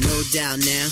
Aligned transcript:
No 0.00 0.22
doubt 0.32 0.58
now. 0.64 0.88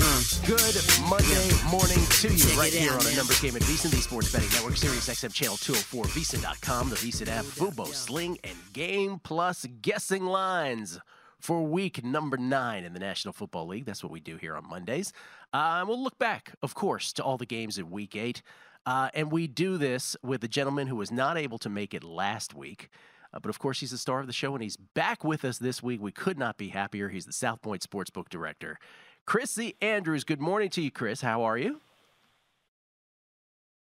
Uh. 0.00 0.22
Good 0.46 0.76
Monday 1.08 1.50
morning 1.70 1.98
to 2.20 2.28
you, 2.28 2.38
Check 2.38 2.58
right 2.58 2.72
here 2.72 2.92
on 2.92 3.00
a 3.00 3.04
man. 3.04 3.16
number 3.16 3.34
game 3.40 3.56
at 3.56 3.62
VSiN, 3.62 3.90
the 3.90 3.96
Sports 3.96 4.32
Betting 4.32 4.48
Network, 4.50 4.76
Sirius 4.76 5.08
XM 5.08 5.32
Channel 5.32 5.56
204, 5.56 6.04
VSiN.com, 6.04 6.90
the 6.90 6.96
VSiN 6.96 7.28
app, 7.28 7.44
Fubo, 7.44 7.86
Sling, 7.86 8.38
and 8.44 8.56
Game 8.72 9.18
Plus 9.22 9.66
guessing 9.82 10.24
lines 10.24 11.00
for 11.40 11.62
week 11.62 12.04
number 12.04 12.36
nine 12.36 12.84
in 12.84 12.92
the 12.92 12.98
National 13.00 13.32
Football 13.32 13.66
League. 13.66 13.84
That's 13.84 14.02
what 14.02 14.12
we 14.12 14.20
do 14.20 14.36
here 14.36 14.54
on 14.56 14.68
Mondays. 14.68 15.12
Uh, 15.52 15.84
we'll 15.86 16.02
look 16.02 16.18
back, 16.18 16.54
of 16.62 16.74
course, 16.74 17.12
to 17.14 17.22
all 17.22 17.36
the 17.38 17.46
games 17.46 17.78
in 17.78 17.90
week 17.90 18.16
eight. 18.16 18.42
Uh, 18.86 19.10
and 19.12 19.30
we 19.30 19.46
do 19.46 19.76
this 19.76 20.16
with 20.22 20.42
a 20.44 20.48
gentleman 20.48 20.86
who 20.86 20.96
was 20.96 21.10
not 21.10 21.36
able 21.36 21.58
to 21.58 21.68
make 21.68 21.92
it 21.92 22.02
last 22.04 22.54
week. 22.54 22.88
Uh, 23.32 23.38
but 23.40 23.50
of 23.50 23.58
course, 23.58 23.80
he's 23.80 23.90
the 23.90 23.98
star 23.98 24.20
of 24.20 24.26
the 24.26 24.32
show, 24.32 24.54
and 24.54 24.62
he's 24.62 24.76
back 24.76 25.22
with 25.22 25.44
us 25.44 25.58
this 25.58 25.82
week. 25.82 26.00
We 26.00 26.12
could 26.12 26.38
not 26.38 26.56
be 26.56 26.68
happier. 26.68 27.08
He's 27.08 27.26
the 27.26 27.32
South 27.32 27.60
Point 27.62 27.82
Sportsbook 27.82 28.28
Director, 28.28 28.78
Chrissy 29.26 29.76
Andrews. 29.80 30.24
Good 30.24 30.40
morning 30.40 30.70
to 30.70 30.82
you, 30.82 30.90
Chris. 30.90 31.20
How 31.20 31.42
are 31.42 31.58
you? 31.58 31.80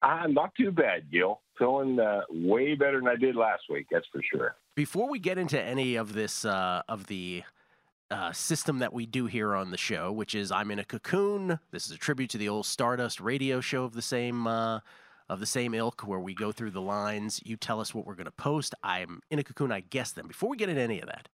Uh, 0.01 0.27
not 0.27 0.53
too 0.55 0.71
bad, 0.71 1.09
Gill. 1.11 1.41
Feeling 1.57 1.99
uh, 1.99 2.21
way 2.29 2.75
better 2.75 2.99
than 2.99 3.07
I 3.07 3.15
did 3.15 3.35
last 3.35 3.63
week. 3.69 3.87
That's 3.91 4.05
for 4.11 4.21
sure. 4.21 4.55
Before 4.75 5.09
we 5.09 5.19
get 5.19 5.37
into 5.37 5.61
any 5.61 5.95
of 5.95 6.13
this, 6.13 6.45
uh, 6.45 6.81
of 6.89 7.07
the 7.07 7.43
uh, 8.11 8.31
system 8.31 8.79
that 8.79 8.93
we 8.93 9.05
do 9.05 9.25
here 9.25 9.55
on 9.55 9.71
the 9.71 9.77
show, 9.77 10.11
which 10.11 10.35
is 10.35 10.51
I'm 10.51 10.71
in 10.71 10.79
a 10.79 10.83
cocoon. 10.83 11.59
This 11.71 11.85
is 11.85 11.91
a 11.91 11.97
tribute 11.97 12.29
to 12.31 12.37
the 12.37 12.49
old 12.49 12.65
Stardust 12.65 13.19
radio 13.19 13.59
show 13.61 13.85
of 13.85 13.93
the 13.93 14.01
same 14.01 14.45
uh, 14.45 14.79
of 15.33 15.39
the 15.39 15.45
same 15.45 15.73
ilk, 15.73 16.01
where 16.01 16.19
we 16.19 16.33
go 16.33 16.51
through 16.51 16.71
the 16.71 16.81
lines. 16.81 17.41
You 17.44 17.57
tell 17.57 17.79
us 17.79 17.94
what 17.94 18.05
we're 18.05 18.16
going 18.16 18.25
to 18.25 18.31
post. 18.31 18.73
I'm 18.83 19.21
in 19.29 19.39
a 19.39 19.44
cocoon. 19.44 19.71
I 19.71 19.81
guess 19.81 20.11
them. 20.11 20.27
Before 20.27 20.49
we 20.49 20.57
get 20.57 20.69
into 20.69 20.81
any 20.81 21.01
of 21.01 21.07
that, 21.07 21.27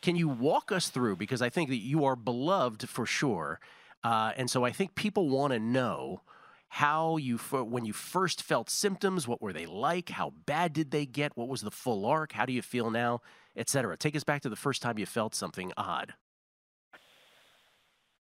can 0.00 0.16
you 0.16 0.28
walk 0.28 0.72
us 0.72 0.88
through? 0.88 1.16
Because 1.16 1.42
I 1.42 1.48
think 1.48 1.68
that 1.68 1.76
you 1.76 2.04
are 2.04 2.16
beloved 2.16 2.88
for 2.88 3.06
sure, 3.06 3.60
uh, 4.02 4.32
and 4.36 4.50
so 4.50 4.64
I 4.64 4.72
think 4.72 4.94
people 4.94 5.28
want 5.28 5.52
to 5.52 5.60
know 5.60 6.22
how 6.68 7.18
you 7.18 7.36
when 7.36 7.84
you 7.84 7.92
first 7.92 8.42
felt 8.42 8.70
symptoms 8.70 9.28
what 9.28 9.42
were 9.42 9.52
they 9.52 9.66
like 9.66 10.08
how 10.08 10.32
bad 10.46 10.72
did 10.72 10.90
they 10.90 11.04
get 11.04 11.36
what 11.36 11.46
was 11.46 11.60
the 11.60 11.70
full 11.70 12.06
arc 12.06 12.32
how 12.32 12.46
do 12.46 12.52
you 12.54 12.62
feel 12.62 12.90
now 12.90 13.20
etc 13.58 13.94
take 13.94 14.16
us 14.16 14.24
back 14.24 14.40
to 14.40 14.48
the 14.48 14.56
first 14.56 14.80
time 14.80 14.98
you 14.98 15.04
felt 15.04 15.34
something 15.34 15.70
odd 15.76 16.14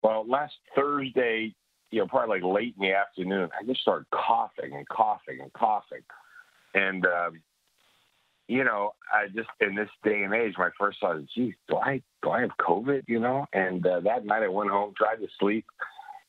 Well, 0.04 0.26
last 0.28 0.56
Thursday, 0.76 1.54
you 1.92 2.00
know, 2.00 2.08
probably 2.08 2.40
like 2.40 2.56
late 2.56 2.76
in 2.80 2.88
the 2.88 2.94
afternoon, 2.94 3.50
I 3.60 3.66
just 3.66 3.82
started 3.82 4.08
coughing 4.12 4.74
and 4.74 4.88
coughing 4.88 5.42
and 5.42 5.52
coughing. 5.54 6.02
And, 6.74 7.06
um, 7.06 7.42
you 8.48 8.64
know, 8.64 8.94
I 9.14 9.28
just, 9.28 9.50
in 9.60 9.76
this 9.76 9.90
day 10.04 10.24
and 10.24 10.34
age, 10.34 10.56
my 10.58 10.70
first 10.80 11.00
thought 11.00 11.18
is, 11.18 11.28
geez, 11.36 11.54
do 11.70 11.78
I, 11.78 12.02
do 12.24 12.32
I 12.32 12.42
have 12.42 12.52
COVID, 12.60 13.04
you 13.08 13.20
know? 13.20 13.46
And 13.54 13.86
uh, 13.86 14.00
that 14.02 14.26
night 14.26 14.44
I 14.44 14.48
went 14.48 14.72
home, 14.72 14.94
tried 14.98 15.18
to 15.18 15.28
sleep, 15.40 15.66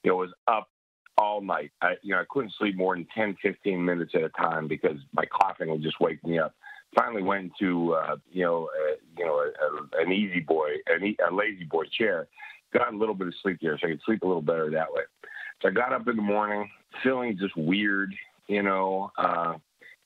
It 0.04 0.10
was 0.10 0.30
up 0.48 0.68
all 1.16 1.40
night. 1.40 1.70
I, 1.80 1.94
you 2.02 2.12
know, 2.14 2.20
I 2.20 2.24
couldn't 2.28 2.54
sleep 2.58 2.76
more 2.76 2.94
than 2.96 3.06
10, 3.14 3.36
15 3.40 3.84
minutes 3.84 4.12
at 4.14 4.22
a 4.22 4.30
time 4.30 4.66
because 4.66 4.98
my 5.12 5.24
coughing 5.26 5.70
would 5.70 5.82
just 5.82 6.00
wake 6.00 6.22
me 6.24 6.38
up. 6.38 6.54
Finally 6.94 7.22
went 7.22 7.52
to, 7.58 7.94
uh, 7.94 8.16
you 8.30 8.44
know, 8.44 8.68
uh, 8.68 8.96
you 9.16 9.24
know, 9.24 9.36
a, 9.36 10.00
a, 10.00 10.02
an 10.02 10.12
easy 10.12 10.40
boy, 10.40 10.68
an 10.88 11.04
e- 11.04 11.16
a 11.26 11.32
lazy 11.32 11.64
boy 11.64 11.84
chair, 11.96 12.28
got 12.72 12.92
a 12.92 12.96
little 12.96 13.14
bit 13.14 13.28
of 13.28 13.34
sleep 13.42 13.58
there 13.62 13.78
so 13.78 13.86
I 13.86 13.90
could 13.92 14.02
sleep 14.04 14.22
a 14.22 14.26
little 14.26 14.42
better 14.42 14.70
that 14.70 14.92
way. 14.92 15.02
So 15.62 15.68
I 15.68 15.70
got 15.70 15.92
up 15.92 16.08
in 16.08 16.16
the 16.16 16.22
morning 16.22 16.68
feeling 17.02 17.38
just 17.38 17.56
weird, 17.56 18.12
you 18.48 18.62
know, 18.62 19.12
uh, 19.16 19.54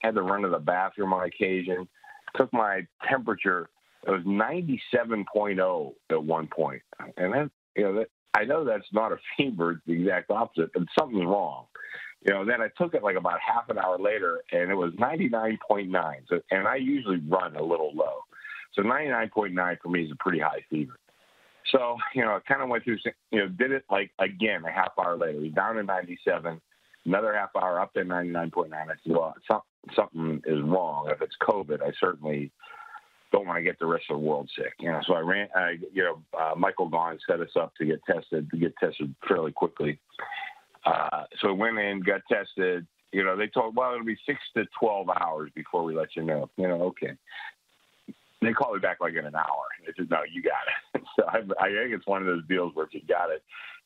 had 0.00 0.14
to 0.14 0.22
run 0.22 0.42
to 0.42 0.48
the 0.48 0.58
bathroom 0.58 1.14
on 1.14 1.26
occasion, 1.26 1.88
took 2.36 2.52
my 2.52 2.86
temperature. 3.08 3.70
It 4.06 4.10
was 4.10 4.22
97.0 4.22 5.94
at 6.10 6.22
one 6.22 6.46
point. 6.46 6.82
And 7.16 7.32
that, 7.32 7.50
you 7.74 7.84
know, 7.84 7.94
that, 7.94 8.08
I 8.34 8.44
know 8.44 8.64
that's 8.64 8.86
not 8.92 9.12
a 9.12 9.16
fever, 9.36 9.72
it's 9.72 9.80
the 9.86 9.94
exact 9.94 10.30
opposite, 10.30 10.70
but 10.74 10.82
something's 10.98 11.24
wrong. 11.24 11.64
You 12.26 12.34
know, 12.34 12.44
then 12.44 12.60
I 12.60 12.68
took 12.76 12.94
it 12.94 13.02
like 13.02 13.16
about 13.16 13.38
half 13.40 13.68
an 13.70 13.78
hour 13.78 13.98
later 13.98 14.40
and 14.52 14.70
it 14.70 14.74
was 14.74 14.92
99.9. 14.94 16.16
So, 16.28 16.40
and 16.50 16.66
I 16.68 16.76
usually 16.76 17.20
run 17.28 17.56
a 17.56 17.62
little 17.62 17.92
low. 17.94 18.24
So 18.74 18.82
99.9 18.82 19.76
for 19.82 19.88
me 19.88 20.04
is 20.04 20.10
a 20.10 20.16
pretty 20.16 20.40
high 20.40 20.64
fever. 20.68 20.98
So, 21.72 21.96
you 22.14 22.22
know, 22.22 22.36
I 22.36 22.40
kind 22.46 22.62
of 22.62 22.68
went 22.68 22.84
through, 22.84 22.98
you 23.30 23.40
know, 23.40 23.48
did 23.48 23.72
it 23.72 23.84
like 23.90 24.10
again 24.18 24.64
a 24.64 24.70
half 24.70 24.92
hour 24.98 25.16
later. 25.16 25.40
We 25.40 25.48
down 25.48 25.76
to 25.76 25.82
97, 25.82 26.60
another 27.04 27.34
half 27.34 27.50
hour 27.56 27.80
up 27.80 27.92
to 27.94 28.00
99.9. 28.00 28.72
I 28.72 28.86
said, 28.86 28.96
well, 29.06 29.34
some, 29.48 29.60
something 29.94 30.42
is 30.46 30.62
wrong. 30.62 31.08
If 31.10 31.22
it's 31.22 31.34
COVID, 31.42 31.82
I 31.82 31.92
certainly 31.98 32.52
don't 33.32 33.46
want 33.46 33.58
to 33.58 33.62
get 33.62 33.78
the 33.78 33.86
rest 33.86 34.04
of 34.10 34.20
the 34.20 34.26
world 34.26 34.50
sick. 34.56 34.74
You 34.78 34.90
know, 34.92 35.00
so 35.06 35.14
I 35.14 35.20
ran, 35.20 35.48
I, 35.54 35.76
you 35.92 36.02
know, 36.04 36.22
uh, 36.38 36.54
Michael 36.56 36.90
Gaughan 36.90 37.18
set 37.28 37.40
us 37.40 37.50
up 37.56 37.74
to 37.76 37.84
get 37.84 38.00
tested, 38.04 38.50
to 38.50 38.56
get 38.56 38.74
tested 38.78 39.14
fairly 39.26 39.52
quickly. 39.52 39.98
Uh, 40.84 41.24
so 41.40 41.52
we 41.52 41.58
went 41.58 41.78
in, 41.78 42.00
got 42.00 42.20
tested. 42.30 42.86
You 43.12 43.24
know, 43.24 43.36
they 43.36 43.48
told, 43.48 43.74
well, 43.76 43.92
it'll 43.92 44.04
be 44.04 44.16
six 44.26 44.38
to 44.56 44.64
12 44.78 45.08
hours 45.08 45.50
before 45.54 45.84
we 45.84 45.96
let 45.96 46.14
you 46.14 46.22
know. 46.22 46.50
You 46.56 46.68
know, 46.68 46.82
okay. 46.84 47.16
They 48.46 48.52
called 48.52 48.74
me 48.74 48.80
back 48.80 48.98
like 49.00 49.14
in 49.14 49.26
an 49.26 49.34
hour. 49.34 49.66
They 49.84 49.92
said, 49.96 50.10
no, 50.10 50.20
you 50.30 50.42
got 50.42 50.62
it. 50.94 51.02
so 51.16 51.24
I, 51.26 51.38
I 51.64 51.68
think 51.68 51.92
it's 51.92 52.06
one 52.06 52.22
of 52.22 52.26
those 52.26 52.46
deals 52.48 52.74
where 52.74 52.86
if 52.86 52.94
you 52.94 53.02
got 53.08 53.30
it, 53.30 53.42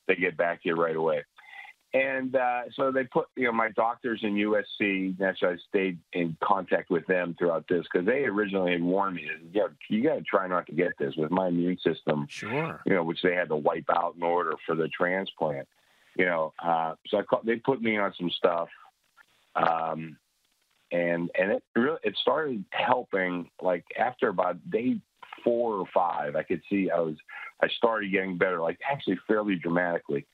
they 0.07 0.17
get 0.17 0.37
back 0.37 0.63
to 0.63 0.69
you 0.69 0.75
right 0.75 0.97
away. 0.97 1.25
And 1.93 2.37
uh, 2.37 2.63
so 2.77 2.93
they 2.93 3.05
put, 3.05 3.27
you 3.35 3.45
know, 3.45 3.53
my 3.53 3.71
doctors 3.71 4.21
in 4.23 4.35
USC. 4.35 5.19
Naturally, 5.19 5.57
I 5.57 5.59
stayed 5.69 5.99
in 6.13 6.37
contact 6.43 6.89
with 6.89 7.05
them 7.07 7.35
throughout 7.37 7.67
this 7.69 7.85
because 7.93 8.07
they 8.07 8.25
originally 8.25 8.73
had 8.73 8.83
warned 8.83 9.17
me, 9.17 9.29
yeah, 9.53 9.67
you 9.89 10.05
got 10.05 10.15
to 10.15 10.23
try 10.23 10.47
not 10.47 10.67
to 10.67 10.73
get 10.73 10.93
this 11.01 11.15
with 11.17 11.33
my 11.33 11.49
immune 11.49 11.79
system, 11.85 12.27
sure 12.29 12.81
you 12.87 12.95
know, 12.95 13.03
which 13.03 13.23
they 13.23 13.35
had 13.35 13.49
to 13.49 13.57
wipe 13.57 13.91
out 13.91 14.15
in 14.17 14.23
order 14.23 14.55
for 14.67 14.77
the 14.77 14.87
transplant. 14.89 15.67
You 16.17 16.27
know, 16.27 16.53
uh, 16.63 16.95
so 17.09 17.19
I 17.19 17.23
call, 17.23 17.41
they 17.43 17.57
put 17.57 17.83
me 17.83 17.97
on 17.97 18.15
some 18.17 18.31
stuff, 18.31 18.69
um, 19.57 20.17
and 20.93 21.31
and 21.39 21.53
it 21.53 21.63
really 21.77 21.99
it 22.03 22.17
started 22.21 22.65
helping 22.71 23.51
like 23.61 23.85
after 23.99 24.29
about 24.29 24.59
day 24.71 25.01
four 25.45 25.75
or 25.75 25.87
five, 25.93 26.37
I 26.37 26.43
could 26.43 26.63
see 26.69 26.91
I 26.91 27.01
was 27.01 27.17
I 27.63 27.69
started 27.69 28.13
getting 28.13 28.39
better, 28.39 28.61
like 28.61 28.79
actually 28.91 29.19
fairly 29.27 29.57
dramatically. 29.57 30.27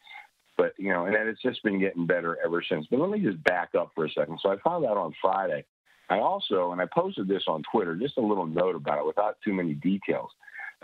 But 0.57 0.73
you 0.79 0.93
know, 0.93 1.05
and 1.07 1.15
then 1.15 1.29
it's 1.29 1.43
just 1.43 1.63
been 1.63 1.79
getting 1.79 2.07
better 2.07 2.39
ever 2.45 2.63
since. 2.67 2.87
But 2.91 3.01
let 3.01 3.11
me 3.11 3.21
just 3.21 3.43
back 3.45 3.75
up 3.79 3.93
for 3.95 4.07
a 4.07 4.11
second. 4.11 4.39
So 4.43 4.51
I 4.51 4.57
found 4.59 4.87
out 4.87 4.97
on 4.97 5.13
Friday. 5.21 5.65
I 6.09 6.21
also, 6.21 6.71
and 6.71 6.81
I 6.81 6.87
posted 6.87 7.27
this 7.27 7.43
on 7.49 7.65
Twitter, 7.71 7.97
just 7.97 8.17
a 8.17 8.21
little 8.21 8.47
note 8.47 8.77
about 8.77 8.99
it 8.99 9.07
without 9.07 9.39
too 9.45 9.53
many 9.53 9.75
details. 9.75 10.31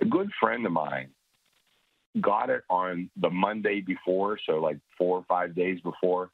A 0.00 0.04
good 0.04 0.30
friend 0.40 0.66
of 0.66 0.72
mine 0.72 1.10
got 2.20 2.50
it 2.50 2.62
on 2.68 3.08
the 3.16 3.30
Monday 3.30 3.80
before, 3.80 4.38
so 4.44 4.54
like 4.54 4.78
four 4.98 5.18
or 5.18 5.24
five 5.28 5.54
days 5.54 5.80
before, 5.80 6.30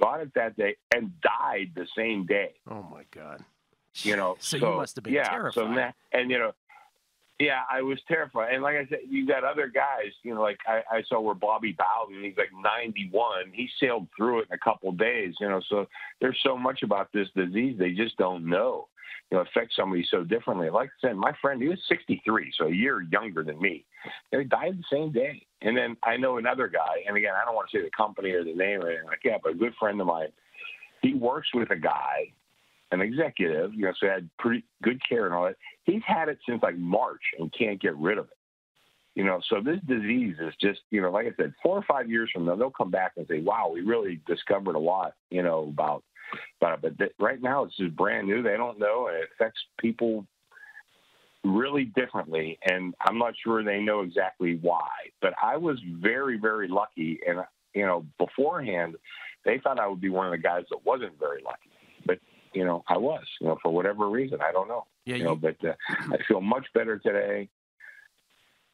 got 0.00 0.20
it 0.20 0.32
that 0.34 0.56
day 0.56 0.76
and 0.94 1.12
died 1.20 1.72
the 1.74 1.86
same 1.96 2.26
day. 2.26 2.54
Oh 2.68 2.86
my 2.90 3.04
God. 3.10 3.44
You 4.02 4.16
know, 4.16 4.36
So, 4.38 4.58
so, 4.58 4.70
you 4.70 4.76
must 4.76 4.96
have 4.96 5.04
been 5.04 5.14
yeah, 5.14 5.28
terrified. 5.28 5.54
So 5.54 5.74
that, 5.74 5.94
and 6.12 6.30
you 6.30 6.38
know, 6.38 6.52
yeah, 7.40 7.62
I 7.70 7.80
was 7.80 7.98
terrified. 8.06 8.52
And 8.52 8.62
like 8.62 8.76
I 8.76 8.86
said, 8.86 9.00
you 9.08 9.26
got 9.26 9.44
other 9.44 9.66
guys. 9.66 10.12
You 10.22 10.34
know, 10.34 10.42
like 10.42 10.58
I, 10.66 10.82
I 10.90 11.02
saw 11.08 11.20
where 11.20 11.34
Bobby 11.34 11.76
Bowden, 11.76 12.22
he's 12.22 12.36
like 12.36 12.50
91. 12.62 13.52
He 13.52 13.68
sailed 13.80 14.08
through 14.16 14.40
it 14.40 14.48
in 14.50 14.54
a 14.54 14.58
couple 14.58 14.90
of 14.90 14.98
days. 14.98 15.34
You 15.40 15.48
know, 15.48 15.60
so 15.68 15.86
there's 16.20 16.38
so 16.42 16.56
much 16.56 16.82
about 16.82 17.08
this 17.12 17.28
disease 17.34 17.76
they 17.78 17.92
just 17.92 18.16
don't 18.18 18.46
know. 18.46 18.88
You 19.30 19.38
know, 19.38 19.42
affects 19.42 19.76
somebody 19.76 20.06
so 20.10 20.24
differently. 20.24 20.70
Like 20.70 20.90
I 21.02 21.08
said, 21.08 21.16
my 21.16 21.32
friend, 21.40 21.62
he 21.62 21.68
was 21.68 21.78
63, 21.88 22.52
so 22.56 22.66
a 22.66 22.72
year 22.72 23.02
younger 23.02 23.42
than 23.44 23.60
me. 23.60 23.84
He 24.30 24.44
died 24.44 24.78
the 24.78 24.84
same 24.96 25.12
day. 25.12 25.46
And 25.62 25.76
then 25.76 25.96
I 26.02 26.16
know 26.16 26.38
another 26.38 26.68
guy, 26.68 27.04
and 27.06 27.16
again, 27.16 27.32
I 27.40 27.44
don't 27.44 27.54
want 27.54 27.70
to 27.70 27.78
say 27.78 27.82
the 27.82 27.90
company 27.96 28.30
or 28.30 28.44
the 28.44 28.54
name 28.54 28.80
or 28.80 28.88
anything 28.88 29.06
like 29.06 29.20
that, 29.24 29.40
but 29.42 29.52
a 29.52 29.54
good 29.54 29.74
friend 29.78 30.00
of 30.00 30.06
mine, 30.06 30.28
he 31.02 31.14
works 31.14 31.48
with 31.54 31.70
a 31.70 31.76
guy 31.76 32.32
an 32.92 33.00
executive, 33.00 33.72
you 33.74 33.84
know, 33.84 33.92
so 33.98 34.08
had 34.08 34.28
pretty 34.38 34.64
good 34.82 35.00
care 35.06 35.26
and 35.26 35.34
all 35.34 35.44
that. 35.44 35.56
He's 35.84 36.02
had 36.06 36.28
it 36.28 36.38
since 36.48 36.62
like 36.62 36.76
March 36.76 37.22
and 37.38 37.52
can't 37.52 37.80
get 37.80 37.96
rid 37.96 38.18
of 38.18 38.26
it. 38.26 38.36
You 39.14 39.24
know, 39.24 39.40
so 39.48 39.60
this 39.60 39.78
disease 39.86 40.36
is 40.40 40.54
just, 40.60 40.80
you 40.90 41.00
know, 41.00 41.10
like 41.10 41.26
I 41.26 41.32
said, 41.36 41.52
four 41.62 41.76
or 41.76 41.82
five 41.82 42.08
years 42.08 42.30
from 42.32 42.46
now, 42.46 42.54
they'll 42.54 42.70
come 42.70 42.92
back 42.92 43.12
and 43.16 43.26
say, 43.26 43.40
"Wow, 43.40 43.70
we 43.72 43.80
really 43.80 44.20
discovered 44.26 44.76
a 44.76 44.78
lot," 44.78 45.14
you 45.30 45.42
know, 45.42 45.64
about 45.64 46.04
it. 46.32 46.80
But 46.82 46.98
th- 46.98 47.12
right 47.18 47.40
now, 47.40 47.64
it's 47.64 47.76
just 47.76 47.96
brand 47.96 48.28
new. 48.28 48.42
They 48.42 48.56
don't 48.56 48.78
know, 48.78 49.08
and 49.08 49.16
it 49.16 49.28
affects 49.34 49.60
people 49.78 50.26
really 51.44 51.84
differently. 51.84 52.58
And 52.64 52.94
I'm 53.00 53.18
not 53.18 53.34
sure 53.42 53.64
they 53.64 53.80
know 53.80 54.00
exactly 54.00 54.58
why. 54.60 54.88
But 55.20 55.34
I 55.42 55.56
was 55.56 55.78
very, 56.00 56.38
very 56.38 56.68
lucky, 56.68 57.20
and 57.26 57.40
you 57.74 57.86
know, 57.86 58.04
beforehand, 58.18 58.96
they 59.44 59.58
thought 59.58 59.78
I 59.78 59.86
would 59.86 60.00
be 60.00 60.10
one 60.10 60.26
of 60.26 60.32
the 60.32 60.38
guys 60.38 60.64
that 60.70 60.84
wasn't 60.84 61.18
very 61.18 61.42
lucky. 61.42 61.70
But 62.06 62.18
you 62.52 62.64
know, 62.64 62.84
I 62.88 62.98
was, 62.98 63.24
you 63.40 63.46
know, 63.46 63.58
for 63.62 63.72
whatever 63.72 64.08
reason, 64.08 64.40
I 64.42 64.52
don't 64.52 64.68
know. 64.68 64.86
Yeah, 65.04 65.16
you 65.16 65.24
know, 65.24 65.36
but 65.36 65.56
uh, 65.64 65.74
I 65.88 66.18
feel 66.28 66.40
much 66.40 66.66
better 66.74 66.98
today. 66.98 67.48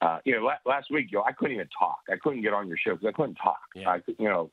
Uh, 0.02 0.18
you 0.26 0.32
know, 0.38 0.50
last 0.66 0.90
week, 0.90 1.06
you 1.10 1.16
know, 1.18 1.24
I 1.24 1.32
couldn't 1.32 1.54
even 1.54 1.68
talk. 1.78 2.00
I 2.10 2.16
couldn't 2.22 2.42
get 2.42 2.52
on 2.52 2.68
your 2.68 2.76
show 2.76 2.92
because 2.92 3.08
I 3.08 3.12
couldn't 3.12 3.36
talk. 3.36 3.60
Yeah. 3.74 3.88
I, 3.88 4.00
could- 4.00 4.16
you 4.18 4.28
know, 4.28 4.50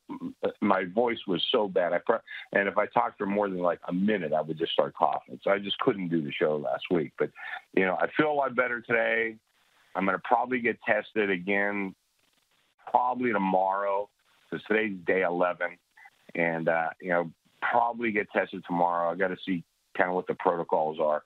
my 0.61 0.85
voice 0.85 1.17
was 1.27 1.43
so 1.51 1.67
bad. 1.67 1.91
I 1.91 1.97
pro- 2.05 2.19
and 2.53 2.69
if 2.69 2.77
I 2.77 2.85
talked 2.85 3.17
for 3.17 3.25
more 3.25 3.49
than 3.49 3.59
like 3.59 3.79
a 3.89 3.93
minute, 3.93 4.31
I 4.31 4.39
would 4.41 4.57
just 4.57 4.71
start 4.71 4.93
coughing. 4.95 5.39
So 5.43 5.51
I 5.51 5.59
just 5.59 5.77
couldn't 5.79 6.07
do 6.07 6.21
the 6.23 6.31
show 6.31 6.55
last 6.55 6.85
week. 6.89 7.11
But 7.19 7.29
you 7.73 7.85
know, 7.85 7.95
I 7.99 8.07
feel 8.15 8.31
a 8.31 8.33
lot 8.33 8.55
better 8.55 8.79
today. 8.79 9.35
I'm 9.95 10.05
going 10.05 10.17
to 10.17 10.21
probably 10.23 10.59
get 10.59 10.79
tested 10.87 11.29
again, 11.29 11.93
probably 12.89 13.31
tomorrow, 13.33 14.09
because 14.49 14.65
today's 14.65 14.95
day 15.05 15.23
11, 15.23 15.67
and 16.35 16.69
uh, 16.69 16.89
you 17.01 17.09
know, 17.09 17.29
probably 17.61 18.11
get 18.11 18.31
tested 18.31 18.63
tomorrow. 18.65 19.11
I 19.11 19.15
got 19.15 19.27
to 19.27 19.37
see 19.45 19.63
kind 19.97 20.09
of 20.09 20.15
what 20.15 20.27
the 20.27 20.35
protocols 20.35 20.99
are, 21.01 21.23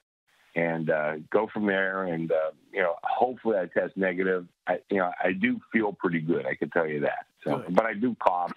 and 0.58 0.90
uh, 0.90 1.14
go 1.32 1.48
from 1.54 1.68
there. 1.68 2.06
And 2.06 2.32
uh, 2.32 2.52
you 2.74 2.82
know, 2.82 2.96
hopefully 3.04 3.58
I 3.58 3.68
test 3.68 3.96
negative. 3.96 4.48
I, 4.68 4.80
you 4.90 4.98
know, 4.98 5.12
I 5.24 5.32
do 5.32 5.62
feel 5.72 5.94
pretty 5.94 6.20
good. 6.20 6.46
I 6.46 6.56
can 6.56 6.70
tell 6.72 6.88
you 6.88 7.02
that. 7.02 7.28
So, 7.44 7.60
Good. 7.60 7.76
but 7.76 7.86
I 7.86 7.94
do 7.94 8.16
cough, 8.16 8.52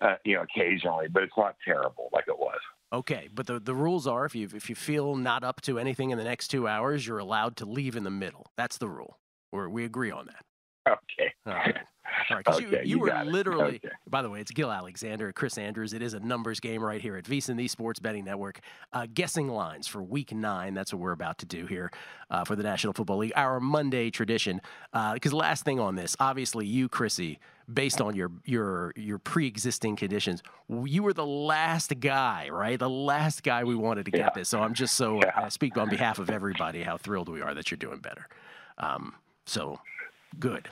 uh, 0.00 0.14
you 0.24 0.36
know, 0.36 0.42
occasionally, 0.42 1.08
but 1.08 1.24
it's 1.24 1.36
not 1.36 1.56
terrible 1.64 2.08
like 2.12 2.24
it 2.28 2.38
was. 2.38 2.60
Okay, 2.92 3.28
but 3.34 3.46
the, 3.46 3.58
the 3.58 3.74
rules 3.74 4.06
are 4.06 4.24
if 4.24 4.34
you 4.34 4.48
if 4.54 4.70
you 4.70 4.76
feel 4.76 5.16
not 5.16 5.42
up 5.44 5.60
to 5.62 5.78
anything 5.78 6.10
in 6.10 6.18
the 6.18 6.24
next 6.24 6.48
two 6.48 6.68
hours, 6.68 7.06
you're 7.06 7.18
allowed 7.18 7.56
to 7.56 7.66
leave 7.66 7.96
in 7.96 8.04
the 8.04 8.10
middle. 8.10 8.46
That's 8.56 8.78
the 8.78 8.88
rule. 8.88 9.18
We're, 9.50 9.68
we 9.68 9.84
agree 9.84 10.10
on 10.10 10.26
that. 10.26 10.44
Okay. 10.88 11.32
All 11.46 11.52
right. 11.52 11.76
All 12.30 12.36
right, 12.36 12.44
'cause 12.44 12.60
you, 12.60 12.66
Okay, 12.66 12.82
you, 12.84 12.96
you 12.96 12.98
were 12.98 13.24
literally. 13.24 13.76
Okay. 13.76 13.88
By 14.08 14.20
the 14.22 14.28
way, 14.28 14.40
it's 14.40 14.50
Gill 14.50 14.70
Alexander, 14.70 15.32
Chris 15.32 15.56
Andrews. 15.56 15.92
It 15.94 16.02
is 16.02 16.12
a 16.12 16.20
numbers 16.20 16.58
game 16.60 16.82
right 16.82 17.00
here 17.00 17.16
at 17.16 17.24
VSiN, 17.24 17.56
the 17.56 17.68
Sports 17.68 18.00
Betting 18.00 18.24
Network. 18.24 18.60
Uh, 18.92 19.06
guessing 19.14 19.48
lines 19.48 19.86
for 19.86 20.02
Week 20.02 20.32
Nine. 20.32 20.74
That's 20.74 20.92
what 20.92 21.00
we're 21.00 21.12
about 21.12 21.38
to 21.38 21.46
do 21.46 21.66
here 21.66 21.90
uh, 22.30 22.44
for 22.44 22.54
the 22.56 22.62
National 22.64 22.92
Football 22.92 23.18
League. 23.18 23.32
Our 23.36 23.60
Monday 23.60 24.10
tradition. 24.10 24.60
Because 25.14 25.32
last 25.32 25.64
thing 25.64 25.78
on 25.80 25.94
this, 25.94 26.16
obviously, 26.20 26.66
you, 26.66 26.88
Chrissy, 26.88 27.38
based 27.72 28.00
on 28.00 28.14
your 28.16 28.30
your 28.44 28.92
your 28.96 29.18
pre-existing 29.18 29.96
conditions, 29.96 30.42
you 30.68 31.02
were 31.04 31.14
the 31.14 31.26
last 31.26 31.98
guy, 32.00 32.48
right? 32.50 32.78
The 32.78 32.90
last 32.90 33.42
guy 33.44 33.62
we 33.64 33.76
wanted 33.76 34.04
to 34.06 34.10
get 34.10 34.20
Yeah. 34.20 34.30
this. 34.34 34.48
So 34.48 34.60
I'm 34.60 34.74
just 34.74 34.96
so 34.96 35.20
Yeah. 35.22 35.30
I 35.36 35.48
speak 35.48 35.78
on 35.78 35.88
behalf 35.88 36.18
of 36.18 36.28
everybody 36.28 36.82
how 36.82 36.96
thrilled 36.98 37.28
we 37.28 37.40
are 37.40 37.54
that 37.54 37.70
you're 37.70 37.78
doing 37.78 38.00
better. 38.00 38.26
Um, 38.78 39.14
so 39.46 39.80
good, 40.38 40.68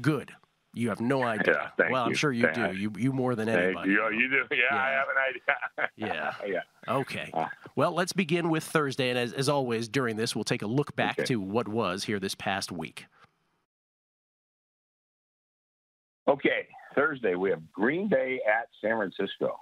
good. 0.00 0.32
You 0.72 0.88
have 0.90 1.00
no 1.00 1.24
idea. 1.24 1.72
Yeah, 1.80 1.90
well, 1.90 2.04
I'm 2.04 2.14
sure 2.14 2.30
you 2.30 2.48
do. 2.54 2.72
You 2.72 2.92
you 2.96 3.12
more 3.12 3.34
than 3.34 3.48
anybody. 3.48 3.90
you. 3.90 4.02
Oh, 4.04 4.08
you 4.08 4.28
do? 4.30 4.44
Yeah, 4.54 4.76
I 4.76 4.90
have 4.90 5.08
an 5.08 5.16
idea. 5.28 5.88
Yeah. 5.96 6.32
yeah. 6.46 6.60
Okay. 6.94 7.30
Ah. 7.34 7.50
Well, 7.74 7.92
let's 7.92 8.12
begin 8.12 8.50
with 8.50 8.62
Thursday, 8.62 9.10
and 9.10 9.18
as, 9.18 9.32
as 9.32 9.48
always 9.48 9.88
during 9.88 10.16
this, 10.16 10.34
we'll 10.36 10.44
take 10.44 10.62
a 10.62 10.66
look 10.68 10.94
back 10.94 11.18
Okay. 11.18 11.24
to 11.26 11.40
what 11.40 11.66
was 11.66 12.04
here 12.04 12.20
this 12.20 12.34
past 12.36 12.70
week. 12.70 13.06
Okay, 16.28 16.68
Thursday 16.94 17.34
we 17.34 17.50
have 17.50 17.60
Green 17.72 18.08
Bay 18.08 18.40
at 18.46 18.68
San 18.80 18.96
Francisco. 18.96 19.58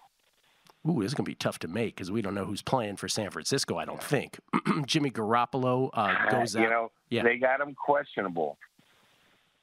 Ooh, 0.88 1.00
this 1.02 1.06
is 1.10 1.14
gonna 1.14 1.24
be 1.26 1.34
tough 1.34 1.58
to 1.60 1.68
make 1.68 1.96
because 1.96 2.10
we 2.10 2.20
don't 2.22 2.34
know 2.34 2.44
who's 2.44 2.62
playing 2.62 2.96
for 2.96 3.08
San 3.08 3.30
Francisco. 3.30 3.78
I 3.78 3.84
don't 3.84 4.02
think 4.02 4.38
Jimmy 4.86 5.10
Garoppolo 5.10 5.90
uh, 5.94 6.30
goes 6.30 6.54
you 6.54 6.62
out. 6.64 6.70
know, 6.70 6.92
Yeah. 7.10 7.22
they 7.22 7.38
got 7.38 7.60
him 7.60 7.74
questionable. 7.74 8.58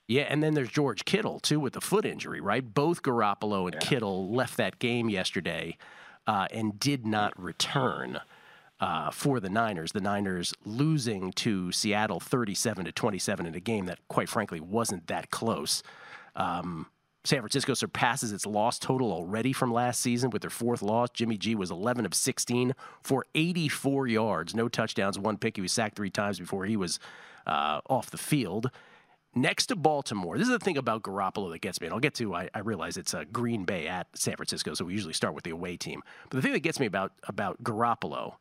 Yeah, 0.07 0.23
and 0.23 0.43
then 0.43 0.53
there's 0.53 0.69
George 0.69 1.03
Kittle 1.05 1.39
too 1.39 1.59
with 1.59 1.73
the 1.73 1.81
foot 1.81 2.05
injury, 2.05 2.39
right? 2.39 2.63
Both 2.73 3.01
Garoppolo 3.01 3.65
and 3.65 3.73
Yeah. 3.75 3.79
Kittle 3.79 4.31
left 4.31 4.57
that 4.57 4.77
game 4.79 5.09
yesterday 5.09 5.77
uh, 6.27 6.47
and 6.51 6.79
did 6.79 7.05
not 7.05 7.39
return 7.41 8.19
uh, 8.79 9.09
for 9.09 9.39
the 9.39 9.49
Niners. 9.49 9.93
The 9.93 10.01
Niners 10.01 10.53
losing 10.63 11.31
to 11.33 11.71
Seattle 11.71 12.19
37 12.19 12.85
to 12.85 12.91
27 12.91 13.45
in 13.45 13.55
a 13.55 13.59
game 13.59 13.85
that, 13.85 13.99
quite 14.07 14.29
frankly, 14.29 14.59
wasn't 14.59 15.07
that 15.07 15.31
close. 15.31 15.81
Um, 16.35 16.87
San 17.23 17.39
Francisco 17.39 17.73
surpasses 17.73 18.31
its 18.31 18.45
loss 18.45 18.77
total 18.77 19.11
already 19.11 19.51
from 19.53 19.73
last 19.73 20.01
season 20.01 20.29
with 20.29 20.43
their 20.43 20.51
fourth 20.51 20.83
loss. 20.83 21.09
Jimmy 21.11 21.37
G 21.37 21.55
was 21.55 21.71
11 21.71 22.05
of 22.05 22.13
16 22.13 22.75
for 23.01 23.25
84 23.33 24.07
yards, 24.07 24.53
no 24.53 24.67
touchdowns, 24.67 25.17
one 25.17 25.37
pick. 25.37 25.55
He 25.55 25.61
was 25.63 25.71
sacked 25.71 25.95
three 25.95 26.11
times 26.11 26.37
before 26.37 26.65
he 26.65 26.77
was 26.77 26.99
uh, 27.47 27.81
off 27.89 28.11
the 28.11 28.19
field. 28.19 28.69
Next 29.37 29.65
to 29.65 29.75
Baltimore, 29.75 30.37
this 30.37 30.47
is 30.47 30.53
the 30.53 30.59
thing 30.59 30.77
about 30.77 31.03
Garoppolo 31.03 31.51
that 31.51 31.59
gets 31.59 31.81
me, 31.81 31.87
and 31.87 31.93
I'll 31.93 31.99
get 31.99 32.13
to. 32.15 32.33
I, 32.33 32.49
I 32.53 32.59
realize 32.59 32.95
it's 32.95 33.13
a 33.13 33.25
Green 33.25 33.65
Bay 33.65 33.85
at 33.85 34.07
San 34.13 34.37
Francisco, 34.37 34.73
so 34.73 34.85
we 34.85 34.93
usually 34.93 35.13
start 35.13 35.35
with 35.35 35.43
the 35.43 35.49
away 35.49 35.75
team. 35.75 36.01
But 36.29 36.37
the 36.37 36.41
thing 36.41 36.53
that 36.53 36.61
gets 36.61 36.79
me 36.79 36.85
about 36.85 37.11
about 37.27 37.61
Garoppolo 37.61 38.35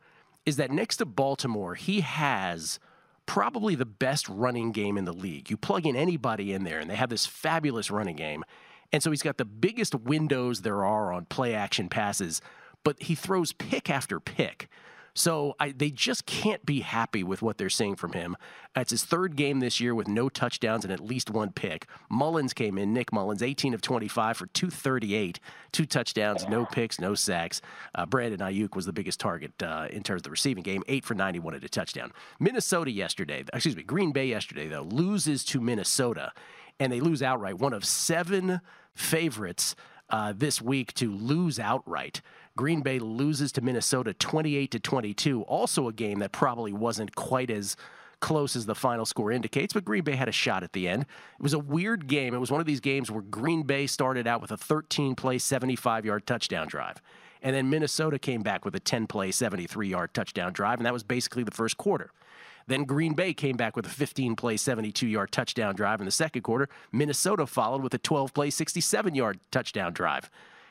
is 0.46 0.56
that 0.56 0.70
next 0.70 0.98
to 0.98 1.04
Baltimore, 1.04 1.74
he 1.74 2.02
has 2.02 2.78
probably 3.26 3.74
the 3.74 3.84
best 3.84 4.28
running 4.28 4.70
game 4.70 4.96
in 4.96 5.04
the 5.04 5.12
league. 5.12 5.50
You 5.50 5.56
plug 5.56 5.84
in 5.84 5.96
anybody 5.96 6.52
in 6.52 6.62
there, 6.62 6.78
and 6.78 6.88
they 6.88 6.94
have 6.94 7.10
this 7.10 7.26
fabulous 7.26 7.90
running 7.90 8.16
game. 8.16 8.44
And 8.92 9.02
so 9.02 9.10
he's 9.10 9.22
got 9.22 9.38
the 9.38 9.44
biggest 9.44 9.96
windows 9.96 10.60
there 10.60 10.84
are 10.84 11.12
on 11.12 11.24
play 11.24 11.54
action 11.54 11.88
passes, 11.88 12.40
but 12.84 13.02
he 13.02 13.16
throws 13.16 13.52
pick 13.52 13.90
after 13.90 14.20
pick. 14.20 14.68
So 15.14 15.54
I, 15.60 15.70
they 15.70 15.90
just 15.90 16.26
can't 16.26 16.66
be 16.66 16.80
happy 16.80 17.22
with 17.22 17.40
what 17.40 17.56
they're 17.56 17.70
seeing 17.70 17.94
from 17.94 18.12
him. 18.12 18.36
It's 18.74 18.90
his 18.90 19.04
third 19.04 19.36
game 19.36 19.60
this 19.60 19.80
year 19.80 19.94
with 19.94 20.08
no 20.08 20.28
touchdowns 20.28 20.84
and 20.84 20.92
at 20.92 20.98
least 20.98 21.30
one 21.30 21.52
pick. 21.52 21.86
Mullens 22.10 22.52
came 22.52 22.76
in, 22.76 22.92
Nick 22.92 23.12
Mullens, 23.12 23.42
18 23.42 23.74
of 23.74 23.80
25 23.80 24.36
for 24.36 24.46
238, 24.46 25.38
two 25.70 25.86
touchdowns, 25.86 26.48
no 26.48 26.66
picks, 26.66 27.00
no 27.00 27.14
sacks. 27.14 27.60
Uh, 27.94 28.04
Brandon 28.06 28.40
Aiyuk 28.40 28.74
was 28.74 28.86
the 28.86 28.92
biggest 28.92 29.20
target 29.20 29.52
uh, 29.62 29.86
in 29.90 30.02
terms 30.02 30.20
of 30.20 30.24
the 30.24 30.30
receiving 30.30 30.64
game, 30.64 30.82
eight 30.88 31.04
for 31.04 31.14
91 31.14 31.54
at 31.54 31.64
a 31.64 31.68
touchdown. 31.68 32.12
Minnesota 32.40 32.90
yesterday, 32.90 33.44
excuse 33.52 33.76
me, 33.76 33.84
Green 33.84 34.10
Bay 34.10 34.26
yesterday, 34.26 34.66
though, 34.66 34.82
loses 34.82 35.44
to 35.44 35.60
Minnesota, 35.60 36.32
and 36.80 36.92
they 36.92 37.00
lose 37.00 37.22
outright. 37.22 37.58
One 37.58 37.72
of 37.72 37.84
seven 37.84 38.60
favorites 38.94 39.76
uh, 40.10 40.32
this 40.36 40.60
week 40.60 40.92
to 40.94 41.12
lose 41.12 41.58
outright. 41.58 42.20
Green 42.56 42.82
Bay 42.82 42.98
loses 42.98 43.50
to 43.52 43.60
Minnesota 43.60 44.14
28 44.14 44.70
to 44.70 44.78
22. 44.78 45.42
Also 45.42 45.88
a 45.88 45.92
game 45.92 46.20
that 46.20 46.32
probably 46.32 46.72
wasn't 46.72 47.14
quite 47.14 47.50
as 47.50 47.76
close 48.20 48.54
as 48.56 48.64
the 48.64 48.74
final 48.74 49.04
score 49.04 49.32
indicates, 49.32 49.72
but 49.72 49.84
Green 49.84 50.04
Bay 50.04 50.14
had 50.14 50.28
a 50.28 50.32
shot 50.32 50.62
at 50.62 50.72
the 50.72 50.88
end. 50.88 51.02
It 51.02 51.42
was 51.42 51.52
a 51.52 51.58
weird 51.58 52.06
game. 52.06 52.32
It 52.32 52.38
was 52.38 52.50
one 52.50 52.60
of 52.60 52.66
these 52.66 52.80
games 52.80 53.10
where 53.10 53.22
Green 53.22 53.64
Bay 53.64 53.86
started 53.86 54.26
out 54.26 54.40
with 54.40 54.50
a 54.50 54.56
13 54.56 55.14
play, 55.14 55.38
75 55.38 56.04
yard 56.04 56.26
touchdown 56.26 56.68
drive. 56.68 57.02
And 57.42 57.54
then 57.54 57.68
Minnesota 57.68 58.18
came 58.18 58.40
back 58.40 58.64
with 58.64 58.74
a 58.74 58.80
10 58.80 59.08
play, 59.08 59.30
73 59.30 59.88
yard 59.88 60.14
touchdown 60.14 60.52
drive, 60.52 60.78
and 60.78 60.86
that 60.86 60.92
was 60.92 61.02
basically 61.02 61.42
the 61.42 61.50
first 61.50 61.76
quarter. 61.76 62.12
Then 62.66 62.84
Green 62.84 63.12
Bay 63.12 63.34
came 63.34 63.56
back 63.56 63.76
with 63.76 63.84
a 63.84 63.90
15 63.90 64.36
play, 64.36 64.56
72 64.56 65.06
yard 65.06 65.32
touchdown 65.32 65.74
drive 65.74 66.00
in 66.00 66.06
the 66.06 66.10
second 66.12 66.42
quarter. 66.42 66.68
Minnesota 66.92 67.46
followed 67.46 67.82
with 67.82 67.92
a 67.94 67.98
12 67.98 68.32
play, 68.32 68.48
67 68.48 69.14
yard 69.14 69.40
touchdown 69.50 69.92
drive. 69.92 70.30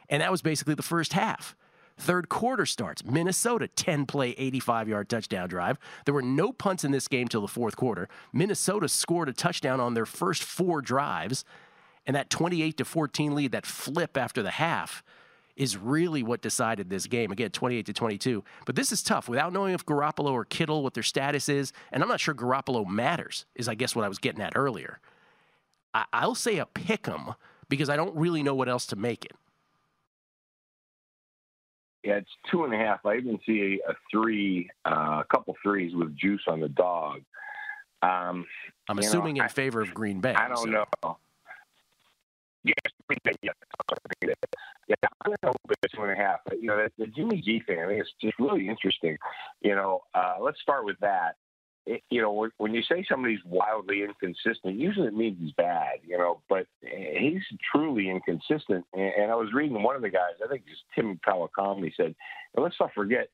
And 0.09 0.21
that 0.21 0.31
was 0.31 0.41
basically 0.41 0.75
the 0.75 0.81
first 0.81 1.13
half. 1.13 1.55
Third 1.97 2.27
quarter 2.29 2.65
starts. 2.65 3.05
Minnesota 3.05 3.67
10 3.67 4.05
play 4.05 4.31
85 4.31 4.87
yard 4.87 5.09
touchdown 5.09 5.47
drive. 5.47 5.77
There 6.05 6.13
were 6.13 6.21
no 6.21 6.51
punts 6.51 6.83
in 6.83 6.91
this 6.91 7.07
game 7.07 7.27
till 7.27 7.41
the 7.41 7.47
fourth 7.47 7.75
quarter. 7.75 8.09
Minnesota 8.31 8.87
scored 8.89 9.29
a 9.29 9.33
touchdown 9.33 9.79
on 9.79 9.93
their 9.93 10.05
first 10.05 10.43
four 10.43 10.81
drives. 10.81 11.45
And 12.05 12.15
that 12.15 12.29
28 12.29 12.77
to 12.77 12.85
14 12.85 13.33
lead, 13.35 13.51
that 13.53 13.65
flip 13.65 14.17
after 14.17 14.43
the 14.43 14.51
half, 14.51 15.03
is 15.55 15.77
really 15.77 16.23
what 16.23 16.41
decided 16.41 16.89
this 16.89 17.05
game. 17.05 17.31
Again, 17.31 17.51
28 17.51 17.85
to 17.85 17.93
22. 17.93 18.43
But 18.65 18.75
this 18.75 18.91
is 18.91 19.03
tough 19.03 19.29
without 19.29 19.53
knowing 19.53 19.73
if 19.73 19.85
Garoppolo 19.85 20.31
or 20.31 20.43
Kittle, 20.45 20.83
what 20.83 20.95
their 20.95 21.03
status 21.03 21.47
is. 21.47 21.71
And 21.91 22.01
I'm 22.01 22.09
not 22.09 22.19
sure 22.19 22.33
Garoppolo 22.33 22.85
matters, 22.87 23.45
is 23.55 23.67
I 23.69 23.75
guess 23.75 23.95
what 23.95 24.03
I 24.03 24.09
was 24.09 24.17
getting 24.17 24.41
at 24.41 24.53
earlier. 24.55 24.99
I- 25.93 26.25
will 26.25 26.35
say 26.35 26.57
a 26.57 26.65
pick 26.65 27.07
'em 27.07 27.35
because 27.69 27.87
I 27.87 27.95
don't 27.95 28.15
really 28.15 28.41
know 28.41 28.55
what 28.55 28.67
else 28.67 28.87
to 28.87 28.95
make 28.95 29.25
it. 29.25 29.33
Yeah, 32.03 32.15
it's 32.15 32.29
two 32.51 32.65
and 32.65 32.73
a 32.73 32.77
half. 32.77 33.05
I 33.05 33.15
even 33.15 33.39
see 33.45 33.79
a, 33.87 33.93
three, 34.11 34.69
uh, 34.85 35.21
a 35.21 35.25
couple 35.31 35.55
threes 35.63 35.95
with 35.95 36.15
juice 36.17 36.43
on 36.47 36.59
the 36.59 36.67
dog. 36.67 37.21
Um, 38.01 38.45
I'm 38.89 38.99
assuming 38.99 39.35
know, 39.35 39.43
in 39.43 39.45
I, 39.45 39.47
favor 39.47 39.81
of 39.81 39.93
Green 39.93 40.19
Bay. 40.19 40.33
I 40.33 40.49
don't 40.49 40.57
so. 40.57 40.65
know. 40.65 41.17
Yes, 42.65 42.75
Green 43.07 43.19
Bay. 43.23 43.31
Yeah, 43.41 43.51
yeah, 44.87 44.95
I'm 45.01 45.29
going 45.29 45.37
to 45.43 45.47
open 45.47 45.75
at 45.81 45.91
two 45.95 46.01
and 46.01 46.11
a 46.11 46.15
half. 46.15 46.39
But, 46.45 46.61
you 46.61 46.67
know, 46.67 46.77
the, 46.77 47.05
the 47.05 47.11
Jimmy 47.11 47.41
G 47.41 47.61
thing, 47.65 47.79
I 47.79 47.87
think 47.87 48.01
it's 48.01 48.11
just 48.21 48.37
really 48.37 48.67
interesting. 48.67 49.17
You 49.61 49.75
know, 49.75 50.01
uh, 50.13 50.35
let's 50.41 50.59
start 50.61 50.83
with 50.83 50.99
that 50.99 51.35
it, 51.85 52.01
you 52.09 52.21
know, 52.21 52.49
when 52.57 52.73
you 52.73 52.81
say 52.83 53.05
somebody's 53.09 53.43
wildly 53.45 54.03
inconsistent, 54.03 54.79
usually 54.79 55.07
it 55.07 55.13
means 55.13 55.37
he's 55.39 55.51
bad, 55.51 55.99
you 56.05 56.17
know, 56.17 56.41
but 56.47 56.65
he's 56.81 57.41
truly 57.71 58.09
inconsistent. 58.09 58.85
And 58.93 59.31
I 59.31 59.35
was 59.35 59.53
reading 59.53 59.83
one 59.83 59.95
of 59.95 60.01
the 60.01 60.09
guys, 60.09 60.35
I 60.43 60.47
think 60.47 60.63
it's 60.67 60.79
Tim 60.95 61.19
Kawakami, 61.27 61.91
said, 61.95 62.15
let's 62.55 62.75
not 62.79 62.93
forget, 62.93 63.29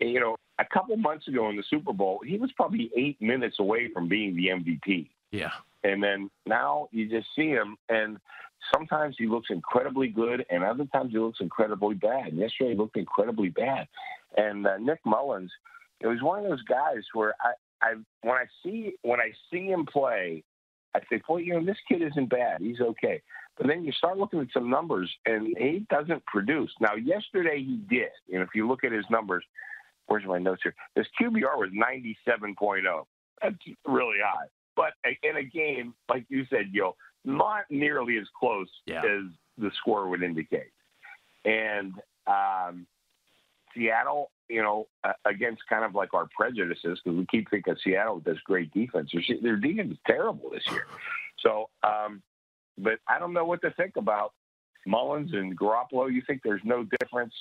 you 0.00 0.20
know, 0.20 0.36
a 0.58 0.64
couple 0.64 0.96
months 0.96 1.28
ago 1.28 1.48
in 1.50 1.56
the 1.56 1.64
Super 1.68 1.92
Bowl, 1.92 2.20
he 2.24 2.38
was 2.38 2.50
probably 2.52 2.90
eight 2.96 3.20
minutes 3.20 3.56
away 3.58 3.90
from 3.92 4.08
being 4.08 4.34
the 4.34 4.48
MVP. 4.48 5.10
Yeah. 5.30 5.50
And 5.84 6.02
then 6.02 6.30
now 6.46 6.88
you 6.90 7.08
just 7.08 7.28
see 7.36 7.48
him, 7.48 7.76
and 7.88 8.18
sometimes 8.74 9.16
he 9.18 9.26
looks 9.26 9.48
incredibly 9.50 10.08
good, 10.08 10.44
and 10.50 10.64
other 10.64 10.86
times 10.86 11.12
he 11.12 11.18
looks 11.18 11.40
incredibly 11.40 11.94
bad. 11.94 12.28
And 12.28 12.38
yesterday 12.38 12.70
he 12.70 12.76
looked 12.76 12.96
incredibly 12.96 13.50
bad. 13.50 13.86
And 14.36 14.66
uh, 14.66 14.78
Nick 14.78 15.00
Mullens, 15.04 15.50
it 16.00 16.06
was 16.06 16.22
one 16.22 16.44
of 16.44 16.48
those 16.48 16.62
guys 16.62 17.02
where 17.12 17.34
I, 17.40 17.52
I 17.82 17.94
when 18.22 18.36
I 18.36 18.44
see 18.62 18.92
when 19.02 19.20
I 19.20 19.32
see 19.50 19.66
him 19.66 19.86
play, 19.86 20.44
I 20.94 21.00
say, 21.10 21.20
well, 21.28 21.40
you 21.40 21.54
know, 21.54 21.64
this 21.64 21.78
kid 21.88 22.02
isn't 22.02 22.30
bad. 22.30 22.60
He's 22.60 22.80
okay. 22.80 23.22
But 23.56 23.66
then 23.66 23.84
you 23.84 23.92
start 23.92 24.18
looking 24.18 24.40
at 24.40 24.46
some 24.54 24.70
numbers, 24.70 25.12
and 25.26 25.48
he 25.58 25.84
doesn't 25.90 26.24
produce. 26.26 26.70
Now, 26.80 26.94
yesterday 26.94 27.58
he 27.58 27.80
did, 27.90 28.10
and 28.32 28.42
if 28.42 28.50
you 28.54 28.68
look 28.68 28.84
at 28.84 28.92
his 28.92 29.04
numbers, 29.10 29.44
where's 30.06 30.24
my 30.24 30.38
notes 30.38 30.62
here? 30.62 30.74
His 30.94 31.06
QBR 31.20 31.56
was 31.56 31.70
97.0. 31.70 33.04
That's 33.42 33.56
really 33.84 34.18
high. 34.24 34.46
But 34.76 34.92
in 35.24 35.36
a 35.36 35.42
game, 35.42 35.94
like 36.08 36.24
you 36.28 36.46
said, 36.48 36.66
Yo, 36.72 36.94
not 37.24 37.64
nearly 37.68 38.16
as 38.18 38.26
close 38.38 38.68
yeah. 38.86 38.98
as 38.98 39.24
the 39.56 39.70
score 39.80 40.08
would 40.08 40.22
indicate. 40.22 40.70
And 41.44 41.94
um, 42.28 42.86
Seattle, 43.74 44.30
you 44.48 44.62
know, 44.62 44.86
against 45.24 45.62
kind 45.68 45.84
of 45.84 45.94
like 45.94 46.14
our 46.14 46.28
prejudices, 46.36 47.00
because 47.02 47.18
we 47.18 47.26
keep 47.26 47.50
thinking 47.50 47.76
Seattle 47.84 48.20
does 48.20 48.38
great 48.44 48.72
defense. 48.72 49.10
Their, 49.42 49.56
defense 49.56 49.92
is 49.92 49.98
terrible 50.06 50.50
this 50.50 50.66
year. 50.70 50.86
So, 51.40 51.68
um, 51.82 52.22
but 52.76 52.98
I 53.06 53.18
don't 53.18 53.32
know 53.32 53.44
what 53.44 53.60
to 53.62 53.70
think 53.72 53.96
about 53.96 54.32
Mullens 54.86 55.32
and 55.32 55.58
Garoppolo. 55.58 56.12
You 56.12 56.22
think 56.26 56.40
there's 56.42 56.62
no 56.64 56.86
difference? 57.00 57.34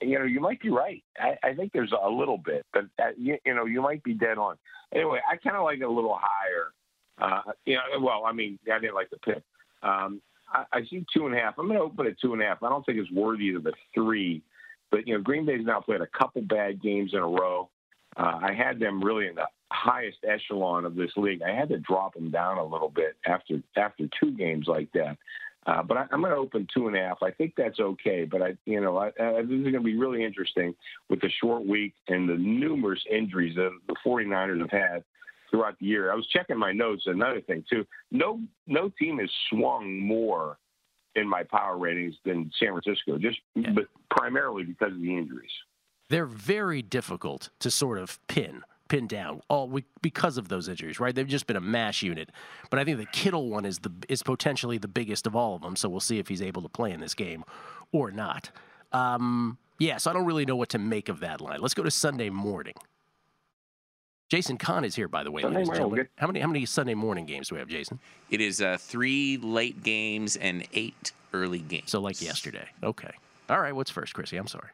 You 0.00 0.18
know, 0.18 0.24
you 0.24 0.40
might 0.40 0.60
be 0.60 0.70
right. 0.70 1.04
I, 1.18 1.36
I 1.44 1.54
think 1.54 1.72
there's 1.72 1.92
a 1.92 2.08
little 2.08 2.38
bit, 2.38 2.64
but 2.72 2.86
that, 2.98 3.18
you, 3.18 3.38
you 3.44 3.54
know, 3.54 3.66
you 3.66 3.80
might 3.80 4.02
be 4.02 4.14
dead 4.14 4.38
on. 4.38 4.56
Anyway, 4.94 5.20
I 5.30 5.36
kind 5.36 5.56
of 5.56 5.64
like 5.64 5.78
it 5.78 5.84
a 5.84 5.90
little 5.90 6.18
higher. 6.20 6.72
Uh, 7.18 7.52
you 7.64 7.74
know, 7.74 8.00
well, 8.00 8.24
I 8.26 8.32
mean, 8.32 8.58
I 8.72 8.78
didn't 8.78 8.94
like 8.94 9.10
the 9.10 9.18
pick. 9.18 9.42
Um, 9.82 10.20
I, 10.52 10.64
I 10.72 10.80
see 10.90 11.04
two 11.14 11.26
and 11.26 11.34
a 11.34 11.38
half. 11.38 11.54
I'm 11.58 11.66
going 11.66 11.78
to 11.78 11.84
open 11.84 12.06
at 12.06 12.18
two 12.20 12.32
and 12.32 12.42
a 12.42 12.46
half. 12.46 12.62
I 12.62 12.68
don't 12.68 12.84
think 12.84 12.98
it's 12.98 13.10
worthy 13.10 13.54
of 13.54 13.64
the 13.64 13.72
three. 13.94 14.42
But 14.90 15.06
you 15.06 15.14
know, 15.14 15.22
Green 15.22 15.46
Bay's 15.46 15.64
now 15.64 15.80
played 15.80 16.00
a 16.00 16.06
couple 16.06 16.42
bad 16.42 16.82
games 16.82 17.12
in 17.12 17.18
a 17.18 17.26
row. 17.26 17.68
Uh, 18.16 18.38
I 18.42 18.52
had 18.54 18.78
them 18.78 19.02
really 19.02 19.26
in 19.26 19.34
the 19.34 19.46
highest 19.70 20.18
echelon 20.26 20.84
of 20.84 20.94
this 20.94 21.10
league. 21.16 21.42
I 21.42 21.50
had 21.50 21.68
to 21.70 21.78
drop 21.78 22.14
them 22.14 22.30
down 22.30 22.58
a 22.58 22.64
little 22.64 22.88
bit 22.88 23.16
after 23.26 23.60
after 23.76 24.04
two 24.20 24.32
games 24.32 24.66
like 24.68 24.90
that. 24.92 25.18
Uh, 25.66 25.82
but 25.82 25.96
I, 25.96 26.06
am 26.12 26.20
going 26.20 26.30
to 26.30 26.36
open 26.36 26.68
two 26.72 26.86
and 26.86 26.96
a 26.96 27.00
half. 27.00 27.18
I 27.24 27.32
think 27.32 27.54
that's 27.56 27.80
okay. 27.80 28.24
But 28.24 28.40
I, 28.40 28.56
you 28.66 28.80
know, 28.80 28.98
I, 28.98 29.08
I, 29.18 29.42
this 29.42 29.50
is 29.50 29.62
going 29.62 29.72
to 29.72 29.80
be 29.80 29.96
really 29.96 30.24
interesting 30.24 30.74
with 31.10 31.20
the 31.20 31.30
short 31.40 31.66
week 31.66 31.94
and 32.06 32.28
the 32.28 32.36
numerous 32.36 33.02
injuries 33.10 33.56
that 33.56 33.70
the 33.88 33.96
49ers 34.06 34.60
have 34.60 34.70
had 34.70 35.04
throughout 35.50 35.76
the 35.80 35.86
year. 35.86 36.12
I 36.12 36.14
was 36.14 36.26
checking 36.28 36.56
my 36.56 36.70
notes. 36.70 37.02
Another 37.06 37.40
thing 37.40 37.64
too, 37.68 37.84
no 38.12 38.40
no 38.66 38.90
team 38.96 39.18
has 39.18 39.30
swung 39.50 39.98
more 39.98 40.58
in 41.16 41.28
my 41.28 41.42
power 41.42 41.76
ratings 41.76 42.14
than 42.24 42.50
San 42.58 42.68
Francisco, 42.68 43.18
just 43.18 43.38
yeah. 43.54 43.70
but 43.74 43.86
primarily 44.10 44.64
because 44.64 44.92
of 44.92 45.00
the 45.00 45.16
injuries. 45.16 45.50
They're 46.08 46.26
very 46.26 46.82
difficult 46.82 47.50
to 47.60 47.70
sort 47.70 47.98
of 47.98 48.24
pin 48.28 48.62
pin 48.88 49.06
down 49.06 49.40
all 49.48 49.80
because 50.00 50.38
of 50.38 50.48
those 50.48 50.68
injuries, 50.68 51.00
right? 51.00 51.14
They've 51.14 51.26
just 51.26 51.46
been 51.46 51.56
a 51.56 51.60
mash 51.60 52.02
unit. 52.02 52.30
But 52.70 52.78
I 52.78 52.84
think 52.84 52.98
the 52.98 53.06
Kittle 53.06 53.48
one 53.48 53.64
is 53.64 53.80
the 53.80 53.92
is 54.08 54.22
potentially 54.22 54.78
the 54.78 54.88
biggest 54.88 55.26
of 55.26 55.34
all 55.34 55.56
of 55.56 55.62
them. 55.62 55.76
So 55.76 55.88
we'll 55.88 56.00
see 56.00 56.18
if 56.18 56.28
he's 56.28 56.42
able 56.42 56.62
to 56.62 56.68
play 56.68 56.92
in 56.92 57.00
this 57.00 57.14
game 57.14 57.44
or 57.92 58.10
not. 58.10 58.50
Um, 58.92 59.58
yeah, 59.78 59.98
so 59.98 60.10
I 60.10 60.14
don't 60.14 60.24
really 60.24 60.46
know 60.46 60.56
what 60.56 60.70
to 60.70 60.78
make 60.78 61.08
of 61.08 61.20
that 61.20 61.40
line. 61.40 61.60
Let's 61.60 61.74
go 61.74 61.82
to 61.82 61.90
Sunday 61.90 62.30
morning. 62.30 62.74
Jason 64.28 64.58
Kahn 64.58 64.84
is 64.84 64.96
here, 64.96 65.08
by 65.08 65.22
the 65.22 65.30
way, 65.30 65.42
Sunday 65.42 65.58
ladies 65.58 65.68
and 65.68 65.76
gentlemen. 65.76 66.08
How 66.16 66.26
many 66.26 66.40
how 66.40 66.48
many 66.48 66.66
Sunday 66.66 66.94
morning 66.94 67.26
games 67.26 67.48
do 67.48 67.54
we 67.54 67.60
have, 67.60 67.68
Jason? 67.68 68.00
It 68.30 68.40
is 68.40 68.60
uh, 68.60 68.76
three 68.78 69.36
late 69.36 69.82
games 69.82 70.36
and 70.36 70.66
eight 70.72 71.12
early 71.32 71.60
games. 71.60 71.90
So 71.90 72.00
like 72.00 72.20
yesterday. 72.20 72.68
Okay. 72.82 73.12
All 73.48 73.60
right. 73.60 73.74
What's 73.74 73.90
first, 73.90 74.14
Chrissy? 74.14 74.36
I'm 74.36 74.48
sorry. 74.48 74.70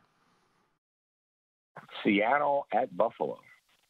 Seattle 2.02 2.66
at 2.73 2.97
Buffalo. 2.97 3.38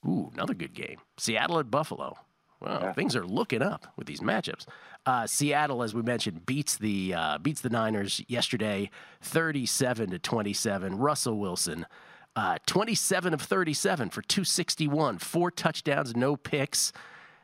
Ooh, 0.07 0.31
another 0.35 0.54
good 0.54 0.75
game. 0.75 0.99
Seattle 1.16 1.61
at 1.61 1.71
Buffalo. 1.71 2.16
Well, 2.61 2.81
yeah. 2.81 2.92
things 2.92 3.16
are 3.16 3.25
looking 3.25 3.62
up 3.62 3.87
with 3.97 4.07
these 4.07 4.21
matchups. 4.21 4.66
Uh, 5.04 5.26
Seattle, 5.26 5.83
as 5.83 5.95
we 5.95 6.02
mentioned, 6.02 6.47
beats 6.47 6.76
the 6.76 7.14
uh, 7.14 7.38
beats 7.38 7.61
the 7.61 7.71
Niners 7.71 8.23
yesterday, 8.28 8.90
thirty-seven 9.21 10.11
to 10.11 10.19
twenty-seven. 10.19 10.97
Russell 10.97 11.38
Wilson 11.38 11.87
uh, 12.34 12.58
27 12.66 13.34
of 13.34 13.42
37 13.42 14.10
for 14.10 14.22
261, 14.22 15.18
four 15.18 15.50
touchdowns, 15.50 16.16
no 16.16 16.36
picks, 16.36 16.92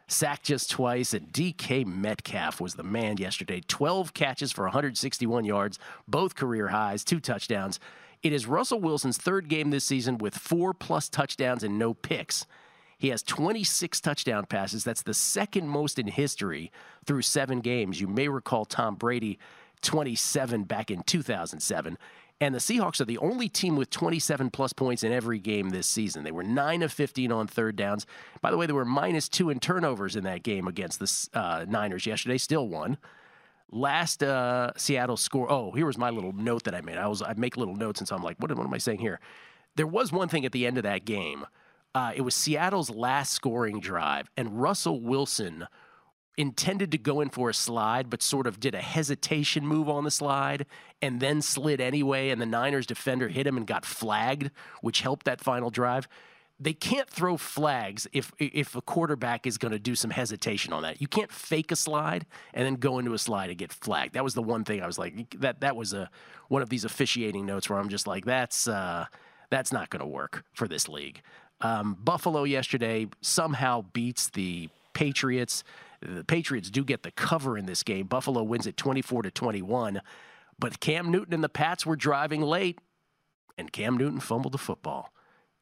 sacked 0.06 0.44
just 0.44 0.70
twice. 0.70 1.12
And 1.12 1.30
DK 1.32 1.84
Metcalf 1.84 2.60
was 2.60 2.74
the 2.74 2.82
man 2.82 3.18
yesterday. 3.18 3.60
12 3.66 4.14
catches 4.14 4.52
for 4.52 4.64
161 4.64 5.44
yards, 5.44 5.78
both 6.06 6.34
career 6.34 6.68
highs, 6.68 7.04
two 7.04 7.20
touchdowns. 7.20 7.78
It 8.22 8.32
is 8.32 8.46
Russell 8.46 8.80
Wilson's 8.80 9.18
third 9.18 9.48
game 9.48 9.70
this 9.70 9.84
season 9.84 10.18
with 10.18 10.34
four 10.34 10.74
plus 10.74 11.08
touchdowns 11.08 11.62
and 11.62 11.78
no 11.78 11.94
picks. 11.94 12.46
He 12.98 13.10
has 13.10 13.22
26 13.22 14.00
touchdown 14.00 14.46
passes. 14.46 14.82
That's 14.82 15.02
the 15.02 15.14
second 15.14 15.68
most 15.68 16.00
in 16.00 16.08
history 16.08 16.72
through 17.06 17.22
seven 17.22 17.60
games. 17.60 18.00
You 18.00 18.08
may 18.08 18.28
recall 18.28 18.64
Tom 18.64 18.96
Brady 18.96 19.38
27 19.82 20.64
back 20.64 20.90
in 20.90 21.02
2007. 21.04 21.96
And 22.40 22.54
the 22.54 22.60
Seahawks 22.60 23.00
are 23.00 23.04
the 23.04 23.18
only 23.18 23.48
team 23.48 23.74
with 23.74 23.90
27 23.90 24.50
plus 24.50 24.72
points 24.72 25.02
in 25.02 25.12
every 25.12 25.40
game 25.40 25.70
this 25.70 25.88
season. 25.88 26.22
They 26.22 26.30
were 26.30 26.44
9 26.44 26.82
of 26.82 26.92
15 26.92 27.32
on 27.32 27.48
third 27.48 27.74
downs. 27.74 28.06
By 28.40 28.52
the 28.52 28.56
way, 28.56 28.66
they 28.66 28.72
were 28.72 28.84
minus 28.84 29.28
two 29.28 29.50
in 29.50 29.58
turnovers 29.58 30.14
in 30.14 30.22
that 30.24 30.44
game 30.44 30.68
against 30.68 31.00
the 31.00 31.38
uh, 31.38 31.64
Niners 31.68 32.06
yesterday, 32.06 32.38
still 32.38 32.68
won. 32.68 32.96
Last 33.70 34.22
uh, 34.22 34.70
Seattle 34.76 35.16
score. 35.16 35.50
Oh, 35.50 35.72
here 35.72 35.84
was 35.84 35.98
my 35.98 36.10
little 36.10 36.32
note 36.32 36.62
that 36.64 36.74
I 36.74 36.80
made. 36.80 36.96
I 36.96 37.08
was 37.08 37.22
I 37.22 37.34
make 37.36 37.56
little 37.56 37.76
notes, 37.76 38.00
and 38.00 38.08
so 38.08 38.14
I'm 38.14 38.22
like, 38.22 38.36
what, 38.38 38.56
what 38.56 38.66
am 38.66 38.72
I 38.72 38.78
saying 38.78 39.00
here? 39.00 39.20
There 39.74 39.86
was 39.86 40.10
one 40.12 40.28
thing 40.28 40.46
at 40.46 40.52
the 40.52 40.66
end 40.66 40.78
of 40.78 40.84
that 40.84 41.04
game. 41.04 41.44
Uh, 41.94 42.12
it 42.14 42.22
was 42.22 42.34
Seattle's 42.34 42.88
last 42.88 43.32
scoring 43.32 43.80
drive, 43.80 44.30
and 44.36 44.60
Russell 44.60 45.00
Wilson 45.00 45.66
intended 46.38 46.92
to 46.92 46.98
go 46.98 47.20
in 47.20 47.28
for 47.28 47.50
a 47.50 47.54
slide, 47.54 48.08
but 48.08 48.22
sort 48.22 48.46
of 48.46 48.60
did 48.60 48.74
a 48.74 48.80
hesitation 48.80 49.66
move 49.66 49.88
on 49.88 50.04
the 50.04 50.10
slide 50.10 50.64
and 51.02 51.20
then 51.20 51.42
slid 51.42 51.80
anyway. 51.80 52.30
And 52.30 52.40
the 52.40 52.46
Niners 52.46 52.86
defender 52.86 53.28
hit 53.28 53.46
him 53.46 53.56
and 53.56 53.66
got 53.66 53.84
flagged, 53.84 54.50
which 54.80 55.00
helped 55.00 55.26
that 55.26 55.40
final 55.40 55.68
drive. 55.68 56.08
They 56.60 56.72
can't 56.72 57.08
throw 57.08 57.36
flags 57.36 58.08
if 58.12 58.32
if 58.38 58.74
a 58.74 58.80
quarterback 58.80 59.46
is 59.46 59.58
going 59.58 59.72
to 59.72 59.78
do 59.78 59.94
some 59.94 60.10
hesitation 60.10 60.72
on 60.72 60.82
that. 60.82 61.00
You 61.00 61.06
can't 61.06 61.30
fake 61.30 61.70
a 61.70 61.76
slide 61.76 62.26
and 62.54 62.64
then 62.64 62.76
go 62.76 62.98
into 62.98 63.12
a 63.14 63.18
slide 63.18 63.50
and 63.50 63.58
get 63.58 63.72
flagged. 63.72 64.14
That 64.14 64.24
was 64.24 64.34
the 64.34 64.42
one 64.42 64.64
thing 64.64 64.82
I 64.82 64.86
was 64.86 64.98
like 64.98 65.38
that. 65.40 65.60
That 65.60 65.76
was 65.76 65.92
a 65.92 66.10
one 66.48 66.62
of 66.62 66.68
these 66.68 66.84
officiating 66.84 67.46
notes 67.46 67.68
where 67.68 67.78
I'm 67.78 67.88
just 67.88 68.06
like 68.06 68.24
that's 68.24 68.66
uh, 68.66 69.06
that's 69.50 69.72
not 69.72 69.90
going 69.90 70.00
to 70.00 70.06
work 70.06 70.44
for 70.52 70.66
this 70.66 70.88
league. 70.88 71.20
Um, 71.60 71.96
Buffalo 72.02 72.44
yesterday 72.44 73.08
somehow 73.20 73.84
beats 73.92 74.30
the 74.30 74.68
Patriots. 74.94 75.62
The 76.00 76.24
Patriots 76.24 76.70
do 76.70 76.84
get 76.84 77.02
the 77.02 77.10
cover 77.10 77.58
in 77.58 77.66
this 77.66 77.82
game. 77.82 78.06
Buffalo 78.06 78.42
wins 78.42 78.66
it 78.66 78.76
24 78.76 79.22
to 79.22 79.30
21. 79.30 80.00
But 80.58 80.80
Cam 80.80 81.10
Newton 81.10 81.34
and 81.34 81.44
the 81.44 81.48
Pats 81.48 81.86
were 81.86 81.96
driving 81.96 82.42
late, 82.42 82.78
and 83.56 83.72
Cam 83.72 83.96
Newton 83.96 84.20
fumbled 84.20 84.54
the 84.54 84.58
football. 84.58 85.12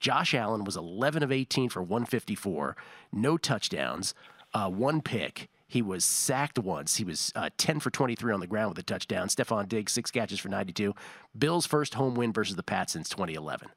Josh 0.01 0.35
Allen 0.35 0.65
was 0.65 0.77
11 0.77 1.23
of 1.23 1.33
18 1.33 1.69
for 1.69 1.83
154, 1.83 2.77
no 3.13 3.37
touchdowns, 3.37 4.15
uh, 4.55 4.69
one 4.69 5.01
pick. 5.01 5.49
He 5.69 5.83
was 5.83 6.05
sacked 6.05 6.59
once. 6.59 6.97
He 6.97 7.05
was 7.05 7.33
uh, 7.35 7.51
10 7.59 7.81
for 7.81 7.91
23 7.91 8.33
on 8.33 8.41
the 8.41 8.47
ground 8.47 8.71
with 8.71 8.79
a 8.79 8.83
touchdown. 8.83 9.29
Stefon 9.29 9.69
Diggs, 9.69 9.93
six 9.93 10.11
catches 10.11 10.39
for 10.39 10.49
92. 10.49 10.95
Bills' 11.37 11.67
first 11.67 11.95
home 11.95 12.15
win 12.15 12.33
versus 12.33 12.57
the 12.57 12.63
Pats 12.63 12.93
since 12.93 13.09
2011. 13.09 13.69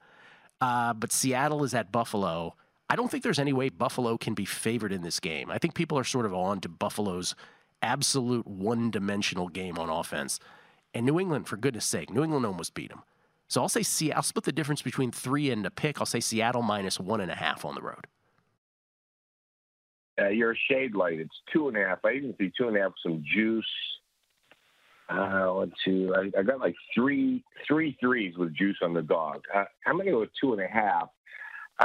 Uh, 0.61 0.93
but 0.93 1.11
Seattle 1.11 1.63
is 1.63 1.73
at 1.73 1.91
Buffalo. 1.91 2.55
I 2.89 2.95
don't 2.95 3.09
think 3.09 3.23
there's 3.23 3.39
any 3.39 3.53
way 3.53 3.69
Buffalo 3.69 4.17
can 4.17 4.33
be 4.33 4.45
favored 4.45 4.91
in 4.91 5.03
this 5.03 5.19
game. 5.19 5.51
I 5.51 5.59
think 5.59 5.75
people 5.75 5.97
are 5.99 6.03
sort 6.03 6.25
of 6.25 6.33
on 6.33 6.59
to 6.61 6.69
Buffalo's 6.69 7.35
absolute 7.81 8.47
one 8.47 8.89
dimensional 8.89 9.47
game 9.47 9.77
on 9.77 9.89
offense. 9.89 10.39
And 10.93 11.05
New 11.05 11.19
England, 11.19 11.47
for 11.47 11.55
goodness 11.55 11.85
sake, 11.85 12.09
New 12.09 12.23
England 12.23 12.45
almost 12.45 12.73
beat 12.73 12.89
them. 12.89 13.03
So 13.47 13.61
I'll 13.61 13.69
say 13.69 13.83
Seattle. 13.83 14.17
I'll 14.17 14.23
split 14.23 14.45
the 14.45 14.51
difference 14.51 14.81
between 14.81 15.11
three 15.11 15.51
and 15.51 15.65
a 15.65 15.71
pick. 15.71 15.99
I'll 15.99 16.05
say 16.05 16.19
Seattle 16.19 16.61
minus 16.61 16.99
one 16.99 17.21
and 17.21 17.31
a 17.31 17.35
half 17.35 17.63
on 17.65 17.75
the 17.75 17.81
road. 17.81 18.07
Uh, 20.19 20.29
you're 20.29 20.51
a 20.51 20.57
shade 20.69 20.95
light. 20.95 21.19
It's 21.19 21.35
two 21.53 21.67
and 21.67 21.77
a 21.77 21.81
half. 21.81 21.99
I 22.03 22.13
even 22.13 22.35
see 22.37 22.51
two 22.57 22.67
and 22.67 22.77
a 22.77 22.81
half 22.81 22.91
some 23.03 23.23
juice. 23.33 23.65
Uh, 25.09 25.51
let's 25.53 25.71
see. 25.85 26.09
I, 26.15 26.29
I 26.37 26.43
got 26.43 26.59
like 26.59 26.75
three 26.93 27.43
three 27.67 27.97
threes 27.99 28.37
with 28.37 28.53
juice 28.55 28.77
on 28.83 28.93
the 28.93 29.01
dog. 29.01 29.41
Uh, 29.53 29.63
I'm 29.87 29.97
to 29.99 30.05
go 30.05 30.19
with 30.19 30.29
two 30.39 30.53
and 30.53 30.61
a 30.61 30.67
half. 30.67 31.09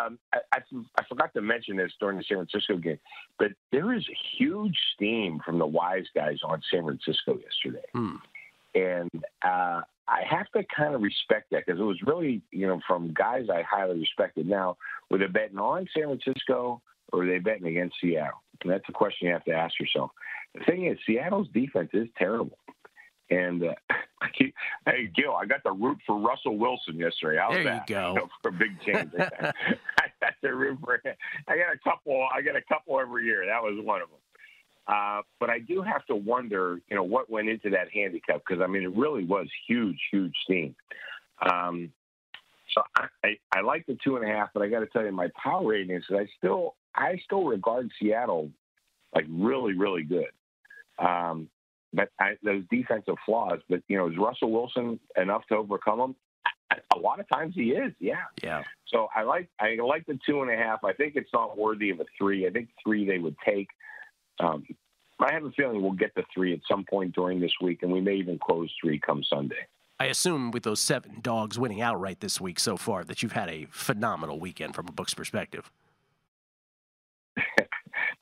Um, 0.00 0.18
I, 0.32 0.38
I, 0.52 0.58
I 0.98 1.04
forgot 1.08 1.32
to 1.34 1.40
mention 1.40 1.76
this 1.76 1.92
during 2.00 2.18
the 2.18 2.24
San 2.24 2.38
Francisco 2.38 2.76
game, 2.76 2.98
but 3.38 3.52
there 3.70 3.92
is 3.92 4.04
huge 4.36 4.76
steam 4.94 5.40
from 5.44 5.58
the 5.58 5.66
wise 5.66 6.06
guys 6.14 6.38
on 6.44 6.60
San 6.70 6.84
Francisco 6.84 7.38
yesterday. 7.38 7.86
Hmm. 7.94 8.16
And 8.74 9.24
uh, 9.44 9.82
I 10.08 10.22
have 10.28 10.50
to 10.56 10.64
kind 10.76 10.94
of 10.94 11.02
respect 11.02 11.50
that 11.52 11.64
because 11.64 11.80
it 11.80 11.84
was 11.84 12.00
really, 12.04 12.42
you 12.50 12.66
know, 12.66 12.80
from 12.86 13.14
guys 13.14 13.46
I 13.48 13.62
highly 13.62 14.00
respected. 14.00 14.48
Now, 14.48 14.76
were 15.10 15.18
they 15.18 15.26
betting 15.26 15.58
on 15.58 15.86
San 15.96 16.04
Francisco 16.04 16.82
or 17.12 17.22
are 17.22 17.26
they 17.26 17.38
betting 17.38 17.66
against 17.66 17.96
Seattle? 18.00 18.42
And 18.62 18.72
that's 18.72 18.88
a 18.88 18.92
question 18.92 19.28
you 19.28 19.32
have 19.32 19.44
to 19.44 19.52
ask 19.52 19.78
yourself. 19.78 20.10
The 20.54 20.64
thing 20.64 20.86
is, 20.86 20.98
Seattle's 21.06 21.48
defense 21.54 21.90
is 21.92 22.08
terrible. 22.18 22.58
And 23.30 23.64
uh, 23.64 23.74
I 24.24 24.28
keep, 24.38 24.54
hey, 24.86 25.10
Gill, 25.14 25.34
I 25.34 25.46
got 25.46 25.62
to 25.64 25.72
root 25.72 25.98
for 26.06 26.18
Russell 26.18 26.56
Wilson 26.56 26.96
yesterday. 26.96 27.38
How's 27.40 27.52
There 27.52 27.62
you 27.62 27.68
that? 27.68 27.86
go. 27.86 28.14
know, 28.16 28.28
for 28.42 28.48
a 28.48 28.52
big 28.52 28.80
change. 28.84 29.10
I 29.18 29.52
got 30.20 30.34
to 30.42 30.54
root 30.54 30.78
for. 30.82 31.00
I 31.48 31.56
got 31.56 31.74
a 31.74 31.78
couple. 31.82 32.26
I 32.34 32.42
got 32.42 32.56
a 32.56 32.62
couple 32.62 32.98
every 33.00 33.24
year. 33.24 33.46
That 33.46 33.62
was 33.62 33.82
one 33.84 34.02
of 34.02 34.08
them. 34.08 34.18
Uh, 34.86 35.22
but 35.40 35.48
I 35.48 35.60
do 35.60 35.80
have 35.80 36.04
to 36.06 36.16
wonder, 36.16 36.78
you 36.90 36.96
know, 36.96 37.02
what 37.02 37.30
went 37.30 37.48
into 37.48 37.70
that 37.70 37.88
handicap 37.92 38.42
because 38.46 38.62
I 38.62 38.66
mean, 38.66 38.82
it 38.82 38.94
really 38.94 39.24
was 39.24 39.46
huge, 39.66 39.98
huge 40.10 40.34
steam. 40.44 40.74
Um, 41.40 41.90
so 42.74 42.82
I, 42.96 43.06
I, 43.24 43.36
I 43.56 43.60
like 43.62 43.86
the 43.86 43.96
two 44.04 44.16
and 44.16 44.28
a 44.28 44.32
half, 44.32 44.50
but 44.52 44.62
I 44.62 44.68
got 44.68 44.80
to 44.80 44.86
tell 44.86 45.02
you, 45.02 45.12
my 45.12 45.28
power 45.42 45.68
rating 45.68 45.96
is 45.96 46.04
that 46.10 46.18
I 46.18 46.28
still, 46.36 46.74
I 46.94 47.18
still 47.24 47.44
regard 47.44 47.90
Seattle 47.98 48.50
like 49.14 49.26
really, 49.30 49.74
really 49.74 50.02
good. 50.02 50.30
Um, 50.98 51.48
but 51.94 52.10
I, 52.20 52.36
those 52.42 52.64
defensive 52.70 53.14
flaws, 53.24 53.60
but 53.68 53.82
you 53.88 53.96
know, 53.96 54.08
is 54.08 54.16
Russell 54.18 54.50
Wilson 54.50 54.98
enough 55.16 55.46
to 55.48 55.56
overcome 55.56 55.98
them? 55.98 56.16
A 56.94 56.98
lot 56.98 57.20
of 57.20 57.28
times 57.28 57.54
he 57.54 57.70
is, 57.70 57.92
yeah. 58.00 58.24
Yeah. 58.42 58.62
So 58.88 59.08
I 59.14 59.22
like 59.22 59.48
I 59.60 59.76
like 59.76 60.06
the 60.06 60.18
two 60.26 60.42
and 60.42 60.50
a 60.50 60.56
half. 60.56 60.82
I 60.84 60.92
think 60.92 61.14
it's 61.14 61.32
not 61.32 61.56
worthy 61.56 61.90
of 61.90 62.00
a 62.00 62.04
three. 62.18 62.46
I 62.46 62.50
think 62.50 62.68
three 62.84 63.06
they 63.06 63.18
would 63.18 63.36
take. 63.44 63.68
Um, 64.40 64.64
I 65.20 65.32
have 65.32 65.44
a 65.44 65.50
feeling 65.52 65.80
we'll 65.80 65.92
get 65.92 66.14
the 66.16 66.24
three 66.34 66.52
at 66.52 66.60
some 66.68 66.84
point 66.84 67.14
during 67.14 67.38
this 67.40 67.52
week, 67.60 67.82
and 67.82 67.92
we 67.92 68.00
may 68.00 68.14
even 68.14 68.38
close 68.38 68.72
three 68.80 68.98
come 68.98 69.22
Sunday. 69.22 69.66
I 70.00 70.06
assume 70.06 70.50
with 70.50 70.64
those 70.64 70.80
seven 70.80 71.18
dogs 71.22 71.58
winning 71.58 71.80
outright 71.80 72.18
this 72.20 72.40
week 72.40 72.58
so 72.58 72.76
far 72.76 73.04
that 73.04 73.22
you've 73.22 73.32
had 73.32 73.48
a 73.48 73.66
phenomenal 73.70 74.40
weekend 74.40 74.74
from 74.74 74.88
a 74.88 74.92
book's 74.92 75.14
perspective. 75.14 75.70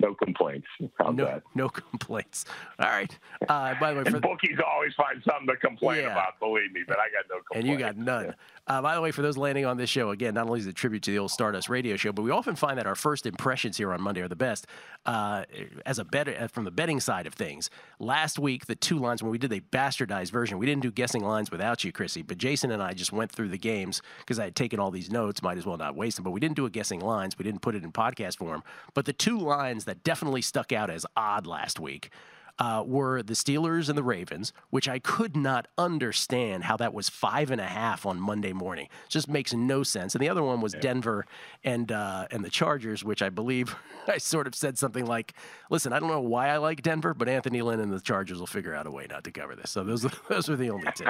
No 0.02 0.14
complaints. 0.14 0.66
How's 0.98 1.14
no, 1.16 1.24
that? 1.24 1.42
no 1.54 1.68
complaints. 1.90 2.44
All 2.78 2.90
right. 2.90 3.16
Uh, 3.48 3.74
by 3.80 3.92
the 3.94 3.98
way, 3.98 4.04
for 4.04 4.16
And 4.16 4.22
bookies 4.22 4.58
always 4.66 4.92
find 4.94 5.22
something 5.28 5.46
to 5.46 5.56
complain 5.56 6.02
Yeah. 6.02 6.12
about. 6.12 6.38
Believe 6.40 6.72
me, 6.72 6.82
but 6.86 6.98
I 6.98 7.04
got 7.04 7.24
no 7.30 7.36
complaints. 7.36 7.54
and 7.54 7.66
you 7.68 7.78
got 7.78 7.96
none. 7.96 8.34
Uh, 8.68 8.80
by 8.80 8.94
the 8.94 9.00
way, 9.00 9.10
for 9.10 9.22
those 9.22 9.36
landing 9.36 9.64
on 9.66 9.76
this 9.76 9.90
show, 9.90 10.10
again, 10.10 10.34
not 10.34 10.46
only 10.46 10.60
is 10.60 10.66
it 10.66 10.70
a 10.70 10.72
tribute 10.72 11.02
to 11.02 11.10
the 11.10 11.18
old 11.18 11.30
Stardust 11.32 11.68
radio 11.68 11.96
show, 11.96 12.12
but 12.12 12.22
we 12.22 12.30
often 12.30 12.54
find 12.54 12.78
that 12.78 12.86
our 12.86 12.94
first 12.94 13.26
impressions 13.26 13.76
here 13.76 13.92
on 13.92 14.00
Monday 14.00 14.20
are 14.20 14.28
the 14.28 14.36
best. 14.36 14.66
Uh, 15.04 15.44
as 15.84 15.98
a 15.98 16.04
bet 16.04 16.28
uh, 16.28 16.46
from 16.46 16.62
the 16.64 16.70
betting 16.70 17.00
side 17.00 17.26
of 17.26 17.34
things, 17.34 17.70
last 17.98 18.38
week 18.38 18.66
the 18.66 18.76
two 18.76 18.98
lines 18.98 19.20
when 19.20 19.32
we 19.32 19.38
did 19.38 19.50
the 19.50 19.60
bastardized 19.72 20.30
version, 20.30 20.58
we 20.58 20.66
didn't 20.66 20.82
do 20.82 20.92
guessing 20.92 21.24
lines 21.24 21.50
without 21.50 21.82
you, 21.82 21.90
Chrissy. 21.90 22.22
But 22.22 22.38
Jason 22.38 22.70
and 22.70 22.80
I 22.80 22.92
just 22.92 23.12
went 23.12 23.32
through 23.32 23.48
the 23.48 23.58
games 23.58 24.00
because 24.20 24.38
I 24.38 24.44
had 24.44 24.54
taken 24.54 24.78
all 24.78 24.92
these 24.92 25.10
notes. 25.10 25.42
Might 25.42 25.58
as 25.58 25.66
well 25.66 25.76
not 25.76 25.96
waste 25.96 26.16
them. 26.18 26.22
But 26.24 26.30
we 26.30 26.38
didn't 26.38 26.54
do 26.56 26.64
a 26.66 26.70
guessing 26.70 27.00
lines. 27.00 27.36
We 27.36 27.42
didn't 27.42 27.62
put 27.62 27.74
it 27.74 27.82
in 27.82 27.90
podcast 27.90 28.38
form. 28.38 28.62
But 28.94 29.06
the 29.06 29.12
two 29.12 29.38
lines 29.38 29.86
that 29.86 29.91
definitely 29.94 30.42
stuck 30.42 30.72
out 30.72 30.90
as 30.90 31.06
odd 31.16 31.46
last 31.46 31.80
week 31.80 32.10
uh, 32.58 32.82
were 32.86 33.22
the 33.22 33.34
Steelers 33.34 33.88
and 33.88 33.96
the 33.96 34.02
Ravens, 34.02 34.52
which 34.70 34.88
I 34.88 34.98
could 34.98 35.36
not 35.36 35.68
understand 35.78 36.64
how 36.64 36.76
that 36.76 36.92
was 36.92 37.08
five 37.08 37.50
and 37.50 37.60
a 37.60 37.66
half 37.66 38.04
on 38.06 38.20
Monday 38.20 38.52
morning. 38.52 38.88
Just 39.08 39.28
makes 39.28 39.52
no 39.52 39.82
sense. 39.82 40.14
And 40.14 40.22
the 40.22 40.28
other 40.28 40.42
one 40.42 40.60
was 40.60 40.74
Denver 40.74 41.26
and 41.64 41.90
uh, 41.90 42.26
and 42.30 42.44
the 42.44 42.50
Chargers, 42.50 43.02
which 43.04 43.22
I 43.22 43.30
believe 43.30 43.74
I 44.06 44.18
sort 44.18 44.46
of 44.46 44.54
said 44.54 44.78
something 44.78 45.06
like, 45.06 45.34
"Listen, 45.70 45.92
I 45.92 45.98
don't 45.98 46.08
know 46.08 46.20
why 46.20 46.48
I 46.48 46.58
like 46.58 46.82
Denver, 46.82 47.14
but 47.14 47.28
Anthony 47.28 47.62
Lynn 47.62 47.80
and 47.80 47.92
the 47.92 48.00
Chargers 48.00 48.38
will 48.38 48.46
figure 48.46 48.74
out 48.74 48.86
a 48.86 48.90
way 48.90 49.06
not 49.08 49.24
to 49.24 49.32
cover 49.32 49.56
this." 49.56 49.70
So 49.70 49.82
those 49.82 50.02
those 50.28 50.48
are 50.48 50.56
the 50.56 50.70
only 50.70 50.92
two. 50.94 51.06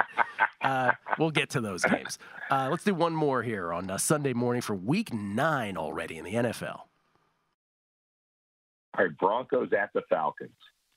Uh, 0.61 0.93
we'll 1.19 1.31
get 1.31 1.49
to 1.51 1.61
those 1.61 1.83
games. 1.83 2.17
Uh, 2.49 2.69
let's 2.71 2.83
do 2.83 2.95
one 2.95 3.13
more 3.13 3.43
here 3.43 3.73
on 3.73 3.89
uh, 3.89 3.97
Sunday 3.97 4.33
morning 4.33 4.61
for 4.61 4.75
Week 4.75 5.13
Nine 5.13 5.77
already 5.77 6.17
in 6.17 6.23
the 6.23 6.33
NFL. 6.33 6.81
All 8.97 9.05
right, 9.05 9.17
Broncos 9.17 9.73
at 9.73 9.89
the 9.93 10.01
Falcons. 10.09 10.51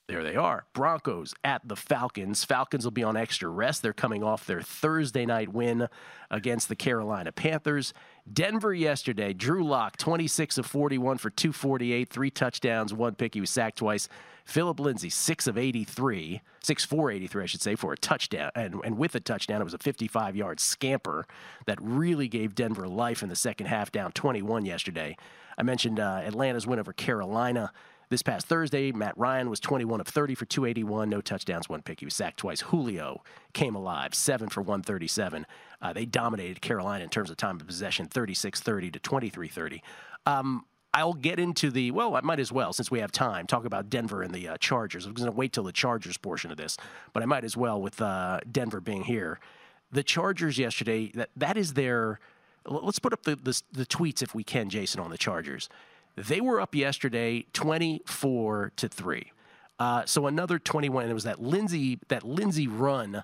There 0.09 0.23
they 0.23 0.37
are. 0.37 0.67
Broncos 0.73 1.35
at 1.43 1.67
the 1.67 1.75
Falcons. 1.75 2.45
Falcons 2.45 2.85
will 2.85 2.93
be 2.93 3.03
on 3.03 3.17
extra 3.17 3.49
rest. 3.49 3.83
They're 3.83 3.93
coming 3.93 4.23
off 4.23 4.47
their 4.47 4.63
Thursday 4.63 5.27
night 5.27 5.53
win 5.53 5.89
against 6.31 6.69
the 6.69 6.77
Carolina 6.77 7.33
Panthers. 7.33 7.93
Denver 8.33 8.73
yesterday, 8.73 9.33
Drew 9.33 9.65
Lock, 9.65 9.97
26 9.97 10.59
of 10.59 10.67
41 10.67 11.19
for 11.19 11.31
248, 11.31 12.09
three 12.09 12.31
touchdowns, 12.31 12.95
one 12.95 13.17
pick. 13.17 13.35
He 13.35 13.41
was 13.41 13.51
sacked 13.51 13.79
twice. 13.79 14.09
Phillip 14.45 14.79
Lindsay, 14.79 15.11
6 15.11 15.49
of 15.49 15.59
83, 15.59 16.41
6 16.61 16.85
for 16.85 17.11
83, 17.11 17.43
I 17.43 17.47
should 17.47 17.63
say, 17.63 17.75
for 17.75 17.93
a 17.93 17.99
touchdown. 17.99 18.53
And, 18.55 18.77
and 18.85 18.97
with 18.97 19.17
a 19.17 19.21
touchdown, 19.21 19.61
it 19.61 19.65
was 19.65 19.75
a 19.75 19.79
55 19.79 20.37
yard 20.37 20.61
scamper 20.61 21.27
that 21.67 21.79
really 21.83 22.29
gave 22.29 22.55
Denver 22.55 22.87
life 22.87 23.25
in 23.25 23.29
the 23.29 23.35
second 23.35 23.67
half, 23.67 23.91
down 23.91 24.13
21 24.13 24.65
yesterday. 24.65 25.17
I 25.59 25.62
mentioned 25.62 26.01
uh, 26.01 26.23
Atlanta's 26.25 26.66
win 26.66 26.79
over 26.79 26.92
Carolina. 26.92 27.73
This 28.09 28.23
past 28.23 28.47
Thursday, 28.47 28.92
Matt 28.92 29.19
Ryan 29.19 29.51
was 29.51 29.59
21 29.59 30.01
of 30.01 30.07
30 30.07 30.37
for 30.37 30.45
281, 30.45 31.11
no 31.11 31.21
touchdowns, 31.21 31.69
one 31.69 31.83
pick. 31.83 31.99
He 31.99 32.07
was 32.07 32.14
sacked 32.14 32.37
twice. 32.37 32.61
Julio 32.61 33.23
came 33.53 33.75
alive, 33.75 34.14
7 34.14 34.49
for 34.49 34.61
137. 34.61 35.45
Uh, 35.83 35.92
they 35.92 36.05
dominated 36.05 36.61
Carolina 36.61 37.03
in 37.03 37.11
terms 37.11 37.31
of 37.31 37.37
time 37.37 37.61
of 37.61 37.66
possession, 37.66 38.07
36 38.07 38.61
30 38.61 38.90
to 38.92 38.99
23 39.01 39.49
30. 39.49 39.83
Um, 40.25 40.64
I'll 40.95 41.14
get 41.14 41.38
into 41.38 41.71
the, 41.71 41.90
well, 41.90 42.14
I 42.16 42.21
might 42.21 42.40
as 42.40 42.51
well, 42.51 42.73
since 42.73 42.90
we 42.90 43.01
have 43.01 43.12
time, 43.12 43.47
talk 43.47 43.64
about 43.66 43.90
Denver 43.90 44.23
and 44.23 44.33
the 44.33 44.49
uh, 44.49 44.57
Chargers. 44.59 45.05
I'm 45.05 45.12
going 45.12 45.31
to 45.31 45.37
wait 45.37 45.53
till 45.53 45.64
the 45.64 45.73
Chargers 45.73 46.16
portion 46.16 46.51
of 46.51 46.57
this, 46.57 46.79
but 47.12 47.23
I 47.23 47.27
might 47.27 47.45
as 47.45 47.57
well 47.57 47.83
with 47.83 48.01
uh, 48.01 48.40
Denver 48.51 48.81
being 48.81 49.03
here. 49.03 49.38
The 49.92 50.03
Chargers 50.03 50.59
yesterday, 50.59 51.11
that, 51.14 51.31
that 51.37 51.59
is 51.59 51.75
their, 51.75 52.19
let's 52.68 52.98
put 52.98 53.12
up 53.12 53.22
the, 53.24 53.37
the, 53.37 53.61
the 53.72 53.87
tweets 53.87 54.22
if 54.22 54.35
we 54.35 54.44
can, 54.44 54.68
Jason, 54.68 55.00
on 55.00 55.11
the 55.11 55.18
Chargers. 55.18 55.68
They 56.16 56.40
were 56.40 56.61
up 56.61 56.74
yesterday 56.74 57.46
24 57.52 58.72
to 58.76 58.88
3. 58.88 59.33
Uh, 59.79 60.02
so 60.07 60.26
another 60.26 60.59
21, 60.59 61.02
and 61.05 61.11
it 61.11 61.14
was 61.14 61.24
that 61.24 61.40
Lindsay, 61.42 61.98
that 62.09 62.22
Lindsay 62.24 62.66
run 62.66 63.22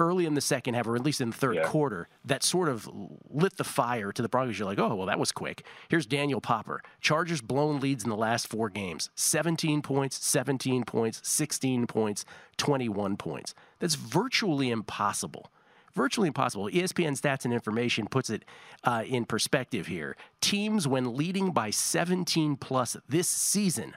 early 0.00 0.26
in 0.26 0.34
the 0.34 0.40
second 0.40 0.74
half, 0.74 0.88
or 0.88 0.96
at 0.96 1.04
least 1.04 1.20
in 1.20 1.30
the 1.30 1.36
third 1.36 1.54
Yeah. 1.54 1.68
quarter, 1.68 2.08
that 2.24 2.42
sort 2.42 2.68
of 2.68 2.90
lit 3.30 3.56
the 3.58 3.62
fire 3.62 4.10
to 4.10 4.20
the 4.22 4.28
Broncos. 4.28 4.58
You're 4.58 4.66
like, 4.66 4.80
oh, 4.80 4.92
well, 4.96 5.06
that 5.06 5.20
was 5.20 5.30
quick. 5.30 5.64
Here's 5.88 6.04
Daniel 6.04 6.40
Popper. 6.40 6.82
Chargers 7.00 7.40
blown 7.40 7.78
leads 7.78 8.02
in 8.02 8.10
the 8.10 8.16
last 8.16 8.48
four 8.48 8.68
games 8.70 9.10
17 9.14 9.82
points, 9.82 10.16
17 10.26 10.82
points, 10.82 11.20
16 11.22 11.86
points, 11.86 12.24
21 12.56 13.16
points. 13.16 13.54
That's 13.78 13.94
virtually 13.94 14.70
impossible. 14.70 15.52
Virtually 15.94 16.28
impossible. 16.28 16.68
ESPN 16.68 17.18
Stats 17.18 17.44
and 17.44 17.54
Information 17.54 18.06
puts 18.06 18.28
it 18.28 18.44
uh, 18.82 19.04
in 19.06 19.24
perspective 19.24 19.86
here. 19.86 20.16
Teams, 20.40 20.88
when 20.88 21.16
leading 21.16 21.52
by 21.52 21.70
17 21.70 22.56
plus 22.56 22.96
this 23.08 23.28
season, 23.28 23.96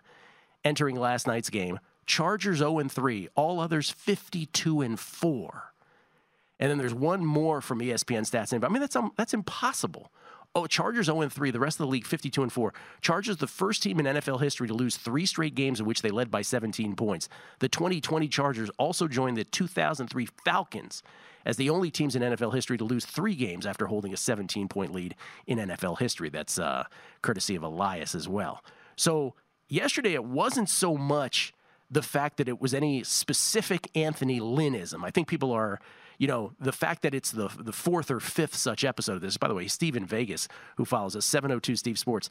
entering 0.64 0.96
last 0.96 1.26
night's 1.26 1.50
game, 1.50 1.80
Chargers 2.06 2.60
0 2.60 2.80
and 2.80 2.92
3, 2.92 3.30
all 3.36 3.60
others 3.60 3.90
52 3.90 4.82
and 4.82 5.00
4. 5.00 5.74
And 6.60 6.72
then 6.72 6.78
there's 6.78 6.94
one 6.94 7.26
more 7.26 7.62
from 7.62 7.80
ESPN 7.80 8.22
stats. 8.30 8.54
And 8.54 8.64
I 8.64 8.70
mean, 8.70 8.80
that's 8.80 8.96
um, 8.96 9.12
that's 9.18 9.34
impossible. 9.34 10.12
Oh, 10.56 10.66
Chargers 10.66 11.06
0 11.06 11.30
3. 11.30 11.52
The 11.52 11.60
rest 11.60 11.80
of 11.80 11.86
the 11.86 11.92
league 11.92 12.06
52 12.06 12.42
and 12.42 12.52
4. 12.52 12.74
Chargers 13.02 13.38
the 13.38 13.48
first 13.48 13.84
team 13.84 14.00
in 14.00 14.06
NFL 14.06 14.42
history 14.42 14.68
to 14.68 14.74
lose 14.74 14.98
three 14.98 15.26
straight 15.26 15.54
games 15.56 15.80
in 15.80 15.86
which 15.86 16.02
they 16.02 16.10
led 16.10 16.32
by 16.32 16.42
17 16.42 16.96
points. 16.96 17.30
The 17.60 17.70
2020 17.70 18.28
Chargers 18.28 18.70
also 18.80 19.08
joined 19.08 19.38
the 19.38 19.44
2003 19.44 20.28
Falcons 20.44 21.04
as 21.46 21.58
the 21.58 21.70
only 21.70 21.92
teams 21.92 22.16
in 22.16 22.22
NFL 22.22 22.54
history 22.54 22.78
to 22.78 22.84
lose 22.84 23.06
three 23.06 23.36
games 23.36 23.66
after 23.66 23.86
holding 23.86 24.14
a 24.14 24.18
17 24.18 24.68
point 24.68 24.94
lead 24.94 25.16
in 25.46 25.60
NFL 25.60 26.00
history. 26.00 26.30
That's 26.30 26.58
uh, 26.60 26.86
courtesy 27.22 27.56
of 27.56 27.64
Elias 27.64 28.16
as 28.16 28.28
well. 28.28 28.64
So 28.96 29.36
yesterday 29.70 30.14
it 30.14 30.26
wasn't 30.26 30.70
so 30.70 30.98
much 30.98 31.54
the 31.90 32.02
fact 32.02 32.38
that 32.38 32.50
it 32.50 32.60
was 32.60 32.74
any 32.74 33.04
specific 33.04 33.90
Anthony 33.96 34.40
Lynnism. 34.40 35.06
I 35.06 35.12
think 35.12 35.28
people 35.28 35.52
are, 35.52 35.80
you 36.18 36.28
know, 36.28 36.54
the 36.60 36.72
fact 36.72 37.04
that 37.04 37.14
it's 37.14 37.32
the 37.32 37.50
the 37.60 37.72
fourth 37.72 38.10
or 38.10 38.20
fifth 38.20 38.56
such 38.56 38.84
episode 38.84 39.14
of 39.14 39.22
this. 39.22 39.38
By 39.38 39.48
the 39.48 39.54
way, 39.54 39.68
Steven 39.68 40.06
Vegas, 40.06 40.48
who 40.78 40.86
follows 40.86 41.16
us, 41.16 41.26
702 41.26 41.76
Steve 41.76 42.00
Sports. 42.00 42.30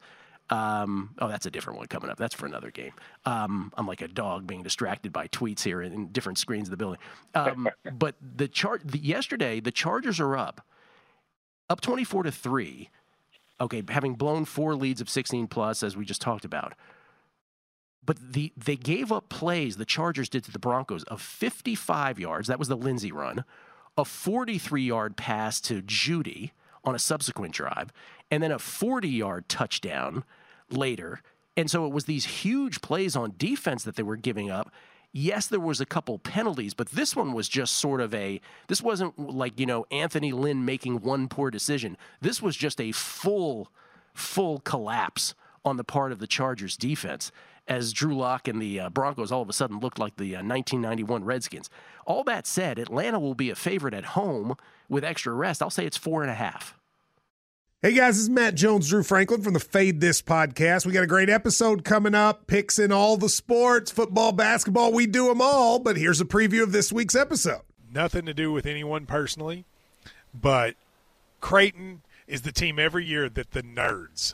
Um, 0.49 1.13
oh, 1.19 1.27
that's 1.27 1.45
a 1.45 1.51
different 1.51 1.77
one 1.77 1.87
coming 1.87 2.09
up. 2.09 2.17
That's 2.17 2.33
for 2.33 2.45
another 2.45 2.71
game. 2.71 2.93
Um, 3.25 3.73
I'm 3.75 3.85
like 3.85 4.01
a 4.01 4.07
dog 4.07 4.47
being 4.47 4.63
distracted 4.63 5.11
by 5.11 5.27
tweets 5.27 5.63
here 5.63 5.81
in 5.81 6.07
different 6.07 6.37
screens 6.37 6.67
of 6.67 6.71
the 6.71 6.77
building. 6.77 6.99
Um, 7.35 7.67
but 7.93 8.15
the 8.21 8.47
chart 8.47 8.95
yesterday, 8.95 9.59
the 9.59 9.71
Chargers 9.71 10.21
are 10.21 10.37
up, 10.37 10.65
up 11.69 11.81
24 11.81 12.23
to 12.23 12.31
three. 12.31 12.89
Okay, 13.59 13.83
having 13.89 14.13
blown 14.13 14.45
four 14.45 14.75
leads 14.75 15.01
of 15.01 15.09
16 15.09 15.47
plus, 15.47 15.83
as 15.83 15.97
we 15.97 16.05
just 16.05 16.21
talked 16.21 16.45
about 16.45 16.73
but 18.07 18.17
the 18.31 18.53
they 18.57 18.77
gave 18.77 19.11
up 19.11 19.29
plays 19.29 19.75
the 19.75 19.85
Chargers 19.85 20.29
did 20.29 20.43
to 20.45 20.51
the 20.51 20.57
Broncos 20.57 21.03
of 21.03 21.21
55 21.21 22.17
yards. 22.19 22.47
That 22.47 22.57
was 22.57 22.69
the 22.69 22.77
Lindsay 22.77 23.11
run, 23.11 23.43
a 23.97 24.05
43 24.05 24.83
yard 24.83 25.17
pass 25.17 25.59
to 25.61 25.81
Jeudy 25.81 26.51
on 26.83 26.95
a 26.95 26.99
subsequent 26.99 27.53
drive, 27.53 27.91
and 28.31 28.41
then 28.41 28.51
a 28.51 28.59
40 28.59 29.09
yard 29.09 29.49
touchdown 29.49 30.23
later. 30.69 31.21
And 31.55 31.69
so 31.71 31.85
it 31.85 31.91
was 31.91 32.05
these 32.05 32.25
huge 32.25 32.81
plays 32.81 33.15
on 33.15 33.33
defense 33.37 33.83
that 33.83 33.95
they 33.95 34.03
were 34.03 34.15
giving 34.15 34.51
up. 34.51 34.71
Yes, 35.11 35.47
there 35.47 35.59
was 35.59 35.81
a 35.81 35.85
couple 35.85 36.19
penalties, 36.19 36.75
but 36.75 36.89
this 36.89 37.15
one 37.15 37.33
was 37.33 37.49
just 37.49 37.75
sort 37.75 38.01
of 38.01 38.13
a 38.13 38.39
this 38.67 38.81
wasn't 38.81 39.17
like, 39.17 39.59
you 39.59 39.65
know, 39.65 39.85
Anthony 39.89 40.31
Lynn 40.31 40.65
making 40.65 41.01
one 41.01 41.27
poor 41.27 41.49
decision. 41.49 41.97
This 42.21 42.41
was 42.41 42.55
just 42.55 42.79
a 42.79 42.91
full 42.91 43.69
full 44.13 44.59
collapse 44.59 45.33
on 45.65 45.77
the 45.77 45.83
part 45.83 46.11
of 46.11 46.19
the 46.19 46.27
Chargers 46.27 46.77
defense 46.77 47.31
as 47.67 47.93
Drew 47.93 48.15
Lock 48.15 48.47
and 48.47 48.61
the 48.61 48.79
uh, 48.79 48.89
Broncos 48.89 49.31
all 49.31 49.41
of 49.41 49.49
a 49.49 49.53
sudden 49.53 49.79
looked 49.79 49.99
like 49.99 50.15
the 50.17 50.35
uh, 50.35 50.39
1991 50.39 51.23
Redskins. 51.23 51.69
All 52.05 52.23
that 52.23 52.47
said, 52.47 52.79
Atlanta 52.79 53.19
will 53.19 53.35
be 53.35 53.49
a 53.49 53.55
favorite 53.55 53.93
at 53.93 54.05
home 54.05 54.55
with 54.89 55.03
extra 55.03 55.33
rest. 55.33 55.61
I'll 55.61 55.69
say 55.69 55.85
it's 55.85 55.97
four 55.97 56.21
and 56.21 56.31
a 56.31 56.35
half. 56.35 56.73
Hey 57.83 57.93
guys, 57.93 58.15
this 58.15 58.23
is 58.23 58.29
Matt 58.29 58.55
Jones, 58.55 58.89
Drew 58.89 59.03
Franklin 59.03 59.43
from 59.43 59.53
the 59.53 59.59
Fade 59.59 60.01
This 60.01 60.19
podcast. 60.19 60.85
We 60.85 60.93
got 60.93 61.03
a 61.03 61.07
great 61.07 61.29
episode 61.29 61.83
coming 61.83 62.15
up, 62.15 62.47
picks 62.47 62.79
in 62.79 62.91
all 62.91 63.17
the 63.17 63.29
sports, 63.29 63.91
football, 63.91 64.31
basketball, 64.31 64.91
we 64.91 65.05
do 65.05 65.27
them 65.27 65.41
all. 65.41 65.77
But 65.77 65.95
here's 65.95 66.19
a 66.19 66.25
preview 66.25 66.63
of 66.63 66.71
this 66.71 66.91
week's 66.91 67.15
episode. 67.15 67.61
Nothing 67.93 68.25
to 68.25 68.33
do 68.33 68.51
with 68.51 68.65
anyone 68.65 69.05
personally, 69.05 69.65
but 70.33 70.75
Creighton 71.39 72.01
is 72.25 72.41
the 72.41 72.51
team 72.51 72.79
every 72.79 73.05
year 73.05 73.29
that 73.29 73.51
the 73.51 73.61
nerds 73.61 74.33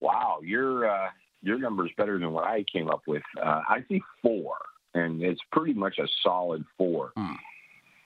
wow, 0.00 0.40
your 0.42 0.88
uh, 0.88 1.08
your 1.42 1.58
number 1.58 1.86
is 1.86 1.92
better 1.96 2.18
than 2.18 2.32
what 2.32 2.44
I 2.44 2.64
came 2.70 2.88
up 2.88 3.02
with. 3.06 3.22
Uh, 3.40 3.62
I 3.68 3.84
see 3.88 4.00
four, 4.22 4.54
and 4.94 5.22
it's 5.22 5.40
pretty 5.52 5.74
much 5.74 5.98
a 5.98 6.06
solid 6.22 6.64
four. 6.76 7.12
Hmm. 7.16 7.34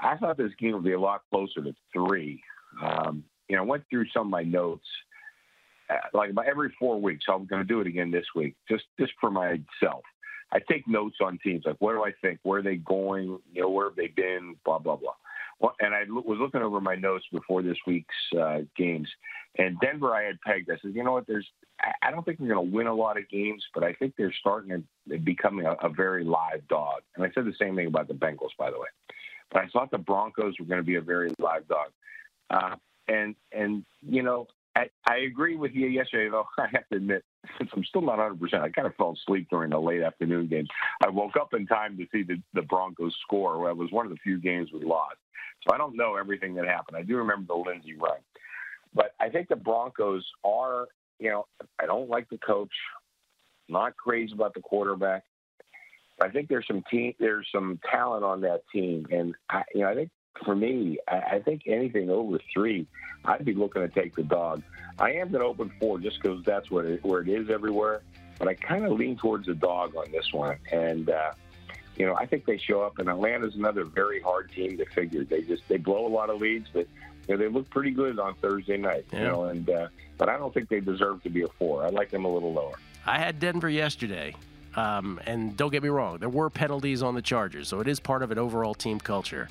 I 0.00 0.16
thought 0.16 0.36
this 0.36 0.52
game 0.58 0.72
would 0.72 0.84
be 0.84 0.92
a 0.92 1.00
lot 1.00 1.22
closer 1.30 1.62
to 1.62 1.74
three. 1.92 2.42
Um, 2.82 3.24
you 3.48 3.56
know, 3.56 3.62
I 3.62 3.66
went 3.66 3.84
through 3.90 4.06
some 4.14 4.26
of 4.26 4.30
my 4.30 4.42
notes. 4.42 4.86
Uh, 5.88 5.94
like 6.14 6.30
about 6.30 6.46
every 6.46 6.72
four 6.78 7.00
weeks, 7.00 7.24
I'm 7.28 7.46
going 7.46 7.62
to 7.62 7.68
do 7.68 7.80
it 7.80 7.86
again 7.86 8.10
this 8.10 8.26
week, 8.34 8.54
just 8.68 8.84
just 8.98 9.12
for 9.20 9.30
myself. 9.30 10.04
I 10.52 10.58
take 10.68 10.86
notes 10.88 11.16
on 11.20 11.38
teams, 11.42 11.64
like 11.64 11.76
what 11.78 11.92
do 11.92 12.04
I 12.04 12.12
think, 12.22 12.40
where 12.42 12.58
are 12.58 12.62
they 12.62 12.76
going, 12.76 13.38
you 13.52 13.62
know, 13.62 13.70
where 13.70 13.88
have 13.88 13.96
they 13.96 14.08
been, 14.08 14.56
blah 14.64 14.78
blah 14.78 14.96
blah. 14.96 15.14
Well, 15.60 15.74
and 15.78 15.94
I 15.94 16.04
was 16.08 16.38
looking 16.40 16.62
over 16.62 16.80
my 16.80 16.94
notes 16.94 17.24
before 17.30 17.62
this 17.62 17.76
week's 17.86 18.14
uh, 18.38 18.60
games, 18.76 19.08
and 19.58 19.78
Denver 19.80 20.14
I 20.14 20.24
had 20.24 20.40
pegged. 20.40 20.70
I 20.70 20.76
said, 20.80 20.94
you 20.94 21.04
know 21.04 21.12
what? 21.12 21.26
There's, 21.26 21.46
I 22.02 22.10
don't 22.10 22.24
think 22.24 22.38
they're 22.38 22.54
going 22.54 22.70
to 22.70 22.76
win 22.76 22.86
a 22.86 22.94
lot 22.94 23.16
of 23.16 23.28
games, 23.28 23.64
but 23.74 23.82
I 23.84 23.94
think 23.94 24.14
they're 24.16 24.34
starting 24.40 24.84
to 25.08 25.18
becoming 25.18 25.66
a, 25.66 25.72
a 25.74 25.88
very 25.88 26.24
live 26.24 26.66
dog. 26.68 27.02
And 27.16 27.24
I 27.24 27.30
said 27.32 27.46
the 27.46 27.54
same 27.58 27.76
thing 27.76 27.86
about 27.86 28.08
the 28.08 28.14
Bengals, 28.14 28.50
by 28.58 28.70
the 28.70 28.78
way. 28.78 28.88
But 29.50 29.62
I 29.62 29.68
thought 29.68 29.90
the 29.90 29.98
Broncos 29.98 30.54
were 30.58 30.66
going 30.66 30.80
to 30.80 30.86
be 30.86 30.96
a 30.96 31.00
very 31.00 31.32
live 31.38 31.66
dog. 31.68 31.90
Uh, 32.50 32.76
and 33.08 33.34
and 33.52 33.84
you 34.02 34.22
know, 34.22 34.46
I, 34.76 34.88
I 35.06 35.18
agree 35.18 35.56
with 35.56 35.72
you 35.72 35.88
yesterday, 35.88 36.30
though. 36.30 36.46
I 36.58 36.68
have 36.72 36.88
to 36.90 36.96
admit, 36.96 37.24
since 37.58 37.70
I'm 37.74 37.84
still 37.84 38.02
not 38.02 38.18
100, 38.18 38.40
percent 38.40 38.62
I 38.62 38.68
kind 38.70 38.86
of 38.86 38.94
fell 38.96 39.12
asleep 39.12 39.48
during 39.50 39.70
the 39.70 39.80
late 39.80 40.02
afternoon 40.02 40.46
games. 40.46 40.68
I 41.04 41.08
woke 41.08 41.36
up 41.40 41.54
in 41.54 41.66
time 41.66 41.96
to 41.98 42.06
see 42.12 42.22
the, 42.22 42.40
the 42.54 42.62
Broncos 42.62 43.16
score. 43.22 43.58
Well, 43.58 43.70
it 43.70 43.76
was 43.76 43.90
one 43.90 44.06
of 44.06 44.12
the 44.12 44.18
few 44.22 44.38
games 44.38 44.70
we 44.72 44.84
lost. 44.84 45.16
So 45.66 45.74
I 45.74 45.78
don't 45.78 45.96
know 45.96 46.16
everything 46.16 46.54
that 46.54 46.66
happened. 46.66 46.96
I 46.96 47.02
do 47.02 47.16
remember 47.16 47.52
the 47.52 47.58
Lindsay 47.58 47.94
run. 47.94 48.18
But 48.94 49.14
I 49.20 49.28
think 49.28 49.48
the 49.48 49.56
Broncos 49.56 50.24
are, 50.44 50.88
you 51.20 51.30
know, 51.30 51.46
I 51.78 51.86
don't 51.86 52.08
like 52.08 52.28
the 52.28 52.38
coach. 52.38 52.72
Not 53.68 53.96
crazy 53.96 54.32
about 54.32 54.54
the 54.54 54.60
quarterback. 54.60 55.22
I 56.20 56.28
think 56.28 56.48
there's 56.48 56.66
some 56.66 56.82
team, 56.90 57.14
there's 57.20 57.46
some 57.54 57.78
talent 57.90 58.24
on 58.24 58.40
that 58.42 58.62
team, 58.72 59.06
and 59.10 59.34
I, 59.48 59.62
you 59.74 59.82
know, 59.82 59.88
I 59.88 59.94
think 59.94 60.10
for 60.44 60.54
me, 60.54 60.98
I, 61.08 61.16
I 61.16 61.42
think 61.42 61.62
anything 61.66 62.10
over 62.10 62.38
three, 62.52 62.86
I'd 63.24 63.44
be 63.44 63.54
looking 63.54 63.82
to 63.82 63.88
take 63.88 64.14
the 64.16 64.22
dog. 64.22 64.62
I 64.98 65.12
am 65.12 65.30
going 65.30 65.40
to 65.40 65.46
open 65.46 65.72
four 65.80 65.98
just 65.98 66.20
because 66.20 66.44
that's 66.44 66.70
what 66.70 66.84
it, 66.84 67.04
where 67.04 67.20
it 67.20 67.28
is 67.28 67.48
everywhere. 67.48 68.02
But 68.38 68.48
I 68.48 68.54
kind 68.54 68.84
of 68.84 68.92
lean 68.92 69.16
towards 69.16 69.46
the 69.46 69.54
dog 69.54 69.96
on 69.96 70.10
this 70.12 70.32
one, 70.32 70.58
and 70.72 71.10
uh, 71.10 71.32
you 71.96 72.06
know 72.06 72.14
I 72.14 72.26
think 72.26 72.46
they 72.46 72.58
show 72.58 72.82
up. 72.82 72.98
And 72.98 73.08
Atlanta's 73.08 73.54
another 73.54 73.84
very 73.84 74.20
hard 74.20 74.50
team 74.52 74.78
to 74.78 74.86
figure. 74.86 75.24
They 75.24 75.42
just 75.42 75.68
they 75.68 75.76
blow 75.76 76.06
a 76.06 76.08
lot 76.08 76.30
of 76.30 76.40
leads, 76.40 76.68
but 76.72 76.86
you 77.28 77.36
know, 77.36 77.42
they 77.42 77.48
look 77.48 77.68
pretty 77.70 77.90
good 77.90 78.18
on 78.18 78.34
Thursday 78.36 78.76
night. 78.76 79.04
You 79.12 79.20
know, 79.20 79.44
and 79.44 79.68
uh, 79.68 79.88
but 80.18 80.28
I 80.28 80.36
don't 80.36 80.52
think 80.52 80.68
they 80.68 80.80
deserve 80.80 81.22
to 81.22 81.30
be 81.30 81.42
a 81.42 81.48
four. 81.48 81.84
I 81.84 81.88
like 81.88 82.10
them 82.10 82.24
a 82.24 82.32
little 82.32 82.52
lower. 82.52 82.74
I 83.06 83.18
had 83.18 83.38
Denver 83.38 83.68
yesterday. 83.68 84.34
Um, 84.76 85.20
and 85.26 85.56
don't 85.56 85.70
get 85.70 85.82
me 85.82 85.88
wrong, 85.88 86.18
there 86.18 86.28
were 86.28 86.48
penalties 86.48 87.02
on 87.02 87.16
the 87.16 87.22
Chargers, 87.22 87.66
so 87.66 87.80
it 87.80 87.88
is 87.88 87.98
part 87.98 88.22
of 88.22 88.30
an 88.30 88.38
overall 88.38 88.72
team 88.72 89.00
culture. 89.00 89.48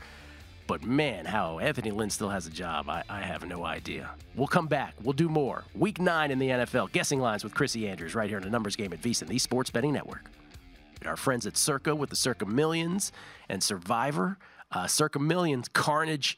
But 0.66 0.84
man, 0.84 1.26
how 1.26 1.60
Anthony 1.60 1.92
Lynn 1.92 2.10
still 2.10 2.30
has 2.30 2.46
a 2.46 2.52
job, 2.52 2.90
I, 2.90 3.04
I 3.10 3.22
have 3.22 3.46
no 3.46 3.66
idea. 3.66 4.12
We'll 4.36 4.48
come 4.48 4.68
back. 4.68 4.94
We'll 5.02 5.14
do 5.14 5.28
more. 5.28 5.66
Week 5.74 6.00
nine 6.00 6.32
in 6.32 6.38
the 6.38 6.50
NFL. 6.50 6.92
Guessing 6.92 7.20
lines 7.20 7.44
with 7.44 7.56
Chrissy 7.56 7.88
Andrews 7.90 8.14
right 8.14 8.30
here 8.30 8.38
in 8.38 8.44
the 8.44 8.52
numbers 8.52 8.76
game 8.76 8.94
at 8.94 9.02
VSiN, 9.02 9.28
the 9.28 9.40
Sports 9.40 9.72
Betting 9.72 9.92
Network. 9.92 10.30
Our 11.06 11.18
friends 11.18 11.48
at 11.48 11.58
Circa 11.58 11.96
with 11.96 12.12
the 12.12 12.16
Circa 12.16 12.46
Millions 12.46 13.12
and 13.50 13.64
Survivor. 13.64 14.38
Uh, 14.72 14.86
Circa 14.86 15.18
Millions, 15.18 15.68
Carnage, 15.70 16.38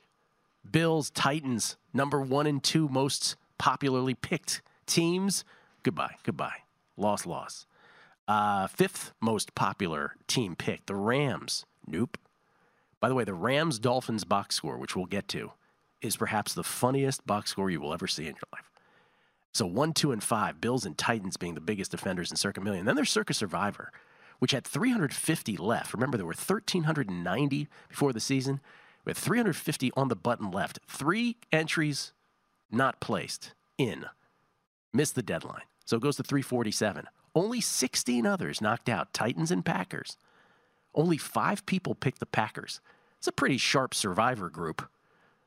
Bills, 0.69 1.09
Titans, 1.09 1.77
number 1.93 2.21
one 2.21 2.47
and 2.47 2.63
two 2.63 2.87
most 2.87 3.35
popularly 3.57 4.13
picked 4.13 4.61
teams. 4.85 5.43
Goodbye, 5.83 6.15
goodbye. 6.23 6.63
Loss, 6.97 7.25
loss. 7.25 7.65
Uh, 8.27 8.67
fifth 8.67 9.13
most 9.19 9.55
popular 9.55 10.15
team 10.27 10.55
pick, 10.55 10.85
the 10.85 10.95
Rams. 10.95 11.65
Nope. 11.87 12.17
By 12.99 13.09
the 13.09 13.15
way, 13.15 13.23
the 13.23 13.33
Rams 13.33 13.79
Dolphins 13.79 14.23
box 14.23 14.55
score, 14.55 14.77
which 14.77 14.95
we'll 14.95 15.05
get 15.07 15.27
to, 15.29 15.51
is 16.01 16.17
perhaps 16.17 16.53
the 16.53 16.63
funniest 16.63 17.25
box 17.25 17.51
score 17.51 17.69
you 17.69 17.81
will 17.81 17.93
ever 17.93 18.07
see 18.07 18.23
in 18.23 18.35
your 18.35 18.49
life. 18.53 18.69
So 19.53 19.65
one, 19.65 19.91
two, 19.93 20.11
and 20.11 20.23
five, 20.23 20.61
Bills 20.61 20.85
and 20.85 20.97
Titans 20.97 21.35
being 21.35 21.55
the 21.55 21.61
biggest 21.61 21.91
defenders 21.91 22.31
in 22.31 22.37
Circa 22.37 22.61
Million. 22.61 22.85
Then 22.85 22.95
there's 22.95 23.09
Circa 23.09 23.33
Survivor, 23.33 23.91
which 24.39 24.51
had 24.51 24.65
350 24.65 25.57
left. 25.57 25.93
Remember, 25.93 26.15
there 26.15 26.25
were 26.25 26.29
1,390 26.29 27.67
before 27.89 28.13
the 28.13 28.19
season. 28.19 28.61
Had 29.05 29.17
350 29.17 29.91
on 29.95 30.07
the 30.07 30.15
button 30.15 30.51
left. 30.51 30.79
Three 30.87 31.37
entries 31.51 32.13
not 32.71 32.99
placed 32.99 33.53
in. 33.77 34.05
Missed 34.93 35.15
the 35.15 35.23
deadline. 35.23 35.63
So 35.85 35.97
it 35.97 36.03
goes 36.03 36.17
to 36.17 36.23
347. 36.23 37.07
Only 37.33 37.61
16 37.61 38.25
others 38.25 38.61
knocked 38.61 38.89
out 38.89 39.13
Titans 39.13 39.51
and 39.51 39.65
Packers. 39.65 40.17
Only 40.93 41.17
five 41.17 41.65
people 41.65 41.95
picked 41.95 42.19
the 42.19 42.25
Packers. 42.25 42.81
It's 43.17 43.27
a 43.27 43.31
pretty 43.31 43.57
sharp 43.57 43.93
survivor 43.93 44.49
group, 44.49 44.87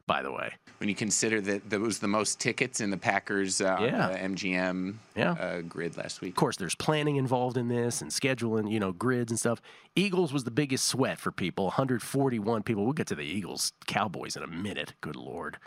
by 0.06 0.22
the 0.22 0.30
way. 0.32 0.52
When 0.78 0.88
you 0.88 0.94
consider 0.94 1.40
that 1.40 1.70
there 1.70 1.80
was 1.80 1.98
the 2.00 2.08
most 2.08 2.38
tickets 2.40 2.80
in 2.80 2.90
the 2.90 2.96
Packers 2.96 3.60
uh, 3.60 3.78
Yeah. 3.80 4.08
uh, 4.08 4.16
MGM 4.16 4.98
Yeah. 5.16 5.32
uh, 5.32 5.60
grid 5.62 5.96
last 5.96 6.20
week. 6.20 6.32
Of 6.32 6.36
course, 6.36 6.56
there's 6.56 6.74
planning 6.74 7.16
involved 7.16 7.56
in 7.56 7.68
this 7.68 8.02
and 8.02 8.10
scheduling, 8.10 8.70
you 8.70 8.80
know, 8.80 8.92
grids 8.92 9.30
and 9.32 9.38
stuff. 9.38 9.62
Eagles 9.96 10.32
was 10.32 10.44
the 10.44 10.50
biggest 10.50 10.84
sweat 10.86 11.18
for 11.18 11.30
people, 11.32 11.66
141 11.66 12.62
people. 12.64 12.84
We'll 12.84 12.92
get 12.92 13.06
to 13.08 13.14
the 13.14 13.22
Eagles 13.22 13.72
Cowboys 13.86 14.36
in 14.36 14.42
a 14.42 14.46
minute. 14.48 14.94
Good 15.00 15.16
lord. 15.16 15.58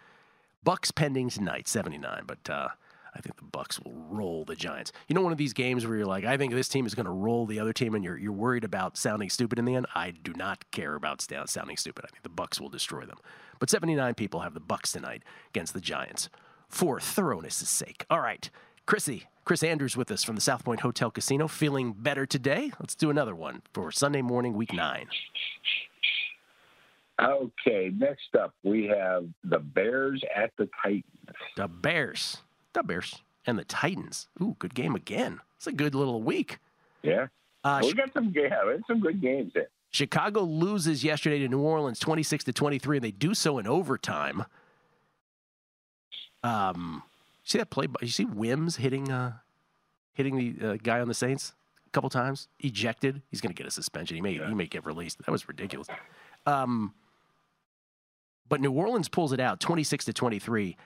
Bucks 0.64 0.92
pending 0.92 1.30
tonight, 1.30 1.68
79, 1.68 2.24
but 2.28 2.50
uh, 2.50 2.68
I 3.18 3.22
think 3.22 3.36
the 3.38 3.44
Bucks 3.44 3.80
will 3.80 3.96
roll 4.10 4.46
the 4.46 4.56
Giants. 4.56 4.92
You 5.08 5.16
know, 5.16 5.22
one 5.22 5.32
of 5.32 5.38
these 5.38 5.54
games 5.54 5.86
where 5.86 5.98
you're 5.98 6.06
like, 6.06 6.24
I 6.24 6.38
think 6.38 6.54
this 6.54 6.70
team 6.70 6.86
is 6.86 6.94
going 6.94 7.08
to 7.08 7.12
roll 7.12 7.46
the 7.46 7.60
other 7.60 7.74
team, 7.74 7.96
and 7.96 8.04
you're 8.04 8.18
you're 8.18 8.32
worried 8.32 8.64
about 8.64 8.98
sounding 8.98 9.30
stupid 9.30 9.58
in 9.58 9.66
the 9.66 9.76
end. 9.76 9.88
I 9.96 10.12
do 10.12 10.34
not 10.34 10.70
care 10.72 10.96
about 10.96 11.22
sta- 11.22 11.46
sounding 11.46 11.78
stupid. 11.78 12.06
I 12.06 12.10
think 12.10 12.24
the 12.24 12.30
Bucks 12.30 12.62
will 12.62 12.70
destroy 12.70 13.06
them. 13.06 13.18
But 13.60 13.70
79 13.70 14.14
people 14.14 14.42
have 14.42 14.54
the 14.54 14.60
Bucks 14.60 14.92
tonight 14.92 15.24
against 15.50 15.74
the 15.74 15.82
Giants 15.82 16.30
for 16.70 17.00
thoroughness' 17.00 17.68
sake. 17.68 18.06
All 18.10 18.20
right, 18.20 18.50
Chrissy, 18.86 19.24
Chris 19.46 19.64
Andrews 19.64 19.98
with 19.98 20.12
us 20.12 20.24
from 20.24 20.36
the 20.36 20.42
South 20.42 20.64
Point 20.64 20.82
Hotel 20.82 21.10
Casino. 21.10 21.48
Feeling 21.48 21.94
better 21.94 22.26
today? 22.26 22.72
Let's 22.80 22.96
do 22.96 23.10
another 23.10 23.34
one 23.34 23.64
for 23.74 23.92
Sunday 23.92 24.22
morning, 24.22 24.54
week 24.54 24.74
nine. 24.74 25.08
Okay, 27.20 27.92
next 27.98 28.36
up 28.40 28.54
we 28.64 28.86
have 28.86 29.28
the 29.44 29.58
Bears 29.58 30.22
at 30.36 30.52
the 30.58 30.70
Titans. 30.84 31.04
The 31.56 31.68
Bears, 31.68 32.44
the 32.78 32.84
Bears, 32.84 33.22
and 33.46 33.58
the 33.58 33.64
Titans. 33.66 34.28
Ooh, 34.42 34.56
good 34.60 34.74
game 34.76 34.96
again. 34.96 35.40
It's 35.58 35.68
a 35.68 35.72
good 35.72 35.96
little 35.96 36.22
week. 36.22 36.60
Yeah, 37.02 37.28
Uh, 37.64 37.80
we 37.84 37.94
got 37.94 38.14
some 38.14 38.32
yeah, 38.36 38.78
some 38.88 39.00
good 39.00 39.22
games 39.22 39.52
there. 39.54 39.68
Chicago 39.90 40.42
loses 40.42 41.04
yesterday 41.04 41.40
to 41.40 41.48
New 41.48 41.60
Orleans 41.62 41.98
26 42.00 42.44
to 42.46 42.54
23 42.54 42.98
and 42.98 43.04
they 43.04 43.12
do 43.12 43.34
so 43.34 43.58
in 43.58 43.66
overtime. 43.68 44.44
Um 46.44 47.04
see 47.44 47.58
that 47.58 47.70
play 47.70 47.88
you 48.02 48.08
see 48.10 48.26
Wims 48.26 48.76
hitting 48.76 49.12
uh 49.12 49.34
hitting 50.14 50.38
the 50.38 50.68
uh, 50.68 50.78
guy 50.84 51.00
on 51.00 51.08
the 51.08 51.14
Saints 51.14 51.54
a 51.86 51.90
couple 51.92 52.10
times, 52.10 52.48
ejected. 52.60 53.22
He's 53.32 53.40
going 53.40 53.54
to 53.54 53.58
get 53.58 53.66
a 53.68 53.72
suspension. 53.72 54.16
He 54.16 54.22
may 54.22 54.34
he 54.34 54.54
may 54.54 54.68
get 54.68 54.86
released. 54.86 55.20
That 55.26 55.32
was 55.32 55.48
ridiculous. 55.48 55.88
Um 56.46 56.94
but 58.50 58.62
New 58.62 58.72
Orleans 58.72 59.10
pulls 59.10 59.32
it 59.34 59.40
out 59.40 59.60
26 59.60 60.06
to 60.06 60.14
23. 60.14 60.78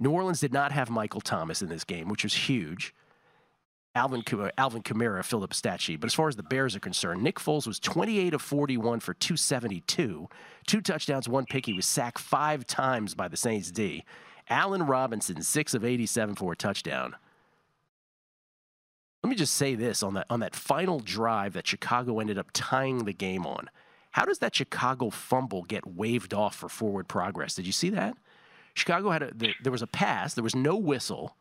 New 0.00 0.10
Orleans 0.10 0.40
did 0.40 0.52
not 0.52 0.72
have 0.72 0.88
Michael 0.88 1.20
Thomas 1.20 1.60
in 1.60 1.68
this 1.68 1.84
game, 1.84 2.08
which 2.08 2.24
was 2.24 2.32
huge. 2.32 2.94
Alvin, 3.94 4.22
Alvin 4.56 4.82
Kamara 4.82 5.22
filled 5.22 5.42
up 5.42 5.52
a 5.52 5.54
stat 5.54 5.80
sheet. 5.80 6.00
But 6.00 6.06
as 6.06 6.14
far 6.14 6.28
as 6.28 6.36
the 6.36 6.42
Bears 6.42 6.74
are 6.74 6.80
concerned, 6.80 7.22
Nick 7.22 7.36
Foles 7.36 7.66
was 7.66 7.78
28 7.78 8.32
of 8.32 8.40
41 8.40 9.00
for 9.00 9.12
272, 9.12 10.28
two 10.66 10.80
touchdowns, 10.80 11.28
one 11.28 11.44
pick. 11.44 11.66
He 11.66 11.74
was 11.74 11.84
sacked 11.84 12.18
five 12.18 12.66
times 12.66 13.14
by 13.14 13.28
the 13.28 13.36
Saints 13.36 13.70
D. 13.70 14.04
Allen 14.48 14.84
Robinson, 14.86 15.42
six 15.42 15.74
of 15.74 15.84
87 15.84 16.34
for 16.34 16.52
a 16.52 16.56
touchdown. 16.56 17.14
Let 19.22 19.28
me 19.28 19.36
just 19.36 19.54
say 19.54 19.74
this 19.74 20.02
on 20.02 20.14
that 20.14 20.26
on 20.30 20.40
that 20.40 20.56
final 20.56 20.98
drive 20.98 21.52
that 21.52 21.66
Chicago 21.66 22.20
ended 22.20 22.38
up 22.38 22.48
tying 22.54 23.04
the 23.04 23.12
game 23.12 23.44
on. 23.44 23.68
How 24.12 24.24
does 24.24 24.38
that 24.38 24.54
Chicago 24.54 25.10
fumble 25.10 25.62
get 25.64 25.86
waved 25.86 26.32
off 26.32 26.56
for 26.56 26.70
forward 26.70 27.06
progress? 27.06 27.54
Did 27.54 27.66
you 27.66 27.72
see 27.72 27.90
that? 27.90 28.16
Chicago 28.80 29.10
had 29.10 29.22
a 29.22 29.30
the, 29.34 29.54
there 29.62 29.72
was 29.72 29.82
a 29.82 29.86
pass, 29.86 30.34
there 30.34 30.44
was 30.44 30.54
no 30.54 30.76
whistle 30.76 31.36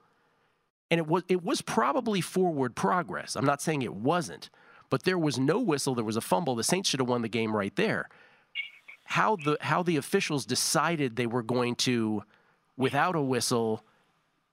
and 0.91 0.99
it 0.99 1.07
was 1.07 1.23
it 1.27 1.43
was 1.43 1.61
probably 1.61 2.21
forward 2.21 2.75
progress. 2.75 3.35
I'm 3.35 3.45
not 3.45 3.61
saying 3.61 3.81
it 3.81 3.93
wasn't, 3.93 4.49
but 4.89 5.03
there 5.03 5.17
was 5.17 5.37
no 5.37 5.59
whistle. 5.59 5.95
There 5.95 6.05
was 6.05 6.17
a 6.17 6.21
fumble. 6.21 6.55
The 6.55 6.63
Saints 6.63 6.89
should 6.89 6.99
have 6.99 7.09
won 7.09 7.21
the 7.21 7.29
game 7.29 7.55
right 7.55 7.75
there. 7.75 8.09
How 9.05 9.35
the 9.35 9.57
how 9.61 9.83
the 9.83 9.97
officials 9.97 10.45
decided 10.45 11.15
they 11.15 11.27
were 11.27 11.43
going 11.43 11.75
to, 11.77 12.23
without 12.77 13.15
a 13.15 13.21
whistle, 13.21 13.83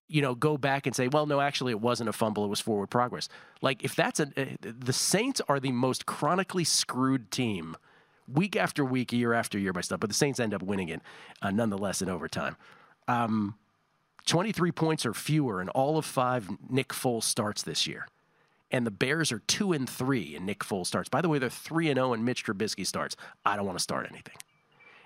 you 0.08 0.22
know, 0.22 0.34
go 0.34 0.56
back 0.56 0.86
and 0.86 0.94
say, 0.94 1.08
well, 1.08 1.26
no, 1.26 1.40
actually, 1.40 1.72
it 1.72 1.80
wasn't 1.80 2.08
a 2.08 2.12
fumble. 2.12 2.44
It 2.44 2.48
was 2.48 2.60
forward 2.60 2.88
progress. 2.88 3.28
Like 3.62 3.82
if 3.84 3.94
that's 3.94 4.20
a 4.20 4.26
the 4.60 4.92
Saints 4.92 5.40
are 5.48 5.60
the 5.60 5.72
most 5.72 6.06
chronically 6.06 6.64
screwed 6.64 7.30
team. 7.30 7.76
Week 8.28 8.56
after 8.56 8.84
week, 8.84 9.12
year 9.12 9.32
after 9.32 9.56
year 9.56 9.72
by 9.72 9.82
stuff, 9.82 10.00
but 10.00 10.10
the 10.10 10.14
Saints 10.14 10.40
end 10.40 10.52
up 10.52 10.60
winning 10.60 10.88
it 10.88 11.00
uh, 11.42 11.52
nonetheless 11.52 12.02
in 12.02 12.08
overtime. 12.08 12.56
Um, 13.08 13.54
23 14.26 14.72
points 14.72 15.06
or 15.06 15.14
fewer 15.14 15.62
in 15.62 15.68
all 15.70 15.98
of 15.98 16.04
five 16.04 16.48
Nick 16.68 16.88
Foles 16.88 17.22
starts 17.22 17.62
this 17.62 17.86
year. 17.86 18.06
And 18.72 18.84
the 18.84 18.90
Bears 18.90 19.30
are 19.30 19.38
2 19.38 19.72
and 19.72 19.88
3 19.88 20.36
in 20.36 20.44
Nick 20.44 20.60
Foles 20.60 20.86
starts. 20.86 21.08
By 21.08 21.20
the 21.20 21.28
way, 21.28 21.38
they're 21.38 21.48
3 21.48 21.88
and 21.88 21.96
0 21.96 22.12
in 22.14 22.24
Mitch 22.24 22.44
Trubisky 22.44 22.84
starts. 22.84 23.16
I 23.44 23.56
don't 23.56 23.64
want 23.64 23.78
to 23.78 23.82
start 23.82 24.08
anything. 24.10 24.34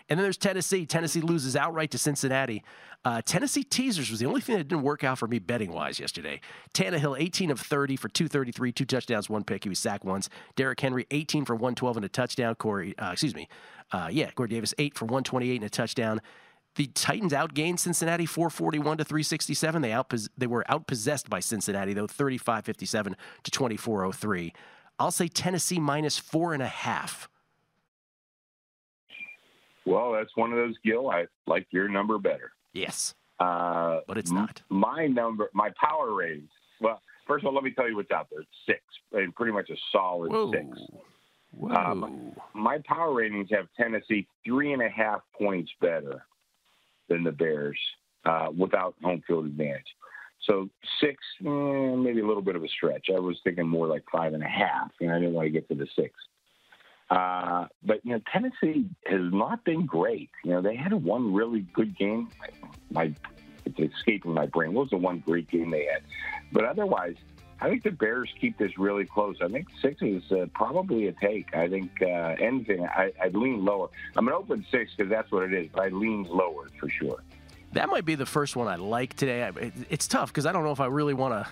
And 0.09 0.19
then 0.19 0.25
there's 0.25 0.39
Tennessee. 0.39 0.87
Tennessee 0.87 1.21
loses 1.21 1.55
outright 1.55 1.93
to 1.93 1.99
Cincinnati. 1.99 2.65
Uh, 3.05 3.23
Tennessee 3.25 3.63
teasers 3.63 4.11
was 4.11 4.19
the 4.19 4.27
only 4.27 4.41
thing 4.41 4.57
that 4.57 4.67
didn't 4.67 4.83
work 4.83 5.05
out 5.05 5.19
for 5.19 5.29
me 5.29 5.39
betting 5.39 5.71
wise 5.73 6.01
yesterday. 6.01 6.41
Tannehill, 6.75 7.17
18 7.19 7.51
of 7.51 7.61
30 7.61 7.97
for 7.97 8.09
233, 8.09 8.73
two 8.73 8.85
touchdowns, 8.85 9.31
one 9.31 9.45
pick. 9.45 9.63
He 9.63 9.69
was 9.69 9.79
sacked 9.79 10.05
once. 10.05 10.29
Derrick 10.57 10.81
Henry, 10.81 11.07
18 11.13 11.45
for 11.45 11.55
112 11.55 11.97
and 11.97 12.05
a 12.05 12.09
touchdown. 12.09 12.57
Corey, 12.57 12.99
uh, 12.99 13.11
excuse 13.13 13.37
me, 13.37 13.49
uh, 13.93 14.09
yeah, 14.11 14.31
Corey 14.33 14.49
Davis, 14.49 14.75
8 14.79 14.99
for 14.99 15.05
128 15.05 15.55
and 15.55 15.65
a 15.65 15.71
touchdown. 15.71 16.21
The 16.77 16.87
Titans 16.89 17.33
outgained 17.33 17.79
Cincinnati 17.79 18.27
441 18.27 18.99
to 18.99 19.05
367. 19.05 19.83
They 19.83 19.93
out 19.93 20.13
they 20.39 20.47
were 20.47 20.65
outpossessed 20.69 21.29
by 21.29 21.41
Cincinnati 21.41 21.95
though 21.95 22.07
35-57 22.07 23.15
to 23.43 23.51
2403. 23.51 24.53
I'll 24.99 25.11
say 25.11 25.29
Tennessee 25.29 25.81
minus 25.81 26.19
four 26.19 26.55
and 26.55 26.63
a 26.63 26.69
half. 26.69 27.29
Well, 29.87 30.13
that's 30.13 30.31
one 30.37 30.53
of 30.53 30.59
those, 30.59 30.75
Gill. 30.85 31.11
I 31.11 31.27
like 31.47 31.67
your 31.71 31.89
number 31.89 32.19
better. 32.19 32.53
Yes, 32.73 33.15
uh, 33.41 34.01
but 34.07 34.19
it's 34.19 34.31
not. 34.31 34.63
My 34.69 35.07
number, 35.07 35.51
my 35.55 35.71
power 35.81 36.15
ratings. 36.15 36.51
Well, 36.81 37.01
first 37.27 37.43
of 37.43 37.49
all, 37.49 37.55
let 37.55 37.65
me 37.65 37.73
tell 37.73 37.89
you 37.89 37.97
what's 37.97 38.11
out 38.11 38.29
there. 38.31 38.41
It's 38.41 38.51
six, 38.67 38.81
and 39.13 39.35
pretty 39.35 39.53
much 39.53 39.71
a 39.71 39.77
solid 39.91 40.31
Whoa. 40.31 40.53
six. 40.53 40.67
Whoa. 41.53 41.75
Um, 41.75 42.33
my 42.55 42.79
power 42.87 43.13
ratings 43.13 43.49
have 43.51 43.67
Tennessee 43.77 44.29
three 44.45 44.73
and 44.73 44.83
a 44.83 44.89
half 44.89 45.23
points 45.37 45.73
better 45.81 46.25
than 47.11 47.25
the 47.25 47.33
Bears 47.33 47.79
uh, 48.25 48.49
without 48.57 48.95
home 49.03 49.23
field 49.27 49.45
advantage. 49.45 49.85
So 50.47 50.71
six, 51.01 51.19
eh, 51.41 51.49
maybe 51.49 52.21
a 52.21 52.27
little 52.27 52.43
bit 52.43 52.57
of 52.57 52.65
a 52.65 52.69
stretch. 52.69 53.09
I 53.15 53.21
was 53.21 53.39
thinking 53.45 53.69
more 53.69 53.87
like 53.87 54.05
five 54.11 54.33
and 54.33 54.43
a 54.43 54.49
half, 54.49 54.91
and 55.01 55.11
I 55.11 55.19
didn't 55.19 55.35
want 55.35 55.47
to 55.47 55.51
get 55.51 55.69
to 55.69 55.75
the 55.75 55.87
six. 55.95 56.15
Uh, 57.11 57.67
but 57.83 58.01
you 58.05 58.13
know, 58.13 58.21
Tennessee 58.33 58.89
has 59.07 59.21
not 59.33 59.65
been 59.65 59.85
great. 59.85 60.31
You 60.45 60.53
know, 60.53 60.63
they 60.63 60.77
had 60.77 60.93
one 60.95 61.35
really 61.35 61.67
good 61.75 61.99
game. 61.99 62.31
My 62.91 63.13
it's 63.67 63.95
escaping 63.95 64.33
my 64.33 64.47
brain. 64.47 64.73
What 64.73 64.83
was 64.83 64.91
the 64.91 64.97
one 64.97 65.19
great 65.19 65.51
game 65.51 65.71
they 65.71 65.87
had? 65.93 66.03
But 66.53 66.65
otherwise, 66.65 67.17
I 67.61 67.69
think 67.69 67.83
the 67.83 67.91
Bears 67.91 68.33
keep 68.41 68.57
this 68.59 68.79
really 68.79 69.05
close. 69.05 69.37
I 69.43 69.49
think 69.49 69.69
six 69.83 70.01
is 70.03 70.23
uh, 70.33 70.47
probably 70.55 71.09
a 71.09 71.13
take. 71.13 71.55
I 71.55 71.69
think 71.69 71.91
uh, 72.03 72.07
anything, 72.41 72.85
I, 72.87 73.13
I'd 73.23 73.35
lean 73.35 73.65
lower. 73.65 73.89
I'm 74.17 74.27
an 74.29 74.35
open 74.35 74.65
six 74.71 74.93
because 74.97 75.11
that's 75.11 75.31
what 75.31 75.43
it 75.45 75.53
is. 75.53 75.69
But 75.73 75.83
I 75.85 75.89
lean 75.89 76.25
lower 76.25 76.69
for 76.79 76.89
sure. 76.89 77.23
That 77.73 77.89
might 77.89 78.05
be 78.05 78.15
the 78.17 78.27
first 78.27 78.57
one 78.57 78.67
I 78.67 78.77
like 78.77 79.15
today. 79.15 79.45
I- 79.45 79.49
it- 79.51 79.73
It's 79.91 80.09
tough 80.09 80.31
because 80.31 80.47
I 80.47 80.53
don't 80.53 80.65
know 80.65 80.73
if 80.73 80.81
I 80.81 80.87
really 80.87 81.15
want 81.15 81.35
to 81.35 81.49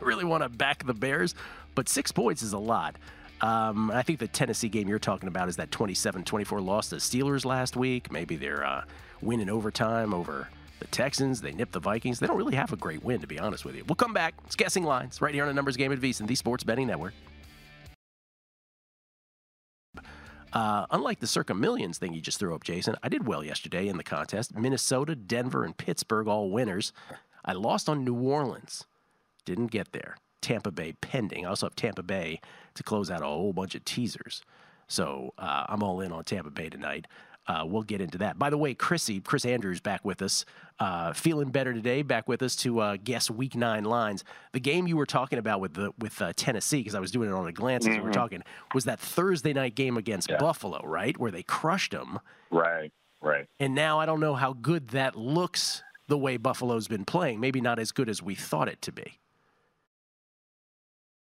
really 0.04 0.24
want 0.24 0.42
to 0.42 0.48
back 0.48 0.84
the 0.84 0.92
Bears, 0.94 1.34
but 1.74 1.88
six 1.88 2.10
points 2.12 2.42
is 2.42 2.52
a 2.52 2.58
lot. 2.58 2.96
Um, 3.40 3.90
I 3.90 4.02
think 4.02 4.18
the 4.20 4.28
Tennessee 4.28 4.68
game 4.68 4.88
you're 4.88 4.98
talking 4.98 5.28
about 5.28 5.48
is 5.48 5.56
that 5.56 5.70
27-24 5.70 6.64
loss 6.64 6.88
to 6.90 6.96
Steelers 6.96 7.44
last 7.44 7.76
week. 7.76 8.10
Maybe 8.10 8.36
they're 8.36 8.64
uh, 8.64 8.84
winning 9.20 9.50
overtime 9.50 10.14
over 10.14 10.48
the 10.84 10.90
Texans. 10.90 11.40
They 11.40 11.52
nipped 11.52 11.72
the 11.72 11.80
Vikings. 11.80 12.18
They 12.18 12.26
don't 12.26 12.36
really 12.36 12.54
have 12.54 12.72
a 12.72 12.76
great 12.76 13.02
win, 13.02 13.20
to 13.20 13.26
be 13.26 13.38
honest 13.38 13.64
with 13.64 13.74
you. 13.74 13.84
We'll 13.84 13.96
come 13.96 14.12
back. 14.12 14.34
It's 14.44 14.56
guessing 14.56 14.84
lines 14.84 15.20
right 15.20 15.34
here 15.34 15.44
on 15.44 15.48
the 15.48 15.54
Numbers 15.54 15.76
Game 15.76 15.92
at 15.92 16.00
VSiN, 16.00 16.26
the 16.26 16.34
Sports 16.34 16.62
Betting 16.64 16.86
Network. 16.86 17.14
Uh, 20.52 20.86
unlike 20.92 21.18
the 21.18 21.26
circa 21.26 21.52
millions 21.52 21.98
thing 21.98 22.14
you 22.14 22.20
just 22.20 22.38
threw 22.38 22.54
up, 22.54 22.62
Jason, 22.62 22.94
I 23.02 23.08
did 23.08 23.26
well 23.26 23.42
yesterday 23.42 23.88
in 23.88 23.96
the 23.96 24.04
contest. 24.04 24.54
Minnesota, 24.54 25.16
Denver, 25.16 25.64
and 25.64 25.76
Pittsburgh 25.76 26.28
all 26.28 26.50
winners. 26.50 26.92
I 27.44 27.54
lost 27.54 27.88
on 27.88 28.04
New 28.04 28.14
Orleans. 28.14 28.84
Didn't 29.44 29.68
get 29.68 29.92
there. 29.92 30.16
Tampa 30.40 30.70
Bay 30.70 30.92
pending. 31.00 31.44
I 31.44 31.48
also 31.48 31.66
have 31.66 31.74
Tampa 31.74 32.02
Bay 32.02 32.40
to 32.74 32.82
close 32.82 33.10
out 33.10 33.22
a 33.22 33.26
whole 33.26 33.52
bunch 33.52 33.74
of 33.74 33.84
teasers. 33.84 34.42
So 34.86 35.32
uh, 35.38 35.64
I'm 35.68 35.82
all 35.82 36.00
in 36.00 36.12
on 36.12 36.22
Tampa 36.22 36.50
Bay 36.50 36.68
tonight. 36.68 37.06
Uh, 37.46 37.64
we'll 37.66 37.82
get 37.82 38.00
into 38.00 38.18
that. 38.18 38.38
By 38.38 38.50
the 38.50 38.56
way, 38.56 38.74
Chrissy, 38.74 39.20
Chris 39.20 39.44
Andrews 39.44 39.80
back 39.80 40.04
with 40.04 40.22
us, 40.22 40.44
uh, 40.78 41.12
feeling 41.12 41.50
better 41.50 41.74
today. 41.74 42.02
Back 42.02 42.26
with 42.28 42.42
us 42.42 42.56
to 42.56 42.80
uh, 42.80 42.96
guess 43.02 43.30
Week 43.30 43.54
Nine 43.54 43.84
lines. 43.84 44.24
The 44.52 44.60
game 44.60 44.86
you 44.86 44.96
were 44.96 45.06
talking 45.06 45.38
about 45.38 45.60
with 45.60 45.74
the 45.74 45.92
with 45.98 46.20
uh, 46.22 46.32
Tennessee, 46.36 46.78
because 46.78 46.94
I 46.94 47.00
was 47.00 47.10
doing 47.10 47.28
it 47.28 47.32
on 47.32 47.46
a 47.46 47.52
glance 47.52 47.86
as 47.86 47.96
we 47.96 48.02
were 48.02 48.12
talking, 48.12 48.42
was 48.72 48.84
that 48.84 48.98
Thursday 48.98 49.52
night 49.52 49.74
game 49.74 49.96
against 49.96 50.30
Buffalo, 50.38 50.80
right, 50.84 51.18
where 51.18 51.30
they 51.30 51.42
crushed 51.42 51.92
them. 51.92 52.18
Right, 52.50 52.92
right. 53.20 53.46
And 53.60 53.74
now 53.74 54.00
I 54.00 54.06
don't 54.06 54.20
know 54.20 54.34
how 54.34 54.54
good 54.54 54.88
that 54.88 55.16
looks. 55.16 55.82
The 56.06 56.18
way 56.18 56.36
Buffalo's 56.36 56.86
been 56.86 57.06
playing, 57.06 57.40
maybe 57.40 57.62
not 57.62 57.78
as 57.78 57.90
good 57.90 58.10
as 58.10 58.22
we 58.22 58.34
thought 58.34 58.68
it 58.68 58.82
to 58.82 58.92
be. 58.92 59.20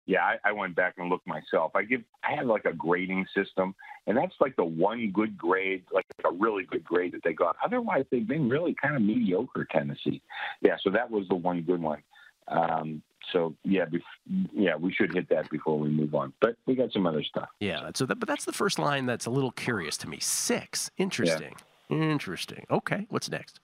Yeah, 0.10 0.24
I, 0.24 0.38
I 0.44 0.52
went 0.54 0.76
back 0.76 0.96
and 0.98 1.08
looked 1.08 1.28
myself. 1.28 1.74
I 1.76 1.84
give 1.84 2.02
I 2.24 2.34
have 2.34 2.48
like 2.48 2.66
a 2.66 2.74
grading 2.74 3.28
system, 3.36 3.76
and 4.08 4.18
that's 4.18 4.34
like 4.40 4.56
the 4.56 4.64
one 4.64 5.12
good 5.14 5.38
grade, 5.38 5.84
like 5.94 6.08
a 6.26 6.32
really 6.32 6.64
good 6.64 6.84
grade 6.84 7.12
that 7.12 7.22
they 7.24 7.34
got. 7.34 7.56
Otherwise, 7.64 8.06
they've 8.10 8.28
been 8.28 8.50
really 8.50 8.74
kind 8.74 8.96
of 8.96 9.04
mediocre. 9.04 9.68
Tennessee, 9.72 10.20
yeah. 10.62 10.78
So 10.82 10.90
that 10.90 11.12
was 11.12 11.28
the 11.28 11.36
one 11.36 11.62
good 11.62 11.80
one. 11.80 12.02
Um, 12.48 13.04
so 13.32 13.54
yeah, 13.64 13.86
bef- 13.86 14.48
yeah, 14.52 14.76
we 14.76 14.92
should 14.92 15.14
hit 15.14 15.30
that 15.30 15.48
before 15.52 15.78
we 15.78 15.90
move 15.90 16.16
on. 16.16 16.34
But 16.42 16.56
we 16.66 16.74
got 16.74 16.92
some 16.92 17.06
other 17.06 17.22
stuff. 17.22 17.50
Yeah, 17.60 17.92
so 17.94 18.08
that, 18.08 18.20
but 18.20 18.28
that's 18.28 18.46
the 18.46 18.52
first 18.52 18.80
line 18.80 19.06
that's 19.06 19.28
a 19.28 19.30
little 19.30 19.52
curious 19.52 19.96
to 19.98 20.10
me. 20.10 20.18
Six, 20.20 20.90
interesting, 20.98 21.54
interesting. 21.92 22.66
Okay, 22.72 23.06
what's 23.10 23.30
next? 23.30 23.60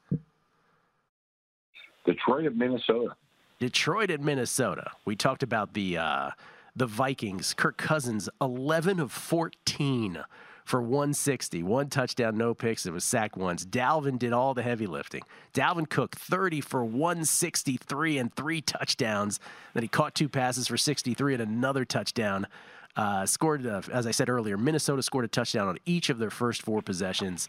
Detroit 2.06 2.46
of 2.46 2.56
Minnesota. 2.56 3.16
Detroit 3.60 4.10
at 4.10 4.22
Minnesota. 4.22 4.92
We 5.06 5.16
talked 5.16 5.44
about 5.44 5.74
the 5.74 5.98
uh, 5.98 6.32
the 6.76 6.88
Vikings. 6.88 7.54
Kirk 7.54 7.78
Cousins, 7.78 8.30
eleven 8.42 9.00
of 9.00 9.12
fourteen 9.12 10.24
for 10.66 10.82
160, 10.82 11.62
one 11.62 11.90
touchdown, 11.90 12.38
no 12.38 12.56
picks. 12.56 12.88
It 12.88 12.92
was 12.92 13.04
sacked 13.04 13.38
once. 13.38 13.64
Dalvin 13.64 14.18
did 14.18 14.34
all 14.34 14.56
the 14.56 14.64
heavy 14.64 14.88
lifting. 14.88 15.22
Dalvin 15.54 15.88
Cook, 15.88 16.16
30 16.16 16.60
for 16.60 16.84
163 16.84 18.18
and 18.18 18.34
three 18.34 18.62
touchdowns. 18.62 19.40
Then 19.76 19.84
he 19.84 19.88
caught 19.88 20.16
two 20.16 20.28
passes 20.28 20.68
for 20.68 20.76
63 20.76 21.36
and 21.36 21.44
another 21.44 21.86
touchdown. 21.86 22.48
Uh, 22.96 23.28
scored, 23.28 23.68
uh, 23.68 23.84
as 23.92 24.08
I 24.08 24.12
said 24.12 24.28
earlier, 24.28 24.58
Minnesota 24.58 25.04
scored 25.04 25.26
a 25.26 25.28
touchdown 25.28 25.68
on 25.68 25.78
each 25.86 26.10
of 26.10 26.18
their 26.18 26.32
first 26.32 26.64
four 26.64 26.82
possessions 26.82 27.48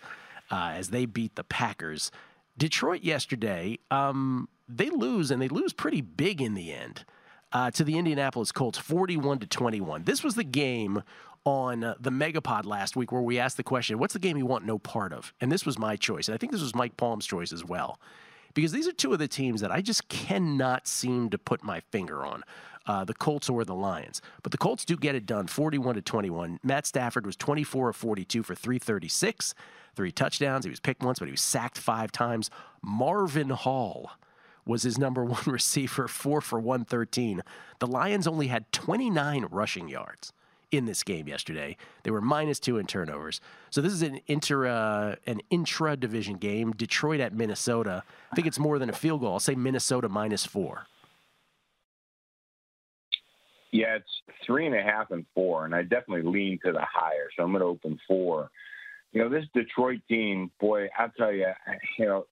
uh, 0.51 0.73
as 0.75 0.91
they 0.91 1.07
beat 1.07 1.37
the 1.37 1.45
Packers. 1.45 2.11
Detroit 2.59 3.03
yesterday, 3.03 3.79
um, 3.91 4.49
they 4.69 4.91
lose 4.91 5.31
and 5.31 5.41
they 5.41 5.49
lose 5.49 5.73
pretty 5.73 6.01
big 6.01 6.41
in 6.41 6.55
the 6.55 6.73
end 6.73 7.05
uh, 7.53 7.71
to 7.73 7.85
the 7.85 7.99
Indianapolis 7.99 8.53
Colts, 8.53 8.79
41 8.79 9.41
to 9.41 9.47
21. 9.47 10.05
This 10.05 10.25
was 10.25 10.35
the 10.35 10.45
game 10.45 11.03
on 11.45 11.85
uh, 11.85 11.95
the 12.01 12.11
Megapod 12.11 12.65
last 12.65 12.97
week 12.97 13.13
where 13.13 13.23
we 13.23 13.39
asked 13.39 13.57
the 13.57 13.63
question, 13.63 13.99
"What's 13.99 14.15
the 14.15 14.19
game 14.19 14.37
you 14.37 14.47
want 14.47 14.65
no 14.65 14.79
part 14.79 15.13
of?" 15.13 15.33
And 15.41 15.51
this 15.53 15.65
was 15.65 15.79
my 15.79 15.97
choice, 15.97 16.29
and 16.29 16.35
I 16.35 16.39
think 16.39 16.53
this 16.53 16.63
was 16.63 16.75
Mike 16.75 16.97
Palm's 16.97 17.27
choice 17.27 17.53
as 17.53 17.65
well, 17.65 18.01
because 18.55 18.73
these 18.73 18.89
are 18.89 18.93
two 18.93 19.13
of 19.13 19.19
the 19.19 19.29
teams 19.29 19.61
that 19.61 19.71
I 19.71 19.81
just 19.81 20.09
cannot 20.09 20.87
seem 20.87 21.31
to 21.31 21.39
put 21.39 21.63
my 21.63 21.81
finger 21.93 22.25
on. 22.27 22.43
Uh, 22.89 23.05
the 23.05 23.15
Colts 23.15 23.49
or 23.49 23.65
the 23.65 23.75
Lions, 23.75 24.23
but 24.45 24.53
the 24.53 24.59
Colts 24.59 24.85
do 24.85 24.97
get 24.97 25.17
it 25.17 25.27
done, 25.27 25.49
41 25.49 25.97
to 25.97 26.03
21. 26.03 26.61
Matt 26.63 26.87
Stafford 26.87 27.27
was 27.27 27.35
24 27.35 27.89
of 27.89 27.97
42 27.97 28.45
for 28.45 28.55
336, 28.55 29.57
three 29.97 30.13
touchdowns. 30.13 30.65
He 30.65 30.71
was 30.71 30.81
picked 30.81 31.03
once, 31.03 31.19
but 31.19 31.27
he 31.27 31.33
was 31.33 31.41
sacked 31.41 31.79
five 31.79 32.13
times. 32.13 32.51
Marvin 32.83 33.51
Hall 33.51 34.13
was 34.67 34.83
his 34.83 34.99
number 34.99 35.25
one 35.25 35.43
receiver, 35.47 36.07
four 36.07 36.41
for 36.41 36.61
113. 36.61 37.43
The 37.81 37.87
Lions 37.87 38.27
only 38.27 38.49
had 38.49 38.71
29 38.73 39.47
rushing 39.51 39.89
yards 39.89 40.33
in 40.73 40.87
this 40.87 41.03
game 41.03 41.29
yesterday. 41.29 41.77
They 42.03 42.11
were 42.11 42.21
minus 42.21 42.59
two 42.59 42.77
in 42.77 42.87
turnovers. 42.87 43.41
So 43.71 43.81
this 43.81 43.93
is 43.93 44.03
an 44.03 44.21
inter 44.27 44.67
uh, 44.67 45.17
an 45.27 45.41
intra 45.51 45.97
division 45.97 46.37
game. 46.37 46.73
Detroit 46.73 47.21
at 47.21 47.33
Minnesota. 47.33 48.03
I 48.33 48.35
think 48.35 48.47
it's 48.47 48.59
more 48.59 48.79
than 48.79 48.91
a 48.91 48.93
field 48.93 49.21
goal. 49.21 49.35
I'll 49.35 49.41
say 49.41 49.55
Minnesota 49.55 50.09
minus 50.09 50.45
four. 50.45 50.87
Yeah, 53.73 53.97
it's 53.97 54.23
three 54.45 54.67
and 54.67 54.75
a 54.75 54.83
half 54.83 55.11
and 55.11 55.27
four, 55.35 55.67
and 55.67 55.75
I 55.75 55.83
definitely 55.83 56.23
lean 56.23 56.59
to 56.65 56.73
the 56.73 56.81
higher. 56.81 57.29
So 57.37 57.43
I'm 57.43 57.51
going 57.51 57.61
to 57.61 57.67
open 57.67 57.99
four. 58.09 58.51
You 59.17 59.23
know, 59.23 59.31
this 59.31 59.47
Detroit 59.55 60.01
team, 60.11 60.51
boy, 60.61 60.89
I'll 60.99 61.11
tell 61.17 61.33
you, 61.33 61.47
you 61.99 62.05
know, 62.05 62.27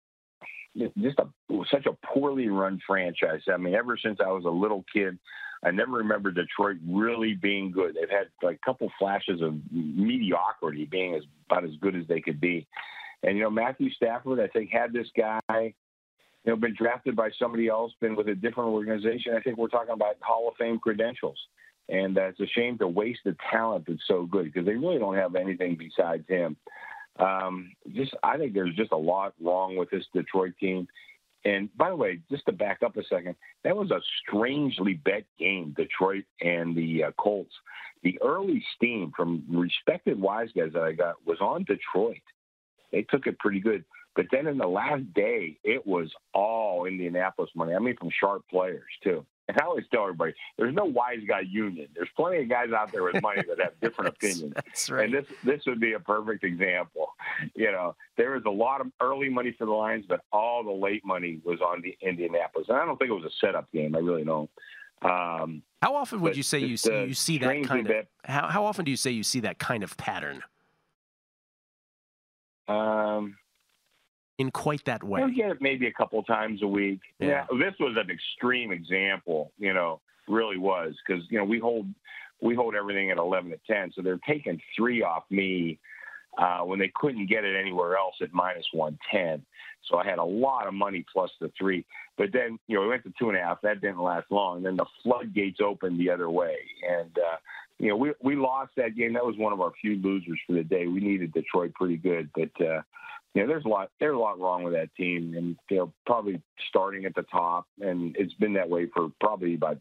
just 0.99 1.19
a 1.19 1.27
such 1.71 1.87
a 1.87 1.97
poorly 2.07 2.49
run 2.49 2.79
franchise. 2.87 3.41
I 3.51 3.57
mean, 3.57 3.75
ever 3.75 3.97
since 3.97 4.19
I 4.23 4.29
was 4.29 4.45
a 4.45 4.51
little 4.51 4.85
kid, 4.93 5.19
I 5.65 5.71
never 5.71 5.93
remember 5.93 6.31
Detroit 6.31 6.77
really 6.87 7.33
being 7.33 7.71
good. 7.71 7.95
They've 7.95 8.11
had 8.11 8.27
like 8.43 8.59
a 8.63 8.67
couple 8.67 8.93
flashes 8.99 9.41
of 9.41 9.55
mediocrity, 9.73 10.85
being 10.85 11.15
as 11.15 11.23
about 11.49 11.65
as 11.65 11.71
good 11.81 11.97
as 11.97 12.07
they 12.07 12.21
could 12.21 12.39
be. 12.39 12.67
And 13.23 13.39
you 13.39 13.45
know, 13.45 13.51
Matthew 13.51 13.91
Stafford, 13.93 14.39
I 14.39 14.49
think, 14.49 14.69
had 14.71 14.93
this 14.93 15.09
guy, 15.17 15.41
you 15.51 15.73
know, 16.45 16.57
been 16.57 16.75
drafted 16.77 17.17
by 17.17 17.31
somebody 17.39 17.69
else, 17.69 17.93
been 18.03 18.15
with 18.15 18.29
a 18.29 18.35
different 18.35 18.69
organization. 18.69 19.35
I 19.35 19.41
think 19.41 19.57
we're 19.57 19.69
talking 19.69 19.95
about 19.95 20.17
Hall 20.21 20.49
of 20.49 20.57
Fame 20.59 20.79
credentials. 20.79 21.39
And 21.89 22.17
uh, 22.17 22.29
it's 22.29 22.41
a 22.41 22.47
shame 22.47 22.79
to 22.79 22.89
waste 22.89 23.21
the 23.25 23.37
talent 23.51 23.85
that's 23.87 24.07
so 24.07 24.25
good 24.25 24.45
because 24.45 24.65
they 24.65 24.75
really 24.75 24.99
don't 24.99 25.17
have 25.17 25.35
anything 25.35 25.77
besides 25.77 26.25
him. 26.29 26.57
Um, 27.19 27.73
just, 27.95 28.15
I 28.23 28.39
think 28.39 28.55
there's 28.55 28.75
just 28.75 28.93
a 28.93 28.97
lot 28.97 29.35
wrong 29.41 29.77
with 29.77 29.91
this 29.91 30.05
Detroit 30.13 30.55
team. 30.59 30.89
And 31.45 31.69
by 31.77 31.91
the 31.91 31.97
way, 31.97 32.21
just 32.31 32.47
to 32.47 32.53
back 32.53 32.83
up 32.83 32.97
a 32.97 33.05
second, 33.05 33.37
that 33.65 33.77
was 33.77 33.91
a 33.91 34.01
strangely 34.23 34.95
bet 34.95 35.25
game, 35.39 35.75
Detroit 35.77 36.25
and 36.41 36.75
the 36.75 37.05
uh, 37.05 37.11
Colts. 37.19 37.53
The 38.03 38.19
early 38.23 38.65
steam 38.77 39.13
from 39.15 39.45
respected 39.49 40.21
wise 40.21 40.49
guys 40.57 40.73
that 40.73 40.83
I 40.83 40.93
got 40.93 41.17
was 41.27 41.39
on 41.41 41.65
Detroit. 41.65 42.17
They 42.93 43.03
took 43.03 43.27
it 43.27 43.39
pretty 43.39 43.61
good. 43.61 43.85
But 44.17 44.27
then 44.31 44.47
in 44.47 44.59
the 44.59 44.67
last 44.67 45.13
day, 45.13 45.59
it 45.65 45.87
was 45.87 46.11
all 46.33 46.87
Indianapolis 46.87 47.51
money. 47.55 47.75
I 47.75 47.79
mean, 47.79 47.97
from 47.97 48.11
sharp 48.19 48.45
players, 48.49 48.83
too. 49.03 49.27
And 49.47 49.61
I 49.61 49.65
always 49.67 49.85
tell 49.91 50.05
everybody, 50.05 50.33
there's 50.57 50.75
no 50.75 50.85
wise 50.87 51.19
guy 51.29 51.41
union. 51.41 51.89
There's 51.95 52.09
plenty 52.17 52.43
of 52.43 52.49
guys 52.49 52.69
out 52.73 52.91
there 52.93 53.03
with 53.03 53.21
money 53.21 53.43
that 53.47 53.61
have 53.61 53.79
different 53.83 54.09
opinions. 54.17 54.55
That's 54.55 54.91
right. 54.91 55.05
And 55.05 55.13
this 55.13 55.27
this 55.45 55.61
would 55.67 55.81
be 55.81 55.93
a 55.93 56.01
perfect 56.01 56.45
example. 56.45 57.09
You 57.55 57.71
know, 57.73 57.95
there 58.17 58.37
is 58.37 58.43
a 58.47 58.51
lot 58.51 58.81
of 58.81 58.87
early 59.03 59.29
money 59.29 59.55
for 59.59 59.67
the 59.67 59.73
Lions, 59.73 60.07
but 60.09 60.21
all 60.33 60.65
the 60.65 60.71
late 60.73 61.05
money 61.05 61.41
was 61.45 61.61
on 61.61 61.83
the 61.83 61.95
Indianapolis. 62.01 62.69
And 62.71 62.79
I 62.79 62.87
don't 62.87 62.99
think 62.99 63.11
it 63.11 63.15
was 63.15 63.25
a 63.25 63.47
setup 63.47 63.71
game. 63.71 63.95
I 63.95 63.99
really 63.99 64.25
don't. 64.25 64.49
Um, 65.03 65.63
How 65.83 65.95
often 65.97 66.23
would 66.23 66.35
you 66.37 66.43
say 66.43 66.61
you 66.61 66.79
see, 66.79 66.91
uh, 66.91 67.03
you 67.05 67.13
see 67.13 67.37
that 67.39 67.65
kind 67.65 67.81
of? 67.87 67.93
bet- 67.93 68.09
How, 68.25 68.49
how 68.49 68.65
often 68.65 68.87
do 68.87 68.91
you 68.91 68.97
say 68.97 69.11
you 69.11 69.23
see 69.25 69.41
that 69.41 69.59
kind 69.59 69.83
of 69.85 69.95
pattern 69.99 70.43
Um, 72.69 73.37
in 74.39 74.51
quite 74.51 74.85
that 74.85 75.03
way? 75.03 75.21
You'll 75.21 75.35
get 75.35 75.51
it 75.51 75.59
maybe 75.61 75.87
a 75.87 75.93
couple 75.93 76.23
times 76.25 76.63
a 76.63 76.67
week. 76.67 77.01
Yeah. 77.19 77.29
Yeah. 77.29 77.47
This 77.59 77.75
was 77.81 77.97
an 77.97 78.11
extreme 78.11 78.73
example, 78.73 79.53
you 79.59 79.73
know, 79.73 80.01
really 80.29 80.59
was 80.59 80.95
because, 81.07 81.23
you 81.31 81.39
know, 81.39 81.45
we 81.45 81.59
hold 81.59 81.87
we 82.41 82.55
hold 82.55 82.75
everything 82.75 83.11
at 83.11 83.17
11 83.17 83.51
to 83.53 83.59
10. 83.67 83.93
So 83.95 84.03
they're 84.03 84.19
taking 84.29 84.61
three 84.77 85.03
off 85.03 85.25
me 85.31 85.79
uh, 86.37 86.61
when 86.61 86.79
they 86.79 86.93
couldn't 86.95 87.27
get 87.27 87.45
it 87.45 87.59
anywhere 87.59 87.97
else 87.97 88.17
at 88.21 88.35
minus 88.35 88.67
110. 88.73 89.45
So 89.89 89.99
I 89.99 90.05
had 90.05 90.19
a 90.19 90.25
lot 90.25 90.67
of 90.67 90.75
money 90.75 91.05
plus 91.13 91.31
the 91.41 91.51
three. 91.57 91.85
But 92.19 92.33
then, 92.33 92.59
you 92.67 92.77
know, 92.77 92.83
we 92.83 92.89
went 92.89 93.05
to 93.05 93.13
two 93.19 93.29
and 93.29 93.39
a 93.39 93.41
half. 93.41 93.61
That 93.63 93.81
didn't 93.81 94.01
last 94.01 94.27
long. 94.31 94.59
And 94.59 94.67
Then 94.67 94.77
the 94.77 94.87
floodgates 95.03 95.61
opened 95.61 95.99
the 95.99 96.11
other 96.11 96.29
way. 96.29 96.57
And 96.89 97.17
uh, 97.17 97.37
you 97.79 97.89
know, 97.89 97.97
we 97.97 98.13
we 98.23 98.37
lost 98.37 98.73
that 98.77 98.97
game. 98.97 99.15
That 99.15 99.25
was 99.25 99.37
one 99.37 99.53
of 99.53 99.61
our 99.61 99.73
few 99.81 99.97
losers 99.97 100.39
for 100.47 100.53
the 100.53 100.65
day. 100.65 100.87
We 100.87 101.01
needed 101.01 101.33
Detroit 101.33 101.75
pretty 101.75 101.97
good, 101.97 102.31
but 102.35 102.65
uh, 102.65 102.83
you 103.35 103.43
know, 103.43 103.49
there's 103.49 103.65
a 103.65 103.69
lot 103.69 103.91
there's 103.99 104.15
a 104.15 104.19
lot 104.19 104.39
wrong 104.39 104.63
with 104.63 104.75
that 104.75 104.95
team, 104.95 105.35
and 105.37 105.57
they're 105.69 105.91
probably 106.07 106.41
starting 106.69 107.05
at 107.05 107.15
the 107.17 107.23
top, 107.23 107.67
and 107.81 108.15
it's 108.17 108.35
been 108.35 108.53
that 108.55 108.69
way 108.69 108.87
for 108.95 109.11
probably 109.21 109.55
about 109.55 109.79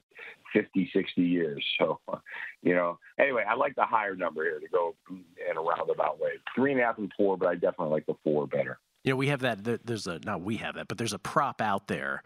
50, 0.54 0.90
60 0.92 1.22
years. 1.22 1.64
So, 1.80 2.00
you 2.64 2.74
know, 2.74 2.98
anyway, 3.20 3.46
I 3.48 3.56
like 3.56 3.76
the 3.76 3.86
higher 3.86 4.16
number 4.16 4.44
here 4.44 4.60
to 4.60 4.68
go 4.68 4.96
in 5.10 5.58
a 5.58 5.62
roundabout 5.62 6.20
way. 6.20 6.32
Three 6.56 6.72
and 6.72 6.82
a 6.82 6.84
half 6.84 6.98
and 6.98 7.12
four, 7.16 7.38
but 7.38 7.48
I 7.48 7.54
definitely 7.54 7.90
like 7.90 8.08
the 8.08 8.16
four 8.24 8.48
better. 8.48 8.80
You 9.04 9.12
know, 9.12 9.18
we 9.18 9.28
have 9.28 9.42
that. 9.42 9.64
There's 9.86 10.08
a 10.08 10.20
not 10.26 10.42
we 10.42 10.58
have 10.58 10.76
that, 10.76 10.88
but 10.88 10.98
there's 10.98 11.14
a 11.14 11.20
prop 11.20 11.62
out 11.62 11.88
there 11.88 12.24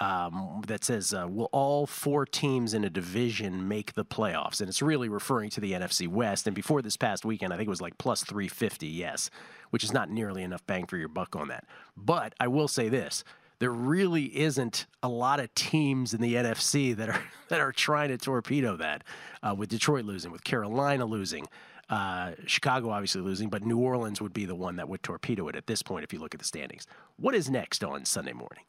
um, 0.00 0.62
that 0.66 0.84
says, 0.84 1.12
uh, 1.12 1.26
"Will 1.28 1.48
all 1.52 1.86
four 1.86 2.24
teams 2.24 2.74
in 2.74 2.84
a 2.84 2.90
division 2.90 3.66
make 3.68 3.94
the 3.94 4.04
playoffs?" 4.04 4.60
And 4.60 4.68
it's 4.68 4.82
really 4.82 5.08
referring 5.08 5.50
to 5.50 5.60
the 5.60 5.72
NFC 5.72 6.06
West. 6.06 6.46
And 6.46 6.54
before 6.54 6.82
this 6.82 6.96
past 6.96 7.24
weekend, 7.24 7.52
I 7.52 7.56
think 7.56 7.66
it 7.66 7.70
was 7.70 7.80
like 7.80 7.98
plus 7.98 8.22
350. 8.24 8.86
Yes, 8.86 9.30
which 9.70 9.84
is 9.84 9.92
not 9.92 10.10
nearly 10.10 10.42
enough 10.42 10.66
bang 10.66 10.86
for 10.86 10.96
your 10.96 11.08
buck 11.08 11.36
on 11.36 11.48
that. 11.48 11.64
But 11.96 12.34
I 12.40 12.48
will 12.48 12.68
say 12.68 12.88
this: 12.88 13.24
there 13.58 13.72
really 13.72 14.36
isn't 14.38 14.86
a 15.02 15.08
lot 15.08 15.40
of 15.40 15.52
teams 15.54 16.14
in 16.14 16.20
the 16.20 16.34
NFC 16.34 16.94
that 16.96 17.08
are 17.08 17.22
that 17.48 17.60
are 17.60 17.72
trying 17.72 18.08
to 18.08 18.18
torpedo 18.18 18.76
that. 18.76 19.04
Uh, 19.42 19.54
with 19.54 19.68
Detroit 19.68 20.04
losing, 20.04 20.32
with 20.32 20.44
Carolina 20.44 21.04
losing. 21.04 21.46
Uh, 21.88 22.32
Chicago 22.46 22.90
obviously 22.90 23.22
losing, 23.22 23.48
but 23.48 23.64
New 23.64 23.78
Orleans 23.78 24.20
would 24.20 24.34
be 24.34 24.44
the 24.44 24.54
one 24.54 24.76
that 24.76 24.88
would 24.88 25.02
torpedo 25.02 25.48
it 25.48 25.56
at 25.56 25.66
this 25.66 25.82
point 25.82 26.04
if 26.04 26.12
you 26.12 26.18
look 26.18 26.34
at 26.34 26.40
the 26.40 26.44
standings. 26.44 26.86
What 27.16 27.34
is 27.34 27.48
next 27.48 27.82
on 27.82 28.04
Sunday 28.04 28.34
morning? 28.34 28.64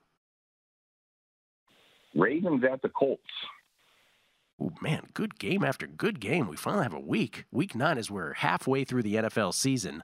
Ravens 2.16 2.64
at 2.64 2.82
the 2.82 2.90
Colts. 2.90 3.22
Oh 4.62 4.72
man, 4.82 5.08
good 5.14 5.40
game 5.40 5.64
after 5.64 5.88
good 5.88 6.20
game. 6.20 6.48
We 6.48 6.58
finally 6.58 6.84
have 6.84 6.94
a 6.94 7.00
week. 7.00 7.46
Week 7.52 7.76
nine 7.76 7.98
is 7.98 8.12
we're 8.12 8.34
halfway 8.34 8.84
through 8.84 9.04
the 9.04 9.16
NFL 9.16 9.54
season 9.54 10.04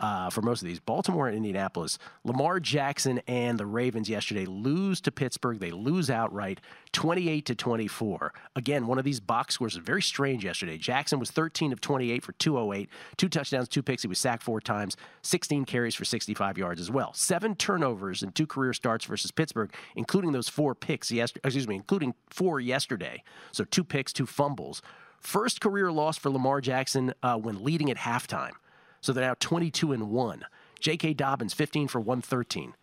uh, 0.00 0.30
for 0.30 0.42
most 0.42 0.62
of 0.62 0.68
these. 0.68 0.80
Baltimore 0.80 1.28
and 1.28 1.36
Indianapolis. 1.36 1.98
Lamar 2.24 2.60
Jackson 2.60 3.20
and 3.26 3.58
the 3.58 3.66
Ravens 3.66 4.08
yesterday 4.08 4.46
lose 4.46 5.00
to 5.02 5.12
Pittsburgh. 5.12 5.58
They 5.58 5.70
lose 5.70 6.10
outright, 6.10 6.60
28 6.92 7.46
to 7.46 7.54
24. 7.54 8.32
Again, 8.56 8.86
one 8.86 8.98
of 8.98 9.04
these 9.04 9.20
box 9.20 9.54
scores 9.54 9.74
is 9.74 9.78
very 9.78 10.02
strange 10.02 10.44
yesterday. 10.44 10.78
Jackson 10.78 11.18
was 11.18 11.30
13 11.30 11.72
of 11.72 11.80
28 11.80 12.22
for 12.22 12.32
208, 12.32 12.88
two 13.16 13.28
touchdowns, 13.28 13.68
two 13.68 13.82
picks. 13.82 14.02
He 14.02 14.08
was 14.08 14.18
sacked 14.18 14.42
four 14.42 14.60
times, 14.60 14.96
16 15.22 15.64
carries 15.64 15.94
for 15.94 16.04
65 16.04 16.58
yards 16.58 16.80
as 16.80 16.90
well. 16.90 17.12
Seven 17.12 17.54
turnovers 17.54 18.22
and 18.22 18.34
two 18.34 18.46
career 18.46 18.72
starts 18.72 19.04
versus 19.04 19.30
Pittsburgh, 19.30 19.72
including 19.96 20.32
those 20.32 20.48
four 20.48 20.74
picks. 20.74 21.10
Yes, 21.10 21.32
excuse 21.44 21.68
me, 21.68 21.76
including 21.76 22.14
four 22.30 22.60
yesterday. 22.60 23.22
So 23.52 23.64
two 23.64 23.84
picks, 23.84 24.12
two 24.12 24.26
fumbles. 24.26 24.82
First 25.20 25.60
career 25.60 25.90
loss 25.90 26.16
for 26.16 26.30
Lamar 26.30 26.60
Jackson 26.60 27.12
uh, 27.22 27.36
when 27.36 27.64
leading 27.64 27.90
at 27.90 27.96
halftime. 27.96 28.52
So 29.00 29.12
they're 29.12 29.26
now 29.26 29.34
22 29.38 29.92
and 29.92 30.10
1. 30.10 30.44
J.K. 30.80 31.14
Dobbins, 31.14 31.54
15 31.54 31.88
for 31.88 32.00
113. 32.00 32.74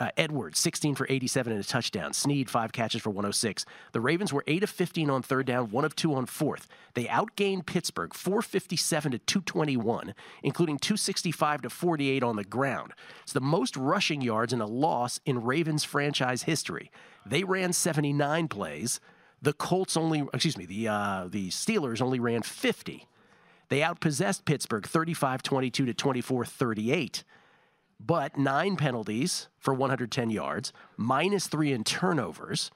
Uh, 0.00 0.08
Edwards, 0.16 0.58
16 0.58 0.94
for 0.94 1.06
87 1.10 1.52
and 1.52 1.62
a 1.62 1.66
touchdown. 1.66 2.14
Snead, 2.14 2.48
five 2.48 2.72
catches 2.72 3.02
for 3.02 3.10
106. 3.10 3.66
The 3.92 4.00
Ravens 4.00 4.32
were 4.32 4.42
8 4.46 4.62
of 4.62 4.70
15 4.70 5.10
on 5.10 5.20
third 5.20 5.44
down, 5.44 5.70
1 5.70 5.84
of 5.84 5.94
2 5.94 6.14
on 6.14 6.24
fourth. 6.24 6.66
They 6.94 7.04
outgained 7.04 7.66
Pittsburgh 7.66 8.14
457 8.14 9.12
to 9.12 9.18
221, 9.18 10.14
including 10.42 10.78
265 10.78 11.62
to 11.62 11.70
48 11.70 12.22
on 12.22 12.36
the 12.36 12.44
ground. 12.44 12.94
It's 13.22 13.34
the 13.34 13.42
most 13.42 13.76
rushing 13.76 14.22
yards 14.22 14.54
in 14.54 14.62
a 14.62 14.66
loss 14.66 15.20
in 15.26 15.44
Ravens 15.44 15.84
franchise 15.84 16.44
history. 16.44 16.90
They 17.26 17.44
ran 17.44 17.74
79 17.74 18.48
plays. 18.48 19.00
The 19.42 19.52
Colts 19.52 19.98
only, 19.98 20.26
excuse 20.32 20.56
me, 20.56 20.64
the 20.64 20.88
uh, 20.88 21.28
the 21.28 21.50
Steelers 21.50 22.00
only 22.00 22.20
ran 22.20 22.40
50. 22.42 23.06
They 23.70 23.80
outpossessed 23.80 24.44
Pittsburgh 24.44 24.86
35 24.86 25.42
22 25.42 25.86
to 25.86 25.94
24 25.94 26.44
38. 26.44 27.24
But 27.98 28.36
nine 28.36 28.76
penalties 28.76 29.48
for 29.58 29.74
110 29.74 30.30
yards, 30.30 30.72
minus 30.96 31.46
three 31.46 31.72
in 31.72 31.84
turnovers, 31.84 32.70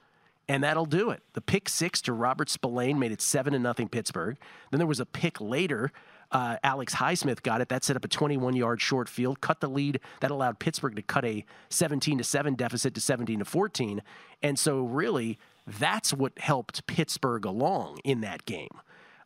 and 0.47 0.63
that'll 0.63 0.85
do 0.85 1.09
it. 1.09 1.23
The 1.33 1.41
pick 1.41 1.67
six 1.67 1.99
to 2.03 2.13
Robert 2.13 2.49
Spillane 2.49 2.99
made 2.99 3.11
it 3.11 3.21
7 3.21 3.53
to 3.53 3.59
nothing 3.59 3.89
Pittsburgh. 3.89 4.37
Then 4.69 4.77
there 4.77 4.87
was 4.87 4.99
a 4.99 5.05
pick 5.05 5.41
later. 5.41 5.91
Uh, 6.31 6.57
Alex 6.63 6.95
Highsmith 6.95 7.41
got 7.41 7.59
it. 7.59 7.69
That 7.69 7.83
set 7.83 7.95
up 7.95 8.05
a 8.05 8.07
21 8.07 8.55
yard 8.55 8.79
short 8.79 9.09
field, 9.09 9.41
cut 9.41 9.61
the 9.61 9.67
lead. 9.67 9.99
That 10.21 10.29
allowed 10.29 10.59
Pittsburgh 10.59 10.95
to 10.95 11.01
cut 11.01 11.25
a 11.25 11.43
17 11.69 12.19
to 12.19 12.23
7 12.23 12.53
deficit 12.53 12.93
to 12.93 13.01
17 13.01 13.39
to 13.39 13.45
14. 13.45 14.03
And 14.43 14.59
so, 14.59 14.81
really, 14.81 15.39
that's 15.65 16.13
what 16.13 16.37
helped 16.37 16.85
Pittsburgh 16.85 17.45
along 17.45 17.97
in 18.03 18.21
that 18.21 18.45
game 18.45 18.79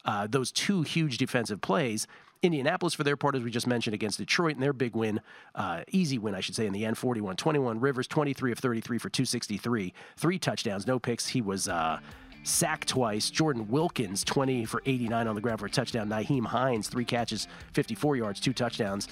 uh, 0.10 0.26
those 0.26 0.52
two 0.52 0.82
huge 0.82 1.20
defensive 1.20 1.62
plays. 1.62 2.08
Indianapolis, 2.42 2.96
for 2.96 3.04
their 3.04 3.16
part, 3.16 3.36
as 3.36 3.44
we 3.44 3.52
just 3.52 3.68
mentioned, 3.68 3.94
against 3.94 4.18
Detroit, 4.18 4.56
and 4.56 4.64
their 4.64 4.74
big 4.74 4.96
win, 4.96 5.22
uh, 5.54 5.84
easy 5.92 6.18
win, 6.18 6.34
I 6.34 6.40
should 6.40 6.56
say, 6.56 6.66
in 6.66 6.74
the 6.74 6.84
end, 6.84 6.98
41 6.98 7.36
21. 7.36 7.80
Rivers, 7.80 8.08
23 8.08 8.52
of 8.52 8.58
33 8.58 8.98
for 8.98 9.10
263, 9.10 9.94
three 10.18 10.40
touchdowns, 10.40 10.88
no 10.88 10.98
picks. 11.00 11.28
He 11.28 11.42
was. 11.42 11.68
Uh, 11.68 12.00
sacked 12.44 12.88
twice. 12.88 13.30
Jordan 13.30 13.68
Wilkins, 13.68 14.24
20 14.24 14.64
for 14.64 14.82
89 14.86 15.28
on 15.28 15.36
the 15.36 15.42
ground 15.42 15.60
for 15.60 15.66
a 15.66 15.70
touchdown. 15.70 16.08
Nyheim 16.08 16.46
Hines, 16.46 16.88
three 16.88 17.04
catches, 17.04 17.50
54 17.74 18.16
yards, 18.16 18.40
two 18.40 18.54
touchdowns. 18.54 19.10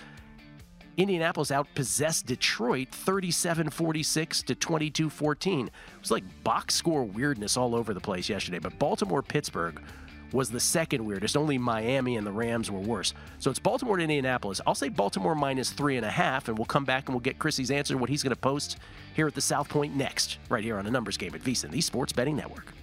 Indianapolis 0.95 1.51
outpossessed 1.51 2.25
Detroit 2.25 2.87
37 2.89 3.69
46 3.69 4.43
to 4.43 4.55
22 4.55 5.09
14. 5.09 5.67
It 5.67 5.73
was 5.99 6.09
like 6.09 6.23
box 6.45 6.73
score 6.73 7.03
weirdness 7.03 7.57
all 7.57 7.75
over 7.75 7.93
the 7.93 7.99
place 7.99 8.29
yesterday, 8.29 8.59
but 8.59 8.79
Baltimore 8.79 9.21
Pittsburgh 9.21 9.81
was 10.31 10.49
the 10.49 10.59
second 10.59 11.05
weirdest. 11.05 11.37
Only 11.37 11.57
Miami 11.57 12.17
and 12.17 12.25
the 12.25 12.31
Rams 12.31 12.69
were 12.69 12.79
worse. 12.79 13.13
So 13.39 13.49
it's 13.49 13.59
Baltimore 13.59 13.97
to 13.97 14.03
Indianapolis. 14.03 14.61
I'll 14.67 14.75
say 14.75 14.89
Baltimore 14.89 15.35
minus 15.35 15.71
three 15.71 15.97
and 15.97 16.05
a 16.05 16.09
half, 16.09 16.47
and 16.47 16.57
we'll 16.57 16.65
come 16.65 16.85
back 16.85 17.07
and 17.07 17.15
we'll 17.15 17.21
get 17.21 17.39
Chrissy's 17.39 17.71
answer, 17.71 17.97
what 17.97 18.09
he's 18.09 18.23
going 18.23 18.35
to 18.35 18.39
post 18.39 18.77
here 19.15 19.27
at 19.27 19.35
the 19.35 19.41
South 19.41 19.69
Point 19.69 19.95
next, 19.95 20.39
right 20.49 20.63
here 20.63 20.77
on 20.77 20.85
a 20.85 20.91
numbers 20.91 21.17
game 21.17 21.33
at 21.35 21.41
VSiN, 21.41 21.71
the 21.71 21.81
Sports 21.81 22.13
Betting 22.13 22.35
Network. 22.35 22.73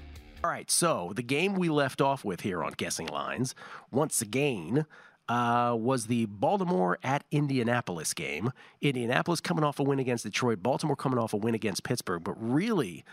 All 0.43 0.51
right, 0.51 0.71
so 0.71 1.13
the 1.17 1.23
game 1.23 1.55
we 1.55 1.71
left 1.71 2.03
off 2.03 2.23
with 2.23 2.43
here 2.43 2.63
on 2.63 2.73
Guessing 2.77 3.07
Lines, 3.07 3.55
once 3.91 4.21
again, 4.21 4.85
uh, 5.27 5.75
was 5.79 6.07
the 6.07 6.27
Baltimore 6.27 6.99
at 7.03 7.25
Indianapolis 7.31 8.13
game. 8.13 8.53
Indianapolis 8.83 9.41
coming 9.41 9.65
off 9.65 9.81
a 9.81 9.83
win 9.83 9.99
against 9.99 10.25
Detroit, 10.25 10.63
Baltimore 10.63 10.97
coming 10.97 11.19
off 11.19 11.33
a 11.33 11.39
win 11.39 11.55
against 11.55 11.83
Pittsburgh, 11.83 12.23
but 12.23 12.35
really, 12.39 13.05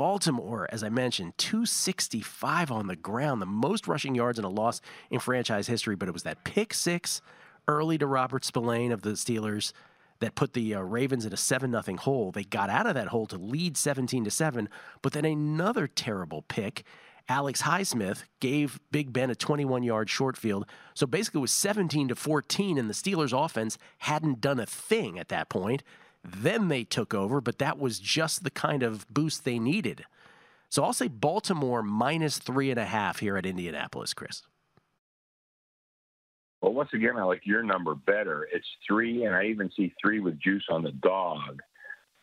Baltimore, 0.00 0.66
as 0.72 0.82
I 0.82 0.88
mentioned, 0.88 1.36
265 1.36 2.70
on 2.72 2.86
the 2.86 2.96
ground, 2.96 3.42
the 3.42 3.44
most 3.44 3.86
rushing 3.86 4.14
yards 4.14 4.38
in 4.38 4.46
a 4.46 4.48
loss 4.48 4.80
in 5.10 5.20
franchise 5.20 5.66
history, 5.66 5.94
but 5.94 6.08
it 6.08 6.12
was 6.12 6.22
that 6.22 6.42
pick 6.42 6.72
six 6.72 7.20
early 7.68 7.98
to 7.98 8.06
Robert 8.06 8.42
Spillane 8.42 8.92
of 8.92 9.02
the 9.02 9.10
Steelers 9.10 9.74
that 10.20 10.34
put 10.34 10.54
the 10.54 10.74
uh, 10.74 10.80
Ravens 10.80 11.26
in 11.26 11.34
a 11.34 11.36
7 11.36 11.78
0 11.82 11.98
hole. 11.98 12.32
They 12.32 12.44
got 12.44 12.70
out 12.70 12.86
of 12.86 12.94
that 12.94 13.08
hole 13.08 13.26
to 13.26 13.36
lead 13.36 13.76
17 13.76 14.24
to 14.24 14.30
7, 14.30 14.70
but 15.02 15.12
then 15.12 15.26
another 15.26 15.86
terrible 15.86 16.40
pick. 16.48 16.82
Alex 17.28 17.60
Highsmith 17.60 18.22
gave 18.40 18.80
Big 18.90 19.12
Ben 19.12 19.28
a 19.28 19.34
21 19.34 19.82
yard 19.82 20.08
short 20.08 20.38
field. 20.38 20.64
So 20.94 21.06
basically, 21.06 21.40
it 21.40 21.42
was 21.42 21.52
17 21.52 22.08
to 22.08 22.14
14, 22.14 22.78
and 22.78 22.88
the 22.88 22.94
Steelers' 22.94 23.38
offense 23.38 23.76
hadn't 23.98 24.40
done 24.40 24.60
a 24.60 24.64
thing 24.64 25.18
at 25.18 25.28
that 25.28 25.50
point. 25.50 25.82
Then 26.22 26.68
they 26.68 26.84
took 26.84 27.14
over, 27.14 27.40
but 27.40 27.58
that 27.58 27.78
was 27.78 27.98
just 27.98 28.44
the 28.44 28.50
kind 28.50 28.82
of 28.82 29.08
boost 29.08 29.44
they 29.44 29.58
needed. 29.58 30.04
So 30.68 30.84
I'll 30.84 30.92
say 30.92 31.08
Baltimore 31.08 31.82
minus 31.82 32.38
three 32.38 32.70
and 32.70 32.78
a 32.78 32.84
half 32.84 33.18
here 33.20 33.36
at 33.36 33.46
Indianapolis, 33.46 34.14
Chris. 34.14 34.42
Well, 36.60 36.74
once 36.74 36.90
again, 36.92 37.16
I 37.16 37.24
like 37.24 37.40
your 37.44 37.62
number 37.62 37.94
better. 37.94 38.46
It's 38.52 38.66
three, 38.86 39.24
and 39.24 39.34
I 39.34 39.46
even 39.46 39.70
see 39.76 39.94
three 40.00 40.20
with 40.20 40.38
juice 40.38 40.64
on 40.68 40.82
the 40.82 40.92
dog. 40.92 41.60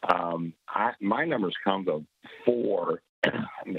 Um, 0.08 0.54
I, 0.70 0.92
my 1.02 1.26
numbers 1.26 1.56
come 1.64 1.86
to 1.86 2.06
four, 2.46 3.02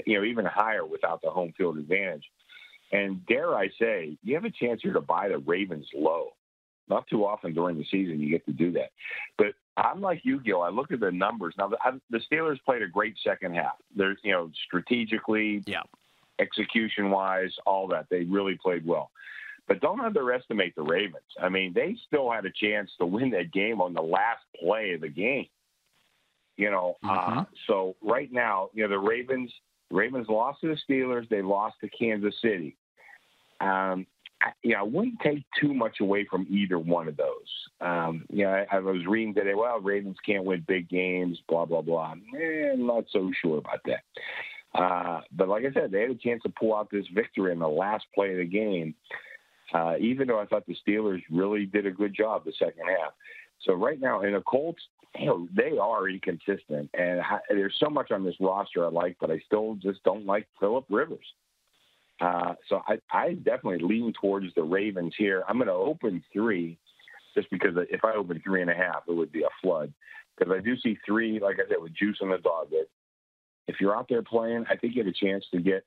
you 0.05 0.19
know, 0.19 0.25
even 0.25 0.45
higher 0.45 0.85
without 0.85 1.21
the 1.21 1.29
home 1.29 1.53
field 1.57 1.77
advantage. 1.77 2.25
And 2.91 3.25
dare 3.25 3.55
I 3.55 3.69
say, 3.79 4.17
you 4.23 4.35
have 4.35 4.45
a 4.45 4.51
chance 4.51 4.81
here 4.83 4.93
to 4.93 5.01
buy 5.01 5.29
the 5.29 5.37
Ravens 5.37 5.87
low. 5.95 6.33
Not 6.89 7.07
too 7.07 7.25
often 7.25 7.53
during 7.53 7.77
the 7.77 7.85
season 7.89 8.19
you 8.19 8.29
get 8.29 8.45
to 8.47 8.51
do 8.51 8.71
that. 8.73 8.91
But 9.37 9.53
I'm 9.81 10.01
like 10.01 10.21
you, 10.23 10.39
Gill. 10.39 10.61
I 10.61 10.69
look 10.69 10.91
at 10.91 10.99
the 10.99 11.11
numbers 11.11 11.53
now. 11.57 11.67
The, 11.69 11.77
the 12.09 12.19
Steelers 12.31 12.57
played 12.65 12.81
a 12.81 12.87
great 12.87 13.15
second 13.23 13.55
half. 13.55 13.73
There's, 13.95 14.17
you 14.23 14.31
know, 14.31 14.51
strategically, 14.65 15.63
yeah, 15.65 15.81
execution 16.39 17.09
wise, 17.09 17.51
all 17.65 17.87
that. 17.89 18.07
They 18.09 18.23
really 18.23 18.57
played 18.61 18.85
well. 18.85 19.11
But 19.67 19.81
don't 19.81 20.01
underestimate 20.01 20.75
the 20.75 20.81
Ravens. 20.81 21.23
I 21.41 21.49
mean, 21.49 21.73
they 21.73 21.95
still 22.07 22.31
had 22.31 22.45
a 22.45 22.51
chance 22.51 22.89
to 22.99 23.05
win 23.05 23.29
that 23.31 23.51
game 23.51 23.81
on 23.81 23.93
the 23.93 24.01
last 24.01 24.43
play 24.59 24.93
of 24.93 25.01
the 25.01 25.09
game. 25.09 25.47
You 26.57 26.71
know, 26.71 26.97
Mm-hmm. 27.03 27.39
uh, 27.39 27.43
so 27.67 27.95
right 28.01 28.31
now, 28.31 28.69
you 28.73 28.83
know, 28.83 28.89
the 28.89 28.99
Ravens, 28.99 29.51
Ravens 29.91 30.27
lost 30.27 30.61
to 30.61 30.67
the 30.67 30.77
Steelers. 30.93 31.29
They 31.29 31.41
lost 31.41 31.75
to 31.81 31.89
Kansas 31.89 32.35
City. 32.41 32.75
Um, 33.61 34.07
you 34.63 34.73
know, 34.73 34.79
I 34.79 34.83
wouldn't 34.83 35.19
take 35.19 35.43
too 35.59 35.73
much 35.73 35.99
away 35.99 36.25
from 36.29 36.47
either 36.49 36.79
one 36.79 37.07
of 37.07 37.17
those. 37.17 37.47
Um, 37.81 38.25
you 38.29 38.45
know, 38.45 38.51
I, 38.51 38.77
I 38.77 38.79
was 38.79 39.05
reading 39.05 39.33
today, 39.33 39.53
well, 39.55 39.79
Ravens 39.79 40.17
can't 40.25 40.45
win 40.45 40.63
big 40.67 40.89
games, 40.89 41.39
blah, 41.47 41.65
blah, 41.65 41.81
blah. 41.81 42.13
Eh, 42.37 42.71
I'm 42.73 42.87
not 42.87 43.05
so 43.11 43.31
sure 43.41 43.57
about 43.57 43.81
that. 43.85 44.03
Uh, 44.79 45.21
but 45.31 45.49
like 45.49 45.65
I 45.65 45.73
said, 45.73 45.91
they 45.91 46.01
had 46.01 46.11
a 46.11 46.15
chance 46.15 46.41
to 46.43 46.49
pull 46.49 46.75
out 46.75 46.89
this 46.91 47.05
victory 47.13 47.51
in 47.51 47.59
the 47.59 47.67
last 47.67 48.05
play 48.13 48.31
of 48.31 48.37
the 48.37 48.45
game. 48.45 48.95
Uh, 49.73 49.95
even 49.99 50.27
though 50.27 50.39
I 50.39 50.45
thought 50.45 50.65
the 50.65 50.75
Steelers 50.87 51.21
really 51.29 51.65
did 51.65 51.85
a 51.85 51.91
good 51.91 52.15
job 52.15 52.45
the 52.45 52.53
second 52.57 52.85
half. 52.87 53.13
So 53.61 53.73
right 53.73 53.99
now, 53.99 54.21
in 54.21 54.33
the 54.33 54.41
Colts, 54.41 54.81
you 55.17 55.25
know, 55.25 55.47
they 55.55 55.77
are 55.77 56.07
inconsistent, 56.07 56.89
and 56.93 57.19
ha- 57.19 57.41
there's 57.49 57.75
so 57.79 57.89
much 57.89 58.11
on 58.11 58.23
this 58.23 58.35
roster 58.39 58.85
I 58.85 58.89
like, 58.89 59.17
but 59.19 59.31
I 59.31 59.39
still 59.45 59.75
just 59.75 60.03
don't 60.03 60.25
like 60.25 60.47
Philip 60.59 60.85
Rivers. 60.89 61.25
Uh, 62.19 62.55
so 62.67 62.81
I, 62.87 62.99
I 63.11 63.33
definitely 63.33 63.79
lean 63.79 64.13
towards 64.19 64.53
the 64.55 64.63
Ravens 64.63 65.13
here. 65.17 65.43
I'm 65.47 65.57
going 65.57 65.67
to 65.67 65.73
open 65.73 66.23
three, 66.33 66.77
just 67.35 67.49
because 67.49 67.75
if 67.89 68.03
I 68.03 68.13
open 68.13 68.41
three 68.43 68.61
and 68.61 68.69
a 68.69 68.75
half, 68.75 69.03
it 69.07 69.13
would 69.13 69.31
be 69.31 69.43
a 69.43 69.49
flood. 69.61 69.93
Because 70.37 70.53
I 70.53 70.61
do 70.61 70.77
see 70.79 70.97
three, 71.05 71.39
like 71.39 71.55
I 71.55 71.67
said, 71.67 71.77
with 71.81 71.93
juice 71.93 72.19
on 72.21 72.29
the 72.29 72.37
dog. 72.37 72.69
That 72.71 72.87
if 73.67 73.77
you're 73.79 73.95
out 73.95 74.07
there 74.09 74.21
playing, 74.21 74.65
I 74.69 74.75
think 74.75 74.95
you 74.95 75.03
have 75.03 75.11
a 75.11 75.13
chance 75.13 75.45
to 75.51 75.59
get 75.59 75.83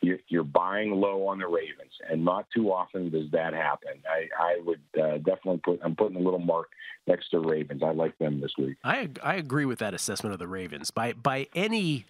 you're, 0.00 0.18
you're 0.28 0.44
buying 0.44 0.92
low 0.92 1.26
on 1.28 1.38
the 1.38 1.46
Ravens, 1.46 1.92
and 2.10 2.24
not 2.24 2.46
too 2.54 2.72
often 2.72 3.10
does 3.10 3.30
that 3.32 3.54
happen. 3.54 3.92
I, 4.08 4.28
I 4.38 4.60
would 4.64 4.80
uh, 5.00 5.18
definitely 5.18 5.60
put 5.64 5.80
I'm 5.82 5.94
putting 5.94 6.16
a 6.16 6.20
little 6.20 6.38
mark 6.38 6.68
next 7.06 7.30
to 7.30 7.40
Ravens. 7.40 7.82
I 7.84 7.92
like 7.92 8.16
them 8.18 8.40
this 8.40 8.52
week. 8.58 8.76
I 8.84 9.10
I 9.22 9.34
agree 9.34 9.64
with 9.64 9.78
that 9.80 9.94
assessment 9.94 10.32
of 10.32 10.38
the 10.38 10.48
Ravens 10.48 10.90
by 10.90 11.12
by 11.12 11.48
any 11.54 12.06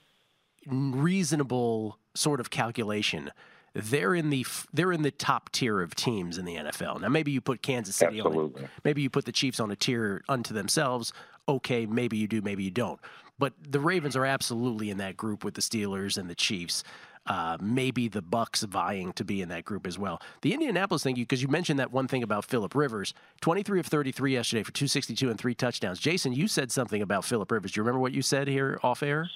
reasonable 0.67 1.99
sort 2.15 2.41
of 2.41 2.51
calculation. 2.51 3.31
They're 3.75 4.15
in 4.15 4.31
the 4.31 4.47
they're 4.73 4.93
in 4.93 5.03
the 5.03 5.11
top 5.11 5.53
tier 5.53 5.83
of 5.83 5.95
teams 5.95 6.39
in 6.39 6.47
the 6.47 6.57
NFL. 6.57 7.01
Now 7.01 7.09
maybe 7.09 7.31
you 7.31 7.41
put 7.41 7.63
Kansas 7.63 7.95
City 7.95 8.21
Absolutely. 8.21 8.63
on. 8.63 8.69
Maybe 8.85 9.03
you 9.03 9.11
put 9.11 9.27
the 9.27 9.33
Chiefs 9.33 9.61
on 9.61 9.71
a 9.71 9.77
tier 9.77 10.23
unto 10.29 10.55
themselves. 10.55 11.13
Okay, 11.49 11.85
maybe 11.85 12.17
you 12.17 12.27
do, 12.27 12.41
maybe 12.41 12.65
you 12.65 12.71
don't. 12.71 12.99
But 13.39 13.53
the 13.69 13.81
Ravens 13.81 14.17
are 14.17 14.25
absolutely 14.25 14.89
in 14.89 14.97
that 14.99 15.17
group 15.17 15.45
with 15.45 15.55
the 15.55 15.61
Steelers 15.61 16.17
and 16.17 16.31
the 16.31 16.35
Chiefs. 16.35 16.83
Uh, 17.27 17.59
maybe 17.61 18.07
the 18.09 18.23
Bucks 18.23 18.63
vying 18.63 19.13
to 19.15 19.25
be 19.25 19.43
in 19.43 19.49
that 19.49 19.65
group 19.65 19.87
as 19.87 19.99
well. 19.99 20.23
The 20.43 20.55
Indianapolis 20.55 21.03
thing, 21.03 21.17
because 21.17 21.43
you 21.43 21.49
mentioned 21.49 21.81
that 21.81 21.93
one 21.93 22.07
thing 22.07 22.23
about 22.23 22.45
Philip 22.45 22.75
Rivers, 22.75 23.15
23 23.41 23.81
of 23.81 23.87
33 23.87 24.35
yesterday 24.35 24.63
for 24.63 24.71
262 24.71 25.29
and 25.29 25.39
three 25.39 25.55
touchdowns. 25.55 25.99
Jason, 25.99 26.33
you 26.33 26.47
said 26.47 26.71
something 26.71 27.03
about 27.03 27.25
Philip 27.25 27.51
Rivers. 27.51 27.73
Do 27.73 27.81
you 27.81 27.83
remember 27.83 27.99
what 27.99 28.13
you 28.13 28.23
said 28.23 28.47
here 28.47 28.79
off 28.85 29.03
air? 29.03 29.29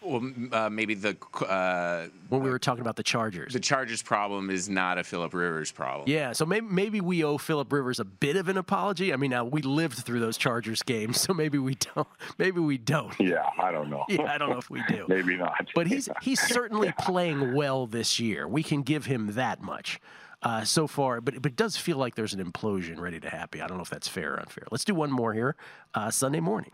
Well, 0.00 0.30
uh, 0.52 0.70
maybe 0.70 0.94
the 0.94 1.16
uh, 1.46 2.08
when 2.28 2.42
we 2.42 2.50
were 2.50 2.58
talking 2.58 2.80
about 2.80 2.96
the 2.96 3.02
Chargers. 3.02 3.52
The 3.52 3.60
Chargers 3.60 4.02
problem 4.02 4.50
is 4.50 4.68
not 4.68 4.98
a 4.98 5.04
Philip 5.04 5.34
Rivers 5.34 5.72
problem. 5.72 6.08
Yeah, 6.08 6.32
so 6.32 6.44
maybe 6.46 6.66
maybe 6.68 7.00
we 7.00 7.24
owe 7.24 7.38
Philip 7.38 7.72
Rivers 7.72 8.00
a 8.00 8.04
bit 8.04 8.36
of 8.36 8.48
an 8.48 8.56
apology. 8.56 9.12
I 9.12 9.16
mean, 9.16 9.30
now 9.30 9.44
we 9.44 9.62
lived 9.62 9.98
through 9.98 10.20
those 10.20 10.36
Chargers 10.36 10.82
games, 10.82 11.20
so 11.20 11.34
maybe 11.34 11.58
we 11.58 11.76
don't. 11.94 12.08
Maybe 12.38 12.60
we 12.60 12.78
don't. 12.78 13.18
Yeah, 13.18 13.46
I 13.58 13.70
don't 13.70 13.90
know. 13.90 14.04
Yeah, 14.08 14.32
I 14.32 14.38
don't 14.38 14.50
know 14.50 14.58
if 14.58 14.70
we 14.70 14.82
do. 14.88 15.06
Maybe 15.08 15.36
not. 15.36 15.68
But 15.74 15.86
he's 15.86 16.08
he's 16.22 16.40
certainly 16.40 16.92
playing 16.98 17.54
well 17.54 17.86
this 17.86 18.20
year. 18.20 18.46
We 18.46 18.62
can 18.62 18.82
give 18.82 19.06
him 19.06 19.32
that 19.32 19.62
much. 19.62 20.00
Uh, 20.44 20.64
so 20.64 20.88
far, 20.88 21.20
but, 21.20 21.40
but 21.40 21.52
it 21.52 21.56
does 21.56 21.76
feel 21.76 21.96
like 21.96 22.16
there's 22.16 22.34
an 22.34 22.44
implosion 22.44 22.98
ready 22.98 23.20
to 23.20 23.30
happen. 23.30 23.60
I 23.60 23.68
don't 23.68 23.76
know 23.76 23.84
if 23.84 23.90
that's 23.90 24.08
fair 24.08 24.34
or 24.34 24.40
unfair. 24.40 24.64
Let's 24.72 24.84
do 24.84 24.92
one 24.92 25.12
more 25.12 25.32
here. 25.32 25.54
Uh, 25.94 26.10
Sunday 26.10 26.40
morning. 26.40 26.72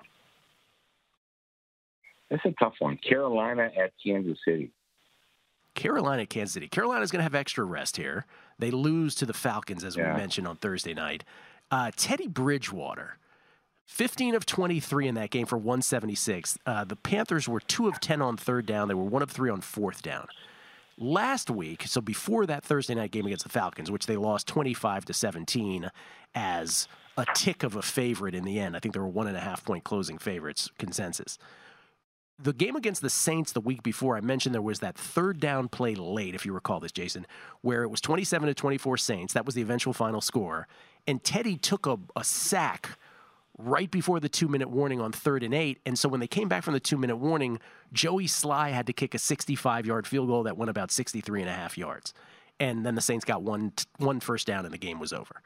It's 2.31 2.45
a 2.45 2.53
tough 2.59 2.74
one. 2.79 2.99
Carolina 2.99 3.70
at 3.76 3.93
Kansas 4.05 4.39
City. 4.45 4.70
Carolina, 5.74 6.22
at 6.22 6.31
Kansas 6.31 6.55
City. 6.55 6.68
Carolina's 6.68 7.11
going 7.11 7.20
to 7.20 7.24
have 7.24 7.35
extra 7.37 7.64
rest 7.64 7.97
here. 7.97 8.26
They 8.59 8.70
lose 8.72 9.14
to 9.16 9.26
the 9.26 9.33
Falcons, 9.33 9.85
as 9.85 9.97
Yeah. 9.97 10.12
we 10.12 10.18
mentioned 10.18 10.49
on 10.49 10.57
Thursday 10.57 10.93
night. 10.93 11.22
Uh, 11.70 11.93
Teddy 11.95 12.26
Bridgewater, 12.26 13.18
15 13.87 14.35
of 14.35 14.45
23 14.45 15.07
in 15.07 15.14
that 15.14 15.31
game 15.31 15.47
for 15.47 15.57
176. 15.57 16.59
Uh, 16.66 16.85
the 16.85 16.97
Panthers 16.97 17.49
were 17.49 17.61
2 17.61 17.87
of 17.87 18.01
10 18.01 18.20
on 18.20 18.37
third 18.37 18.66
down. 18.66 18.89
They 18.89 18.95
were 18.95 19.05
1 19.05 19.22
of 19.22 19.31
3 19.31 19.51
on 19.51 19.61
fourth 19.61 20.03
down. 20.03 20.26
Last 21.01 21.49
week, 21.49 21.85
so 21.87 22.01
before 22.01 22.45
that 22.47 22.64
Thursday 22.64 22.95
night 22.97 23.12
game 23.12 23.26
against 23.26 23.45
the 23.45 23.51
Falcons, 23.51 23.89
which 23.89 24.07
they 24.07 24.16
lost 24.16 24.49
25 24.49 25.05
to 25.05 25.12
17 25.14 25.91
as 26.35 26.89
a 27.16 27.24
tick 27.35 27.62
of 27.62 27.76
a 27.76 27.83
favorite 27.83 28.35
in 28.35 28.43
the 28.43 28.59
end. 28.59 28.74
I 28.74 28.81
think 28.81 28.95
there 28.95 29.03
were 29.03 29.09
one 29.09 29.29
and 29.29 29.37
a 29.37 29.41
half 29.41 29.64
point 29.64 29.85
closing 29.85 30.18
favorites 30.18 30.70
consensus 30.79 31.39
the 32.39 32.53
game 32.53 32.76
against 32.76 33.03
the 33.03 33.11
Saints 33.11 33.53
the 33.53 33.61
week 33.61 33.82
before, 33.82 34.16
I 34.16 34.20
mentioned 34.20 34.55
there 34.55 34.62
was 34.62 34.80
that 34.80 34.97
third 34.97 35.41
down 35.41 35.68
play 35.68 35.95
late, 35.95 36.34
if 36.34 36.47
you 36.47 36.53
recall 36.53 36.78
this, 36.78 36.93
Jason, 36.93 37.26
where 37.62 37.82
it 37.82 37.89
was 37.89 38.01
27 38.01 38.47
to 38.47 38.55
24 38.55 38.97
Saints. 38.97 39.32
That 39.34 39.45
was 39.45 39.55
the 39.55 39.62
eventual 39.62 39.93
final 39.93 40.20
score. 40.20 40.68
And 41.07 41.22
Teddy 41.22 41.57
took 41.57 41.86
a, 41.86 41.99
a 42.14 42.22
sack 42.22 42.99
right 43.59 43.91
before 43.91 44.20
the 44.20 44.28
two 44.28 44.47
minute 44.47 44.70
warning 44.70 45.01
on 45.01 45.11
third 45.11 45.43
and 45.43 45.53
eight. 45.53 45.80
And 45.84 45.99
so 45.99 46.09
when 46.09 46.20
they 46.20 46.28
came 46.28 46.49
back 46.49 46.62
from 46.62 46.74
the 46.74 46.80
two 46.80 46.97
minute 46.97 47.16
warning, 47.16 47.59
Joey 47.93 48.26
Slye 48.26 48.70
had 48.70 48.86
to 48.86 48.93
kick 48.93 49.14
a 49.14 49.18
65 49.18 49.84
yard 49.84 50.07
field 50.07 50.28
goal 50.28 50.45
that 50.45 50.57
went 50.57 50.70
about 50.70 50.93
63 50.93 51.41
and 51.41 51.51
a 51.51 51.55
half 51.55 51.76
yards. 51.76 52.14
And 52.61 52.86
then 52.86 52.95
the 52.95 53.01
Saints 53.01 53.24
got 53.24 53.43
one, 53.43 53.72
one 53.99 54.20
first 54.20 54.47
down 54.47 54.64
and 54.64 54.72
the 54.72 54.78
game 54.78 55.01
was 55.01 55.12
over. 55.12 55.43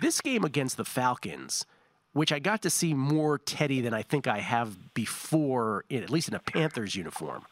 This 0.00 0.20
game 0.20 0.44
against 0.44 0.76
the 0.76 0.84
Falcons, 0.84 1.66
which 2.14 2.32
I 2.32 2.38
got 2.38 2.62
to 2.62 2.70
see 2.70 2.94
more 2.94 3.38
Teddy 3.38 3.80
than 3.82 3.92
I 3.92 4.02
think 4.02 4.26
I 4.26 4.38
have 4.38 4.94
before, 4.94 5.84
in, 5.90 6.02
at 6.02 6.10
least 6.10 6.28
in 6.28 6.34
a 6.34 6.38
Panthers 6.38 6.96
uniform. 6.96 7.44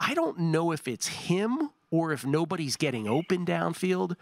I 0.00 0.14
don't 0.14 0.38
know 0.38 0.72
if 0.72 0.88
it's 0.88 1.08
him 1.08 1.70
or 1.90 2.12
if 2.12 2.24
nobody's 2.24 2.76
getting 2.76 3.06
open 3.06 3.44
downfield, 3.44 4.14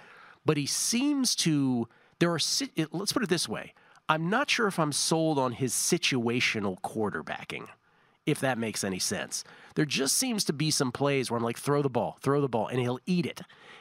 but 0.44 0.56
he 0.56 0.66
seems 0.66 1.36
to. 1.36 1.86
There 2.18 2.30
are. 2.30 2.40
Let's 2.92 3.12
put 3.12 3.22
it 3.22 3.28
this 3.28 3.48
way. 3.48 3.74
I'm 4.08 4.30
not 4.30 4.48
sure 4.48 4.68
if 4.68 4.78
I'm 4.78 4.92
sold 4.92 5.38
on 5.38 5.52
his 5.52 5.74
situational 5.74 6.80
quarterbacking, 6.80 7.66
if 8.26 8.40
that 8.40 8.58
makes 8.58 8.84
any 8.84 8.98
sense. 8.98 9.44
There 9.76 9.84
just 9.84 10.16
seems 10.16 10.44
to 10.44 10.52
be 10.52 10.70
some 10.70 10.92
plays 10.92 11.30
where 11.30 11.38
I'm 11.38 11.44
like, 11.44 11.58
throw 11.58 11.80
the 11.80 11.88
ball, 11.88 12.18
throw 12.20 12.40
the 12.40 12.48
ball, 12.48 12.66
and 12.66 12.80
he'll 12.80 12.98
eat 13.06 13.24
it. 13.24 13.40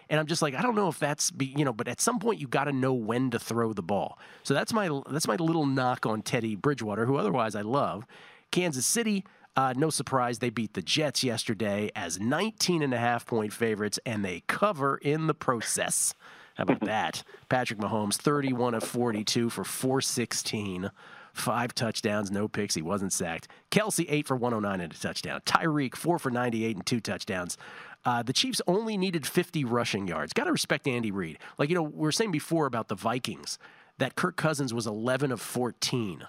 And 0.09 0.19
I'm 0.19 0.27
just 0.27 0.41
like, 0.41 0.53
I 0.53 0.61
don't 0.61 0.75
know 0.75 0.87
if 0.87 0.99
that's 0.99 1.31
be, 1.31 1.47
you 1.57 1.65
know, 1.65 1.73
but 1.73 1.87
at 1.87 1.99
some 1.99 2.19
point 2.19 2.39
you 2.39 2.47
got 2.47 2.65
to 2.65 2.71
know 2.71 2.93
when 2.93 3.31
to 3.31 3.39
throw 3.39 3.73
the 3.73 3.81
ball. 3.81 4.19
So 4.43 4.53
that's 4.53 4.71
my 4.71 5.01
that's 5.09 5.27
my 5.27 5.35
little 5.35 5.65
knock 5.65 6.05
on 6.05 6.21
Teddy 6.21 6.55
Bridgewater, 6.55 7.05
who 7.05 7.17
otherwise 7.17 7.55
I 7.55 7.61
love. 7.61 8.05
Kansas 8.51 8.85
City, 8.85 9.25
uh, 9.57 9.73
no 9.75 9.89
surprise, 9.89 10.39
they 10.39 10.49
beat 10.49 10.73
the 10.73 10.81
Jets 10.81 11.23
yesterday 11.23 11.89
as 11.95 12.19
19 12.19 12.83
and 12.83 12.93
a 12.93 12.97
half 12.97 13.25
point 13.25 13.51
favorites, 13.51 13.99
and 14.05 14.23
they 14.23 14.43
cover 14.47 14.97
in 14.97 15.27
the 15.27 15.33
process. 15.33 16.13
How 16.55 16.63
about 16.63 16.79
that? 16.85 17.23
Patrick 17.49 17.79
Mahomes, 17.79 18.15
31 18.15 18.75
of 18.75 18.83
42 18.83 19.49
for 19.49 19.63
416, 19.63 20.91
five 21.35 21.75
touchdowns, 21.75 22.31
no 22.31 22.47
picks. 22.47 22.75
He 22.75 22.81
wasn't 22.81 23.13
sacked. 23.13 23.47
Kelce, 23.71 24.05
8 24.07 24.27
for 24.27 24.35
109 24.35 24.81
and 24.81 24.93
a 24.93 24.95
touchdown. 24.95 25.41
Tyreek, 25.45 25.95
4 25.95 26.17
for 26.19 26.31
98 26.31 26.75
and 26.75 26.85
two 26.85 26.99
touchdowns. 26.99 27.57
Uh, 28.05 28.21
the 28.21 28.33
Chiefs 28.33 28.61
only 28.67 28.97
needed 28.97 29.25
50 29.25 29.65
rushing 29.65 30.07
yards. 30.07 30.31
Got 30.33 30.45
to 30.45 30.51
respect 30.51 30.87
Andy 30.87 31.11
Reid. 31.11 31.39
Like, 31.57 31.69
you 31.69 31.75
know, 31.75 31.83
we 31.83 32.01
were 32.01 32.11
saying 32.11 32.31
before 32.31 32.67
about 32.67 32.87
the 32.87 32.95
Vikings 32.95 33.57
that 33.97 34.15
Kirk 34.15 34.35
Cousins 34.35 34.73
was 34.73 34.85
11 34.85 35.31
of 35.31 35.41
14. 35.41 36.27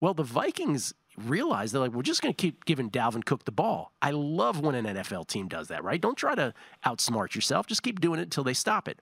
Well, 0.00 0.14
the 0.14 0.22
Vikings 0.22 0.94
realized 1.18 1.74
they're 1.74 1.80
like, 1.80 1.92
we're 1.92 2.02
just 2.02 2.22
going 2.22 2.32
to 2.34 2.40
keep 2.40 2.64
giving 2.64 2.90
Dalvin 2.90 3.24
Cook 3.24 3.44
the 3.44 3.52
ball. 3.52 3.92
I 4.00 4.12
love 4.12 4.60
when 4.60 4.74
an 4.74 4.86
NFL 4.86 5.26
team 5.26 5.48
does 5.48 5.68
that, 5.68 5.82
right? 5.84 6.00
Don't 6.00 6.16
try 6.16 6.34
to 6.34 6.54
outsmart 6.86 7.34
yourself. 7.34 7.66
Just 7.66 7.82
keep 7.82 8.00
doing 8.00 8.20
it 8.20 8.24
until 8.24 8.44
they 8.44 8.54
stop 8.54 8.88
it. 8.88 9.00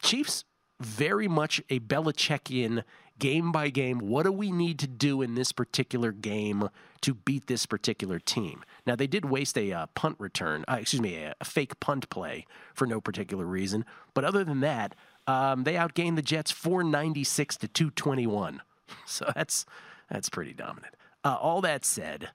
Chiefs, 0.00 0.44
very 0.80 1.28
much 1.28 1.62
a 1.70 1.80
Belichickian 1.80 2.84
game 3.18 3.50
by 3.52 3.70
game. 3.70 3.98
What 3.98 4.24
do 4.24 4.32
we 4.32 4.52
need 4.52 4.78
to 4.80 4.86
do 4.86 5.22
in 5.22 5.34
this 5.34 5.52
particular 5.52 6.12
game 6.12 6.68
to 7.00 7.14
beat 7.14 7.46
this 7.46 7.66
particular 7.66 8.18
team? 8.18 8.62
Now, 8.86 8.96
they 8.96 9.06
did 9.06 9.24
waste 9.24 9.56
a 9.56 9.72
uh, 9.72 9.86
punt 9.94 10.16
return, 10.18 10.64
uh, 10.68 10.76
excuse 10.80 11.00
me, 11.00 11.16
a, 11.16 11.34
a 11.40 11.44
fake 11.44 11.80
punt 11.80 12.10
play 12.10 12.46
for 12.74 12.86
no 12.86 13.00
particular 13.00 13.46
reason. 13.46 13.84
But 14.14 14.24
other 14.24 14.44
than 14.44 14.60
that, 14.60 14.94
um, 15.26 15.64
they 15.64 15.74
outgained 15.74 16.16
the 16.16 16.22
Jets 16.22 16.50
496 16.50 17.56
to 17.58 17.68
221. 17.68 18.62
So 19.04 19.28
that's 19.34 19.66
that's 20.08 20.28
pretty 20.28 20.52
dominant. 20.52 20.94
Uh, 21.24 21.36
all 21.40 21.60
that 21.62 21.84
said, 21.84 22.30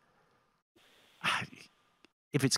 if 2.34 2.44
it's 2.44 2.58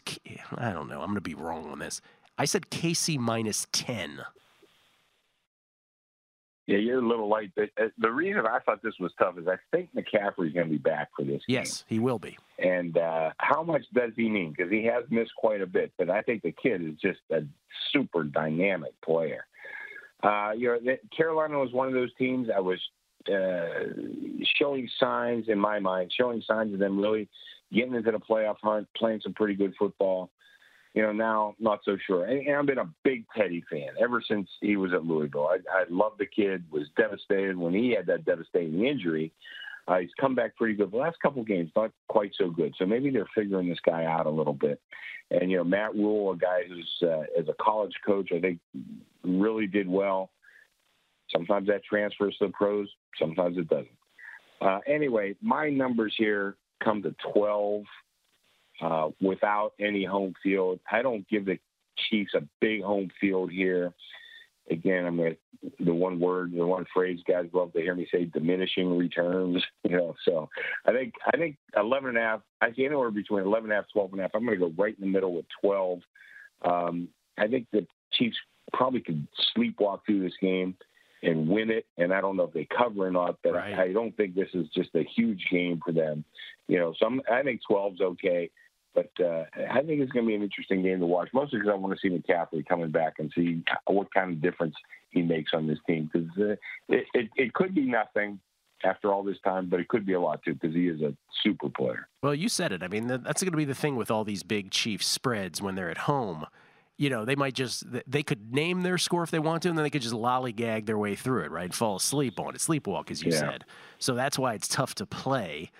I 0.57 0.71
don't 0.71 0.89
know, 0.89 1.01
I'm 1.01 1.07
going 1.07 1.15
to 1.15 1.21
be 1.21 1.35
wrong 1.35 1.69
on 1.69 1.77
this. 1.77 2.01
I 2.35 2.45
said 2.45 2.71
KC 2.71 3.19
minus 3.19 3.67
10. 3.71 4.23
Yeah, 6.65 6.77
you're 6.77 6.99
a 6.99 7.07
little 7.07 7.27
light. 7.27 7.51
The, 7.55 7.69
uh, 7.77 8.09
reason 8.09 8.45
I 8.47 8.59
thought 8.59 8.81
this 8.81 8.93
was 8.99 9.11
tough 9.19 9.37
is 9.37 9.47
I 9.47 9.57
think 9.71 9.89
McCaffrey's 9.93 10.53
going 10.53 10.67
to 10.67 10.71
be 10.71 10.77
back 10.77 11.09
for 11.15 11.25
this. 11.25 11.41
Yes, 11.47 11.83
he 11.87 11.99
will 11.99 12.19
be. 12.19 12.37
And 12.57 12.97
uh, 12.97 13.31
how 13.37 13.63
much 13.63 13.83
does 13.93 14.11
he 14.15 14.29
need? 14.29 14.55
Because 14.55 14.71
he 14.71 14.85
has 14.85 15.03
missed 15.09 15.35
quite 15.35 15.61
a 15.61 15.67
bit. 15.67 15.91
But 15.97 16.09
I 16.09 16.21
think 16.21 16.41
the 16.41 16.53
kid 16.53 16.81
is 16.81 16.95
just 17.01 17.19
a 17.31 17.41
super 17.91 18.23
dynamic 18.23 18.93
player. 19.01 19.45
Uh, 20.21 20.51
you 20.55 20.69
know, 20.85 20.95
Carolina 21.15 21.59
was 21.59 21.73
one 21.73 21.89
of 21.89 21.93
those 21.93 22.13
teams 22.17 22.47
I 22.55 22.61
was 22.61 22.79
uh, 23.27 23.91
showing 24.57 24.89
signs 24.99 25.49
in 25.49 25.59
my 25.59 25.79
mind, 25.79 26.13
showing 26.17 26.41
signs 26.47 26.73
of 26.73 26.79
them 26.79 26.97
really 26.97 27.27
getting 27.73 27.95
into 27.95 28.11
the 28.11 28.19
playoff 28.19 28.57
hunt, 28.63 28.87
playing 28.95 29.19
some 29.21 29.33
pretty 29.33 29.55
good 29.55 29.73
football. 29.77 30.29
You 30.93 31.01
know, 31.01 31.11
now 31.11 31.55
not 31.59 31.79
so 31.83 31.97
sure. 32.05 32.25
And, 32.25 32.45
and 32.47 32.55
I've 32.55 32.65
been 32.65 32.77
a 32.77 32.89
big 33.03 33.25
Teddy 33.35 33.63
fan 33.69 33.89
ever 33.99 34.21
since 34.27 34.47
he 34.61 34.75
was 34.75 34.93
at 34.93 35.05
Louisville. 35.05 35.47
I, 35.47 35.57
I 35.71 35.85
love 35.89 36.13
the 36.19 36.27
kid. 36.27 36.63
Was 36.71 36.87
devastated 36.95 37.57
when 37.57 37.73
he 37.73 37.95
had 37.95 38.05
that 38.07 38.25
devastating 38.25 38.85
injury. 38.85 39.31
Uh, 39.87 39.97
he's 39.97 40.11
come 40.19 40.35
back 40.35 40.55
pretty 40.55 40.75
good. 40.75 40.91
The 40.91 40.97
last 40.97 41.17
couple 41.21 41.41
of 41.41 41.47
games, 41.47 41.71
not 41.75 41.91
quite 42.07 42.31
so 42.37 42.49
good. 42.49 42.73
So 42.77 42.85
maybe 42.85 43.09
they're 43.09 43.27
figuring 43.35 43.67
this 43.67 43.79
guy 43.85 44.05
out 44.05 44.27
a 44.27 44.29
little 44.29 44.53
bit. 44.53 44.79
And 45.31 45.49
you 45.49 45.57
know, 45.57 45.63
Matt 45.63 45.95
Rhule, 45.95 46.31
a 46.31 46.37
guy 46.37 46.61
who's 46.67 46.89
uh, 47.01 47.23
as 47.37 47.47
a 47.49 47.55
college 47.61 47.93
coach, 48.05 48.29
I 48.31 48.39
think 48.39 48.59
really 49.23 49.67
did 49.67 49.89
well. 49.89 50.29
Sometimes 51.31 51.67
that 51.67 51.83
transfers 51.83 52.35
to 52.39 52.47
the 52.47 52.53
pros. 52.53 52.87
Sometimes 53.19 53.57
it 53.57 53.67
doesn't. 53.67 53.89
Uh, 54.61 54.79
anyway, 54.87 55.35
my 55.41 55.69
numbers 55.69 56.13
here 56.17 56.55
come 56.83 57.01
to 57.01 57.15
12 57.33 57.83
uh, 58.81 59.09
without 59.21 59.73
any 59.79 60.03
home 60.03 60.33
field. 60.41 60.79
I 60.91 61.01
don't 61.01 61.27
give 61.27 61.45
the 61.45 61.59
Chiefs 62.09 62.33
a 62.33 62.41
big 62.59 62.81
home 62.81 63.09
field 63.21 63.51
here. 63.51 63.93
Again, 64.69 65.05
I'm 65.05 65.17
to, 65.17 65.35
the 65.79 65.93
one 65.93 66.19
word, 66.19 66.53
the 66.53 66.65
one 66.65 66.85
phrase 66.93 67.19
guys 67.27 67.49
love 67.53 67.73
to 67.73 67.81
hear 67.81 67.95
me 67.95 68.07
say 68.11 68.25
diminishing 68.25 68.97
returns, 68.97 69.61
you 69.83 69.97
know. 69.97 70.15
So 70.23 70.49
I 70.85 70.91
think, 70.91 71.13
I 71.31 71.37
think 71.37 71.57
11 71.75 72.09
and 72.09 72.17
a 72.17 72.21
half, 72.21 72.41
I 72.61 72.71
see 72.73 72.85
anywhere 72.85 73.11
between 73.11 73.43
11 73.43 73.69
and 73.69 73.73
a 73.73 73.81
half, 73.81 73.91
12 73.91 74.11
and 74.13 74.19
a 74.19 74.23
half. 74.23 74.31
I'm 74.33 74.45
going 74.45 74.57
to 74.59 74.69
go 74.69 74.73
right 74.81 74.95
in 74.97 75.01
the 75.01 75.11
middle 75.11 75.33
with 75.33 75.45
12. 75.61 75.99
Um, 76.63 77.09
I 77.37 77.47
think 77.47 77.67
the 77.71 77.85
Chiefs 78.13 78.37
probably 78.71 79.01
could 79.01 79.27
sleepwalk 79.55 79.99
through 80.05 80.23
this 80.23 80.37
game 80.41 80.75
and 81.23 81.47
win 81.47 81.69
it. 81.69 81.85
And 81.97 82.13
I 82.13 82.21
don't 82.21 82.37
know 82.37 82.43
if 82.43 82.53
they 82.53 82.67
cover 82.75 83.07
or 83.07 83.11
not, 83.11 83.37
but 83.43 83.53
Right. 83.53 83.77
I 83.77 83.93
don't 83.93 84.15
think 84.15 84.35
this 84.35 84.49
is 84.53 84.67
just 84.75 84.89
a 84.95 85.03
huge 85.03 85.45
game 85.51 85.81
for 85.83 85.91
them. 85.91 86.23
You 86.67 86.79
know, 86.79 86.93
so 86.97 87.05
I'm, 87.05 87.21
I 87.31 87.43
think 87.43 87.61
12's 87.69 88.01
okay. 88.01 88.49
But 88.93 89.11
uh, 89.19 89.45
I 89.71 89.81
think 89.81 90.01
it's 90.01 90.11
going 90.11 90.25
to 90.25 90.29
be 90.29 90.35
an 90.35 90.43
interesting 90.43 90.83
game 90.83 90.99
to 90.99 91.05
watch, 91.05 91.29
mostly 91.33 91.59
because 91.59 91.71
I 91.73 91.75
want 91.75 91.97
to 91.97 91.99
see 91.99 92.15
McCaffrey 92.15 92.65
coming 92.65 92.91
back 92.91 93.15
and 93.19 93.31
see 93.35 93.63
what 93.87 94.13
kind 94.13 94.31
of 94.31 94.41
difference 94.41 94.75
he 95.09 95.21
makes 95.21 95.51
on 95.53 95.67
this 95.67 95.79
team. 95.87 96.09
Because 96.11 96.29
uh, 96.37 96.55
it, 96.89 97.05
it, 97.13 97.29
it 97.35 97.53
could 97.53 97.73
be 97.73 97.85
nothing 97.85 98.39
after 98.83 99.11
all 99.11 99.23
this 99.23 99.37
time, 99.43 99.69
but 99.69 99.79
it 99.79 99.87
could 99.87 100.05
be 100.05 100.13
a 100.13 100.19
lot 100.19 100.43
too 100.43 100.53
because 100.53 100.75
he 100.75 100.87
is 100.87 101.01
a 101.01 101.15
super 101.41 101.69
player. 101.69 102.07
Well, 102.21 102.35
you 102.35 102.49
said 102.49 102.71
it. 102.71 102.83
I 102.83 102.87
mean, 102.87 103.07
that's 103.07 103.41
going 103.41 103.51
to 103.51 103.57
be 103.57 103.65
the 103.65 103.75
thing 103.75 103.95
with 103.95 104.11
all 104.11 104.23
these 104.23 104.43
big 104.43 104.71
Chiefs 104.71 105.07
spreads 105.07 105.61
when 105.61 105.75
they're 105.75 105.89
at 105.89 105.99
home. 105.99 106.45
You 106.97 107.09
know, 107.09 107.25
they 107.25 107.35
might 107.35 107.55
just 107.55 107.85
they 108.05 108.21
could 108.21 108.53
name 108.53 108.83
their 108.83 108.99
score 108.99 109.23
if 109.23 109.31
they 109.31 109.39
want 109.39 109.63
to, 109.63 109.69
and 109.69 109.77
then 109.77 109.83
they 109.83 109.89
could 109.89 110.03
just 110.03 110.13
lollygag 110.13 110.85
their 110.85 110.97
way 110.97 111.15
through 111.15 111.43
it, 111.43 111.51
right? 111.51 111.65
And 111.65 111.73
fall 111.73 111.95
asleep 111.95 112.39
on 112.39 112.53
it, 112.53 112.59
sleepwalk, 112.59 113.09
as 113.09 113.23
you 113.23 113.31
Yeah. 113.31 113.39
said. 113.39 113.65
So 113.97 114.13
that's 114.13 114.37
why 114.37 114.53
it's 114.53 114.67
tough 114.67 114.93
to 114.95 115.05
play. 115.05 115.71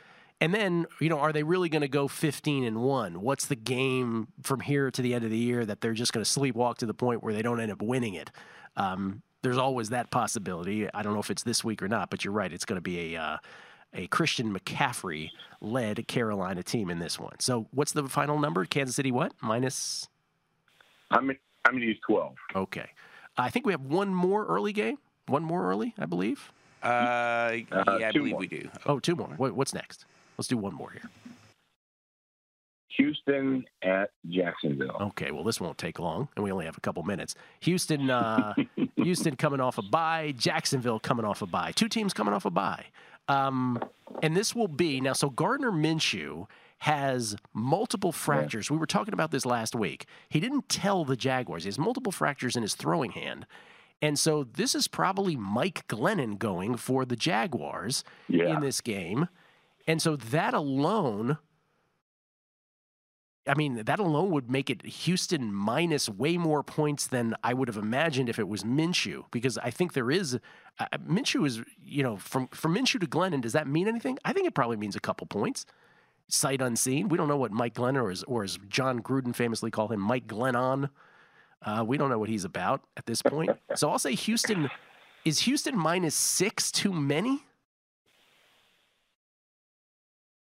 And 0.42 0.54
then, 0.54 0.88
you 1.00 1.10
know, 1.10 1.20
are 1.20 1.32
they 1.32 1.44
really 1.44 1.70
going 1.70 1.84
to 1.84 1.88
go 1.88 2.08
15 2.08 2.64
and 2.66 2.82
1? 2.82 3.22
What's 3.22 3.46
the 3.46 3.56
game 3.56 4.28
from 4.42 4.60
here 4.60 4.92
to 4.92 5.02
the 5.02 5.14
end 5.14 5.24
of 5.24 5.32
the 5.32 5.38
year 5.38 5.66
that 5.66 5.80
they're 5.80 5.94
just 5.94 6.12
going 6.12 6.24
to 6.24 6.30
sleepwalk 6.30 6.78
to 6.78 6.86
the 6.86 6.94
point 6.94 7.24
where 7.24 7.34
they 7.34 7.42
don't 7.42 7.62
end 7.62 7.72
up 7.72 7.82
winning 7.82 8.14
it? 8.16 8.30
Um, 8.76 9.22
there's 9.42 9.58
always 9.58 9.90
that 9.90 10.12
possibility. 10.12 10.92
I 10.94 11.02
don't 11.02 11.14
know 11.14 11.20
if 11.20 11.30
it's 11.30 11.44
this 11.44 11.64
week 11.64 11.82
or 11.82 11.88
not, 11.88 12.10
but 12.10 12.26
you're 12.26 12.34
right. 12.34 12.52
It's 12.52 12.66
going 12.66 12.78
to 12.78 12.82
be 12.82 13.16
a 13.16 13.22
uh, 13.22 13.38
a 13.94 14.08
Christian 14.08 14.58
McCaffrey 14.58 15.30
led 15.62 16.08
Carolina 16.08 16.64
team 16.64 16.90
in 16.90 17.00
this 17.00 17.20
one. 17.20 17.40
So, 17.40 17.68
what's 17.72 17.92
the 17.92 18.08
final 18.08 18.40
number? 18.40 18.66
Kansas 18.66 18.96
City 18.96 19.12
what? 19.12 19.34
Minus 19.42 20.08
I'm 21.12 21.30
I'm 21.66 21.74
going 21.74 21.82
to 21.82 21.88
use 21.88 22.00
12. 22.08 22.36
Okay. 22.56 22.90
I 23.38 23.50
think 23.50 23.66
we 23.66 23.72
have 23.74 23.82
one 23.82 24.14
more 24.14 24.46
early 24.46 24.74
game. 24.74 24.98
One 25.28 25.44
more 25.44 25.66
early, 25.70 25.94
I 25.98 26.06
believe. 26.06 26.52
Uh, 26.82 27.54
yeah, 27.72 28.10
I 28.10 28.12
believe 28.12 28.32
more. 28.32 28.40
we 28.40 28.48
do. 28.48 28.70
Oh, 28.86 29.00
two 29.00 29.16
more. 29.16 29.34
What, 29.38 29.54
what's 29.54 29.74
next? 29.74 30.06
Let's 30.38 30.48
do 30.48 30.58
one 30.58 30.74
more 30.74 30.92
here. 30.92 31.10
Houston 32.98 33.66
at 33.82 34.12
Jacksonville. 34.30 34.98
Okay, 35.02 35.32
well, 35.32 35.44
this 35.44 35.60
won't 35.60 35.80
take 35.80 35.98
long, 35.98 36.28
and 36.36 36.44
we 36.44 36.52
only 36.52 36.66
have 36.66 36.78
a 36.78 36.82
couple 36.82 37.02
minutes. 37.04 37.34
Houston, 37.62 38.10
uh, 38.12 38.54
Houston 38.98 39.36
coming 39.36 39.60
off 39.60 39.80
a 39.80 39.82
bye. 39.82 40.34
Jacksonville 40.38 41.00
coming 41.00 41.26
off 41.26 41.42
a 41.42 41.48
bye. 41.48 41.72
Two 41.72 41.90
teams 41.90 42.14
coming 42.14 42.34
off 42.36 42.46
a 42.46 42.52
bye. 42.52 42.86
Um, 43.28 43.80
and 44.22 44.38
this 44.38 44.54
will 44.54 44.68
be 44.68 45.02
now. 45.02 45.14
So 45.14 45.30
Gardner 45.30 45.72
Minshew 45.72 46.46
has 46.80 47.36
multiple 47.54 48.12
fractures. 48.12 48.70
We 48.70 48.78
were 48.78 48.86
talking 48.86 49.14
about 49.14 49.32
this 49.32 49.46
last 49.46 49.74
week. 49.74 50.06
He 50.30 50.40
didn't 50.40 50.70
tell 50.70 51.04
the 51.06 51.16
Jaguars. 51.16 51.64
He 51.64 51.70
has 51.70 51.80
multiple 51.80 52.12
fractures 52.12 52.56
in 52.56 52.62
his 52.62 52.76
throwing 52.76 53.12
hand. 53.12 53.48
And 54.02 54.20
so 54.20 54.44
this 54.44 54.76
is 54.76 54.88
probably 54.90 55.36
Mike 55.38 55.88
Glennon 55.88 56.38
going 56.38 56.76
for 56.76 57.06
the 57.06 57.16
Jaguars 57.16 58.04
Yeah. 58.28 58.54
in 58.54 58.60
this 58.60 58.82
game. 58.82 59.30
And 59.88 60.02
so 60.02 60.16
that 60.16 60.54
alone 60.54 61.38
I 63.46 63.56
mean, 63.56 63.84
that 63.84 64.00
alone 64.00 64.32
would 64.32 64.50
make 64.50 64.70
it 64.70 64.86
Houston 64.86 65.54
minus 65.54 66.08
way 66.08 66.38
more 66.38 66.64
points 66.64 67.08
than 67.08 67.36
I 67.44 67.54
would 67.54 67.68
have 67.68 67.78
imagined 67.78 68.30
if 68.30 68.40
it 68.40 68.48
was 68.48 68.64
Minshew, 68.64 69.26
because 69.32 69.58
I 69.58 69.70
think 69.70 69.94
there 69.94 70.10
is 70.10 70.40
uh, 70.80 70.86
Minshew 71.08 71.46
is 71.46 71.62
you 71.84 72.04
know 72.04 72.18
from 72.18 72.48
from 72.48 72.76
Minshew 72.76 73.02
to 73.02 73.08
Glennon. 73.08 73.42
Does 73.42 73.54
that 73.54 73.68
mean 73.68 73.88
anything? 73.88 74.18
I 74.24 74.34
think 74.34 74.48
it 74.48 74.54
probably 74.54 74.78
means 74.78 74.96
a 74.96 75.02
couple 75.02 75.28
points, 75.28 75.66
sight 76.28 76.62
unseen. 76.62 77.10
We 77.10 77.18
don't 77.18 77.28
know 77.28 77.38
what 77.38 77.52
Mike 77.52 77.74
Glennon 77.74 78.02
or 78.02 78.12
as, 78.12 78.24
or 78.24 78.44
as 78.44 78.58
Jon 78.70 79.02
Gruden 79.02 79.36
famously 79.36 79.72
called 79.72 79.92
him, 79.92 80.00
Mike 80.00 80.28
Glennon. 80.28 80.90
Uh, 81.62 81.84
we 81.86 81.98
don't 81.98 82.10
know 82.10 82.20
what 82.20 82.30
he's 82.30 82.46
about 82.46 82.82
at 82.96 83.06
this 83.06 83.22
point. 83.22 83.52
so 83.76 83.90
I'll 83.90 84.00
say 84.00 84.16
Houston. 84.16 84.70
Is 85.26 85.40
Houston 85.40 85.78
minus 85.78 86.16
six 86.16 86.72
too 86.72 86.94
many? 86.94 87.44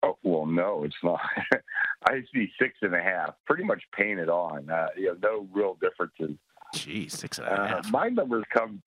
Oh, 0.04 0.18
well, 0.24 0.46
no, 0.46 0.84
it's 0.84 0.96
not. 1.04 1.20
I 2.10 2.22
see 2.34 2.50
six 2.60 2.76
and 2.82 2.96
a 2.96 3.02
half, 3.02 3.36
pretty 3.46 3.64
much 3.64 3.84
painted 3.96 4.30
on. 4.30 4.70
Uh, 4.70 4.88
you 4.98 5.08
know, 5.08 5.18
no 5.22 5.48
real 5.54 5.78
differences. 5.82 6.36
Geez, 6.74 7.14
six 7.18 7.38
and 7.38 7.48
a 7.48 7.52
Uh, 7.52 7.68
half. 7.68 7.92
my 7.92 8.10
numbers 8.10 8.44
come. 8.52 8.82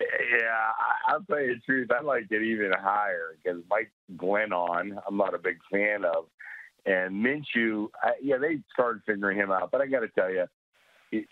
Yeah, 0.00 0.48
I- 0.48 1.12
I'll 1.12 1.22
tell 1.24 1.40
you 1.40 1.54
the 1.54 1.60
truth. 1.60 1.90
I 1.90 2.02
like 2.02 2.26
it 2.30 2.42
even 2.42 2.72
higher 2.72 3.36
because 3.42 3.62
Mike 3.70 3.90
Glennon, 4.16 4.98
I'm 5.06 5.16
not 5.16 5.34
a 5.34 5.38
big 5.38 5.58
fan 5.70 6.04
of, 6.04 6.26
and 6.86 7.24
Minshew. 7.24 7.88
I, 8.02 8.12
yeah, 8.22 8.36
they 8.38 8.60
started 8.72 9.02
figuring 9.06 9.38
him 9.38 9.50
out, 9.50 9.70
but 9.70 9.80
I 9.80 9.86
got 9.86 10.00
to 10.00 10.08
tell 10.08 10.30
you, 10.30 10.46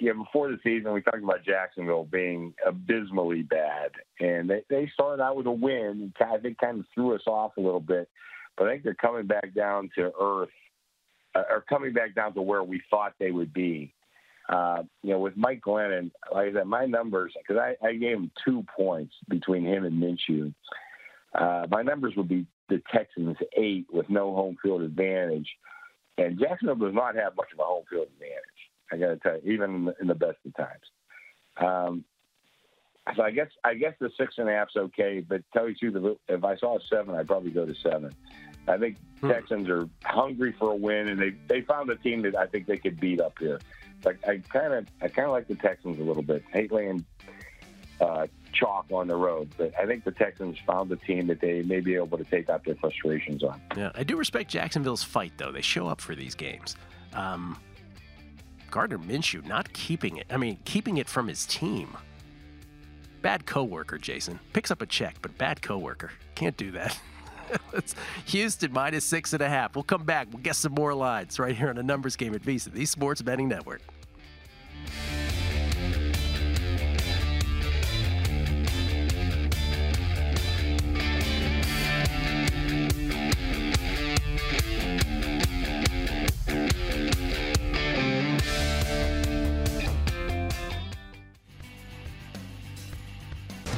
yeah, 0.00 0.12
before 0.12 0.50
the 0.50 0.58
season, 0.64 0.92
we 0.92 1.00
talked 1.02 1.22
about 1.22 1.44
Jacksonville 1.44 2.04
being 2.04 2.52
abysmally 2.66 3.42
bad, 3.42 3.92
and 4.20 4.48
they 4.50 4.62
they 4.68 4.90
started 4.92 5.22
out 5.22 5.36
with 5.36 5.46
a 5.46 5.52
win. 5.52 6.12
and 6.20 6.30
I 6.30 6.38
think 6.38 6.58
kind 6.58 6.80
of 6.80 6.86
threw 6.94 7.14
us 7.14 7.22
off 7.26 7.56
a 7.56 7.60
little 7.60 7.80
bit, 7.80 8.08
but 8.58 8.66
I 8.66 8.72
think 8.72 8.82
they're 8.82 8.94
coming 8.94 9.26
back 9.26 9.54
down 9.54 9.90
to 9.94 10.12
earth, 10.20 10.50
uh, 11.34 11.42
or 11.48 11.64
coming 11.68 11.92
back 11.92 12.14
down 12.14 12.34
to 12.34 12.42
where 12.42 12.62
we 12.62 12.82
thought 12.90 13.14
they 13.18 13.30
would 13.30 13.52
be. 13.52 13.94
Uh, 14.48 14.82
you 15.02 15.10
know, 15.10 15.18
with 15.18 15.36
Mike 15.36 15.60
Glennon, 15.60 16.10
like 16.32 16.48
I 16.48 16.52
said, 16.52 16.66
my 16.66 16.86
numbers, 16.86 17.34
because 17.36 17.60
I, 17.60 17.86
I 17.86 17.92
gave 17.92 18.16
him 18.16 18.30
two 18.44 18.64
points 18.74 19.14
between 19.28 19.64
him 19.64 19.84
and 19.84 20.02
Minshew. 20.02 20.54
Uh, 21.34 21.66
my 21.70 21.82
numbers 21.82 22.14
would 22.16 22.28
be 22.28 22.46
the 22.70 22.82
Texans 22.92 23.36
eight 23.56 23.86
with 23.92 24.08
no 24.08 24.34
home 24.34 24.56
field 24.62 24.82
advantage. 24.82 25.48
And 26.16 26.38
Jacksonville 26.38 26.76
does 26.76 26.94
not 26.94 27.14
have 27.14 27.36
much 27.36 27.48
of 27.52 27.60
a 27.60 27.62
home 27.62 27.84
field 27.90 28.08
advantage. 28.14 28.42
I 28.90 28.96
got 28.96 29.08
to 29.08 29.16
tell 29.18 29.38
you, 29.42 29.52
even 29.52 29.92
in 30.00 30.06
the, 30.06 30.14
best 30.14 30.38
of 30.46 30.56
times. 30.56 30.80
Um, 31.58 32.04
so 33.16 33.22
I 33.22 33.30
guess 33.30 33.48
I 33.64 33.74
guess 33.74 33.94
the 34.00 34.10
six 34.18 34.34
and 34.38 34.48
a 34.48 34.52
half's 34.52 34.76
okay, 34.76 35.24
but 35.26 35.42
tell 35.52 35.68
you 35.68 35.90
the 35.90 36.00
truth, 36.00 36.18
if 36.28 36.44
I 36.44 36.56
saw 36.56 36.76
a 36.76 36.80
seven, 36.90 37.14
I'd 37.14 37.26
probably 37.26 37.50
go 37.50 37.64
to 37.64 37.74
seven. 37.82 38.14
I 38.68 38.78
think 38.78 38.96
Texans 39.20 39.68
are 39.68 39.88
hungry 40.04 40.52
for 40.58 40.72
a 40.72 40.76
win, 40.76 41.08
and 41.08 41.20
they 41.20 41.30
they 41.48 41.62
found 41.62 41.90
a 41.90 41.96
team 41.96 42.22
that 42.22 42.36
I 42.36 42.46
think 42.46 42.66
they 42.66 42.76
could 42.76 43.00
beat 43.00 43.20
up 43.20 43.38
here. 43.38 43.60
Like 44.04 44.18
I 44.26 44.38
kind 44.48 44.72
of 44.72 44.86
I 45.00 45.08
kind 45.08 45.26
of 45.26 45.32
like 45.32 45.48
the 45.48 45.56
Texans 45.56 45.98
a 45.98 46.02
little 46.02 46.22
bit. 46.22 46.44
hate 46.52 46.70
laying 46.70 47.04
uh, 48.00 48.26
chalk 48.52 48.86
on 48.92 49.08
the 49.08 49.16
road, 49.16 49.50
but 49.56 49.72
I 49.78 49.86
think 49.86 50.04
the 50.04 50.12
Texans 50.12 50.56
found 50.66 50.90
a 50.92 50.96
team 50.96 51.26
that 51.28 51.40
they 51.40 51.62
may 51.62 51.80
be 51.80 51.94
able 51.96 52.18
to 52.18 52.24
take 52.24 52.48
out 52.48 52.64
their 52.64 52.76
frustrations 52.76 53.42
on. 53.42 53.60
Yeah, 53.76 53.90
I 53.94 54.04
do 54.04 54.16
respect 54.16 54.50
Jacksonville's 54.50 55.02
fight, 55.02 55.32
though. 55.36 55.52
They 55.52 55.62
show 55.62 55.88
up 55.88 56.00
for 56.00 56.14
these 56.14 56.34
games. 56.34 56.76
Um, 57.12 57.58
Gardner 58.70 58.98
Minshew 58.98 59.44
not 59.46 59.72
keeping 59.72 60.18
it. 60.18 60.26
I 60.30 60.36
mean, 60.36 60.58
keeping 60.64 60.98
it 60.98 61.08
from 61.08 61.26
his 61.26 61.46
team. 61.46 61.96
Bad 63.22 63.46
coworker, 63.46 63.98
Jason. 63.98 64.38
Picks 64.52 64.70
up 64.70 64.80
a 64.80 64.86
check, 64.86 65.16
but 65.22 65.36
bad 65.38 65.60
coworker. 65.60 66.12
Can't 66.34 66.56
do 66.56 66.70
that. 66.72 66.98
Houston 68.26 68.72
minus 68.72 69.04
six 69.04 69.32
and 69.32 69.42
a 69.42 69.48
half. 69.48 69.74
We'll 69.74 69.84
come 69.84 70.04
back. 70.04 70.28
We'll 70.30 70.42
get 70.42 70.56
some 70.56 70.72
more 70.72 70.94
lines 70.94 71.38
right 71.38 71.56
here 71.56 71.68
on 71.70 71.78
a 71.78 71.82
numbers 71.82 72.16
game 72.16 72.34
at 72.34 72.42
VSiN, 72.42 72.72
the 72.72 72.86
Sports 72.86 73.22
Betting 73.22 73.48
Network. 73.48 73.80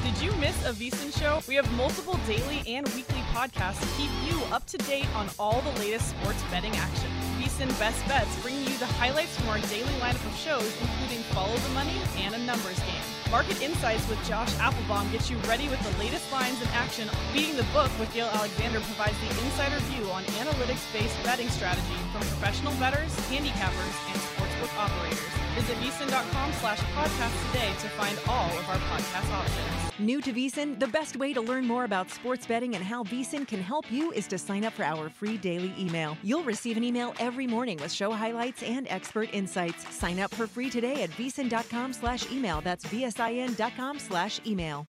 Did 0.02 0.22
you 0.22 0.32
miss 0.36 0.66
a 0.66 0.72
VSiN 0.72 1.18
show? 1.18 1.40
We 1.48 1.54
have 1.54 1.70
multiple 1.72 2.18
daily 2.26 2.62
and 2.66 2.86
weekly 2.88 3.19
podcasts 3.30 3.80
to 3.80 3.86
keep 3.96 4.10
you 4.26 4.38
up 4.52 4.66
to 4.66 4.78
date 4.78 5.08
on 5.14 5.28
all 5.38 5.60
the 5.62 5.80
latest 5.80 6.10
sports 6.10 6.42
betting 6.50 6.74
action. 6.76 7.10
VSiN 7.38 7.68
Best 7.78 8.06
Bets 8.08 8.34
bring 8.42 8.56
you 8.58 8.76
the 8.78 8.86
highlights 8.98 9.38
from 9.38 9.48
our 9.48 9.58
daily 9.70 9.94
lineup 10.02 10.24
of 10.26 10.36
shows, 10.36 10.70
including 10.80 11.22
Follow 11.30 11.56
the 11.56 11.68
Money 11.70 12.00
and 12.18 12.34
a 12.34 12.38
numbers 12.38 12.78
game. 12.80 13.04
Market 13.30 13.62
Insights 13.62 14.08
with 14.08 14.18
Josh 14.26 14.52
Appelbaum 14.54 15.10
gets 15.12 15.30
you 15.30 15.36
ready 15.46 15.68
with 15.68 15.80
the 15.82 15.98
latest 15.98 16.30
lines 16.32 16.60
and 16.60 16.70
action. 16.70 17.08
Beating 17.32 17.56
the 17.56 17.66
Book 17.72 17.90
with 18.00 18.12
Gill 18.12 18.26
Alexander 18.26 18.80
provides 18.80 19.16
the 19.20 19.30
insider 19.46 19.78
view 19.94 20.10
on 20.10 20.24
analytics-based 20.42 21.22
betting 21.22 21.48
strategy 21.48 22.00
from 22.10 22.22
professional 22.22 22.74
bettors, 22.74 23.14
handicappers, 23.30 23.96
and 24.10 24.18
sportsbook 24.60 24.78
operators. 24.78 25.18
Visit 25.54 25.76
vsin.com 25.78 26.52
slash 26.54 26.78
podcast 26.78 27.46
today 27.46 27.68
to 27.80 27.88
find 27.88 28.18
all 28.28 28.50
of 28.58 28.68
our 28.68 28.76
podcast 28.76 29.32
options. 29.32 29.98
New 29.98 30.20
to 30.20 30.32
VSIN, 30.32 30.78
the 30.78 30.86
best 30.86 31.16
way 31.16 31.32
to 31.32 31.40
learn 31.40 31.66
more 31.66 31.84
about 31.84 32.10
sports 32.10 32.46
betting 32.46 32.74
and 32.74 32.84
how 32.84 33.02
VSIN 33.04 33.46
can 33.46 33.60
help 33.60 33.90
you 33.90 34.12
is 34.12 34.26
to 34.28 34.38
sign 34.38 34.64
up 34.64 34.72
for 34.72 34.84
our 34.84 35.08
free 35.10 35.36
daily 35.36 35.74
email. 35.78 36.16
You'll 36.22 36.44
receive 36.44 36.76
an 36.76 36.84
email 36.84 37.14
every 37.18 37.46
morning 37.46 37.78
with 37.78 37.92
show 37.92 38.12
highlights 38.12 38.62
and 38.62 38.86
expert 38.88 39.28
insights. 39.32 39.86
Sign 39.94 40.20
up 40.20 40.30
for 40.30 40.46
free 40.46 40.70
today 40.70 41.02
at 41.02 41.10
vsin.com 41.10 41.92
slash 41.92 42.30
email. 42.30 42.60
That's 42.60 42.84
vsin.com 42.86 43.98
slash 43.98 44.40
email. 44.46 44.86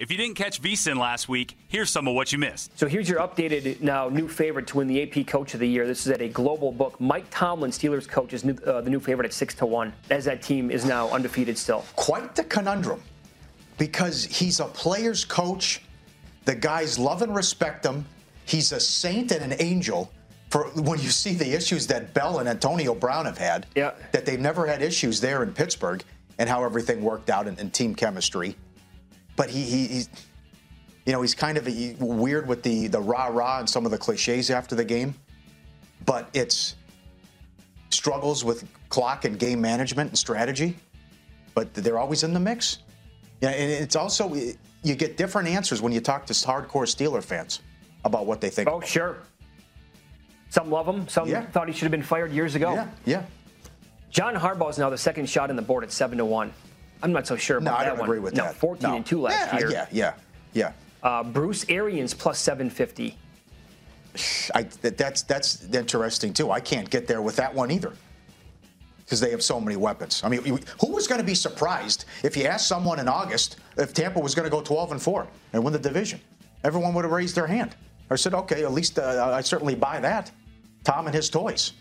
If 0.00 0.10
you 0.10 0.16
didn't 0.16 0.36
catch 0.36 0.62
VSIN 0.62 0.96
last 0.96 1.28
week, 1.28 1.58
here's 1.68 1.90
some 1.90 2.08
of 2.08 2.14
what 2.14 2.32
you 2.32 2.38
missed. 2.38 2.76
So 2.78 2.88
here's 2.88 3.06
your 3.06 3.20
updated 3.20 3.82
now 3.82 4.08
new 4.08 4.28
favorite 4.28 4.66
to 4.68 4.78
win 4.78 4.86
the 4.86 5.02
AP 5.02 5.26
Coach 5.26 5.52
of 5.52 5.60
the 5.60 5.68
Year. 5.68 5.86
This 5.86 6.06
is 6.06 6.12
at 6.12 6.22
a 6.22 6.28
global 6.28 6.72
book. 6.72 6.98
Mike 6.98 7.26
Tomlin, 7.30 7.70
Steelers 7.70 8.08
coach, 8.08 8.32
is 8.32 8.42
new, 8.42 8.54
uh, 8.64 8.80
the 8.80 8.88
new 8.88 8.98
favorite 8.98 9.26
at 9.26 9.34
six 9.34 9.54
to 9.56 9.66
one, 9.66 9.92
as 10.08 10.24
that 10.24 10.40
team 10.40 10.70
is 10.70 10.86
now 10.86 11.10
undefeated 11.10 11.58
still. 11.58 11.84
Quite 11.96 12.34
the 12.34 12.44
conundrum, 12.44 13.02
because 13.76 14.24
he's 14.24 14.58
a 14.58 14.64
player's 14.64 15.22
coach. 15.26 15.82
The 16.46 16.54
guys 16.54 16.98
love 16.98 17.20
and 17.20 17.36
respect 17.36 17.84
him. 17.84 18.06
He's 18.46 18.72
a 18.72 18.80
saint 18.80 19.32
and 19.32 19.52
an 19.52 19.60
angel. 19.60 20.10
For 20.48 20.68
when 20.70 20.98
you 20.98 21.10
see 21.10 21.34
the 21.34 21.54
issues 21.54 21.86
that 21.88 22.14
Bell 22.14 22.38
and 22.38 22.48
Antonio 22.48 22.94
Brown 22.94 23.26
have 23.26 23.36
had, 23.36 23.66
yeah. 23.76 23.92
that 24.12 24.24
they've 24.24 24.40
never 24.40 24.66
had 24.66 24.80
issues 24.80 25.20
there 25.20 25.42
in 25.42 25.52
Pittsburgh, 25.52 26.02
and 26.38 26.48
how 26.48 26.64
everything 26.64 27.02
worked 27.02 27.28
out 27.28 27.46
in, 27.46 27.58
in 27.58 27.70
team 27.70 27.94
chemistry 27.94 28.56
but 29.40 29.48
he, 29.48 29.62
he 29.62 29.86
he's 29.86 30.10
you 31.06 31.14
know 31.14 31.22
he's 31.22 31.34
kind 31.34 31.56
of 31.56 31.66
a, 31.66 31.96
weird 31.98 32.46
with 32.46 32.62
the 32.62 32.88
the 32.88 33.00
rah 33.00 33.28
rah 33.28 33.60
and 33.60 33.70
some 33.70 33.86
of 33.86 33.90
the 33.90 33.96
cliches 33.96 34.50
after 34.50 34.74
the 34.74 34.84
game, 34.84 35.14
but 36.04 36.28
it's 36.34 36.76
struggles 37.88 38.44
with 38.44 38.68
clock 38.90 39.24
and 39.24 39.38
game 39.38 39.58
management 39.58 40.10
and 40.10 40.18
strategy, 40.18 40.76
but 41.54 41.72
they're 41.72 41.98
always 41.98 42.22
in 42.22 42.34
the 42.34 42.38
mix. 42.38 42.80
Yeah, 43.40 43.48
and 43.48 43.72
it's 43.72 43.96
also 43.96 44.34
you 44.82 44.94
get 44.94 45.16
different 45.16 45.48
answers 45.48 45.80
when 45.80 45.94
you 45.94 46.02
talk 46.02 46.26
to 46.26 46.34
hardcore 46.34 46.84
Steeler 46.84 47.24
fans 47.24 47.60
about 48.04 48.26
what 48.26 48.42
they 48.42 48.50
think. 48.50 48.68
Oh, 48.68 48.82
sure. 48.82 49.16
Some 50.50 50.68
love 50.70 50.86
him. 50.86 51.08
Some 51.08 51.28
Yeah. 51.28 51.46
thought 51.46 51.66
he 51.66 51.72
should 51.72 51.84
have 51.84 51.92
been 51.92 52.02
fired 52.02 52.30
years 52.30 52.56
ago. 52.56 52.74
Yeah, 52.74 52.88
yeah. 53.06 53.22
John 54.10 54.34
Harbaugh 54.34 54.68
is 54.68 54.76
now 54.76 54.90
the 54.90 54.98
second 54.98 55.30
shot 55.30 55.48
in 55.48 55.56
the 55.56 55.62
board 55.62 55.82
at 55.82 55.92
seven 55.92 56.18
to 56.18 56.26
one. 56.26 56.52
I'm 57.02 57.12
not 57.12 57.26
so 57.26 57.36
sure 57.36 57.58
about 57.58 57.70
No, 57.72 57.76
I 57.76 57.84
don't 57.84 57.98
one. 57.98 58.08
agree 58.08 58.18
with 58.18 58.34
no, 58.34 58.44
that. 58.44 58.54
14 58.56 58.90
No. 58.90 58.96
and 58.96 59.06
two 59.06 59.20
last 59.20 59.52
Yeah, 59.52 59.58
year. 59.58 59.70
yeah, 59.70 59.86
yeah, 59.90 60.12
yeah. 60.52 60.72
Uh, 61.02 61.22
Bruce 61.22 61.64
Arians 61.68 62.12
plus 62.14 62.38
750. 62.38 63.16
I, 64.54 64.62
that's 64.82 65.22
that's 65.22 65.64
interesting 65.72 66.34
too. 66.34 66.50
I 66.50 66.58
can't 66.60 66.90
get 66.90 67.06
there 67.06 67.22
with 67.22 67.36
that 67.36 67.54
one 67.54 67.70
either 67.70 67.92
because 69.04 69.20
they 69.20 69.30
have 69.30 69.42
so 69.42 69.60
many 69.60 69.76
weapons. 69.76 70.22
I 70.24 70.28
mean, 70.28 70.42
who 70.80 70.88
was 70.92 71.06
going 71.06 71.20
to 71.20 71.26
be 71.26 71.34
surprised 71.34 72.06
if 72.24 72.36
you 72.36 72.44
asked 72.44 72.66
someone 72.66 72.98
in 72.98 73.06
August 73.08 73.56
if 73.76 73.94
Tampa 73.94 74.18
was 74.18 74.34
going 74.34 74.44
to 74.44 74.50
go 74.50 74.60
12 74.62 74.92
and 74.92 75.00
4 75.02 75.26
and 75.52 75.62
win 75.64 75.72
the 75.72 75.78
division? 75.78 76.20
Everyone 76.64 76.92
would 76.94 77.04
have 77.04 77.12
raised 77.12 77.36
their 77.36 77.46
hand 77.46 77.76
or 78.10 78.16
said, 78.16 78.34
"Okay, 78.34 78.64
at 78.64 78.72
least 78.72 78.98
uh, 78.98 79.30
I 79.32 79.40
certainly 79.42 79.76
buy 79.76 80.00
that." 80.00 80.30
Tom 80.82 81.06
and 81.06 81.14
his 81.14 81.30
toys. 81.30 81.72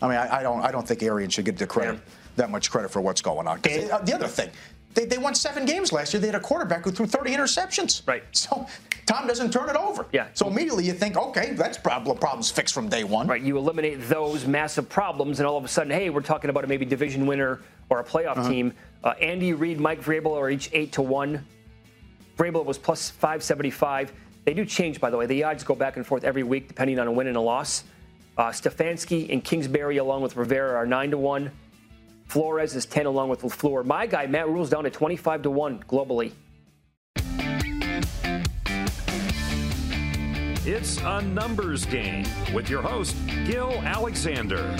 I 0.00 0.08
mean, 0.08 0.18
I, 0.18 0.38
I 0.38 0.42
don't 0.44 0.60
I 0.62 0.70
don't 0.70 0.86
think 0.86 1.02
Arian 1.02 1.30
should 1.30 1.44
get 1.46 1.58
the 1.58 1.66
credit 1.66 1.98
that 2.36 2.50
much 2.50 2.70
credit 2.70 2.90
for 2.90 3.00
what's 3.00 3.20
going 3.20 3.46
on. 3.46 3.60
they- 3.62 3.90
uh, 3.90 3.98
the 3.98 4.14
other 4.14 4.28
thing. 4.28 4.50
They, 4.94 5.04
they 5.04 5.18
won 5.18 5.34
seven 5.34 5.66
games 5.66 5.92
last 5.92 6.14
year. 6.14 6.22
They 6.22 6.28
had 6.28 6.36
a 6.36 6.40
quarterback 6.40 6.82
who 6.84 6.90
threw 6.90 7.04
30 7.06 7.32
interceptions. 7.32 8.06
Right. 8.08 8.22
So 8.32 8.66
Tom 9.04 9.26
doesn't 9.26 9.52
turn 9.52 9.68
it 9.68 9.76
over. 9.76 10.06
Yeah. 10.10 10.28
So 10.32 10.48
immediately 10.48 10.84
you 10.86 10.94
think, 10.94 11.18
okay, 11.18 11.52
that's 11.52 11.76
problem 11.76 12.16
problems 12.16 12.50
fixed 12.50 12.72
from 12.72 12.88
day 12.88 13.04
one. 13.04 13.26
Right. 13.26 13.42
You 13.42 13.58
eliminate 13.58 14.08
those 14.08 14.46
massive 14.46 14.88
problems, 14.88 15.38
and 15.38 15.46
all 15.46 15.58
of 15.58 15.64
a 15.64 15.68
sudden, 15.68 15.92
hey, 15.92 16.08
we're 16.08 16.22
talking 16.22 16.48
about 16.48 16.64
a 16.64 16.66
maybe 16.66 16.86
division 16.86 17.26
winner 17.26 17.60
or 17.90 18.00
a 18.00 18.04
playoff 18.04 18.38
Uh-huh. 18.38 18.48
team. 18.48 18.72
Uh, 19.04 19.10
Andy 19.20 19.52
Reid, 19.52 19.78
Mike 19.80 20.02
Vrabel 20.02 20.34
are 20.34 20.48
each 20.48 20.70
eight 20.72 20.92
to 20.92 21.02
one. 21.02 21.44
Vrabel 22.38 22.64
was 22.64 22.78
plus 22.78 23.10
575. 23.10 24.14
They 24.46 24.54
do 24.54 24.64
change, 24.64 24.98
by 24.98 25.10
the 25.10 25.18
way. 25.18 25.26
The 25.26 25.44
odds 25.44 25.62
go 25.62 25.74
back 25.74 25.96
and 25.96 26.06
forth 26.06 26.24
every 26.24 26.42
week 26.42 26.68
depending 26.68 26.98
on 26.98 27.06
a 27.06 27.12
win 27.12 27.26
and 27.26 27.36
a 27.36 27.40
loss. 27.40 27.84
Uh, 28.38 28.44
Stefanski 28.48 29.30
and 29.30 29.44
Kingsbury, 29.44 29.98
along 29.98 30.22
with 30.22 30.36
Rivera, 30.36 30.74
are 30.78 30.86
nine 30.86 31.10
to 31.10 31.18
one. 31.18 31.50
Flores 32.26 32.74
is 32.74 32.86
10 32.86 33.06
along 33.06 33.28
with 33.28 33.42
LaFleur. 33.42 33.84
My 33.84 34.06
guy, 34.06 34.26
Matt 34.26 34.48
Rhule's 34.48 34.70
down 34.70 34.84
to 34.84 34.90
25 34.90 35.42
to 35.42 35.50
1 35.50 35.84
globally. 35.88 36.32
It's 40.68 40.98
a 41.02 41.22
numbers 41.22 41.86
game 41.86 42.26
with 42.52 42.68
your 42.68 42.82
host, 42.82 43.16
Gill 43.44 43.70
Alexander. 43.82 44.74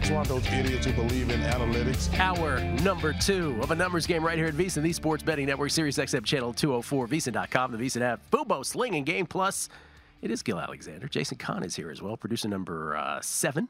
It's 0.00 0.08
one 0.08 0.22
of 0.22 0.28
those 0.28 0.46
idiots 0.46 0.86
who 0.86 0.94
believe 0.94 1.28
in 1.28 1.40
analytics. 1.42 2.18
Hour 2.18 2.60
number 2.82 3.12
two 3.12 3.58
of 3.60 3.70
a 3.70 3.74
numbers 3.74 4.06
game 4.06 4.24
right 4.24 4.38
here 4.38 4.46
at 4.46 4.54
VSiN, 4.54 4.80
the 4.80 4.92
Sports 4.94 5.22
Betting 5.22 5.44
Network, 5.44 5.70
Sirius 5.70 5.98
XM 5.98 6.24
Channel 6.24 6.54
204, 6.54 7.08
VSiN.com, 7.08 7.72
the 7.72 7.78
VSiN 7.78 8.00
app, 8.00 8.22
Fubo, 8.30 8.64
Sling, 8.64 8.94
and 8.94 9.04
Game 9.04 9.26
Plus. 9.26 9.68
It 10.22 10.30
is 10.30 10.42
Gill 10.42 10.58
Alexander. 10.58 11.08
Jason 11.08 11.36
Kahn 11.36 11.62
is 11.62 11.76
here 11.76 11.90
as 11.90 12.00
well, 12.00 12.16
producer 12.16 12.48
number 12.48 12.96
uh, 12.96 13.20
seven. 13.20 13.68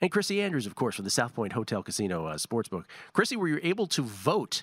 And 0.00 0.10
Chrissy 0.10 0.40
Andrews, 0.40 0.66
of 0.66 0.74
course, 0.74 0.96
from 0.96 1.04
the 1.04 1.10
South 1.10 1.34
Point 1.34 1.52
Hotel 1.52 1.82
Casino 1.82 2.26
uh, 2.26 2.36
Sportsbook. 2.36 2.84
Chrissy, 3.12 3.36
were 3.36 3.48
you 3.48 3.60
able 3.62 3.86
to 3.88 4.02
vote 4.02 4.62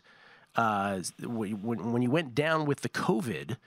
uh, 0.56 1.02
when, 1.22 1.92
when 1.92 2.02
you 2.02 2.10
went 2.10 2.34
down 2.34 2.66
with 2.66 2.82
the 2.82 2.90
COVID? 2.90 3.58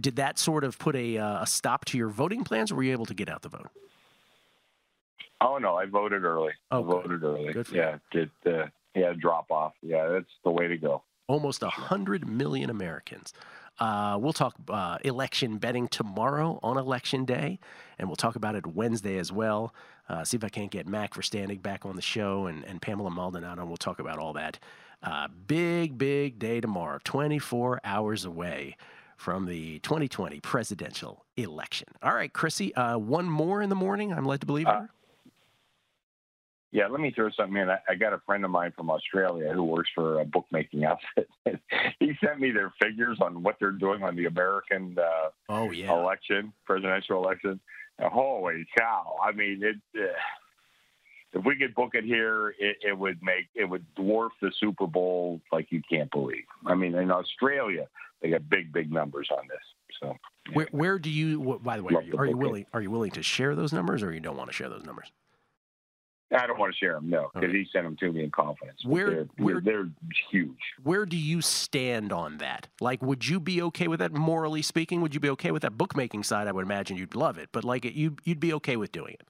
Did 0.00 0.16
that 0.16 0.38
sort 0.38 0.64
of 0.64 0.78
put 0.78 0.96
a, 0.96 1.18
uh, 1.18 1.42
a 1.42 1.46
stop 1.46 1.84
to 1.86 1.98
your 1.98 2.08
voting 2.08 2.44
plans, 2.44 2.72
or 2.72 2.76
were 2.76 2.82
you 2.82 2.92
able 2.92 3.06
to 3.06 3.14
get 3.14 3.28
out 3.28 3.42
the 3.42 3.50
vote? 3.50 3.68
Oh 5.42 5.58
no, 5.58 5.74
I 5.76 5.86
voted 5.86 6.24
early. 6.24 6.52
Oh, 6.70 6.82
I 6.82 6.86
voted 6.86 7.22
early. 7.22 7.52
Good 7.52 7.68
yeah, 7.72 7.96
it 8.12 8.30
uh, 8.46 8.66
yeah 8.94 9.12
drop 9.18 9.50
off. 9.50 9.72
Yeah, 9.82 10.06
that's 10.08 10.28
the 10.44 10.50
way 10.50 10.66
to 10.68 10.76
go. 10.76 11.02
almost 11.28 11.62
100 11.62 12.28
million 12.28 12.68
Americans. 12.68 13.32
Uh, 13.78 14.18
we'll 14.20 14.34
talk 14.34 14.54
uh, 14.68 14.98
election 15.04 15.56
betting 15.56 15.88
tomorrow 15.88 16.58
on 16.62 16.76
election 16.76 17.24
day, 17.24 17.58
and 17.98 18.08
we'll 18.08 18.16
talk 18.16 18.36
about 18.36 18.54
it 18.54 18.66
Wednesday 18.66 19.16
as 19.16 19.32
well. 19.32 19.72
Uh, 20.10 20.24
see 20.24 20.36
if 20.36 20.42
I 20.42 20.48
can't 20.48 20.72
get 20.72 20.88
Mac 20.88 21.14
Verstandig 21.14 21.62
back 21.62 21.86
on 21.86 21.94
the 21.94 22.02
show 22.02 22.46
and, 22.46 22.64
and 22.64 22.82
Pamela 22.82 23.12
Maldonado, 23.12 23.60
and 23.60 23.70
we'll 23.70 23.76
talk 23.76 24.00
about 24.00 24.18
all 24.18 24.32
that. 24.32 24.58
Uh, 25.04 25.28
big, 25.46 25.96
big 25.96 26.40
day 26.40 26.60
tomorrow, 26.60 26.98
24 27.04 27.80
hours 27.84 28.24
away 28.24 28.76
from 29.16 29.46
the 29.46 29.78
2020 29.80 30.40
presidential 30.40 31.24
election. 31.36 31.86
All 32.02 32.12
right, 32.12 32.32
Chrissy, 32.32 32.74
uh, 32.74 32.98
one 32.98 33.26
more 33.26 33.62
in 33.62 33.68
the 33.68 33.76
morning, 33.76 34.12
I'm 34.12 34.24
led 34.24 34.40
to 34.40 34.46
believe. 34.46 34.66
here? 34.66 34.90
Yeah, 36.72 36.86
let 36.88 37.00
me 37.00 37.12
throw 37.14 37.30
something 37.30 37.56
in. 37.56 37.70
I, 37.70 37.78
I 37.88 37.94
got 37.94 38.12
a 38.12 38.20
friend 38.26 38.44
of 38.44 38.50
mine 38.50 38.72
from 38.76 38.90
Australia 38.90 39.52
who 39.52 39.62
works 39.62 39.90
for 39.94 40.20
a 40.20 40.24
bookmaking 40.24 40.84
outfit. 40.86 41.28
he 42.00 42.12
sent 42.24 42.40
me 42.40 42.50
their 42.50 42.72
figures 42.82 43.18
on 43.20 43.44
what 43.44 43.56
they're 43.60 43.70
doing 43.70 44.02
on 44.02 44.16
the 44.16 44.26
American 44.26 44.96
uh, 44.98 45.30
oh 45.48 45.70
yeah 45.70 45.92
election, 45.92 46.52
presidential 46.64 47.22
election. 47.22 47.60
Holy 48.08 48.66
cow! 48.76 49.16
I 49.22 49.32
mean, 49.32 49.62
it. 49.62 49.76
Uh, 49.96 50.12
if 51.32 51.44
we 51.44 51.56
could 51.56 51.74
book 51.74 51.94
it 51.94 52.04
here, 52.04 52.54
it, 52.58 52.78
it 52.82 52.98
would 52.98 53.22
make 53.22 53.48
it 53.54 53.64
would 53.64 53.84
dwarf 53.94 54.30
the 54.42 54.50
Super 54.58 54.86
Bowl 54.86 55.40
like 55.52 55.70
you 55.70 55.80
can't 55.88 56.10
believe. 56.10 56.44
I 56.66 56.74
mean, 56.74 56.94
in 56.94 57.10
Australia, 57.10 57.86
they 58.20 58.30
got 58.30 58.48
big, 58.48 58.72
big 58.72 58.90
numbers 58.90 59.28
on 59.30 59.46
this. 59.48 59.58
So 60.00 60.16
Where, 60.52 60.68
where 60.72 60.98
do 60.98 61.10
you? 61.10 61.60
By 61.62 61.76
the 61.76 61.84
way, 61.84 61.94
are 61.94 62.02
you, 62.02 62.16
are 62.16 62.26
you 62.26 62.36
willing? 62.36 62.66
Are 62.72 62.80
you 62.80 62.90
willing 62.90 63.12
to 63.12 63.22
share 63.22 63.54
those 63.54 63.72
numbers, 63.72 64.02
or 64.02 64.12
you 64.12 64.20
don't 64.20 64.36
want 64.36 64.50
to 64.50 64.54
share 64.54 64.68
those 64.68 64.84
numbers? 64.84 65.12
I 66.32 66.46
don't 66.46 66.58
want 66.58 66.72
to 66.72 66.78
share 66.78 66.94
them, 66.94 67.10
no, 67.10 67.30
because 67.34 67.50
he 67.50 67.66
sent 67.72 67.84
them 67.84 67.96
to 67.96 68.12
me 68.12 68.22
in 68.22 68.30
confidence. 68.30 68.84
Where- 68.84 69.10
they're, 69.10 69.28
where- 69.38 69.60
they're 69.60 69.88
huge. 70.30 70.58
Where 70.82 71.04
do 71.04 71.16
you 71.16 71.40
stand 71.40 72.12
on 72.12 72.38
that? 72.38 72.68
Like, 72.80 73.02
would 73.02 73.26
you 73.26 73.40
be 73.40 73.60
okay 73.62 73.88
with 73.88 73.98
that? 74.00 74.12
Morally 74.12 74.62
speaking, 74.62 75.00
would 75.00 75.12
you 75.14 75.20
be 75.20 75.30
okay 75.30 75.50
with 75.50 75.62
that 75.62 75.76
bookmaking 75.76 76.22
side? 76.22 76.46
I 76.46 76.52
would 76.52 76.64
imagine 76.64 76.96
you'd 76.96 77.14
love 77.14 77.38
it, 77.38 77.48
but 77.52 77.64
like, 77.64 77.84
you 77.84 78.16
you'd 78.24 78.40
be 78.40 78.52
okay 78.54 78.76
with 78.76 78.92
doing 78.92 79.14
it. 79.14 79.26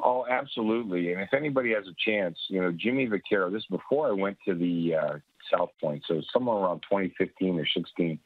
Oh, 0.00 0.24
absolutely. 0.28 1.12
And 1.12 1.20
if 1.20 1.34
anybody 1.34 1.72
has 1.72 1.84
a 1.88 1.94
chance, 2.08 2.38
you 2.48 2.60
know, 2.60 2.70
Jimmy 2.72 3.08
Vaccaro, 3.08 3.50
this 3.50 3.62
is 3.62 3.66
before 3.68 4.08
I 4.08 4.12
went 4.12 4.38
to 4.46 4.54
the 4.54 4.94
uh, 4.94 5.18
South 5.52 5.70
Point, 5.80 6.04
so 6.06 6.22
somewhere 6.32 6.56
around 6.56 6.80
2015 6.82 7.58
or 7.58 7.66
16, 7.66 8.18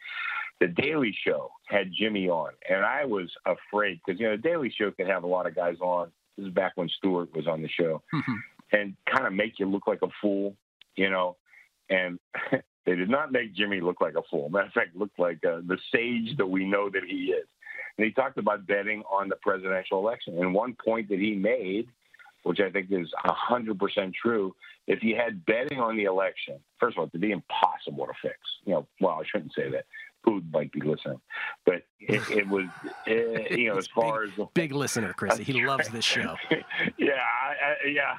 the 0.61 0.67
Daily 0.69 1.17
Show 1.27 1.51
had 1.69 1.91
Jimmy 1.99 2.29
on. 2.29 2.51
And 2.69 2.85
I 2.85 3.05
was 3.05 3.31
afraid 3.47 4.01
because, 4.05 4.21
you 4.21 4.27
know, 4.29 4.37
the 4.37 4.43
Daily 4.43 4.73
Show 4.77 4.91
could 4.91 5.07
have 5.07 5.25
a 5.25 5.27
lot 5.27 5.47
of 5.47 5.55
guys 5.55 5.77
on. 5.81 6.11
This 6.37 6.47
is 6.47 6.53
back 6.53 6.73
when 6.77 6.89
Stewart 6.89 7.35
was 7.35 7.47
on 7.47 7.63
the 7.63 7.69
show 7.69 8.03
and 8.73 8.97
kind 9.07 9.27
of 9.27 9.33
make 9.33 9.59
you 9.59 9.67
look 9.67 9.87
like 9.87 10.03
a 10.03 10.09
fool, 10.21 10.57
you 10.97 11.11
know. 11.11 11.37
And 11.91 12.19
they 12.87 12.95
did 12.95 13.11
not 13.11 13.33
make 13.33 13.55
Jimmy 13.55 13.81
look 13.81 14.01
like 14.01 14.15
a 14.15 14.23
fool. 14.31 14.49
Matter 14.49 14.67
of 14.67 14.73
fact, 14.73 14.97
looked 14.97 15.19
like 15.19 15.45
uh, 15.45 15.61
the 15.67 15.79
sage 15.93 16.37
that 16.39 16.47
we 16.47 16.65
know 16.65 16.89
that 16.91 17.03
he 17.07 17.33
is. 17.33 17.47
And 17.99 18.07
he 18.07 18.13
talked 18.13 18.39
about 18.39 18.67
betting 18.67 19.03
on 19.11 19.29
the 19.29 19.37
presidential 19.37 19.99
election. 19.99 20.39
And 20.39 20.55
one 20.55 20.75
point 20.83 21.11
that 21.11 21.19
he 21.19 21.35
made 21.35 21.89
which 22.43 22.61
I 22.61 22.71
think 22.71 22.89
is 22.91 23.09
hundred 23.25 23.79
percent 23.79 24.15
true. 24.21 24.55
If 24.87 25.03
you 25.03 25.17
had 25.17 25.45
betting 25.47 25.79
on 25.79 25.97
the 25.97 26.05
election, 26.05 26.59
first 26.79 26.97
of 26.97 27.01
all, 27.01 27.07
it'd 27.07 27.21
be 27.21 27.31
impossible 27.31 28.07
to 28.07 28.13
fix. 28.21 28.37
You 28.65 28.75
know, 28.75 28.87
well, 29.01 29.21
I 29.21 29.23
shouldn't 29.31 29.55
say 29.55 29.71
that. 29.71 29.85
Food 30.25 30.51
might 30.53 30.71
be 30.73 30.81
listening, 30.81 31.21
but 31.67 31.83
it, 31.99 32.23
it 32.31 32.49
was, 32.49 32.67
eh, 33.07 33.55
you 33.57 33.71
know, 33.71 33.79
as 33.79 33.89
far 33.89 34.23
as 34.23 34.31
Big 34.55 34.73
listener, 34.73 35.13
Chrissy. 35.13 35.43
He 35.43 35.65
loves 35.65 35.89
this 35.89 36.05
show. 36.05 36.37
yeah, 36.97 37.13
I, 37.43 37.87
I, 37.87 37.89
yeah. 37.89 38.17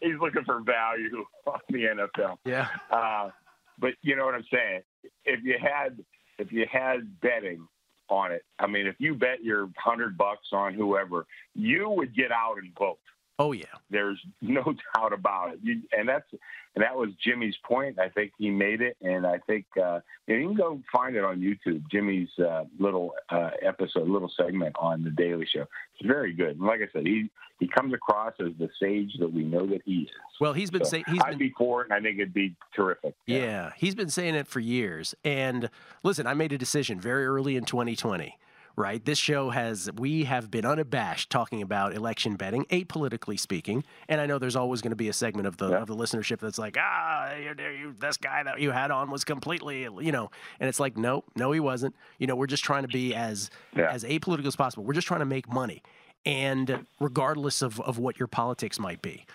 He's 0.00 0.18
looking 0.20 0.44
for 0.44 0.60
value 0.60 1.24
on 1.46 1.60
the 1.68 1.84
NFL. 1.84 2.38
Yeah. 2.44 2.68
Uh, 2.90 3.30
but 3.78 3.94
you 4.02 4.16
know 4.16 4.24
what 4.24 4.34
I'm 4.34 4.46
saying? 4.52 4.82
If 5.24 5.44
you 5.44 5.56
had 5.60 5.98
if 6.38 6.52
you 6.52 6.66
had 6.70 7.20
betting 7.20 7.66
on 8.08 8.32
it, 8.32 8.44
I 8.58 8.66
mean, 8.66 8.86
if 8.86 8.96
you 8.98 9.14
bet 9.14 9.42
your 9.42 9.68
hundred 9.76 10.16
bucks 10.16 10.48
on 10.52 10.74
whoever, 10.74 11.26
you 11.54 11.90
would 11.90 12.14
get 12.14 12.32
out 12.32 12.56
and 12.62 12.72
vote. 12.78 12.98
Oh 13.38 13.52
yeah. 13.52 13.66
There's 13.90 14.18
no 14.42 14.64
doubt 14.94 15.12
about 15.12 15.52
it. 15.54 15.60
You, 15.62 15.82
and 15.92 16.08
that's 16.08 16.26
and 16.74 16.84
that 16.84 16.96
was 16.96 17.10
Jimmy's 17.24 17.56
point. 17.64 17.98
I 17.98 18.08
think 18.08 18.32
he 18.38 18.50
made 18.50 18.80
it, 18.80 18.96
and 19.00 19.26
I 19.26 19.38
think 19.46 19.66
uh, 19.82 20.00
you, 20.26 20.46
can 20.46 20.54
go 20.54 20.80
find 20.92 21.16
it 21.16 21.24
on 21.24 21.40
YouTube. 21.40 21.82
Jimmy's 21.90 22.28
uh, 22.38 22.64
little 22.78 23.14
uh, 23.30 23.50
episode, 23.62 24.08
little 24.08 24.30
segment 24.36 24.76
on 24.78 25.02
the 25.02 25.10
Daily 25.10 25.46
Show. 25.52 25.62
It's 25.62 26.06
very 26.06 26.32
good. 26.32 26.56
And 26.56 26.60
like 26.60 26.80
I 26.80 26.88
said, 26.92 27.06
he 27.06 27.30
he 27.58 27.66
comes 27.66 27.92
across 27.92 28.34
as 28.40 28.52
the 28.58 28.68
sage 28.80 29.12
that 29.18 29.32
we 29.32 29.42
know 29.42 29.66
that 29.66 29.82
he 29.84 30.02
is. 30.02 30.08
Well, 30.40 30.52
he's 30.52 30.70
been 30.70 30.84
So 30.84 30.90
saying 30.90 31.04
he's 31.08 31.20
I'd 31.24 31.30
been 31.30 31.38
be 31.38 31.54
for 31.56 31.82
it, 31.82 31.90
and 31.90 31.94
I 31.94 32.00
think 32.00 32.18
it'd 32.18 32.34
be 32.34 32.54
terrific. 32.74 33.14
Yeah, 33.26 33.72
he's 33.76 33.94
been 33.94 34.10
saying 34.10 34.34
it 34.34 34.46
for 34.46 34.60
years. 34.60 35.14
And 35.24 35.70
listen, 36.02 36.26
I 36.26 36.34
made 36.34 36.52
a 36.52 36.58
decision 36.58 37.00
very 37.00 37.26
early 37.26 37.56
in 37.56 37.64
2020. 37.64 38.36
Right, 38.78 39.04
this 39.04 39.18
show 39.18 39.50
has 39.50 39.90
we 39.96 40.22
have 40.22 40.52
been 40.52 40.64
unabashed 40.64 41.30
talking 41.30 41.62
about 41.62 41.96
election 41.96 42.36
betting, 42.36 42.64
apolitically 42.66 43.36
speaking. 43.36 43.82
And 44.08 44.20
I 44.20 44.26
know 44.26 44.38
there's 44.38 44.54
always 44.54 44.82
going 44.82 44.92
to 44.92 44.96
be 44.96 45.08
a 45.08 45.12
segment 45.12 45.48
of 45.48 45.56
the 45.56 45.66
of 45.66 45.88
the 45.88 45.96
listenership 45.96 46.38
that's 46.38 46.60
like, 46.60 46.76
ah, 46.78 47.34
you, 47.34 47.56
you, 47.58 47.96
this 47.98 48.16
guy 48.18 48.44
that 48.44 48.60
you 48.60 48.70
had 48.70 48.92
on 48.92 49.10
was 49.10 49.24
completely, 49.24 49.82
you 49.82 50.12
know. 50.12 50.30
And 50.60 50.68
it's 50.68 50.78
like, 50.78 50.96
no, 50.96 51.24
no, 51.34 51.50
he 51.50 51.58
wasn't. 51.58 51.96
You 52.20 52.28
know, 52.28 52.36
we're 52.36 52.46
just 52.46 52.62
trying 52.62 52.82
to 52.82 52.88
be 52.88 53.16
as 53.16 53.50
as 53.74 54.04
apolitical 54.04 54.46
as 54.46 54.54
possible. 54.54 54.84
We're 54.84 54.92
just 54.92 55.08
trying 55.08 55.22
to 55.22 55.26
make 55.26 55.52
money, 55.52 55.82
and 56.24 56.86
regardless 57.00 57.62
of 57.62 57.80
of 57.80 57.98
what 57.98 58.20
your 58.20 58.28
politics 58.28 58.78
might 58.78 59.02
be. 59.02 59.26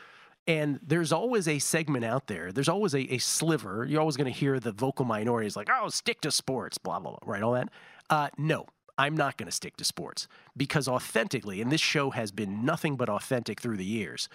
And 0.47 0.79
there's 0.81 1.11
always 1.11 1.49
a 1.49 1.59
segment 1.59 2.05
out 2.05 2.27
there. 2.27 2.53
There's 2.53 2.69
always 2.69 2.95
a, 2.95 3.13
a 3.13 3.17
sliver. 3.17 3.83
You're 3.83 3.99
always 3.99 4.15
going 4.15 4.31
to 4.31 4.39
hear 4.39 4.61
the 4.61 4.71
vocal 4.71 5.03
minorities 5.03 5.57
like, 5.57 5.67
oh, 5.69 5.89
stick 5.89 6.21
to 6.21 6.31
sports, 6.31 6.77
blah, 6.77 6.99
blah, 6.99 7.11
blah, 7.11 7.29
right? 7.29 7.43
All 7.43 7.51
that. 7.51 7.67
Uh, 8.09 8.29
no, 8.37 8.67
I'm 8.97 9.17
not 9.17 9.37
going 9.37 9.47
to 9.47 9.51
stick 9.51 9.77
to 9.77 9.83
sports 9.83 10.27
because 10.55 10.87
authentically, 10.87 11.61
and 11.61 11.71
this 11.71 11.81
show 11.81 12.11
has 12.11 12.31
been 12.31 12.63
nothing 12.63 12.95
but 12.95 13.09
authentic 13.09 13.59
through 13.59 13.77
the 13.77 13.85
years, 13.85 14.29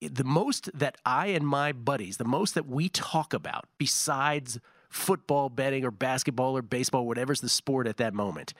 the 0.00 0.24
most 0.24 0.70
that 0.74 0.96
I 1.06 1.28
and 1.28 1.46
my 1.46 1.72
buddies, 1.72 2.18
the 2.18 2.24
most 2.24 2.54
that 2.54 2.66
we 2.66 2.88
talk 2.88 3.32
about 3.32 3.64
besides 3.78 4.60
football 4.90 5.48
betting 5.48 5.84
or 5.84 5.90
basketball 5.90 6.56
or 6.56 6.62
baseball, 6.62 7.06
whatever's 7.06 7.40
the 7.40 7.48
sport 7.48 7.86
at 7.86 7.96
that 7.96 8.14
moment, 8.14 8.52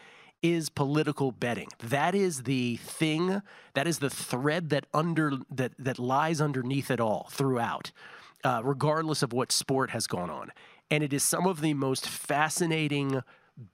is 0.42 0.68
political 0.68 1.32
betting. 1.32 1.68
That 1.82 2.14
is 2.14 2.44
the 2.44 2.76
thing, 2.76 3.42
that 3.74 3.86
is 3.86 3.98
the 3.98 4.10
thread 4.10 4.70
that 4.70 4.86
under 4.92 5.32
that 5.50 5.72
that 5.78 5.98
lies 5.98 6.40
underneath 6.40 6.90
it 6.90 7.00
all 7.00 7.28
throughout, 7.30 7.90
uh, 8.44 8.60
regardless 8.64 9.22
of 9.22 9.32
what 9.32 9.52
sport 9.52 9.90
has 9.90 10.06
gone 10.06 10.30
on. 10.30 10.52
And 10.90 11.02
it 11.02 11.12
is 11.12 11.22
some 11.22 11.46
of 11.46 11.60
the 11.60 11.74
most 11.74 12.08
fascinating 12.08 13.22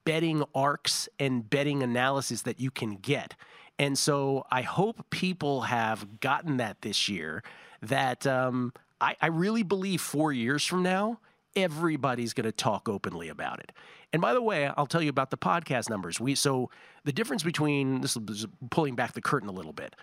betting 0.04 0.44
arcs 0.54 1.08
and 1.18 1.48
betting 1.48 1.82
analysis 1.82 2.42
that 2.42 2.60
you 2.60 2.70
can 2.70 2.96
get. 2.96 3.34
And 3.78 3.98
so 3.98 4.44
I 4.50 4.62
hope 4.62 5.10
people 5.10 5.62
have 5.62 6.20
gotten 6.20 6.58
that 6.58 6.82
this 6.82 7.08
year. 7.08 7.42
That 7.80 8.26
um, 8.26 8.72
I, 9.00 9.16
I 9.20 9.26
really 9.26 9.64
believe 9.64 10.00
four 10.00 10.32
years 10.32 10.64
from 10.64 10.82
now, 10.82 11.18
everybody's 11.56 12.32
going 12.32 12.44
to 12.44 12.52
talk 12.52 12.88
openly 12.88 13.28
about 13.28 13.58
it. 13.58 13.72
And 14.12 14.20
by 14.22 14.34
the 14.34 14.42
way, 14.42 14.70
I'll 14.76 14.86
tell 14.86 15.02
you 15.02 15.10
about 15.10 15.30
the 15.30 15.38
podcast 15.38 15.88
numbers. 15.88 16.20
We 16.20 16.34
so 16.34 16.70
the 17.04 17.12
difference 17.12 17.42
between 17.42 18.02
this 18.02 18.16
is 18.16 18.46
pulling 18.70 18.94
back 18.94 19.12
the 19.12 19.22
curtain 19.22 19.48
a 19.48 19.52
little 19.52 19.72
bit. 19.72 19.96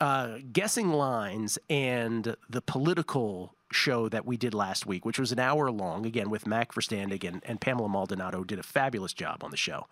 Uh, 0.00 0.38
guessing 0.52 0.92
lines 0.92 1.58
and 1.70 2.36
the 2.50 2.60
political 2.60 3.54
show 3.72 4.08
that 4.08 4.24
we 4.24 4.36
did 4.36 4.54
last 4.54 4.86
week, 4.86 5.04
which 5.04 5.18
was 5.18 5.32
an 5.32 5.38
hour 5.38 5.70
long, 5.70 6.06
again 6.06 6.30
with 6.30 6.46
Mac 6.46 6.72
Verstandig 6.72 7.24
and, 7.24 7.42
and 7.46 7.60
Pamela 7.60 7.88
Maldonado, 7.88 8.44
did 8.44 8.58
a 8.58 8.62
fabulous 8.62 9.12
job 9.12 9.42
on 9.42 9.50
the 9.50 9.56
show. 9.56 9.86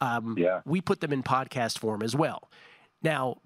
Um, 0.00 0.36
yeah. 0.38 0.60
We 0.64 0.80
put 0.80 1.00
them 1.00 1.12
in 1.12 1.22
podcast 1.22 1.78
form 1.78 2.02
as 2.02 2.16
well. 2.16 2.50
Now, 3.02 3.38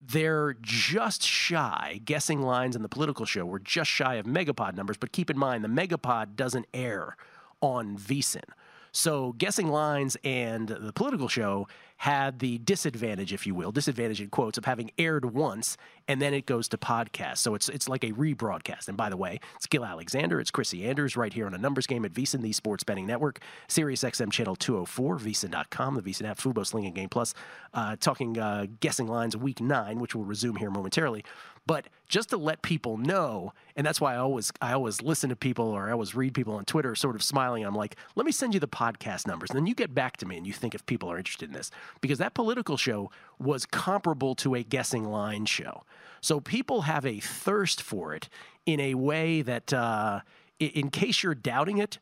they're 0.00 0.54
just 0.60 1.22
shy. 1.22 2.00
Guessing 2.04 2.42
lines 2.42 2.76
and 2.76 2.84
the 2.84 2.88
political 2.88 3.26
show 3.26 3.44
were 3.44 3.58
just 3.58 3.90
shy 3.90 4.14
of 4.14 4.26
Megapod 4.26 4.76
numbers, 4.76 4.96
but 4.96 5.12
keep 5.12 5.30
in 5.30 5.38
mind 5.38 5.64
the 5.64 5.68
Megapod 5.68 6.36
doesn't 6.36 6.66
air 6.72 7.16
on 7.60 7.98
VSIN. 7.98 8.44
So 8.92 9.32
guessing 9.38 9.68
lines 9.68 10.16
and 10.24 10.68
the 10.68 10.92
political 10.92 11.28
show 11.28 11.68
had 11.98 12.38
the 12.38 12.58
disadvantage, 12.58 13.32
if 13.32 13.44
you 13.46 13.54
will, 13.54 13.72
disadvantage 13.72 14.20
in 14.20 14.28
quotes 14.28 14.56
of 14.56 14.64
having 14.64 14.90
aired 14.98 15.34
once 15.34 15.76
and 16.06 16.22
then 16.22 16.32
it 16.32 16.46
goes 16.46 16.68
to 16.68 16.78
podcast. 16.78 17.38
So 17.38 17.54
it's 17.54 17.68
it's 17.68 17.88
like 17.88 18.04
a 18.04 18.12
rebroadcast. 18.12 18.88
And 18.88 18.96
by 18.96 19.10
the 19.10 19.16
way, 19.16 19.40
it's 19.56 19.66
Gill 19.66 19.84
Alexander, 19.84 20.40
it's 20.40 20.50
Chrissy 20.50 20.86
Andrews 20.86 21.16
right 21.16 21.32
here 21.32 21.46
on 21.46 21.54
a 21.54 21.58
numbers 21.58 21.86
game 21.86 22.04
at 22.04 22.12
VSIN, 22.12 22.40
the 22.40 22.52
Sports 22.52 22.84
Betting 22.84 23.06
Network, 23.06 23.40
Sirius 23.66 24.04
XM 24.04 24.32
channel 24.32 24.56
204, 24.56 25.18
VSIN.com, 25.18 25.94
the 25.96 26.02
VSIN 26.02 26.28
app, 26.28 26.38
Fubo, 26.38 26.64
Sling, 26.64 26.86
and 26.86 26.94
Game 26.94 27.08
Plus. 27.08 27.34
Uh, 27.74 27.96
talking 28.00 28.38
uh, 28.38 28.66
guessing 28.80 29.08
lines 29.08 29.36
week 29.36 29.60
nine, 29.60 29.98
which 29.98 30.14
we'll 30.14 30.24
resume 30.24 30.56
here 30.56 30.70
momentarily. 30.70 31.24
But 31.68 31.88
just 32.08 32.30
to 32.30 32.38
let 32.38 32.62
people 32.62 32.96
know, 32.96 33.52
and 33.76 33.86
that's 33.86 34.00
why 34.00 34.14
I 34.14 34.16
always 34.16 34.50
I 34.62 34.72
always 34.72 35.02
listen 35.02 35.28
to 35.28 35.36
people 35.36 35.66
or 35.66 35.90
I 35.90 35.92
always 35.92 36.14
read 36.14 36.32
people 36.32 36.54
on 36.54 36.64
Twitter 36.64 36.94
sort 36.94 37.14
of 37.14 37.22
smiling. 37.22 37.62
I'm 37.62 37.74
like, 37.74 37.94
let 38.16 38.24
me 38.24 38.32
send 38.32 38.54
you 38.54 38.60
the 38.60 38.66
podcast 38.66 39.26
numbers. 39.26 39.50
And 39.50 39.58
then 39.58 39.66
you 39.66 39.74
get 39.74 39.94
back 39.94 40.16
to 40.16 40.26
me 40.26 40.38
and 40.38 40.46
you 40.46 40.54
think 40.54 40.74
if 40.74 40.86
people 40.86 41.12
are 41.12 41.18
interested 41.18 41.50
in 41.50 41.54
this. 41.54 41.70
Because 42.00 42.16
that 42.18 42.32
political 42.32 42.78
show 42.78 43.10
was 43.38 43.66
comparable 43.66 44.34
to 44.36 44.54
a 44.54 44.62
guessing 44.62 45.04
line 45.04 45.44
show. 45.44 45.84
So 46.22 46.40
people 46.40 46.82
have 46.82 47.04
a 47.04 47.20
thirst 47.20 47.82
for 47.82 48.14
it 48.14 48.30
in 48.64 48.80
a 48.80 48.94
way 48.94 49.42
that, 49.42 49.70
uh, 49.70 50.20
in 50.58 50.88
case 50.88 51.22
you're 51.22 51.34
doubting 51.34 51.76
it, 51.76 51.98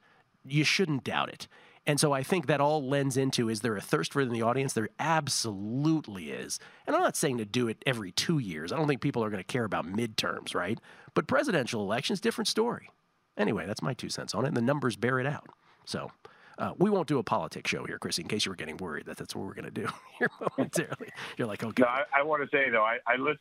you 0.47 0.63
shouldn't 0.63 1.03
doubt 1.03 1.29
it. 1.29 1.49
And 1.87 2.01
so 2.01 2.13
I 2.13 2.23
think 2.23 2.47
that 2.47 2.61
all 2.61 2.87
lends 2.87 3.17
into 3.17 3.49
is 3.49 3.61
there 3.61 3.77
a 3.77 3.81
thirst 3.81 4.13
for 4.13 4.21
it 4.21 4.25
in 4.27 4.33
the 4.33 4.43
audience? 4.43 4.73
There 4.73 4.89
absolutely 4.99 6.31
is. 6.31 6.59
And 6.87 6.97
I'm 6.97 7.03
not 7.03 7.17
saying 7.17 7.39
to 7.39 7.45
do 7.45 7.69
it 7.69 7.83
every 7.87 8.11
two 8.11 8.39
years. 8.39 8.73
I 8.73 8.77
don't 8.77 8.89
think 8.89 9.01
people 9.01 9.23
are 9.23 9.31
going 9.31 9.43
to 9.43 9.45
care 9.45 9.65
about 9.65 9.87
midterms, 9.87 10.55
right? 10.55 10.81
But 11.15 11.29
presidential 11.29 11.81
elections, 11.83 12.21
different 12.21 12.49
story. 12.49 12.91
Anyway, 13.37 13.67
that's 13.67 13.83
my 13.83 13.95
two 13.95 14.09
cents 14.09 14.35
on 14.35 14.45
it. 14.45 14.49
And 14.49 14.57
the 14.57 14.63
numbers 14.63 14.97
bear 14.97 15.21
it 15.21 15.27
out. 15.27 15.49
So 15.85 16.11
uh, 16.59 16.73
we 16.77 16.91
won't 16.91 17.07
do 17.07 17.19
a 17.19 17.23
politics 17.23 17.71
show 17.71 17.85
here, 17.85 17.99
Chris, 17.99 18.19
in 18.19 18.27
case 18.27 18.47
you 18.47 18.51
were 18.51 18.57
getting 18.57 18.79
worried 18.79 19.07
that 19.07 19.17
that's 19.17 19.37
what 19.37 19.47
we're 19.47 19.55
going 19.55 19.67
to 19.67 19.71
do 19.71 19.87
here 20.19 20.29
momentarily. 20.41 21.11
You're 21.39 21.47
like, 21.47 21.63
okay. 21.63 21.83
No, 21.83 21.89
I, 21.89 22.03
I 22.19 22.23
want 22.25 22.43
to 22.43 22.49
say 22.57 22.69
though, 22.71 22.83
I, 22.85 22.99
I 23.07 23.17
listened. 23.17 23.39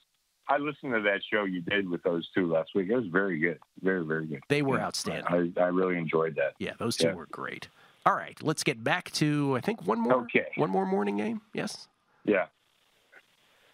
I 0.47 0.57
listened 0.59 0.93
to 0.93 1.01
that 1.01 1.21
show 1.33 1.45
you 1.45 1.61
did 1.61 1.89
with 1.89 2.03
those 2.03 2.29
two 2.35 2.45
last 2.45 2.69
week. 2.75 2.89
It 2.91 2.95
was 2.95 3.07
very 3.07 3.39
good, 3.39 3.57
very 3.81 4.05
very 4.05 4.27
good. 4.27 4.41
They 4.47 4.61
were 4.61 4.77
Yeah, 4.77 4.85
outstanding. 4.85 5.55
I, 5.57 5.59
I 5.59 5.67
really 5.69 5.97
enjoyed 5.97 6.35
that. 6.35 6.53
Yeah, 6.59 6.73
those 6.77 6.95
two 6.97 7.07
Yeah. 7.07 7.13
were 7.15 7.25
great. 7.31 7.67
All 8.05 8.15
right, 8.15 8.37
let's 8.43 8.63
get 8.63 8.83
back 8.83 9.11
to 9.13 9.55
I 9.57 9.61
think 9.61 9.85
one 9.87 9.99
more 9.99 10.21
Okay. 10.23 10.47
one 10.57 10.69
more 10.69 10.85
morning 10.85 11.17
game. 11.17 11.41
Yes. 11.53 11.87
Yeah. 12.23 12.45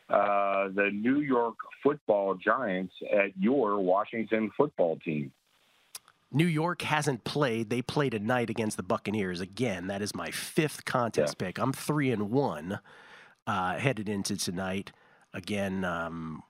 Uh, 0.09 0.67
the 0.69 0.89
New 0.93 1.19
York 1.21 1.55
Football 1.83 2.35
Giants 2.35 2.93
at 3.13 3.31
your 3.39 3.79
Washington 3.79 4.51
football 4.57 4.97
team. 4.97 5.31
New 6.33 6.45
York 6.47 6.81
hasn't 6.81 7.23
played. 7.23 7.69
They 7.69 7.81
play 7.81 8.09
tonight 8.09 8.49
against 8.49 8.77
the 8.77 8.83
Buccaneers 8.83 9.41
again. 9.41 9.87
That 9.87 10.01
is 10.01 10.15
my 10.15 10.31
fifth 10.31 10.85
contest 10.85 11.37
pick. 11.37 11.57
I'm 11.59 11.73
three 11.73 12.11
and 12.11 12.29
one 12.31 12.79
uh, 13.47 13.77
headed 13.77 14.07
into 14.07 14.37
tonight. 14.37 14.91
Again, 15.33 15.83
um, 15.85 16.43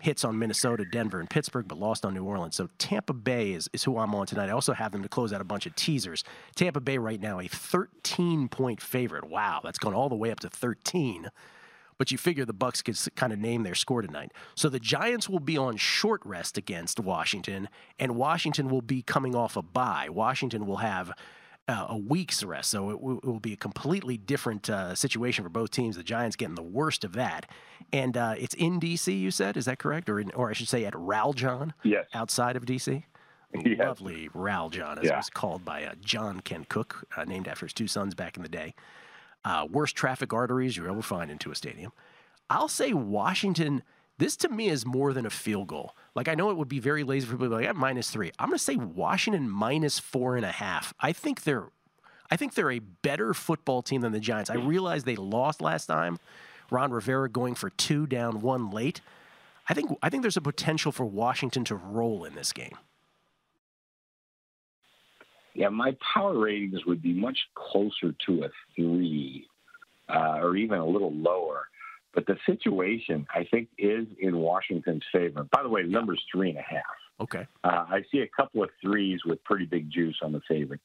hits 0.00 0.24
on 0.24 0.38
Minnesota, 0.38 0.84
Denver, 0.84 1.20
and 1.20 1.28
Pittsburgh, 1.28 1.66
but 1.66 1.78
lost 1.78 2.04
on 2.04 2.14
New 2.14 2.24
Orleans. 2.24 2.56
So 2.56 2.68
Tampa 2.78 3.12
Bay 3.12 3.52
is, 3.52 3.68
is 3.72 3.84
who 3.84 3.98
I'm 3.98 4.14
on 4.14 4.26
tonight. 4.26 4.48
I 4.48 4.52
also 4.52 4.72
have 4.72 4.92
them 4.92 5.02
to 5.02 5.08
close 5.08 5.32
out 5.32 5.40
a 5.40 5.44
bunch 5.44 5.66
of 5.66 5.74
teasers. 5.74 6.22
Tampa 6.54 6.80
Bay 6.80 6.98
right 6.98 7.20
now 7.20 7.40
a 7.40 7.48
13 7.48 8.48
point 8.48 8.80
favorite. 8.80 9.24
Wow, 9.28 9.60
that's 9.64 9.78
gone 9.78 9.94
all 9.94 10.08
the 10.08 10.16
way 10.16 10.30
up 10.30 10.40
to 10.40 10.50
13 10.50 11.30
but 11.98 12.10
you 12.10 12.18
figure 12.18 12.44
the 12.44 12.52
Bucks 12.52 12.82
could 12.82 12.98
kind 13.14 13.32
of 13.32 13.38
name 13.38 13.62
their 13.62 13.74
score 13.74 14.02
tonight. 14.02 14.32
So 14.54 14.68
the 14.68 14.78
Giants 14.78 15.28
will 15.28 15.40
be 15.40 15.56
on 15.56 15.76
short 15.76 16.20
rest 16.24 16.58
against 16.58 17.00
Washington, 17.00 17.68
and 17.98 18.16
Washington 18.16 18.68
will 18.68 18.82
be 18.82 19.02
coming 19.02 19.34
off 19.34 19.56
a 19.56 19.62
bye. 19.62 20.08
Washington 20.10 20.66
will 20.66 20.78
have 20.78 21.10
uh, 21.68 21.86
a 21.88 21.96
week's 21.96 22.42
rest, 22.44 22.70
so 22.70 22.90
it, 22.90 23.00
will- 23.00 23.18
it 23.18 23.24
will 23.24 23.40
be 23.40 23.52
a 23.52 23.56
completely 23.56 24.16
different 24.16 24.70
uh, 24.70 24.94
situation 24.94 25.42
for 25.44 25.48
both 25.50 25.70
teams. 25.70 25.96
The 25.96 26.02
Giants 26.02 26.36
getting 26.36 26.54
the 26.54 26.62
worst 26.62 27.04
of 27.04 27.12
that, 27.14 27.50
and 27.92 28.16
uh, 28.16 28.34
it's 28.38 28.54
in 28.54 28.78
DC. 28.80 29.18
You 29.18 29.30
said 29.30 29.56
is 29.56 29.64
that 29.64 29.78
correct, 29.78 30.08
or 30.08 30.20
in, 30.20 30.30
or 30.32 30.48
I 30.50 30.52
should 30.52 30.68
say 30.68 30.84
at 30.84 30.92
Raljon, 30.94 31.72
yes, 31.82 32.06
outside 32.14 32.56
of 32.56 32.64
DC. 32.64 33.02
Yes. 33.64 33.78
Lovely 33.78 34.28
Raljon, 34.34 34.98
as 34.98 35.04
it 35.06 35.16
was 35.16 35.30
called 35.30 35.64
by 35.64 35.84
uh, 35.84 35.94
John 36.00 36.40
Kent 36.40 36.68
Cooke, 36.68 37.04
uh, 37.16 37.24
named 37.24 37.48
after 37.48 37.64
his 37.66 37.72
two 37.72 37.86
sons 37.86 38.14
back 38.14 38.36
in 38.36 38.42
the 38.42 38.48
day 38.48 38.74
uh, 39.44 39.66
worst 39.70 39.94
traffic 39.96 40.32
arteries 40.32 40.76
you'll 40.76 40.90
ever 40.90 41.00
find 41.02 41.30
into 41.30 41.50
a 41.50 41.54
stadium. 41.54 41.92
I'll 42.50 42.68
say 42.68 42.92
Washington 42.92 43.82
This 44.18 44.36
to 44.38 44.48
me 44.48 44.68
is 44.68 44.86
more 44.86 45.12
than 45.12 45.26
a 45.26 45.30
field 45.30 45.68
goal. 45.68 45.94
Like 46.14 46.28
I 46.28 46.34
know 46.34 46.50
it 46.50 46.56
would 46.56 46.68
be 46.68 46.80
very 46.80 47.04
lazy 47.04 47.26
for 47.26 47.32
people 47.32 47.46
to 47.46 47.50
be 47.50 47.56
like 47.56 47.68
at 47.68 47.76
minus 47.76 48.10
three. 48.10 48.32
I'm 48.38 48.48
going 48.48 48.58
to 48.58 48.64
say 48.64 48.76
Washington 48.76 49.50
minus 49.50 49.98
four 49.98 50.36
and 50.36 50.44
a 50.44 50.52
half. 50.52 50.94
I 51.00 51.12
think 51.12 51.42
they're, 51.42 51.68
I 52.30 52.36
think 52.36 52.54
they're 52.54 52.72
a 52.72 52.78
better 52.78 53.34
football 53.34 53.82
team 53.82 54.00
than 54.00 54.12
the 54.12 54.20
Giants. 54.20 54.48
I 54.50 54.54
realize 54.54 55.04
they 55.04 55.16
lost 55.16 55.60
last 55.60 55.86
time. 55.86 56.18
Ron 56.70 56.90
Rivera 56.90 57.28
going 57.28 57.54
for 57.54 57.70
two 57.70 58.06
down, 58.06 58.40
one 58.40 58.70
late. 58.70 59.00
I 59.68 59.74
think 59.74 59.96
I 60.02 60.08
think 60.08 60.22
there's 60.22 60.36
a 60.36 60.42
potential 60.42 60.92
for 60.92 61.04
Washington 61.04 61.64
to 61.64 61.74
roll 61.74 62.24
in 62.24 62.34
this 62.34 62.52
game. 62.52 62.76
Yeah, 65.54 65.70
my 65.70 65.96
power 66.14 66.38
ratings 66.38 66.84
would 66.84 67.02
be 67.02 67.14
much 67.14 67.38
closer 67.54 68.14
to 68.26 68.44
a 68.44 68.48
three, 68.74 69.46
uh, 70.08 70.38
or 70.40 70.56
even 70.56 70.78
a 70.78 70.86
little 70.86 71.12
lower. 71.12 71.68
But 72.16 72.26
the 72.26 72.38
situation, 72.46 73.26
I 73.32 73.46
think, 73.50 73.68
is 73.76 74.06
in 74.18 74.38
Washington's 74.38 75.04
favor. 75.12 75.46
By 75.52 75.62
the 75.62 75.68
way, 75.68 75.82
the 75.82 75.90
number's 75.90 76.22
three 76.32 76.48
and 76.48 76.58
a 76.58 76.62
half. 76.62 76.82
Okay. 77.20 77.46
Uh, 77.62 77.84
I 77.90 78.04
see 78.10 78.20
a 78.20 78.26
couple 78.26 78.62
of 78.62 78.70
threes 78.80 79.20
with 79.26 79.44
pretty 79.44 79.66
big 79.66 79.90
juice 79.90 80.16
on 80.22 80.32
the 80.32 80.40
favorites. 80.48 80.82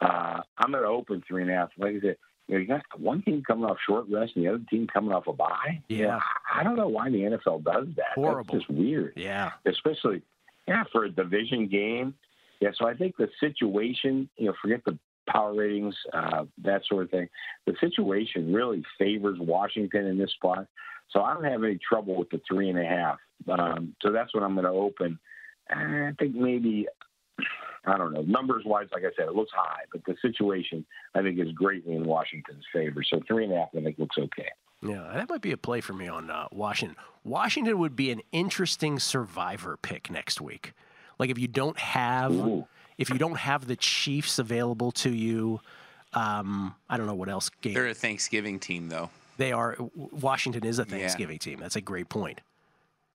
Uh, 0.00 0.40
I'm 0.58 0.70
going 0.70 0.84
to 0.84 0.88
open 0.88 1.20
three 1.26 1.42
and 1.42 1.50
a 1.50 1.54
half. 1.54 1.70
Like 1.76 1.96
I 1.96 2.00
said, 2.00 2.16
you, 2.46 2.54
know, 2.54 2.60
you 2.60 2.66
got 2.68 2.82
one 2.96 3.22
team 3.22 3.42
coming 3.44 3.64
off 3.64 3.76
short 3.84 4.06
rest 4.08 4.32
and 4.36 4.44
the 4.44 4.50
other 4.50 4.62
team 4.70 4.86
coming 4.86 5.12
off 5.12 5.26
a 5.26 5.32
bye. 5.32 5.82
Yeah. 5.88 6.20
I 6.54 6.62
don't 6.62 6.76
know 6.76 6.88
why 6.88 7.10
the 7.10 7.18
NFL 7.18 7.64
does 7.64 7.88
that. 7.96 8.12
Horrible. 8.14 8.54
That's 8.54 8.64
just 8.64 8.70
weird. 8.70 9.14
Yeah. 9.16 9.50
Especially, 9.66 10.22
yeah, 10.68 10.84
for 10.92 11.04
a 11.04 11.10
division 11.10 11.66
game. 11.66 12.14
Yeah, 12.60 12.70
so 12.78 12.86
I 12.86 12.94
think 12.94 13.16
the 13.16 13.28
situation, 13.40 14.28
you 14.36 14.46
know, 14.46 14.54
forget 14.62 14.82
the 14.86 14.96
power 15.28 15.54
ratings, 15.54 15.94
uh, 16.12 16.44
that 16.62 16.82
sort 16.88 17.04
of 17.04 17.10
thing. 17.10 17.28
The 17.66 17.74
situation 17.80 18.52
really 18.52 18.82
favors 18.98 19.38
Washington 19.40 20.06
in 20.06 20.18
this 20.18 20.32
spot. 20.32 20.66
So 21.10 21.22
I 21.22 21.34
don't 21.34 21.44
have 21.44 21.62
any 21.62 21.78
trouble 21.78 22.16
with 22.16 22.30
the 22.30 22.40
three 22.48 22.70
and 22.70 22.78
a 22.78 22.84
half. 22.84 23.18
Um, 23.48 23.94
so 24.02 24.12
that's 24.12 24.34
what 24.34 24.42
I'm 24.42 24.54
going 24.54 24.64
to 24.64 24.70
open. 24.70 25.18
I 25.70 26.12
think 26.18 26.34
maybe, 26.34 26.86
I 27.84 27.98
don't 27.98 28.12
know, 28.12 28.22
numbers 28.22 28.64
wise, 28.64 28.88
like 28.92 29.02
I 29.02 29.10
said, 29.16 29.28
it 29.28 29.34
looks 29.34 29.52
high, 29.54 29.82
but 29.92 30.02
the 30.06 30.16
situation 30.22 30.84
I 31.14 31.22
think 31.22 31.38
is 31.38 31.52
greatly 31.52 31.94
in 31.94 32.04
Washington's 32.04 32.64
favor. 32.72 33.02
So 33.02 33.20
three 33.26 33.44
and 33.44 33.52
a 33.52 33.56
half, 33.56 33.68
I 33.76 33.82
think 33.82 33.98
looks 33.98 34.16
okay. 34.18 34.48
Yeah, 34.82 35.12
that 35.14 35.28
might 35.28 35.42
be 35.42 35.52
a 35.52 35.56
play 35.56 35.80
for 35.80 35.92
me 35.92 36.08
on 36.08 36.30
uh, 36.30 36.48
Washington. 36.50 36.96
Washington 37.24 37.78
would 37.78 37.94
be 37.94 38.10
an 38.10 38.20
interesting 38.32 38.98
survivor 38.98 39.76
pick 39.76 40.10
next 40.10 40.40
week. 40.40 40.72
Like 41.18 41.30
if 41.30 41.38
you 41.38 41.46
don't 41.46 41.78
have 41.78 42.32
Ooh. 42.32 42.66
If 42.98 43.10
you 43.10 43.18
don't 43.18 43.38
have 43.38 43.66
the 43.66 43.76
Chiefs 43.76 44.38
available 44.38 44.92
to 44.92 45.10
you, 45.10 45.60
um, 46.14 46.74
I 46.88 46.96
don't 46.96 47.06
know 47.06 47.14
what 47.14 47.28
else 47.28 47.48
game. 47.60 47.74
They're 47.74 47.88
a 47.88 47.94
Thanksgiving 47.94 48.58
team, 48.58 48.88
though. 48.88 49.10
They 49.38 49.52
are. 49.52 49.76
Washington 49.94 50.64
is 50.64 50.78
a 50.78 50.84
Thanksgiving 50.84 51.38
team. 51.38 51.58
That's 51.58 51.76
a 51.76 51.80
great 51.80 52.08
point. 52.08 52.40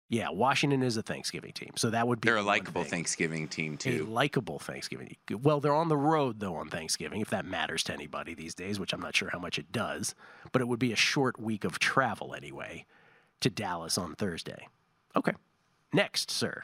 Yeah, 0.09 0.29
Washington 0.29 0.83
is 0.83 0.95
a 0.95 1.01
Thanksgiving 1.01 1.51
team, 1.51 1.71
so 1.75 1.89
that 1.89 2.07
would 2.07 2.21
be 2.21 2.29
They're 2.29 2.37
a 2.37 2.41
likable. 2.41 2.85
Thanksgiving 2.85 3.49
team 3.49 3.73
A 3.73 3.77
too. 3.77 4.05
likable 4.05 4.57
Thanksgiving. 4.57 5.17
Well, 5.29 5.59
they're 5.59 5.73
on 5.75 5.89
the 5.89 5.97
road 5.97 6.39
though 6.39 6.55
on 6.55 6.69
Thanksgiving, 6.69 7.19
if 7.19 7.29
that 7.31 7.45
matters 7.45 7.83
to 7.83 7.93
anybody 7.93 8.33
these 8.33 8.55
days, 8.55 8.79
which 8.79 8.93
I'm 8.93 9.01
not 9.01 9.17
sure 9.17 9.29
how 9.29 9.39
much 9.39 9.59
it 9.59 9.69
does. 9.73 10.15
But 10.53 10.61
it 10.61 10.67
would 10.69 10.79
be 10.79 10.93
a 10.93 10.95
short 10.97 11.39
week 11.41 11.65
of 11.65 11.77
travel 11.77 12.33
anyway 12.33 12.85
to 13.41 13.49
Dallas 13.49 13.97
on 13.97 14.15
Thursday. 14.15 14.69
Okay, 15.13 15.33
next, 15.91 16.31
sir. 16.31 16.63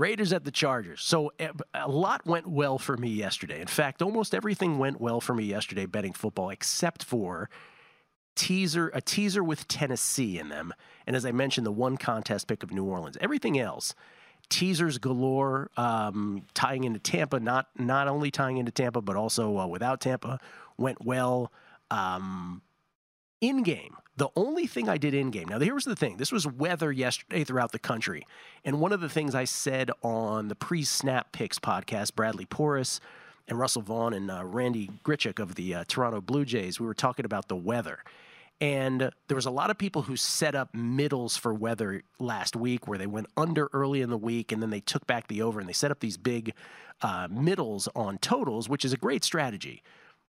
Raiders 0.00 0.32
at 0.32 0.44
the 0.44 0.50
Chargers. 0.50 1.02
So 1.02 1.32
eh, 1.38 1.50
a 1.74 1.88
lot 1.88 2.26
went 2.26 2.46
well 2.46 2.78
for 2.78 2.96
me 2.96 3.10
yesterday. 3.10 3.60
In 3.60 3.66
fact, 3.66 4.00
almost 4.00 4.34
everything 4.34 4.78
went 4.78 5.00
well 5.00 5.20
for 5.20 5.34
me 5.34 5.44
yesterday 5.44 5.86
betting 5.86 6.14
football, 6.14 6.50
except 6.50 7.04
for 7.04 7.50
teaser 8.34 8.88
a 8.94 9.02
teaser 9.02 9.44
with 9.44 9.68
Tennessee 9.68 10.38
in 10.38 10.48
them, 10.48 10.72
and 11.06 11.14
as 11.14 11.26
I 11.26 11.32
mentioned, 11.32 11.66
the 11.66 11.72
one 11.72 11.98
contest 11.98 12.46
pick 12.46 12.62
of 12.62 12.72
New 12.72 12.84
Orleans. 12.84 13.18
Everything 13.20 13.58
else, 13.58 13.94
teasers 14.48 14.96
galore, 14.98 15.70
um, 15.76 16.46
tying 16.54 16.84
into 16.84 16.98
Tampa. 16.98 17.38
Not 17.38 17.68
not 17.78 18.08
only 18.08 18.30
tying 18.30 18.56
into 18.56 18.72
Tampa, 18.72 19.02
but 19.02 19.16
also 19.16 19.58
uh, 19.58 19.66
without 19.66 20.00
Tampa 20.00 20.40
went 20.78 21.04
well. 21.04 21.52
Um, 21.90 22.62
in 23.40 23.62
game. 23.62 23.96
The 24.20 24.28
only 24.36 24.66
thing 24.66 24.86
I 24.86 24.98
did 24.98 25.14
in 25.14 25.30
game. 25.30 25.48
Now, 25.48 25.58
here's 25.58 25.86
the 25.86 25.96
thing. 25.96 26.18
This 26.18 26.30
was 26.30 26.46
weather 26.46 26.92
yesterday 26.92 27.42
throughout 27.42 27.72
the 27.72 27.78
country. 27.78 28.26
And 28.66 28.78
one 28.78 28.92
of 28.92 29.00
the 29.00 29.08
things 29.08 29.34
I 29.34 29.44
said 29.44 29.90
on 30.02 30.48
the 30.48 30.54
pre 30.54 30.84
snap 30.84 31.32
picks 31.32 31.58
podcast, 31.58 32.14
Bradley 32.16 32.44
Porras 32.44 33.00
and 33.48 33.58
Russell 33.58 33.80
Vaughn 33.80 34.12
and 34.12 34.30
uh, 34.30 34.44
Randy 34.44 34.90
Gritchick 35.06 35.38
of 35.38 35.54
the 35.54 35.74
uh, 35.74 35.84
Toronto 35.88 36.20
Blue 36.20 36.44
Jays, 36.44 36.78
we 36.78 36.86
were 36.86 36.92
talking 36.92 37.24
about 37.24 37.48
the 37.48 37.56
weather. 37.56 38.00
And 38.60 39.10
there 39.28 39.36
was 39.36 39.46
a 39.46 39.50
lot 39.50 39.70
of 39.70 39.78
people 39.78 40.02
who 40.02 40.18
set 40.18 40.54
up 40.54 40.74
middles 40.74 41.38
for 41.38 41.54
weather 41.54 42.02
last 42.18 42.54
week 42.54 42.86
where 42.86 42.98
they 42.98 43.06
went 43.06 43.28
under 43.38 43.70
early 43.72 44.02
in 44.02 44.10
the 44.10 44.18
week 44.18 44.52
and 44.52 44.60
then 44.60 44.68
they 44.68 44.80
took 44.80 45.06
back 45.06 45.28
the 45.28 45.40
over 45.40 45.60
and 45.60 45.66
they 45.66 45.72
set 45.72 45.90
up 45.90 46.00
these 46.00 46.18
big 46.18 46.52
uh, 47.00 47.26
middles 47.30 47.88
on 47.96 48.18
totals, 48.18 48.68
which 48.68 48.84
is 48.84 48.92
a 48.92 48.98
great 48.98 49.24
strategy. 49.24 49.82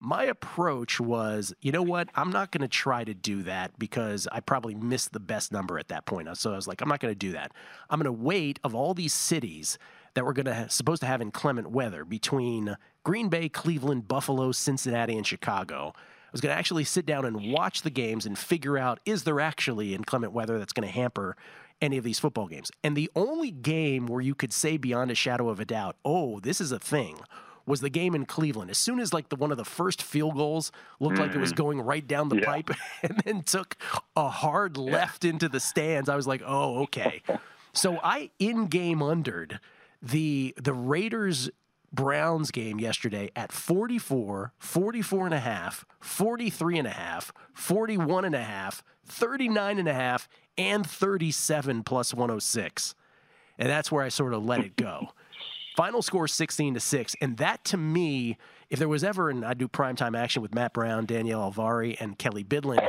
My 0.02 0.24
approach 0.24 0.98
was, 0.98 1.52
you 1.60 1.72
know 1.72 1.82
what? 1.82 2.08
I'm 2.14 2.30
not 2.30 2.50
going 2.52 2.62
to 2.62 2.68
try 2.68 3.04
to 3.04 3.12
do 3.12 3.42
that 3.42 3.78
because 3.78 4.26
I 4.32 4.40
probably 4.40 4.74
missed 4.74 5.12
the 5.12 5.20
best 5.20 5.52
number 5.52 5.78
at 5.78 5.88
that 5.88 6.06
point. 6.06 6.34
So 6.38 6.52
I 6.52 6.56
was 6.56 6.66
like, 6.66 6.80
I'm 6.80 6.88
not 6.88 7.00
going 7.00 7.12
to 7.12 7.18
do 7.18 7.32
that. 7.32 7.52
I'm 7.90 7.98
going 7.98 8.06
to 8.06 8.24
wait 8.24 8.58
of 8.64 8.74
all 8.74 8.94
these 8.94 9.12
cities 9.12 9.78
that 10.14 10.24
we're 10.24 10.32
going 10.32 10.46
to 10.46 10.54
ha- 10.54 10.66
supposed 10.68 11.02
to 11.02 11.06
have 11.06 11.20
inclement 11.20 11.70
weather 11.70 12.06
between 12.06 12.76
Green 13.04 13.28
Bay, 13.28 13.50
Cleveland, 13.50 14.08
Buffalo, 14.08 14.52
Cincinnati, 14.52 15.16
and 15.16 15.26
Chicago. 15.26 15.92
I 15.94 16.32
was 16.32 16.40
going 16.40 16.52
to 16.52 16.58
actually 16.58 16.84
sit 16.84 17.04
down 17.04 17.26
and 17.26 17.52
watch 17.52 17.82
the 17.82 17.90
games 17.90 18.24
and 18.24 18.38
figure 18.38 18.78
out 18.78 19.00
is 19.04 19.24
there 19.24 19.38
actually 19.38 19.94
inclement 19.94 20.32
weather 20.32 20.58
that's 20.58 20.72
going 20.72 20.88
to 20.88 20.94
hamper 20.94 21.36
any 21.82 21.98
of 21.98 22.04
these 22.04 22.18
football 22.18 22.46
games. 22.46 22.70
And 22.82 22.96
the 22.96 23.10
only 23.14 23.50
game 23.50 24.06
where 24.06 24.20
you 24.20 24.34
could 24.34 24.52
say 24.52 24.76
beyond 24.76 25.10
a 25.10 25.14
shadow 25.14 25.48
of 25.48 25.60
a 25.60 25.64
doubt, 25.64 25.96
oh, 26.04 26.40
this 26.40 26.60
is 26.60 26.72
a 26.72 26.78
thing, 26.78 27.18
was 27.66 27.80
the 27.80 27.90
game 27.90 28.14
in 28.14 28.26
Cleveland. 28.26 28.70
As 28.70 28.78
soon 28.78 28.98
as 29.00 29.12
like 29.12 29.28
the 29.28 29.36
one 29.36 29.50
of 29.50 29.56
the 29.56 29.64
first 29.64 30.02
field 30.02 30.34
goals 30.36 30.72
looked 30.98 31.18
like 31.18 31.34
it 31.34 31.38
was 31.38 31.52
Mhm. 31.52 31.56
going 31.56 31.80
right 31.80 32.06
down 32.06 32.28
the 32.28 32.36
Yeah. 32.36 32.44
pipe 32.46 32.70
and 33.02 33.18
then 33.24 33.42
took 33.42 33.76
a 34.16 34.28
hard 34.28 34.76
left 34.76 35.24
into 35.24 35.48
the 35.48 35.60
stands, 35.60 36.08
I 36.08 36.16
was 36.16 36.26
like, 36.26 36.42
oh, 36.44 36.82
okay. 36.84 37.22
So 37.72 37.98
I 38.02 38.30
in-game 38.38 39.02
undered 39.02 39.60
the 40.02 40.54
the 40.56 40.72
Raiders 40.72 41.50
Browns 41.92 42.50
game 42.52 42.78
yesterday 42.78 43.30
at 43.34 43.50
44, 43.52 44.52
44 44.58 45.24
and 45.26 45.34
a 45.34 45.40
half, 45.40 45.84
43 46.00 46.78
and 46.78 46.86
a 46.86 46.92
half, 46.92 47.32
41 47.52 48.24
and 48.24 48.34
a 48.34 48.42
half, 48.44 48.82
39 49.04 49.78
and 49.78 49.88
a 49.88 49.92
half, 49.94 50.28
and 50.56 50.88
37 50.88 51.82
plus 51.82 52.14
106. 52.14 52.94
And 53.58 53.68
that's 53.68 53.90
where 53.90 54.04
I 54.04 54.08
sort 54.08 54.32
of 54.34 54.44
let 54.44 54.60
it 54.60 54.76
go. 54.76 55.08
Final 55.76 56.02
score 56.02 56.26
16 56.26 56.74
to 56.74 56.80
6. 56.80 57.16
And 57.20 57.36
that 57.38 57.64
to 57.66 57.76
me, 57.76 58.36
if 58.68 58.78
there 58.78 58.88
was 58.88 59.04
ever, 59.04 59.30
and 59.30 59.44
I 59.44 59.54
do 59.54 59.68
primetime 59.68 60.18
action 60.18 60.42
with 60.42 60.54
Matt 60.54 60.72
Brown, 60.72 61.06
Danielle 61.06 61.52
Alvari, 61.52 61.96
and 62.00 62.18
Kelly 62.18 62.44
Bidlin 62.44 62.86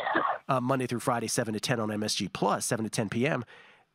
uh, 0.50 0.60
Monday 0.60 0.88
through 0.88 1.00
Friday, 1.00 1.28
7 1.28 1.54
to 1.54 1.60
10 1.60 1.80
on 1.80 1.90
MSG 1.90 2.32
Plus, 2.34 2.66
7 2.66 2.84
to 2.84 2.90
10 2.90 3.10
p.m. 3.10 3.44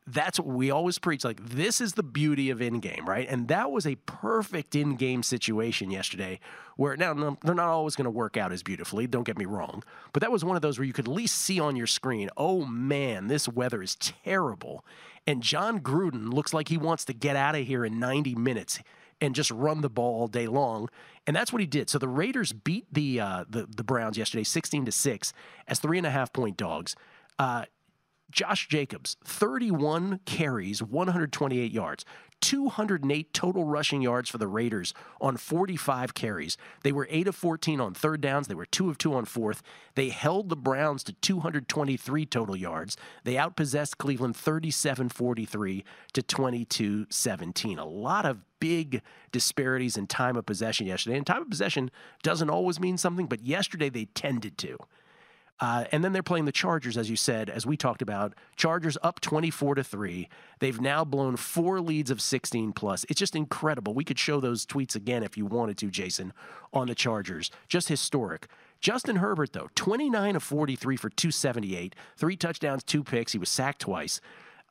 That's 0.09 0.39
what 0.39 0.47
we 0.47 0.71
always 0.71 0.97
preach. 0.97 1.25
Like, 1.25 1.45
this 1.49 1.81
is 1.81 1.93
the 1.93 2.03
beauty 2.03 2.49
of 2.49 2.61
in 2.61 2.79
game, 2.79 3.05
right? 3.05 3.27
And 3.29 3.49
that 3.49 3.71
was 3.71 3.85
a 3.85 3.95
perfect 3.95 4.73
in 4.73 4.95
game 4.95 5.21
situation 5.21 5.91
yesterday 5.91 6.39
where 6.77 6.95
now 6.95 7.13
they're 7.43 7.53
not 7.53 7.67
always 7.67 7.97
going 7.97 8.05
to 8.05 8.11
work 8.11 8.37
out 8.37 8.53
as 8.53 8.63
beautifully, 8.63 9.05
don't 9.05 9.25
get 9.25 9.37
me 9.37 9.45
wrong. 9.45 9.83
But 10.13 10.21
that 10.21 10.31
was 10.31 10.45
one 10.45 10.55
of 10.55 10.61
those 10.61 10.79
where 10.79 10.85
you 10.85 10.93
could 10.93 11.07
at 11.07 11.13
least 11.13 11.35
see 11.35 11.59
on 11.59 11.75
your 11.75 11.87
screen, 11.87 12.29
oh 12.37 12.63
man, 12.65 13.27
this 13.27 13.49
weather 13.49 13.83
is 13.83 13.95
terrible. 13.95 14.85
And 15.25 15.43
Jon 15.43 15.81
Gruden 15.81 16.33
looks 16.33 16.53
like 16.53 16.69
he 16.69 16.77
wants 16.77 17.03
to 17.05 17.13
get 17.13 17.35
out 17.35 17.55
of 17.55 17.67
here 17.67 17.83
in 17.83 17.99
90 17.99 18.35
minutes 18.35 18.79
and 19.19 19.35
just 19.35 19.51
run 19.51 19.81
the 19.81 19.89
ball 19.89 20.21
all 20.21 20.27
day 20.27 20.47
long. 20.47 20.87
And 21.25 21.35
that's 21.35 21.51
what 21.51 21.59
he 21.59 21.65
did. 21.65 21.89
So 21.89 21.97
the 21.97 22.07
Raiders 22.07 22.53
beat 22.53 22.85
the 22.91 23.19
uh, 23.19 23.45
the, 23.49 23.65
the 23.65 23.83
Browns 23.83 24.17
yesterday, 24.17 24.43
16 24.43 24.85
to 24.85 24.91
6, 24.91 25.33
as 25.67 25.79
three 25.79 25.97
and 25.97 26.07
a 26.07 26.11
half 26.11 26.31
point 26.31 26.55
dogs. 26.55 26.95
Uh, 27.39 27.65
Josh 28.31 28.67
Jacobs, 28.67 29.15
31 29.23 30.19
carries, 30.25 30.83
128 30.83 31.71
yards, 31.71 32.05
208 32.41 33.33
total 33.33 33.63
rushing 33.63 34.01
yards 34.01 34.29
for 34.29 34.37
the 34.37 34.47
Raiders 34.47 34.93
on 35.19 35.37
45 35.37 36.13
carries. 36.13 36.57
They 36.83 36.91
were 36.91 37.07
8 37.09 37.27
of 37.27 37.35
14 37.35 37.81
on 37.81 37.93
third 37.93 38.21
downs. 38.21 38.47
They 38.47 38.55
were 38.55 38.65
2 38.65 38.89
of 38.89 38.97
2 38.97 39.13
on 39.13 39.25
fourth. 39.25 39.63
They 39.95 40.09
held 40.09 40.49
the 40.49 40.55
Browns 40.55 41.03
to 41.05 41.13
223 41.13 42.25
total 42.25 42.55
yards. 42.55 42.97
They 43.23 43.35
outpossessed 43.35 43.97
Cleveland 43.97 44.35
37 44.35 45.09
43 45.09 45.83
to 46.13 46.21
22 46.21 47.07
17. 47.09 47.79
A 47.79 47.85
lot 47.85 48.25
of 48.25 48.41
big 48.59 49.01
disparities 49.31 49.97
in 49.97 50.07
time 50.07 50.35
of 50.35 50.45
possession 50.45 50.87
yesterday. 50.87 51.17
And 51.17 51.25
time 51.25 51.41
of 51.41 51.49
possession 51.49 51.91
doesn't 52.23 52.49
always 52.49 52.79
mean 52.79 52.97
something, 52.97 53.27
but 53.27 53.43
yesterday 53.43 53.89
they 53.89 54.05
tended 54.05 54.57
to. 54.59 54.77
Uh, 55.59 55.85
and 55.91 56.03
then 56.03 56.13
they're 56.13 56.21
playing 56.21 56.45
the 56.45 56.51
Chargers, 56.51 56.97
as 56.97 57.09
you 57.09 57.15
said, 57.15 57.49
as 57.49 57.65
we 57.65 57.75
talked 57.75 58.01
about. 58.01 58.33
Chargers 58.55 58.97
up 59.01 59.19
24 59.19 59.75
to 59.75 59.83
3. 59.83 60.29
They've 60.59 60.79
now 60.79 61.03
blown 61.03 61.35
four 61.35 61.81
leads 61.81 62.11
of 62.11 62.21
16 62.21 62.73
plus. 62.73 63.05
It's 63.09 63.19
just 63.19 63.35
incredible. 63.35 63.93
We 63.93 64.03
could 64.03 64.19
show 64.19 64.39
those 64.39 64.65
tweets 64.65 64.95
again 64.95 65.23
if 65.23 65.35
you 65.35 65.45
wanted 65.45 65.77
to, 65.79 65.89
Jason, 65.89 66.31
on 66.73 66.87
the 66.87 66.95
Chargers. 66.95 67.49
Just 67.67 67.89
historic. 67.89 68.47
Justin 68.79 69.15
Herbert, 69.15 69.53
though, 69.53 69.69
29 69.73 70.35
of 70.35 70.43
43 70.43 70.97
for 70.97 71.09
278, 71.09 71.95
three 72.15 72.35
touchdowns, 72.35 72.83
two 72.83 73.03
picks. 73.03 73.31
He 73.31 73.39
was 73.39 73.49
sacked 73.49 73.81
twice. 73.81 74.21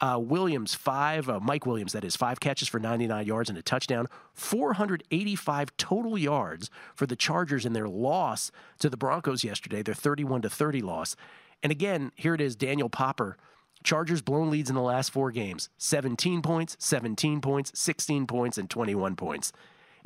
Uh, 0.01 0.19
Williams, 0.23 0.75
five, 0.75 1.29
uh, 1.29 1.41
Mike 1.41 1.65
Williams, 1.65 1.93
that 1.93 2.05
is, 2.05 2.17
five 2.17 2.39
catches 2.39 2.69
for 2.69 2.79
99 2.79 3.27
yards 3.27 3.49
and 3.49 3.59
a 3.59 3.63
touchdown, 3.63 4.07
485 4.35 5.75
total 5.79 6.19
yards 6.19 6.71
for 6.95 7.07
the 7.07 7.17
Chargers 7.17 7.65
in 7.65 7.73
their 7.73 7.89
loss 7.89 8.51
to 8.79 8.91
the 8.91 8.97
Broncos 8.97 9.43
yesterday, 9.43 9.83
their 9.83 9.95
31 9.95 10.43
to 10.43 10.51
30 10.51 10.83
loss. 10.83 11.17
And 11.63 11.73
again, 11.73 12.13
here 12.15 12.35
it 12.35 12.41
is 12.41 12.57
Daniel 12.57 12.91
Popper. 12.91 13.39
Chargers 13.83 14.21
blown 14.21 14.51
leads 14.51 14.69
in 14.69 14.75
the 14.75 14.83
last 14.83 15.11
four 15.11 15.31
games 15.31 15.71
17 15.79 16.43
points, 16.43 16.77
17 16.79 17.41
points, 17.41 17.73
16 17.79 18.27
points, 18.27 18.59
and 18.59 18.69
21 18.69 19.17
points. 19.17 19.53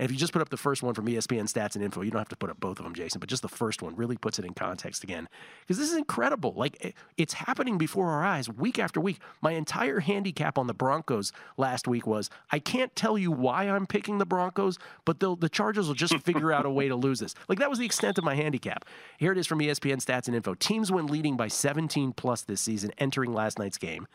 And 0.01 0.07
if 0.07 0.11
you 0.11 0.17
just 0.17 0.33
put 0.33 0.41
up 0.41 0.49
the 0.49 0.57
first 0.57 0.83
one 0.83 0.95
from 0.95 1.05
ESPN 1.05 1.43
Stats 1.43 1.75
and 1.75 1.85
Info, 1.85 2.01
you 2.01 2.11
don't 2.11 2.21
have 2.21 2.31
to 2.31 2.37
put 2.37 2.49
up 2.49 2.59
both 2.59 2.79
of 2.79 2.85
them, 2.85 2.95
Jason, 2.95 3.21
but 3.21 3.29
just 3.29 3.43
the 3.43 3.49
first 3.49 3.83
one 3.83 3.95
really 3.97 4.17
puts 4.17 4.39
it 4.39 4.47
in 4.47 4.55
context 4.55 5.05
again. 5.05 5.29
Because 5.61 5.77
this 5.77 5.91
is 5.91 5.99
incredible. 5.99 6.55
Like, 6.57 6.97
it's 7.19 7.35
happening 7.35 7.77
before 7.77 8.07
our 8.07 8.25
eyes 8.25 8.49
week 8.49 8.79
after 8.79 8.99
week. 8.99 9.19
My 9.43 9.53
entire 9.53 10.01
handicap 10.01 10.57
on 10.57 10.69
the 10.69 10.73
Broncos 10.73 11.33
last 11.59 11.87
week 11.87 12.07
was 12.07 12.31
I 12.51 12.61
can't 12.61 12.97
tell 12.97 13.19
you 13.19 13.31
why 13.31 13.65
I'm 13.69 13.87
picking 13.87 14.17
the 14.17 14.25
Broncos, 14.25 14.79
but 15.05 15.21
the 15.21 15.51
Chargers 15.53 15.87
will 15.87 15.95
just 15.95 16.17
figure 16.21 16.51
out 16.51 16.65
a 16.65 16.71
way 16.71 16.89
to 16.89 16.97
lose 16.97 17.21
this. 17.21 17.35
Like, 17.47 17.59
that 17.59 17.69
was 17.69 17.79
the 17.79 17.85
extent 17.85 18.17
of 18.17 18.25
my 18.25 18.35
handicap. 18.35 18.87
Here 19.19 19.33
it 19.33 19.37
is 19.37 19.47
from 19.47 19.59
ESPN 19.59 20.03
Stats 20.03 20.29
and 20.29 20.35
Info. 20.35 20.55
Teams 20.55 20.91
went 20.91 21.11
leading 21.11 21.37
by 21.37 21.49
17 21.49 22.15
plus 22.15 22.41
this 22.41 22.63
season 22.63 22.91
entering 22.97 23.35
last 23.35 23.59
night's 23.59 23.77
game. 23.77 24.07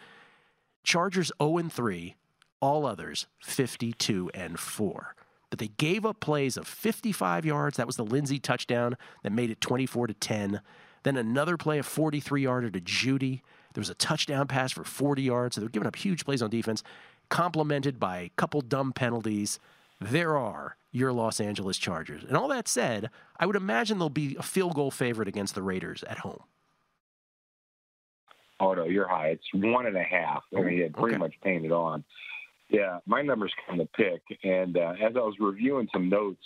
Chargers 0.83 1.31
0 1.39 1.59
and 1.59 1.71
3, 1.71 2.15
all 2.59 2.87
others 2.87 3.27
52 3.43 4.31
and 4.33 4.59
4. 4.59 5.15
But 5.55 5.59
they 5.59 5.71
gave 5.77 6.05
up 6.05 6.19
plays 6.19 6.57
of 6.57 6.67
55 6.67 7.45
yards. 7.45 7.77
That 7.77 7.87
was 7.87 7.95
the 7.95 8.03
Lindsay 8.03 8.39
touchdown 8.39 8.97
that 9.23 9.31
made 9.31 9.49
it 9.49 9.61
24 9.61 10.07
to 10.07 10.13
10. 10.13 10.59
Then 11.03 11.15
another 11.15 11.55
play 11.55 11.79
of 11.79 11.85
43 11.85 12.41
yarder 12.41 12.69
to 12.71 12.81
Jeudy. 12.81 13.39
There 13.73 13.79
was 13.79 13.89
a 13.89 13.93
touchdown 13.95 14.47
pass 14.47 14.73
for 14.73 14.83
40 14.83 15.21
yards. 15.21 15.55
So 15.55 15.61
they're 15.61 15.69
giving 15.69 15.87
up 15.87 15.95
huge 15.95 16.25
plays 16.25 16.41
on 16.41 16.49
defense, 16.49 16.83
complemented 17.29 18.01
by 18.01 18.17
a 18.17 18.29
couple 18.35 18.59
dumb 18.59 18.91
penalties. 18.91 19.57
There 20.01 20.35
are 20.35 20.75
your 20.91 21.13
Los 21.13 21.39
Angeles 21.39 21.77
Chargers. 21.77 22.25
And 22.25 22.35
all 22.35 22.49
that 22.49 22.67
said, 22.67 23.09
I 23.39 23.45
would 23.45 23.55
imagine 23.55 23.97
they'll 23.97 24.09
be 24.09 24.35
a 24.37 24.43
field 24.43 24.75
goal 24.75 24.91
favorite 24.91 25.29
against 25.29 25.55
the 25.55 25.63
Raiders 25.63 26.03
at 26.03 26.17
home. 26.17 26.43
Oh 28.59 28.73
no, 28.73 28.83
you're 28.83 29.07
high. 29.07 29.29
It's 29.29 29.47
one 29.53 29.85
and 29.85 29.95
a 29.95 30.03
half. 30.03 30.43
I 30.53 30.59
mean, 30.63 30.79
it 30.81 30.91
pretty 30.91 31.15
Okay. 31.15 31.17
much 31.17 31.35
painted 31.41 31.71
on. 31.71 32.03
Yeah, 32.69 32.99
my 33.05 33.21
number's 33.21 33.53
kind 33.67 33.81
of 33.81 33.91
pick. 33.93 34.21
And 34.43 34.77
uh, 34.77 34.93
as 35.01 35.15
I 35.15 35.19
was 35.19 35.35
reviewing 35.39 35.87
some 35.93 36.09
notes 36.09 36.43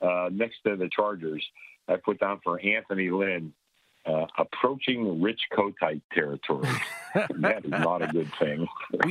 uh, 0.00 0.28
next 0.32 0.58
to 0.66 0.76
the 0.76 0.88
Chargers, 0.94 1.44
I 1.88 1.96
put 1.96 2.20
down 2.20 2.40
for 2.44 2.60
Anthony 2.60 3.10
Lynn 3.10 3.52
uh, 4.06 4.26
approaching 4.38 5.20
Rich 5.20 5.40
Kotite 5.52 6.02
territory. 6.12 6.68
that 7.14 7.64
is 7.64 7.70
not 7.70 8.02
a 8.02 8.06
good 8.06 8.30
thing. 8.38 8.66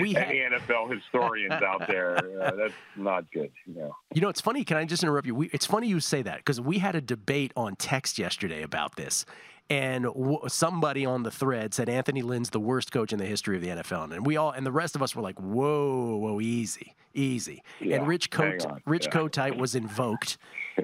we 0.00 0.16
Any 0.16 0.40
NFL 0.40 0.94
historians 0.94 1.62
out 1.62 1.86
there, 1.86 2.16
uh, 2.42 2.50
that's 2.52 2.74
not 2.96 3.30
good. 3.32 3.50
You 3.66 3.74
know. 3.74 3.96
You 4.14 4.20
know, 4.20 4.28
it's 4.28 4.40
funny. 4.40 4.64
Can 4.64 4.76
I 4.76 4.84
just 4.84 5.02
interrupt 5.02 5.26
you? 5.26 5.34
We, 5.34 5.46
it's 5.52 5.66
funny 5.66 5.88
you 5.88 6.00
say 6.00 6.22
that 6.22 6.38
because 6.38 6.60
we 6.60 6.78
had 6.78 6.94
a 6.94 7.00
debate 7.00 7.52
on 7.56 7.76
text 7.76 8.18
yesterday 8.18 8.62
about 8.62 8.96
this. 8.96 9.24
And 9.72 10.04
w- 10.04 10.40
somebody 10.48 11.06
on 11.06 11.22
the 11.22 11.30
thread 11.30 11.72
said 11.72 11.88
Anthony 11.88 12.20
Lynn's 12.20 12.50
the 12.50 12.60
worst 12.60 12.92
coach 12.92 13.10
in 13.10 13.18
the 13.18 13.24
history 13.24 13.56
of 13.56 13.62
the 13.62 13.68
NFL, 13.68 14.12
and 14.12 14.26
we 14.26 14.36
all 14.36 14.50
and 14.50 14.66
the 14.66 14.72
rest 14.72 14.94
of 14.94 15.02
us 15.02 15.16
were 15.16 15.22
like, 15.22 15.38
"Whoa, 15.38 16.16
whoa, 16.16 16.42
easy, 16.42 16.94
easy." 17.14 17.62
Yeah, 17.80 17.96
and 17.96 18.06
Rich 18.06 18.28
Cote, 18.28 18.66
Rich 18.84 19.06
yeah. 19.06 19.12
Kotite 19.12 19.56
was 19.56 19.74
invoked, 19.74 20.36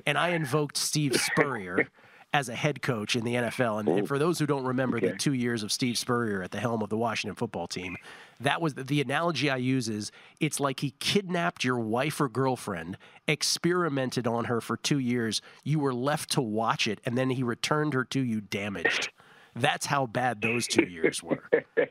and 0.07 0.17
I 0.17 0.29
invoked 0.31 0.79
Steve 0.79 1.15
Spurrier 1.21 1.91
as 2.33 2.49
a 2.49 2.55
head 2.55 2.83
coach 2.83 3.17
in 3.17 3.25
the 3.25 3.35
NFL. 3.35 3.81
And, 3.81 3.89
and 3.89 4.03
oh, 4.03 4.07
for 4.07 4.19
those 4.19 4.39
who 4.39 4.47
don't 4.47 4.65
remember 4.65 5.01
the 5.01 5.17
two 5.17 5.33
years 5.33 5.63
of 5.63 5.73
Steve 5.73 5.97
Spurrier 5.97 6.43
at 6.43 6.51
the 6.51 6.61
helm 6.61 6.83
of 6.83 6.91
the 6.91 6.97
Washington 6.97 7.35
football 7.35 7.67
team, 7.67 7.97
that 8.41 8.61
was 8.61 8.75
the 8.75 9.01
analogy 9.01 9.49
I 9.49 9.57
use 9.57 9.89
is 9.89 10.13
it's 10.39 10.61
like 10.61 10.81
he 10.81 10.95
kidnapped 11.01 11.65
your 11.65 11.79
wife 11.79 12.21
or 12.21 12.29
girlfriend, 12.29 12.99
experimented 13.27 14.27
on 14.27 14.45
her 14.45 14.61
for 14.61 14.77
two 14.77 14.99
years. 14.99 15.41
You 15.65 15.79
were 15.79 15.95
left 15.95 16.31
to 16.33 16.43
watch 16.43 16.87
it, 16.87 17.01
and 17.05 17.17
then 17.17 17.31
he 17.31 17.43
returned 17.43 17.95
her 17.95 18.05
to 18.07 18.21
you 18.21 18.41
damaged. 18.41 19.11
That's 19.57 19.87
how 19.87 20.07
bad 20.07 20.43
those 20.43 20.67
two 20.67 20.87
years 20.87 21.23
were. 21.23 21.49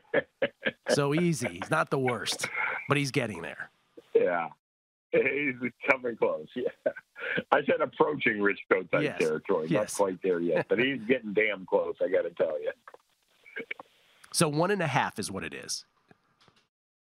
So 0.90 1.14
easy. 1.14 1.48
He's 1.48 1.70
not 1.70 1.90
the 1.90 1.98
worst, 1.98 2.48
but 2.88 2.96
he's 2.96 3.10
getting 3.10 3.42
there. 3.42 3.70
Yeah. 4.14 4.48
He's 5.12 5.54
coming 5.90 6.16
close. 6.16 6.46
Yeah. 6.54 6.68
I 7.50 7.64
said 7.64 7.80
approaching 7.80 8.40
Rich 8.40 8.60
Kotite 8.70 9.02
Yes. 9.02 9.18
territory. 9.18 9.66
Yes. 9.68 9.98
Not 9.98 10.04
quite 10.04 10.22
there 10.22 10.40
yet, 10.40 10.66
but 10.68 10.78
he's 10.78 11.00
getting 11.08 11.32
damn 11.32 11.66
close, 11.66 11.96
I 12.02 12.08
got 12.08 12.22
to 12.22 12.30
tell 12.30 12.60
you. 12.60 12.70
So 14.32 14.48
one 14.48 14.70
and 14.70 14.82
a 14.82 14.86
half 14.86 15.18
is 15.18 15.30
what 15.30 15.42
it 15.44 15.54
is. 15.54 15.84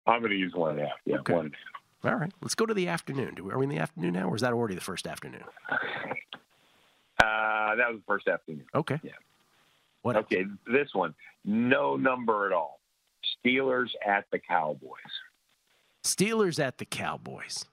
I'm 0.07 0.21
going 0.21 0.31
to 0.31 0.37
use 0.37 0.53
one 0.55 0.71
and 0.71 0.79
a 0.81 0.85
half. 0.87 0.97
Yeah, 1.05 1.17
Okay. 1.17 1.33
one 1.33 1.45
and 1.47 1.53
a 1.53 1.57
half. 1.57 2.13
All 2.13 2.19
right, 2.19 2.31
let's 2.41 2.55
go 2.55 2.65
to 2.65 2.73
the 2.73 2.87
afternoon. 2.87 3.35
Do 3.35 3.43
we, 3.43 3.51
are 3.51 3.57
we 3.57 3.65
in 3.65 3.69
the 3.69 3.79
afternoon 3.79 4.13
now, 4.13 4.29
or 4.29 4.35
is 4.35 4.41
that 4.41 4.53
already 4.53 4.75
the 4.75 4.81
first 4.81 5.07
afternoon? 5.07 5.43
Uh, 5.69 5.75
that 7.75 7.89
was 7.89 7.97
the 7.97 8.03
first 8.07 8.27
afternoon. 8.27 8.65
Okay. 8.73 8.99
Yeah. 9.03 9.11
What 10.03 10.15
okay, 10.15 10.45
this 10.71 10.87
one, 10.93 11.13
no 11.43 11.97
number 11.97 12.45
at 12.45 12.53
all. 12.53 12.79
Steelers 13.45 13.89
at 14.05 14.25
the 14.31 14.39
Cowboys. 14.39 14.91
Steelers 16.03 16.63
at 16.63 16.77
the 16.77 16.85
Cowboys. 16.85 17.65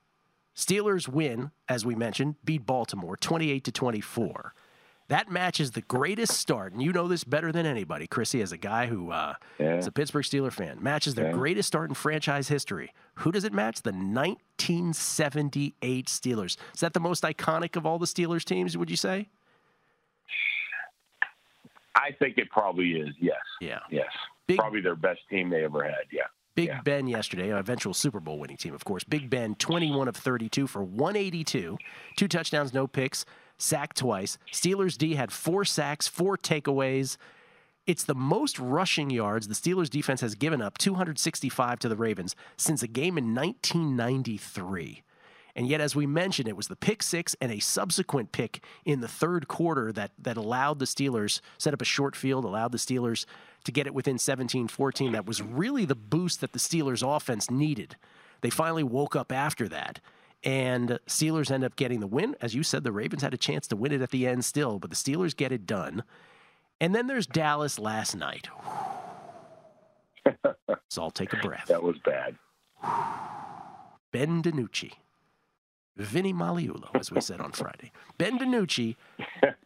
Steelers 0.57 1.09
win, 1.09 1.51
as 1.69 1.85
we 1.85 1.95
mentioned, 1.95 2.37
beat 2.45 2.65
Baltimore 2.67 3.17
28 3.17 3.65
to 3.65 3.73
24. 3.73 4.55
That 5.09 5.31
match 5.31 5.61
is 5.61 5.73
the 5.73 5.83
greatest 5.83 6.33
start, 6.39 6.73
and 6.73 6.81
you 6.81 6.91
know 6.91 7.09
this 7.09 7.25
better 7.25 7.53
than 7.53 7.67
anybody, 7.67 8.07
Chrissy, 8.07 8.41
as 8.41 8.53
a 8.53 8.57
guy 8.57 8.87
who 8.87 9.11
uh, 9.11 9.35
Yeah. 9.59 9.77
is 9.77 9.87
a 9.87 9.93
Pittsburgh 9.93 10.25
Steeler 10.25 10.51
fan. 10.53 10.83
Matches 10.83 11.15
the 11.15 11.25
Yeah. 11.25 11.33
greatest 11.33 11.67
start 11.67 11.91
in 11.91 11.95
franchise 11.95 12.49
history. 12.49 12.91
Who 13.17 13.31
does 13.31 13.45
it 13.45 13.53
match? 13.53 13.83
The 13.83 13.93
1978 13.93 16.07
Steelers. 16.07 16.57
Is 16.73 16.81
that 16.81 16.95
the 16.95 17.01
most 17.01 17.23
iconic 17.23 17.77
of 17.77 17.85
all 17.85 17.99
the 17.99 18.07
Steelers 18.07 18.45
teams? 18.45 18.79
Would 18.79 18.89
you 18.91 18.97
say? 18.97 19.29
I 21.95 22.13
think 22.19 22.39
it 22.39 22.51
probably 22.51 22.93
is. 22.93 23.15
Yes. 23.21 23.37
Yeah. 23.61 23.81
Yes. 23.91 24.09
probably 24.57 24.81
their 24.81 24.97
best 24.97 25.21
team 25.31 25.49
they 25.51 25.65
ever 25.65 25.85
had. 25.85 26.05
Yeah. 26.11 26.23
Big 26.55 26.71
Ben 26.85 27.07
yesterday, 27.09 27.51
eventual 27.51 27.95
Super 27.95 28.21
Bowl 28.21 28.39
winning 28.39 28.57
team, 28.57 28.75
of 28.75 28.85
course. 28.85 29.03
Big 29.05 29.29
Ben, 29.29 29.55
21 29.57 30.07
of 30.09 30.17
32 30.17 30.67
for 30.67 30.85
182, 30.85 31.79
two 32.17 32.29
touchdowns, 32.29 32.73
no 32.73 32.87
picks, 32.87 33.25
sacked 33.59 33.97
twice. 33.97 34.39
Steelers 34.53 34.97
D 34.97 35.15
had 35.15 35.33
four 35.33 35.65
sacks, 35.65 36.07
four 36.07 36.37
takeaways. 36.37 37.17
It's 37.87 38.05
the 38.05 38.15
most 38.15 38.59
rushing 38.59 39.11
yards 39.11 39.49
the 39.49 39.55
Steelers 39.55 39.91
defense 39.91 40.21
has 40.21 40.35
given 40.35 40.63
up, 40.63 40.79
265 40.79 41.79
to 41.81 41.89
the 41.89 41.97
Ravens, 41.97 42.37
since 42.57 42.83
a 42.83 42.89
game 42.89 43.19
in 43.19 43.35
1993. 43.35 45.03
And 45.57 45.69
yet, 45.69 45.81
as 45.81 45.95
we 45.95 46.07
mentioned, 46.07 46.49
it 46.49 46.57
was 46.57 46.69
the 46.69 46.77
pick 46.77 47.03
six 47.03 47.37
and 47.41 47.53
a 47.53 47.61
subsequent 47.61 48.33
pick 48.33 48.65
in 48.85 49.01
the 49.01 49.09
third 49.09 49.47
quarter 49.47 49.93
that, 49.93 50.11
that 50.19 50.37
allowed 50.37 50.81
the 50.81 50.85
Steelers, 50.85 51.41
set 51.59 51.73
up 51.73 51.81
a 51.81 51.85
short 51.85 52.17
field, 52.17 52.45
allowed 52.45 52.73
the 52.73 52.79
Steelers 52.79 53.25
to 53.65 53.73
get 53.73 53.87
it 53.87 53.95
within 53.95 54.19
17 54.19 54.69
14. 54.69 55.13
That 55.13 55.27
was 55.27 55.41
really 55.41 55.85
the 55.85 55.95
boost 55.95 56.41
that 56.41 56.53
the 56.53 56.59
Steelers 56.59 57.07
offense 57.07 57.51
needed. 57.51 57.97
They 58.41 58.51
finally 58.51 58.83
woke 58.83 59.15
up 59.15 59.31
after 59.31 59.69
that. 59.69 60.01
And 60.43 60.99
Steelers 61.07 61.51
end 61.51 61.65
up 61.65 61.77
getting 61.77 62.01
the 62.01 62.07
win. 62.07 62.37
As 62.41 62.55
you 62.55 62.63
said, 62.63 62.85
the 62.85 62.93
Ravens 62.93 63.23
had 63.23 63.33
a 63.33 63.39
chance 63.39 63.67
to 63.69 63.77
win 63.77 63.93
it 63.93 64.03
at 64.03 64.11
the 64.11 64.27
end 64.27 64.45
still, 64.45 64.79
but 64.79 64.91
the 64.91 64.97
Steelers 64.97 65.35
get 65.35 65.53
it 65.53 65.65
done. 65.67 66.05
And 66.81 66.95
then 66.95 67.07
there's 67.07 67.27
Dallas 67.27 67.79
last 67.79 68.15
night. 68.15 68.49
so 70.91 71.03
I'll 71.03 71.11
take 71.11 71.33
a 71.33 71.37
breath. 71.37 71.67
That 71.69 71.83
was 71.83 71.97
bad. 72.05 72.37
Ben 74.13 74.43
DiNucci. 74.43 74.93
Vinny 75.97 76.33
Maliulo, 76.33 76.89
as 76.99 77.13
we 77.13 77.21
said 77.21 77.41
on 77.41 77.53
Friday. 77.53 77.93
Ben 78.19 78.39
DiNucci. 78.39 78.97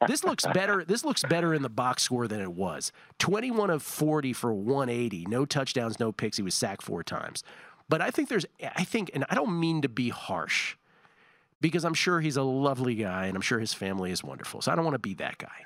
This 0.07 0.25
looks 0.25 0.45
better. 0.53 0.85
This 0.85 1.05
looks 1.05 1.23
better 1.25 1.55
in 1.55 1.63
the 1.63 1.69
box 1.71 2.03
score 2.03 2.29
than 2.29 2.41
it 2.41 2.53
was. 2.53 2.93
21 3.19 3.71
of 3.71 3.83
40 3.83 4.33
for 4.35 4.53
180. 4.53 5.27
No 5.27 5.47
touchdowns, 5.47 5.99
no 5.99 6.13
picks. 6.13 6.37
He 6.37 6.43
was 6.43 6.55
sacked 6.55 6.83
four 6.83 7.03
times. 7.03 7.43
But 7.89 8.03
I 8.03 8.11
think 8.11 8.29
there's 8.29 8.45
I 8.77 8.85
think, 8.85 9.11
and 9.15 9.25
I 9.31 9.35
don't 9.35 9.59
mean 9.59 9.81
to 9.83 9.89
be 9.89 10.11
harsh, 10.11 10.77
because 11.61 11.85
I'm 11.85 11.95
sure 11.95 12.21
he's 12.21 12.37
a 12.37 12.43
lovely 12.43 12.95
guy 12.95 13.27
and 13.27 13.35
I'm 13.35 13.43
sure 13.43 13.59
his 13.59 13.73
family 13.73 14.11
is 14.11 14.23
wonderful. 14.23 14.61
So 14.61 14.71
I 14.71 14.77
don't 14.77 14.85
want 14.85 14.95
to 14.97 14.99
be 14.99 15.15
that 15.15 15.39
guy. 15.39 15.65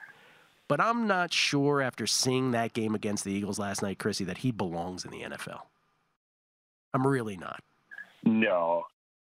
But 0.69 0.81
I'm 0.81 1.07
not 1.07 1.33
sure 1.33 1.83
after 1.83 2.07
seeing 2.07 2.53
that 2.53 2.73
game 2.73 2.95
against 2.95 3.25
the 3.25 3.33
Eagles 3.33 3.59
last 3.59 3.83
night, 3.83 3.99
Chrissy, 3.99 4.25
that 4.25 4.39
he 4.39 4.53
belongs 4.53 5.05
in 5.05 5.11
the 5.11 5.23
NFL. 5.23 5.63
I'm 6.95 7.07
really 7.07 7.37
not. 7.37 7.63
No. 8.25 8.85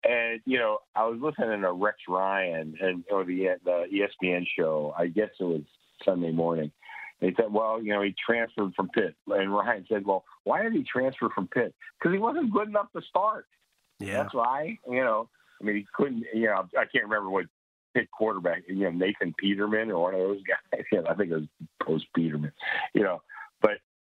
And 0.04 0.40
you 0.44 0.58
know, 0.58 0.78
I 0.94 1.04
was 1.06 1.20
listening 1.20 1.62
to 1.62 1.72
Rex 1.72 1.98
Ryan 2.08 2.76
and 2.80 3.04
or 3.10 3.24
the 3.24 3.56
the 3.64 3.84
ESPN 3.92 4.46
show. 4.58 4.94
I 4.96 5.06
guess 5.06 5.30
it 5.38 5.44
was 5.44 5.62
Sunday 6.04 6.32
morning. 6.32 6.72
They 7.20 7.32
said, 7.36 7.52
well, 7.52 7.80
you 7.80 7.92
know, 7.92 8.02
he 8.02 8.14
transferred 8.26 8.74
from 8.74 8.88
Pitt, 8.88 9.14
and 9.28 9.54
Ryan 9.54 9.86
said, 9.88 10.04
well, 10.04 10.24
why 10.42 10.62
did 10.62 10.72
he 10.72 10.82
transfer 10.82 11.28
from 11.32 11.46
Pitt? 11.46 11.72
Because 11.98 12.12
he 12.12 12.18
wasn't 12.18 12.52
good 12.52 12.66
enough 12.66 12.90
to 12.96 13.02
start. 13.08 13.46
Yeah. 14.00 14.24
That's 14.24 14.34
why. 14.34 14.78
You 14.90 15.04
know, 15.04 15.28
I 15.60 15.64
mean, 15.64 15.76
he 15.76 15.86
couldn't. 15.94 16.24
You 16.34 16.46
know, 16.46 16.68
I 16.76 16.84
can't 16.84 17.04
remember 17.04 17.30
what 17.30 17.46
Pitt 17.94 18.08
quarterback. 18.10 18.62
You 18.66 18.84
know, 18.84 18.90
Nathan 18.90 19.34
Peterman 19.38 19.92
or 19.92 20.02
one 20.02 20.14
of 20.14 20.20
those 20.20 20.40
guys. 20.72 21.04
I 21.08 21.14
think 21.14 21.30
it 21.30 21.34
was 21.34 21.48
post 21.80 22.06
Peterman. 22.14 22.52
You 22.92 23.02
know, 23.04 23.22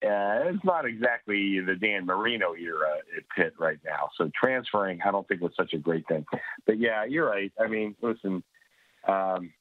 uh, 0.04 0.50
it's 0.50 0.64
not 0.64 0.86
exactly 0.86 1.60
the 1.60 1.76
Dan 1.76 2.06
Marino 2.06 2.54
era 2.54 2.98
at 3.18 3.24
Pitt 3.36 3.54
right 3.60 3.78
now. 3.86 4.10
So 4.18 4.30
transferring, 4.40 5.00
I 5.06 5.12
don't 5.12 5.28
think 5.28 5.42
was 5.42 5.54
such 5.56 5.74
a 5.74 5.78
great 5.78 6.08
thing. 6.08 6.26
But 6.66 6.80
yeah, 6.80 7.06
you're 7.06 7.30
right. 7.30 7.52
I 7.60 7.68
mean, 7.68 7.96
listen, 8.02 8.44
um, 9.08 9.52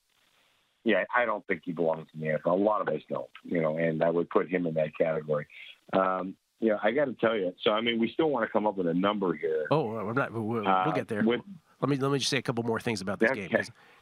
yeah, 0.85 1.05
I 1.15 1.25
don't 1.27 1.47
think 1.47 1.63
he 1.65 1.73
belongs 1.73 2.07
in 2.15 2.21
the 2.21 2.27
NFL. 2.29 2.53
A 2.53 2.55
lot 2.55 2.81
of 2.81 2.89
us 2.89 3.03
don't, 3.09 3.29
you 3.45 3.61
know, 3.61 3.77
and 3.77 4.03
I 4.03 4.11
would 4.11 4.31
put 4.31 4.49
him 4.49 4.67
in 4.67 4.75
that 4.75 4.97
category. 4.97 5.47
Um, 5.93 6.35
you 6.59 6.69
know, 6.71 6.79
I 6.83 6.91
got 6.93 7.07
to 7.07 7.15
tell 7.15 7.37
you. 7.37 7.55
So 7.63 7.73
I 7.73 7.81
mean, 7.81 7.99
we 7.99 8.11
still 8.13 8.31
want 8.31 8.47
to 8.47 8.53
come 8.53 8.67
up 8.67 8.77
with 8.77 8.87
a 8.87 8.95
number 8.95 9.35
here. 9.35 9.67
Oh, 9.71 9.97
I'm 9.97 10.15
not. 10.15 10.33
We'll, 10.33 10.43
we'll 10.43 10.69
Uh, 10.69 10.91
get 10.93 11.09
there. 11.09 11.23
with- 11.23 11.41
let 11.83 11.89
me 11.89 11.97
let 11.97 12.11
me 12.13 12.19
just 12.19 12.29
say 12.31 12.37
a 12.37 12.43
couple 12.43 12.63
more 12.65 12.79
things 12.79 13.01
about 13.01 13.19
this 13.19 13.31
game 13.31 13.49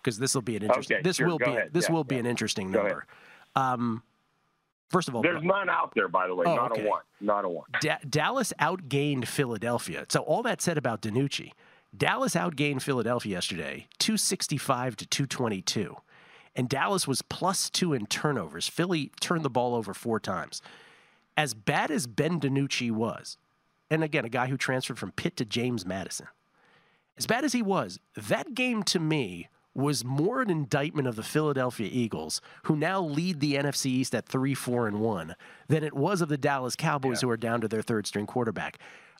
because 0.02 0.18
this 0.18 0.34
will 0.34 0.42
be 0.42 0.56
an 0.56 0.64
interesting. 0.64 0.96
Okay, 0.96 1.02
this 1.04 1.16
sure, 1.18 1.28
will 1.28 1.38
be 1.38 1.44
ahead. 1.44 1.70
this 1.72 1.86
Yeah, 1.88 1.94
will 1.94 2.02
be 2.02 2.18
an 2.18 2.26
interesting 2.26 2.72
Go 2.72 2.82
number. 2.82 3.06
Um, 3.54 4.02
first 4.88 5.08
of 5.08 5.14
all, 5.14 5.22
There's 5.22 5.42
none 5.42 5.68
out 5.68 5.92
there, 5.94 6.08
by 6.08 6.26
the 6.26 6.34
way. 6.34 6.44
Oh, 6.46 6.54
not 6.54 6.72
okay. 6.72 6.84
a 6.84 6.88
one. 6.88 7.02
Not 7.20 7.44
a 7.44 7.48
one. 7.48 7.66
Da- 7.80 7.98
Dallas 8.08 8.52
outgained 8.60 9.26
Philadelphia. 9.26 10.06
So 10.08 10.20
all 10.20 10.42
that 10.42 10.60
said 10.60 10.78
about 10.78 11.02
DiNucci, 11.02 11.52
Dallas 11.96 12.34
outgained 12.34 12.82
Philadelphia 12.82 13.32
yesterday, 13.32 13.86
265 13.98 14.96
to 14.96 15.06
222. 15.06 15.96
And 16.54 16.68
Dallas 16.68 17.06
was 17.06 17.22
plus 17.22 17.70
two 17.70 17.92
in 17.92 18.06
turnovers. 18.06 18.68
Philly 18.68 19.12
turned 19.20 19.44
the 19.44 19.50
ball 19.50 19.74
over 19.74 19.94
four 19.94 20.18
times. 20.18 20.60
As 21.36 21.54
bad 21.54 21.90
as 21.90 22.06
Ben 22.06 22.40
DiNucci 22.40 22.90
was, 22.90 23.36
and 23.90 24.02
again, 24.02 24.24
a 24.24 24.28
guy 24.28 24.48
who 24.48 24.56
transferred 24.56 24.98
from 24.98 25.12
Pitt 25.12 25.36
to 25.36 25.44
James 25.44 25.86
Madison, 25.86 26.26
as 27.16 27.26
bad 27.26 27.44
as 27.44 27.52
he 27.52 27.62
was, 27.62 28.00
that 28.16 28.54
game 28.54 28.82
to 28.84 28.98
me 28.98 29.48
was 29.78 30.04
more 30.04 30.42
an 30.42 30.50
indictment 30.50 31.06
of 31.06 31.14
the 31.14 31.22
Philadelphia 31.22 31.88
Eagles, 31.90 32.40
who 32.64 32.74
now 32.74 33.00
lead 33.00 33.38
the 33.38 33.54
NFC 33.54 33.86
East 33.86 34.14
at 34.14 34.26
3 34.26 34.52
4 34.52 34.88
and 34.88 35.00
1, 35.00 35.36
than 35.68 35.84
it 35.84 35.94
was 35.94 36.20
of 36.20 36.28
the 36.28 36.36
Dallas 36.36 36.74
Cowboys, 36.74 37.20
who 37.20 37.30
are 37.30 37.36
down 37.36 37.60
to 37.60 37.68
their 37.68 37.82
third 37.82 38.06
string 38.06 38.26
quarterback. 38.26 38.78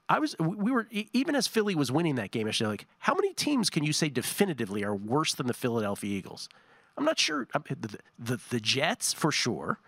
I 0.09 0.19
was, 0.19 0.35
we 0.39 0.73
were, 0.73 0.89
even 0.91 1.37
as 1.37 1.47
Philly 1.47 1.75
was 1.75 1.93
winning 1.93 2.17
that 2.17 2.31
game 2.31 2.47
yesterday, 2.47 2.71
like, 2.71 2.87
how 2.99 3.15
many 3.15 3.35
teams 3.35 3.71
can 3.71 3.85
you 3.85 3.93
say 3.93 4.09
definitively 4.09 4.83
are 4.83 4.97
worse 4.97 5.35
than 5.35 5.47
the 5.47 5.55
Philadelphia 5.55 6.11
Eagles? 6.11 6.49
I'm 6.97 7.05
not 7.05 7.19
sure. 7.19 7.47
The, 7.53 7.99
the, 8.19 8.41
the 8.51 8.61
Jets, 8.61 9.13
for 9.13 9.31
sure. 9.31 9.79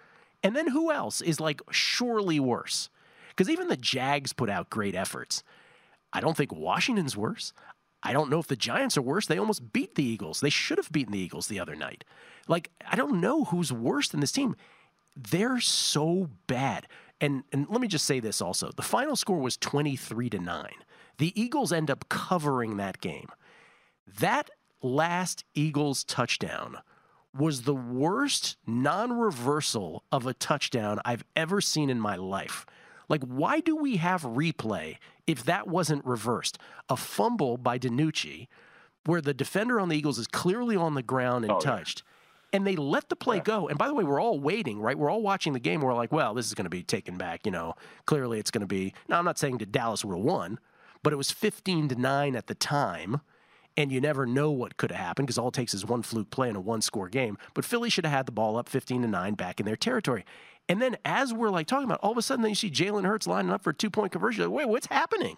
And 0.42 0.54
then 0.54 0.68
who 0.68 0.92
else 0.92 1.20
is 1.20 1.40
like 1.40 1.60
surely 1.70 2.38
worse? 2.38 2.90
Because 3.30 3.50
even 3.50 3.68
the 3.68 3.76
Jags 3.76 4.32
put 4.32 4.50
out 4.50 4.70
great 4.70 4.94
efforts. 4.94 5.42
I 6.12 6.20
don't 6.20 6.36
think 6.36 6.52
Washington's 6.52 7.16
worse. 7.16 7.52
I 8.02 8.12
don't 8.12 8.30
know 8.30 8.38
if 8.38 8.46
the 8.46 8.56
Giants 8.56 8.96
are 8.96 9.02
worse. 9.02 9.26
They 9.26 9.38
almost 9.38 9.72
beat 9.72 9.94
the 9.94 10.04
Eagles. 10.04 10.40
They 10.40 10.50
should 10.50 10.78
have 10.78 10.90
beaten 10.90 11.12
the 11.12 11.18
Eagles 11.18 11.48
the 11.48 11.60
other 11.60 11.76
night. 11.76 12.04
Like, 12.48 12.70
I 12.90 12.96
don't 12.96 13.20
know 13.20 13.44
who's 13.44 13.72
worse 13.72 14.08
than 14.08 14.20
this 14.20 14.32
team. 14.32 14.56
They're 15.16 15.60
so 15.60 16.30
bad. 16.46 16.86
And 17.20 17.44
and 17.52 17.66
let 17.68 17.80
me 17.80 17.88
just 17.88 18.06
say 18.06 18.20
this 18.20 18.40
also. 18.40 18.70
The 18.74 18.82
final 18.82 19.16
score 19.16 19.38
was 19.38 19.56
23 19.58 20.30
to 20.30 20.38
9. 20.38 20.70
The 21.18 21.38
Eagles 21.40 21.72
end 21.72 21.90
up 21.90 22.08
covering 22.08 22.78
that 22.78 23.00
game. 23.00 23.28
That 24.06 24.48
last 24.82 25.44
Eagles 25.54 26.02
touchdown 26.04 26.78
was 27.36 27.62
the 27.62 27.74
worst 27.74 28.56
non 28.66 29.12
reversal 29.12 30.04
of 30.10 30.26
a 30.26 30.34
touchdown 30.34 31.00
I've 31.04 31.24
ever 31.36 31.60
seen 31.60 31.90
in 31.90 32.00
my 32.00 32.16
life. 32.16 32.64
Like, 33.10 33.24
why 33.24 33.58
do 33.58 33.74
we 33.74 33.96
have 33.96 34.22
replay 34.22 34.96
if 35.26 35.44
that 35.44 35.66
wasn't 35.66 36.06
reversed? 36.06 36.58
A 36.88 36.96
fumble 36.96 37.58
by 37.58 37.76
DiNucci, 37.76 38.46
where 39.04 39.20
the 39.20 39.34
defender 39.34 39.80
on 39.80 39.88
the 39.88 39.96
Eagles 39.96 40.18
is 40.18 40.28
clearly 40.28 40.76
on 40.76 40.94
the 40.94 41.02
ground 41.02 41.44
and 41.44 41.52
oh, 41.54 41.60
touched, 41.60 42.04
and 42.52 42.64
they 42.64 42.76
let 42.76 43.08
the 43.08 43.16
play 43.16 43.40
go. 43.40 43.68
And 43.68 43.76
by 43.76 43.88
the 43.88 43.94
way, 43.94 44.04
we're 44.04 44.20
all 44.20 44.38
waiting, 44.38 44.78
right? 44.78 44.96
We're 44.96 45.10
all 45.10 45.22
watching 45.22 45.52
the 45.52 45.60
game. 45.60 45.80
We're 45.80 45.92
like, 45.92 46.12
well, 46.12 46.34
this 46.34 46.46
is 46.46 46.54
going 46.54 46.64
to 46.64 46.70
be 46.70 46.84
taken 46.84 47.18
back. 47.18 47.44
You 47.44 47.50
know, 47.50 47.74
clearly 48.06 48.38
it's 48.38 48.52
going 48.52 48.62
to 48.62 48.66
be. 48.66 48.94
Now, 49.08 49.18
I'm 49.18 49.24
not 49.24 49.38
saying 49.38 49.58
that 49.58 49.72
Dallas 49.72 50.04
would 50.04 50.16
have 50.16 50.24
won, 50.24 50.60
but 51.02 51.12
it 51.12 51.16
was 51.16 51.32
15 51.32 51.88
to 51.88 51.96
9 51.96 52.36
at 52.36 52.46
the 52.46 52.54
time 52.54 53.20
and 53.76 53.92
you 53.92 54.00
never 54.00 54.26
know 54.26 54.50
what 54.50 54.76
could 54.76 54.90
have 54.90 55.00
happened 55.00 55.26
because 55.26 55.38
all 55.38 55.48
it 55.48 55.54
takes 55.54 55.74
is 55.74 55.86
one 55.86 56.02
fluke 56.02 56.30
play 56.30 56.48
in 56.48 56.56
a 56.56 56.60
one 56.60 56.82
score 56.82 57.08
game. 57.08 57.38
But 57.54 57.64
Philly 57.64 57.88
should 57.88 58.04
have 58.04 58.12
had 58.12 58.26
the 58.26 58.32
ball 58.32 58.56
up 58.56 58.68
15 58.68 59.02
to 59.02 59.08
9 59.08 59.34
back 59.34 59.60
in 59.60 59.66
their 59.66 59.76
territory. 59.76 60.24
And 60.70 60.80
then 60.80 60.96
as 61.04 61.34
we're 61.34 61.50
like 61.50 61.66
talking 61.66 61.84
about, 61.84 61.98
all 62.00 62.12
of 62.12 62.16
a 62.16 62.22
sudden 62.22 62.42
then 62.42 62.50
you 62.50 62.54
see 62.54 62.70
Jalen 62.70 63.04
Hurts 63.04 63.26
lining 63.26 63.50
up 63.50 63.60
for 63.60 63.70
a 63.70 63.74
two 63.74 63.90
point 63.90 64.12
conversion. 64.12 64.44
Like, 64.44 64.52
wait, 64.52 64.68
what's 64.68 64.86
happening? 64.86 65.36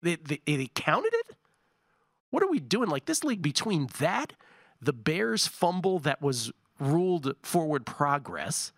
They, 0.00 0.14
they, 0.14 0.40
they 0.46 0.70
counted 0.76 1.12
it? 1.12 1.34
What 2.30 2.44
are 2.44 2.48
we 2.48 2.60
doing? 2.60 2.88
Like 2.88 3.06
this 3.06 3.24
league 3.24 3.42
between 3.42 3.88
that, 3.98 4.34
the 4.80 4.92
Bears 4.92 5.48
fumble 5.48 5.98
that 5.98 6.22
was 6.22 6.52
ruled 6.78 7.34
forward 7.42 7.84
progress, 7.84 8.70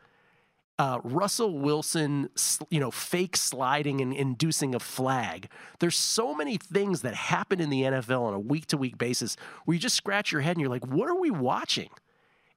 uh, 0.78 0.98
Russell 1.04 1.58
Wilson, 1.58 2.30
you 2.70 2.80
know, 2.80 2.90
fake 2.90 3.36
sliding 3.36 4.00
and 4.00 4.14
inducing 4.14 4.74
a 4.74 4.80
flag. 4.80 5.50
There's 5.78 5.98
so 5.98 6.34
many 6.34 6.56
things 6.56 7.02
that 7.02 7.12
happen 7.12 7.60
in 7.60 7.68
the 7.68 7.82
NFL 7.82 8.22
on 8.22 8.32
a 8.32 8.40
week 8.40 8.64
to 8.68 8.78
week 8.78 8.96
basis 8.96 9.36
where 9.66 9.74
you 9.74 9.78
just 9.78 9.94
scratch 9.94 10.32
your 10.32 10.40
head 10.40 10.56
and 10.56 10.62
you're 10.62 10.70
like, 10.70 10.86
what 10.86 11.10
are 11.10 11.20
we 11.20 11.30
watching? 11.30 11.90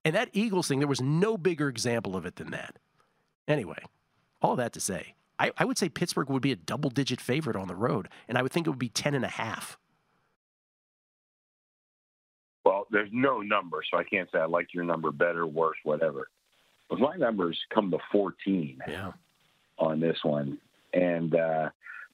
And 0.06 0.16
that 0.16 0.30
Eagles 0.32 0.70
thing, 0.70 0.80
there 0.80 0.88
was 0.88 1.02
no 1.02 1.38
bigger 1.38 1.68
example 1.68 2.16
of 2.16 2.26
it 2.26 2.38
than 2.38 2.52
that. 2.52 2.78
Anyway, 3.48 3.84
all 4.42 4.56
that 4.56 4.74
to 4.74 4.80
say, 4.80 5.16
I, 5.38 5.52
I 5.58 5.66
would 5.66 5.78
say 5.78 5.90
Pittsburgh 5.90 6.30
would 6.30 6.42
be 6.42 6.52
a 6.52 6.56
double 6.56 6.90
digit 6.90 7.22
favorite 7.22 7.56
on 7.56 7.68
the 7.68 7.76
road, 7.76 8.10
and 8.28 8.38
I 8.38 8.42
would 8.42 8.52
think 8.52 8.68
it 8.68 8.70
would 8.70 8.80
be 8.80 8.90
10 8.90 9.16
and 9.16 9.26
a 9.26 9.30
half. 9.30 9.78
Well, 12.64 12.88
there's 12.90 13.10
no 13.12 13.42
number, 13.42 13.84
so 13.90 13.98
I 13.98 14.04
can't 14.04 14.30
say 14.32 14.40
I 14.40 14.46
like 14.46 14.74
your 14.74 14.84
number 14.84 15.12
better, 15.12 15.46
worse, 15.46 15.78
whatever. 15.84 16.30
But 16.90 17.00
my 17.00 17.16
numbers 17.16 17.60
come 17.74 17.92
to 17.92 18.00
14 18.12 18.80
yeah. 18.88 19.12
on 19.78 20.00
this 20.00 20.18
one, 20.24 20.58
and 20.94 21.36
uh, 21.36 21.70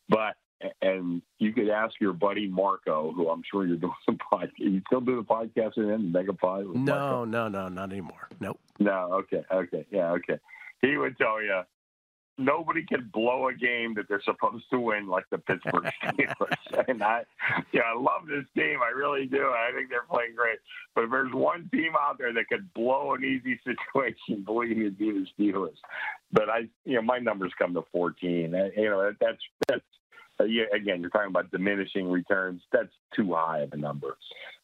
but 0.09 0.35
and 0.81 1.21
you 1.39 1.53
could 1.53 1.69
ask 1.69 1.93
your 1.99 2.13
buddy 2.13 2.47
Marco, 2.47 3.11
who 3.13 3.29
I'm 3.29 3.43
sure 3.49 3.65
you're 3.65 3.77
doing 3.77 3.93
some 4.05 4.17
podcast. 4.31 4.51
You 4.57 4.81
still 4.87 5.01
do 5.01 5.15
the 5.15 5.23
podcast 5.23 5.77
with 5.77 5.89
him, 5.89 6.13
Megapod? 6.13 6.67
with 6.67 6.77
Marco? 6.77 7.25
No, 7.25 7.25
no, 7.25 7.47
no, 7.47 7.69
not 7.69 7.91
anymore. 7.91 8.29
Nope. 8.39 8.59
No, 8.79 9.23
okay, 9.23 9.43
okay, 9.51 9.85
yeah, 9.91 10.11
okay. 10.11 10.39
He 10.87 10.97
would 10.97 11.17
tell 11.17 11.41
you 11.41 11.61
nobody 12.37 12.83
can 12.83 13.09
blow 13.13 13.47
a 13.47 13.53
game 13.53 13.93
that 13.95 14.07
they're 14.09 14.21
supposed 14.23 14.65
to 14.71 14.79
win 14.79 15.07
like 15.07 15.25
the 15.29 15.37
Pittsburgh 15.37 15.91
Steelers. 16.03 16.85
and 16.87 17.03
I, 17.03 17.23
yeah, 17.71 17.81
I 17.93 17.97
love 17.99 18.27
this 18.27 18.45
team. 18.55 18.79
I 18.83 18.89
really 18.89 19.25
do. 19.25 19.43
I 19.47 19.71
think 19.75 19.89
they're 19.89 20.05
playing 20.09 20.35
great. 20.35 20.59
But 20.95 21.05
if 21.05 21.11
there's 21.11 21.33
one 21.33 21.69
team 21.71 21.93
out 21.99 22.17
there 22.17 22.33
that 22.33 22.47
could 22.49 22.73
blow 22.73 23.13
an 23.13 23.23
easy 23.23 23.59
situation, 23.63 24.43
believe 24.43 24.75
me, 24.77 24.85
it'd 24.85 24.97
be 24.97 25.11
the 25.11 25.27
Steelers. 25.37 25.77
But 26.31 26.49
I, 26.49 26.69
you 26.85 26.95
know, 26.95 27.01
my 27.01 27.19
numbers 27.19 27.53
come 27.57 27.73
to 27.75 27.83
14. 27.91 28.53
Uh, 28.53 28.69
You 28.75 28.89
know, 28.89 29.11
that's 29.19 29.41
that's. 29.67 29.81
Uh, 30.39 30.45
yeah, 30.45 30.63
again, 30.73 31.01
you're 31.01 31.09
talking 31.11 31.27
about 31.27 31.51
diminishing 31.51 32.09
returns. 32.09 32.61
That's 32.71 32.89
too 33.15 33.33
high 33.33 33.59
of 33.59 33.73
a 33.73 33.77
number. 33.77 34.17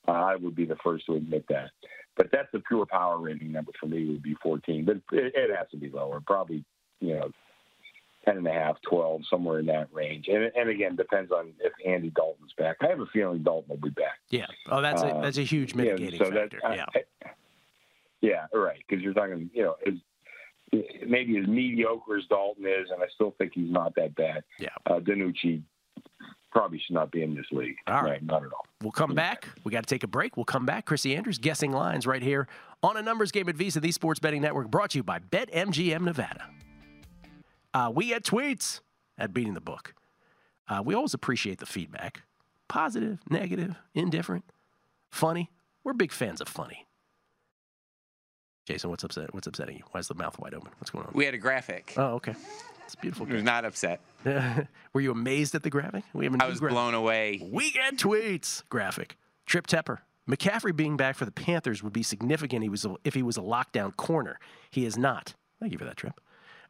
Uh, 0.07 0.11
I 0.11 0.35
would 0.35 0.55
be 0.55 0.65
the 0.65 0.77
first 0.83 1.05
to 1.05 1.15
admit 1.15 1.45
that. 1.49 1.69
But 2.17 2.29
that's 2.31 2.47
the 2.51 2.59
pure 2.61 2.85
power 2.85 3.17
rating 3.19 3.51
number 3.51 3.71
for 3.79 3.85
me 3.85 4.05
would 4.09 4.23
be 4.23 4.35
14. 4.41 4.85
But 4.85 4.97
it, 5.15 5.33
it 5.35 5.55
has 5.55 5.69
to 5.71 5.77
be 5.77 5.89
lower, 5.89 6.19
probably, 6.25 6.63
you 6.99 7.13
know, 7.13 7.29
10 8.25 8.37
and 8.37 8.47
a 8.47 8.51
half, 8.51 8.77
12, 8.89 9.21
somewhere 9.29 9.59
in 9.59 9.67
that 9.67 9.87
range. 9.93 10.27
And, 10.27 10.51
and 10.55 10.69
again, 10.69 10.95
depends 10.95 11.31
on 11.31 11.53
if 11.59 11.71
Andy 11.85 12.09
Dalton's 12.09 12.53
back. 12.57 12.77
I 12.81 12.87
have 12.87 12.99
a 12.99 13.05
feeling 13.13 13.43
Dalton 13.43 13.69
will 13.69 13.77
be 13.77 13.89
back. 13.91 14.17
Yeah. 14.29 14.47
Oh, 14.69 14.81
that's 14.81 15.01
a, 15.03 15.07
Uh, 15.15 15.21
that's 15.21 15.37
a 15.37 15.43
huge 15.43 15.71
yeah, 15.73 15.77
mitigating 15.83 16.19
so 16.19 16.31
that- 16.31 16.51
factor. 16.51 16.59
I- 16.65 16.75
yeah. 16.75 16.85
I- 16.95 17.29
yeah, 18.19 18.45
right. 18.51 18.83
Because 18.89 19.03
you're 19.03 19.13
talking, 19.13 19.49
you 19.53 19.61
know, 19.63 19.75
as, 19.85 19.93
maybe 21.07 21.37
as 21.37 21.47
mediocre 21.47 22.17
as 22.17 22.25
Dalton 22.25 22.65
is, 22.65 22.89
and 22.91 23.01
I 23.01 23.05
still 23.13 23.31
think 23.37 23.53
he's 23.53 23.71
not 23.71 23.93
that 23.95 24.15
bad. 24.15 24.43
Yeah. 24.59 24.69
Uh, 24.87 24.99
DiNucci 24.99 25.61
probably 26.51 26.79
should 26.79 26.93
not 26.93 27.11
be 27.11 27.23
in 27.23 27.35
this 27.35 27.45
league. 27.51 27.75
All 27.87 28.03
right. 28.03 28.23
not 28.23 28.43
at 28.43 28.51
all. 28.51 28.65
We'll 28.81 28.91
come 28.91 29.13
back. 29.13 29.47
We 29.63 29.71
got 29.71 29.85
to 29.85 29.93
take 29.93 30.03
a 30.03 30.07
break. 30.07 30.37
We'll 30.37 30.45
come 30.45 30.65
back. 30.65 30.85
Chrissy 30.85 31.15
Andrews 31.15 31.37
guessing 31.37 31.71
lines 31.71 32.07
right 32.07 32.21
here 32.21 32.47
on 32.83 32.97
a 32.97 33.01
numbers 33.01 33.31
game 33.31 33.49
at 33.49 33.55
VSiN, 33.55 33.81
the 33.81 33.91
Sports 33.91 34.19
Betting 34.19 34.41
Network, 34.41 34.69
brought 34.69 34.91
to 34.91 34.99
you 34.99 35.03
by 35.03 35.19
BetMGM 35.19 36.01
Nevada. 36.01 36.49
Uh, 37.73 37.91
we 37.93 38.07
get 38.07 38.23
tweets 38.23 38.79
at 39.17 39.33
Beating 39.33 39.53
the 39.53 39.61
Book. 39.61 39.93
Uh, 40.67 40.81
we 40.83 40.93
always 40.93 41.13
appreciate 41.13 41.59
the 41.59 41.65
feedback 41.65 42.21
positive, 42.67 43.19
negative, 43.29 43.75
indifferent, 43.93 44.43
funny. 45.09 45.49
We're 45.83 45.93
big 45.93 46.11
fans 46.11 46.41
of 46.41 46.49
funny. 46.49 46.86
Jason, 48.67 48.89
what's 48.89 49.05
upset? 49.05 49.33
What's 49.33 49.47
upsetting 49.47 49.77
you? 49.77 49.83
Why 49.91 50.01
is 50.01 50.09
the 50.09 50.13
mouth 50.13 50.37
wide 50.39 50.53
open? 50.53 50.69
What's 50.77 50.89
going 50.89 51.05
on? 51.05 51.11
We 51.13 51.23
had 51.23 51.33
a 51.33 51.37
graphic. 51.37 51.93
Oh, 51.95 52.15
okay. 52.15 52.35
It's 52.85 52.95
beautiful. 52.95 53.25
I 53.29 53.33
was 53.33 53.43
not 53.43 53.63
upset. 53.63 54.01
Were 54.93 54.99
you 55.01 55.11
amazed 55.11 55.55
at 55.55 55.63
the 55.63 55.69
graphic? 55.69 56.03
We 56.13 56.25
have 56.25 56.35
a 56.35 56.43
I 56.43 56.47
was 56.47 56.59
gra- 56.59 56.69
blown 56.69 56.93
away. 56.93 57.39
Weekend 57.49 57.97
tweets 57.97 58.63
graphic. 58.67 59.15
Trip 59.45 59.67
Tepper. 59.67 59.99
McCaffrey 60.29 60.75
being 60.75 60.97
back 60.97 61.15
for 61.15 61.23
the 61.23 61.31
Panthers 61.31 61.81
would 61.81 61.93
be 61.93 62.03
significant 62.03 62.61
he 62.61 62.67
was 62.67 62.83
a, 62.83 62.95
if 63.05 63.13
he 63.13 63.23
was 63.23 63.37
a 63.37 63.41
lockdown 63.41 63.95
corner. 63.95 64.37
He 64.69 64.85
is 64.85 64.97
not. 64.97 65.35
Thank 65.61 65.71
you 65.71 65.77
for 65.77 65.85
that, 65.85 65.95
Trip. 65.95 66.19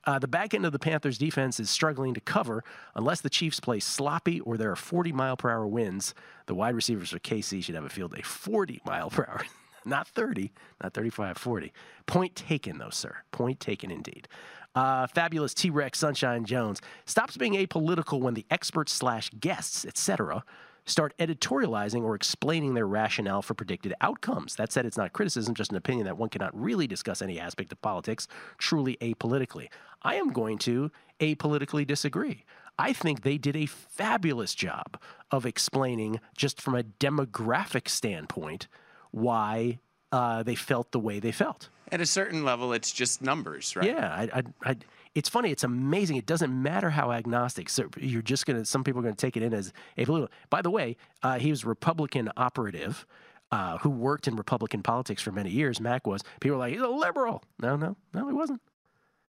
Uh, 0.05 0.19
the 0.19 0.27
back 0.27 0.53
end 0.53 0.65
of 0.67 0.71
the 0.71 0.79
Panthers 0.79 1.17
defense 1.17 1.59
is 1.59 1.69
struggling 1.71 2.13
to 2.13 2.21
cover 2.21 2.63
unless 2.95 3.21
the 3.21 3.29
Chiefs 3.29 3.59
play 3.59 3.79
sloppy 3.79 4.39
or 4.41 4.55
there 4.55 4.71
are 4.71 4.75
40 4.75 5.11
mile 5.13 5.35
per 5.35 5.49
hour 5.49 5.67
winds. 5.67 6.13
The 6.45 6.53
wide 6.53 6.75
receivers 6.75 7.09
for 7.09 7.19
KC 7.19 7.63
should 7.63 7.75
have 7.75 7.83
a 7.85 7.89
field 7.89 8.13
day 8.15 8.21
40 8.21 8.81
mile 8.85 9.09
per 9.09 9.25
hour, 9.27 9.43
not 9.87 10.07
30, 10.07 10.51
not 10.83 10.93
35, 10.93 11.37
40. 11.37 11.73
Point 12.05 12.35
taken, 12.35 12.77
though, 12.77 12.89
sir. 12.89 13.17
Point 13.31 13.59
taken 13.59 13.91
indeed. 13.91 14.27
Uh, 14.75 15.07
fabulous 15.07 15.53
T 15.53 15.69
Rex 15.69 15.97
Sunshine 15.97 16.45
Jones 16.45 16.81
stops 17.05 17.35
being 17.37 17.53
apolitical 17.53 18.19
when 18.19 18.35
the 18.35 18.45
experts 18.51 18.93
slash 18.93 19.31
guests, 19.39 19.85
etc., 19.85 20.43
start 20.85 21.13
editorializing 21.17 22.03
or 22.03 22.15
explaining 22.15 22.73
their 22.73 22.87
rationale 22.87 23.41
for 23.41 23.53
predicted 23.53 23.93
outcomes. 24.01 24.55
That 24.55 24.71
said, 24.71 24.85
it's 24.85 24.97
not 24.97 25.13
criticism, 25.13 25.53
just 25.53 25.71
an 25.71 25.77
opinion 25.77 26.05
that 26.05 26.17
one 26.17 26.29
cannot 26.29 26.57
really 26.59 26.87
discuss 26.87 27.21
any 27.21 27.39
aspect 27.39 27.71
of 27.71 27.81
politics 27.81 28.27
truly 28.57 28.97
apolitically. 29.01 29.67
I 30.01 30.15
am 30.15 30.31
going 30.31 30.57
to 30.59 30.91
apolitically 31.19 31.85
disagree. 31.85 32.45
I 32.79 32.93
think 32.93 33.21
they 33.21 33.37
did 33.37 33.55
a 33.55 33.65
fabulous 33.65 34.53
job 34.53 34.99
of 35.31 35.45
explaining, 35.45 36.19
just 36.35 36.61
from 36.61 36.75
a 36.75 36.83
demographic 36.83 37.89
standpoint, 37.89 38.67
why 39.11 39.79
uh, 40.11 40.43
they 40.43 40.55
felt 40.55 40.91
the 40.91 40.99
way 40.99 41.19
they 41.19 41.31
felt. 41.31 41.69
At 41.91 42.01
a 42.01 42.05
certain 42.05 42.43
level, 42.43 42.73
it's 42.73 42.91
just 42.91 43.21
numbers, 43.21 43.75
right? 43.75 43.85
Yeah, 43.85 44.13
I, 44.13 44.39
I, 44.39 44.43
I, 44.71 44.75
it's 45.15 45.29
funny. 45.29 45.51
It's 45.51 45.63
amazing. 45.63 46.17
It 46.17 46.25
doesn't 46.25 46.51
matter 46.51 46.89
how 46.89 47.11
agnostic. 47.11 47.69
So 47.69 47.89
you're 47.97 48.21
just 48.21 48.45
gonna. 48.45 48.65
Some 48.65 48.83
people 48.83 48.99
are 48.99 49.03
gonna 49.03 49.15
take 49.15 49.37
it 49.37 49.43
in 49.43 49.53
as 49.53 49.71
apolitical. 49.97 50.29
By 50.49 50.61
the 50.61 50.69
way, 50.69 50.97
uh, 51.23 51.39
he 51.39 51.49
was 51.49 51.63
a 51.63 51.67
Republican 51.67 52.29
operative 52.35 53.05
uh, 53.51 53.77
who 53.77 53.89
worked 53.89 54.27
in 54.27 54.35
Republican 54.35 54.83
politics 54.83 55.21
for 55.21 55.31
many 55.31 55.49
years. 55.49 55.79
Mac 55.79 56.05
was. 56.05 56.23
People 56.41 56.57
were 56.57 56.63
like, 56.65 56.73
he's 56.73 56.81
a 56.81 56.87
liberal. 56.87 57.43
No, 57.61 57.75
no, 57.77 57.95
no, 58.13 58.27
he 58.27 58.33
wasn't. 58.33 58.61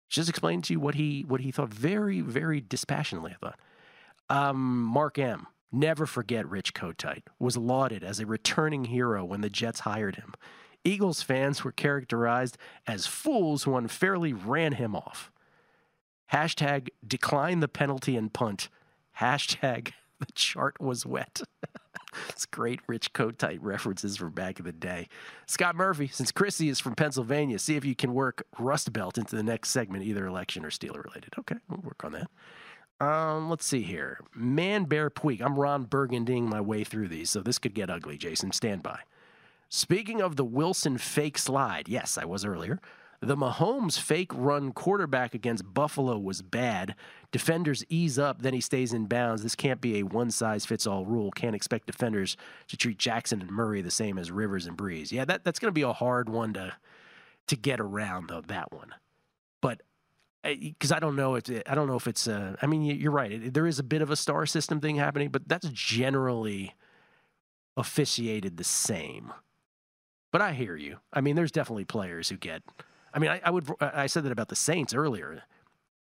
Just 0.09 0.29
explained 0.29 0.63
to 0.65 0.73
you 0.73 0.79
what 0.79 0.95
he 0.95 1.25
what 1.27 1.41
he 1.41 1.51
thought 1.51 1.73
very, 1.73 2.21
very 2.21 2.61
dispassionately. 2.61 3.33
I 3.33 3.45
thought. 3.45 3.59
Um, 4.29 4.81
Mark 4.81 5.19
M. 5.19 5.47
Never 5.71 6.05
forget 6.05 6.47
Rich 6.47 6.73
Kotite 6.73 7.23
was 7.39 7.57
lauded 7.57 8.03
as 8.03 8.19
a 8.19 8.25
returning 8.25 8.85
hero 8.85 9.25
when 9.25 9.41
the 9.41 9.49
Jets 9.49 9.81
hired 9.81 10.15
him. 10.15 10.33
Eagles 10.83 11.21
fans 11.21 11.63
were 11.63 11.71
characterized 11.71 12.57
as 12.85 13.07
fools 13.07 13.63
who 13.63 13.75
unfairly 13.75 14.31
ran 14.31 14.73
him 14.73 14.95
off. 14.95 15.31
Hashtag 16.31 16.89
decline 17.05 17.59
the 17.59 17.67
penalty 17.67 18.15
and 18.15 18.31
punt. 18.31 18.69
Hashtag 19.19 19.91
the 20.19 20.27
chart 20.33 20.79
was 20.79 21.05
wet. 21.05 21.41
it's 22.29 22.45
great 22.45 22.79
Rich 22.87 23.13
Kotite 23.13 23.59
references 23.61 24.17
from 24.17 24.31
back 24.31 24.59
in 24.59 24.65
the 24.65 24.71
day. 24.71 25.09
Scott 25.45 25.75
Murphy, 25.75 26.07
since 26.07 26.31
Chrissy 26.31 26.69
is 26.69 26.79
from 26.79 26.95
Pennsylvania, 26.95 27.59
see 27.59 27.75
if 27.75 27.85
you 27.85 27.95
can 27.95 28.13
work 28.13 28.45
Rust 28.57 28.93
Belt 28.93 29.17
into 29.17 29.35
the 29.35 29.43
next 29.43 29.69
segment, 29.69 30.05
either 30.05 30.25
election 30.25 30.65
or 30.65 30.69
Steeler 30.69 31.03
related. 31.03 31.33
Okay, 31.37 31.57
we'll 31.69 31.81
work 31.81 32.03
on 32.03 32.13
that. 32.13 32.29
Um, 32.99 33.49
let's 33.49 33.65
see 33.65 33.83
here. 33.83 34.19
Man 34.35 34.85
Bear 34.85 35.09
Puig. 35.09 35.41
I'm 35.41 35.59
Ron 35.59 35.85
Burgunding 35.85 36.43
my 36.43 36.61
way 36.61 36.83
through 36.83 37.09
these, 37.09 37.29
so 37.29 37.41
this 37.41 37.59
could 37.59 37.75
get 37.75 37.89
ugly, 37.89 38.17
Jason. 38.17 38.51
Stand 38.51 38.81
by. 38.81 38.99
Speaking 39.69 40.21
of 40.21 40.35
the 40.35 40.45
Wilson 40.45 40.97
fake 40.97 41.37
slide, 41.37 41.87
yes, 41.87 42.17
I 42.17 42.25
was 42.25 42.45
earlier. 42.45 42.79
The 43.19 43.35
Mahomes 43.35 43.99
fake 43.99 44.31
run 44.33 44.71
quarterback 44.71 45.33
against 45.33 45.73
Buffalo 45.73 46.19
was 46.19 46.43
bad. 46.43 46.95
Defenders 47.31 47.83
ease 47.89 48.19
up, 48.19 48.41
then 48.43 48.53
he 48.53 48.61
stays 48.61 48.93
in 48.93 49.07
bounds. 49.07 49.41
This 49.41 49.55
can't 49.55 49.81
be 49.81 49.99
a 49.99 50.03
one 50.03 50.29
size 50.29 50.65
fits 50.65 50.85
all 50.85 51.03
rule. 51.05 51.31
Can't 51.31 51.55
expect 51.55 51.87
defenders 51.87 52.37
to 52.67 52.77
treat 52.77 52.99
Jackson 52.99 53.41
and 53.41 53.49
Murray 53.49 53.81
the 53.81 53.91
same 53.91 54.19
as 54.19 54.31
Rivers 54.31 54.67
and 54.67 54.77
Brees. 54.77 55.11
Yeah, 55.11 55.25
that, 55.25 55.43
that's 55.43 55.57
going 55.57 55.69
to 55.69 55.73
be 55.73 55.81
a 55.81 55.93
hard 55.93 56.29
one 56.29 56.53
to 56.53 56.73
to 57.47 57.55
get 57.55 57.79
around 57.79 58.29
though. 58.29 58.41
That 58.41 58.71
one, 58.71 58.93
because 60.43 60.91
I 60.91 60.99
don't 60.99 61.15
know 61.15 61.35
if 61.35 61.49
it, 61.49 61.63
I 61.69 61.75
don't 61.75 61.87
know 61.87 61.95
if 61.95 62.07
it's. 62.07 62.27
Uh, 62.27 62.55
I 62.61 62.67
mean, 62.67 62.83
you're 62.83 63.11
right. 63.11 63.31
It, 63.31 63.53
there 63.53 63.67
is 63.67 63.79
a 63.79 63.83
bit 63.83 64.01
of 64.01 64.11
a 64.11 64.15
star 64.15 64.45
system 64.45 64.79
thing 64.79 64.95
happening, 64.95 65.29
but 65.29 65.47
that's 65.47 65.69
generally 65.69 66.73
officiated 67.75 68.57
the 68.57 68.63
same. 68.63 69.33
But 70.31 70.41
I 70.41 70.53
hear 70.53 70.75
you. 70.75 70.97
I 71.13 71.21
mean, 71.21 71.35
there's 71.35 71.51
definitely 71.51 71.85
players 71.85 72.29
who 72.29 72.37
get. 72.37 72.63
I 73.13 73.19
mean, 73.19 73.31
I, 73.31 73.41
I 73.43 73.49
would. 73.49 73.69
I 73.79 74.07
said 74.07 74.23
that 74.23 74.31
about 74.31 74.49
the 74.49 74.55
Saints 74.55 74.93
earlier, 74.93 75.43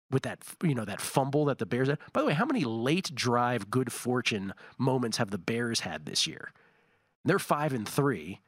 with 0.10 0.24
that 0.24 0.40
you 0.64 0.76
know 0.76 0.86
that 0.86 1.02
fumble 1.02 1.46
that 1.46 1.60
the 1.60 1.66
Bears 1.66 1.90
had. 1.90 2.00
By 2.14 2.22
the 2.22 2.28
way, 2.28 2.34
how 2.34 2.46
many 2.46 2.64
late 2.64 3.14
drive 3.14 3.70
good 3.70 3.92
fortune 3.92 4.54
moments 4.78 5.18
have 5.18 5.32
the 5.32 5.38
Bears 5.38 5.82
had 5.82 6.06
this 6.06 6.28
year? 6.28 6.52
They're 7.26 7.40
five 7.40 7.74
and 7.74 7.88
three, 7.88 8.42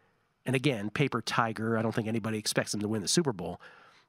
and 0.46 0.56
again, 0.56 0.90
paper 0.90 1.22
tiger. 1.22 1.78
I 1.78 1.82
don't 1.82 1.94
think 1.94 2.08
anybody 2.08 2.38
expects 2.38 2.72
them 2.72 2.82
to 2.82 2.88
win 2.88 3.02
the 3.02 3.08
Super 3.08 3.34
Bowl. 3.34 3.60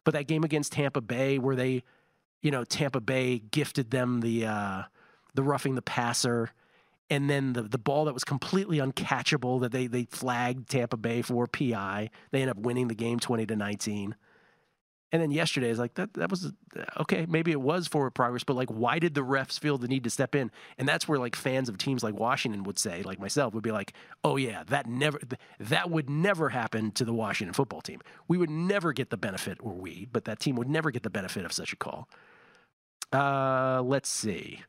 But 0.05 0.15
that 0.15 0.27
game 0.27 0.45
against 0.45 0.73
Tampa 0.73 1.01
Bay, 1.01 1.39
where 1.39 1.57
they, 1.57 1.83
you 2.43 2.51
know, 2.51 2.65
Tampa 2.65 3.01
Bay 3.01 3.39
gifted 3.39 3.91
them 3.91 4.21
the 4.21 4.47
uh, 4.47 4.83
the 5.35 5.43
roughing 5.43 5.75
the 5.75 5.83
passer, 5.83 6.51
and 7.11 7.29
then 7.29 7.53
the 7.53 7.63
the 7.63 7.79
ball 7.79 8.07
that 8.07 8.15
was 8.15 8.25
completely 8.25 8.79
uncatchable 8.79 9.61
that 9.61 9.73
they 9.73 9.87
they 9.87 10.05
flagged 10.11 10.69
Tampa 10.69 10.97
Bay 10.97 11.23
for 11.23 11.47
PI. 11.47 12.11
They 12.31 12.41
end 12.41 12.51
up 12.51 12.59
winning 12.59 12.89
the 12.89 12.95
game 12.95 13.19
twenty 13.19 13.47
to 13.47 13.57
nineteen. 13.57 14.17
And 15.13 15.21
then 15.21 15.33
yesterday 15.33 15.71
is 15.71 15.79
like 15.79 15.95
that. 15.95 16.15
That 16.15 16.31
was 16.31 16.53
okay. 17.01 17.27
Maybe 17.29 17.51
it 17.51 17.61
was 17.61 17.89
forward 17.89 18.13
progress, 18.13 18.45
but 18.45 18.55
like, 18.55 18.69
why 18.69 19.01
did 19.01 19.15
the 19.15 19.23
refs 19.25 19.59
feel 19.59 19.77
the 19.77 19.89
need 19.89 20.05
to 20.05 20.11
step 20.11 20.37
in? 20.37 20.53
And 20.79 20.89
that's 20.89 21.09
where 21.09 21.19
like 21.19 21.35
fans 21.35 21.69
of 21.69 21.79
teams 21.79 22.05
like 22.05 22.15
Washington 22.15 22.63
would 22.63 22.79
say, 22.79 23.03
like 23.03 23.19
myself, 23.19 23.53
would 23.55 23.65
be 23.65 23.73
like, 23.73 23.93
"Oh 24.23 24.37
yeah, 24.37 24.63
that 24.69 24.87
never, 24.87 25.21
that 25.59 25.91
would 25.91 26.09
never 26.09 26.51
happen 26.51 26.93
to 26.93 27.05
the 27.05 27.13
Washington 27.13 27.55
football 27.55 27.81
team. 27.81 28.01
We 28.29 28.39
would 28.39 28.51
never 28.51 28.93
get 28.93 29.11
the 29.11 29.17
benefit, 29.17 29.59
or 29.61 29.73
we, 29.73 30.07
but 30.13 30.27
that 30.27 30.39
team 30.39 30.55
would 30.57 30.69
never 30.69 30.93
get 30.93 31.03
the 31.03 31.11
benefit 31.11 31.45
of 31.45 31.53
such 31.53 31.73
a 31.73 31.77
call." 31.77 32.09
Uh, 33.13 33.83
let's 33.85 34.09
see. 34.09 34.63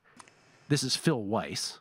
This 0.70 0.82
is 0.82 0.96
Phil 0.96 1.22
Weiss. 1.22 1.80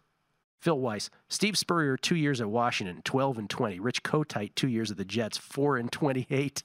Phil 0.60 0.78
Weiss. 0.78 1.08
Steve 1.28 1.56
Spurrier, 1.56 1.96
two 1.96 2.16
years 2.16 2.40
at 2.40 2.48
Washington, 2.48 3.00
12 3.04 3.38
and 3.38 3.48
20. 3.48 3.80
Rich 3.80 4.02
Kotite, 4.02 4.54
two 4.54 4.68
years 4.68 4.90
at 4.90 4.98
the 4.98 5.04
Jets, 5.04 5.38
4 5.38 5.78
and 5.78 5.90
28. 5.90 6.62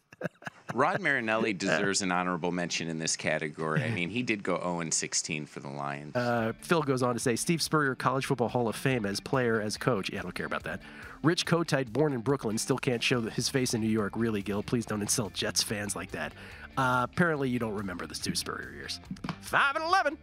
Rod 0.73 0.99
Marinelli 0.99 1.53
deserves 1.53 2.01
an 2.01 2.11
honorable 2.11 2.51
mention 2.51 2.89
in 2.89 2.99
this 2.99 3.15
category. 3.15 3.81
I 3.81 3.91
mean, 3.91 4.09
he 4.09 4.23
did 4.23 4.43
go 4.43 4.57
0 4.57 4.81
and 4.81 4.93
16 4.93 5.45
for 5.45 5.61
the 5.61 5.69
Lions. 5.69 6.15
Uh, 6.15 6.51
Phil 6.59 6.81
goes 6.81 7.01
on 7.01 7.13
to 7.13 7.19
say 7.19 7.37
Steve 7.37 7.61
Spurrier, 7.61 7.95
College 7.95 8.25
Football 8.25 8.49
Hall 8.49 8.67
of 8.67 8.75
Fame 8.75 9.05
as 9.05 9.21
player, 9.21 9.61
as 9.61 9.77
coach. 9.77 10.09
Yeah, 10.11 10.19
I 10.19 10.23
don't 10.23 10.35
care 10.35 10.45
about 10.45 10.63
that. 10.63 10.81
Rich 11.23 11.45
Kotite, 11.45 11.91
born 11.91 12.13
in 12.13 12.19
Brooklyn, 12.19 12.57
still 12.57 12.77
can't 12.77 13.01
show 13.01 13.21
his 13.21 13.47
face 13.47 13.73
in 13.73 13.81
New 13.81 13.87
York. 13.87 14.13
Really, 14.15 14.41
Gill, 14.41 14.61
please 14.61 14.85
don't 14.85 15.01
insult 15.01 15.33
Jets 15.33 15.63
fans 15.63 15.95
like 15.95 16.11
that. 16.11 16.33
Uh, 16.77 17.07
apparently, 17.09 17.47
you 17.49 17.57
don't 17.57 17.73
remember 17.73 18.05
the 18.05 18.15
Stu 18.15 18.35
Spurrier 18.35 18.73
years. 18.73 18.99
5 19.41 19.75
and 19.77 19.85
11. 19.85 20.17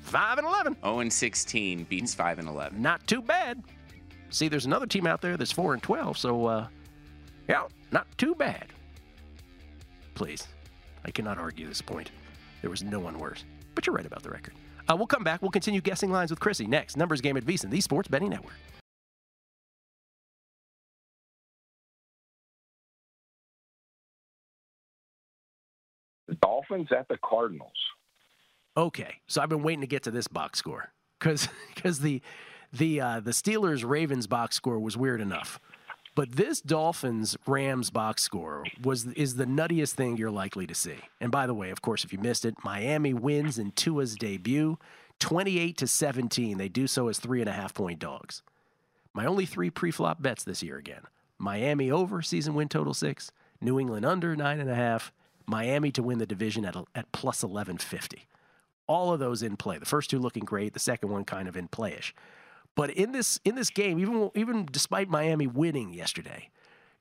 5 0.00 0.38
and 0.38 0.46
11. 0.46 0.76
0 0.82 1.00
and 1.00 1.12
16 1.12 1.84
beats 1.84 2.14
5 2.14 2.38
and 2.38 2.48
11. 2.48 2.80
Not 2.80 3.06
too 3.06 3.20
bad. 3.20 3.62
See, 4.30 4.48
there's 4.48 4.66
another 4.66 4.86
team 4.86 5.06
out 5.06 5.20
there 5.20 5.36
that's 5.36 5.52
4 5.52 5.74
and 5.74 5.82
12, 5.82 6.16
so, 6.16 6.46
uh, 6.46 6.66
yeah, 7.48 7.64
not 7.92 8.06
too 8.16 8.34
bad. 8.34 8.66
Please. 10.18 10.48
I 11.04 11.12
cannot 11.12 11.38
argue 11.38 11.68
this 11.68 11.80
point. 11.80 12.10
There 12.60 12.70
was 12.70 12.82
no 12.82 12.98
one 12.98 13.20
worse. 13.20 13.44
But 13.76 13.86
you're 13.86 13.94
right 13.94 14.04
about 14.04 14.24
the 14.24 14.30
record. 14.30 14.52
Uh, 14.90 14.96
we'll 14.96 15.06
come 15.06 15.22
back. 15.22 15.40
We'll 15.40 15.52
continue 15.52 15.80
guessing 15.80 16.10
lines 16.10 16.30
with 16.30 16.40
Chrissy 16.40 16.66
next. 16.66 16.96
Numbers 16.96 17.20
game 17.20 17.36
at 17.36 17.44
VSiN, 17.44 17.70
the 17.70 17.80
Sports 17.80 18.08
Betting 18.08 18.30
Network. 18.30 18.54
The 26.26 26.34
Dolphins 26.34 26.88
at 26.90 27.06
the 27.06 27.16
Cardinals. 27.24 27.70
Okay, 28.76 29.20
so 29.28 29.40
I've 29.40 29.48
been 29.48 29.62
waiting 29.62 29.82
to 29.82 29.86
get 29.86 30.02
to 30.02 30.10
this 30.10 30.26
box 30.26 30.58
score 30.58 30.92
because 31.20 31.48
because 31.76 32.00
the 32.00 32.20
the 32.72 33.00
uh, 33.00 33.20
the 33.20 33.30
Steelers 33.30 33.88
Ravens 33.88 34.26
box 34.26 34.56
score 34.56 34.80
was 34.80 34.96
weird 34.96 35.20
enough, 35.20 35.60
but 36.18 36.32
this 36.32 36.60
Dolphins 36.60 37.36
Rams 37.46 37.90
box 37.90 38.24
score 38.24 38.64
was 38.82 39.06
is 39.06 39.36
the 39.36 39.44
nuttiest 39.44 39.92
thing 39.92 40.16
you're 40.16 40.32
likely 40.32 40.66
to 40.66 40.74
see. 40.74 40.96
And 41.20 41.30
by 41.30 41.46
the 41.46 41.54
way, 41.54 41.70
of 41.70 41.80
course, 41.80 42.02
if 42.02 42.12
you 42.12 42.18
missed 42.18 42.44
it, 42.44 42.56
Miami 42.64 43.14
wins 43.14 43.56
in 43.56 43.70
Tua's 43.70 44.16
debut, 44.16 44.80
28 45.20 45.76
to 45.76 45.86
17. 45.86 46.58
They 46.58 46.68
do 46.68 46.88
so 46.88 47.06
as 47.06 47.20
three 47.20 47.38
and 47.38 47.48
a 47.48 47.52
half 47.52 47.72
point 47.72 48.00
dogs. 48.00 48.42
My 49.14 49.26
only 49.26 49.46
three 49.46 49.70
pre-flop 49.70 50.20
bets 50.20 50.42
this 50.42 50.60
year 50.60 50.76
again: 50.76 51.02
Miami 51.38 51.88
over 51.88 52.20
season 52.20 52.54
win 52.54 52.68
total 52.68 52.94
six, 52.94 53.30
New 53.60 53.78
England 53.78 54.04
under 54.04 54.34
nine 54.34 54.58
and 54.58 54.68
a 54.68 54.74
half, 54.74 55.12
Miami 55.46 55.92
to 55.92 56.02
win 56.02 56.18
the 56.18 56.26
division 56.26 56.64
at 56.64 56.74
at 56.96 57.12
plus 57.12 57.44
1150 57.44 58.26
all 58.88 59.12
of 59.12 59.20
those 59.20 59.42
in 59.42 59.56
play. 59.56 59.78
The 59.78 59.84
first 59.84 60.10
two 60.10 60.18
looking 60.18 60.44
great, 60.44 60.72
the 60.72 60.80
second 60.80 61.10
one 61.10 61.24
kind 61.24 61.46
of 61.46 61.56
in 61.56 61.68
playish. 61.68 62.12
But 62.78 62.90
in 62.90 63.10
this 63.10 63.40
in 63.44 63.56
this 63.56 63.70
game, 63.70 63.98
even 63.98 64.30
even 64.36 64.64
despite 64.70 65.08
Miami 65.08 65.48
winning 65.48 65.92
yesterday, 65.92 66.50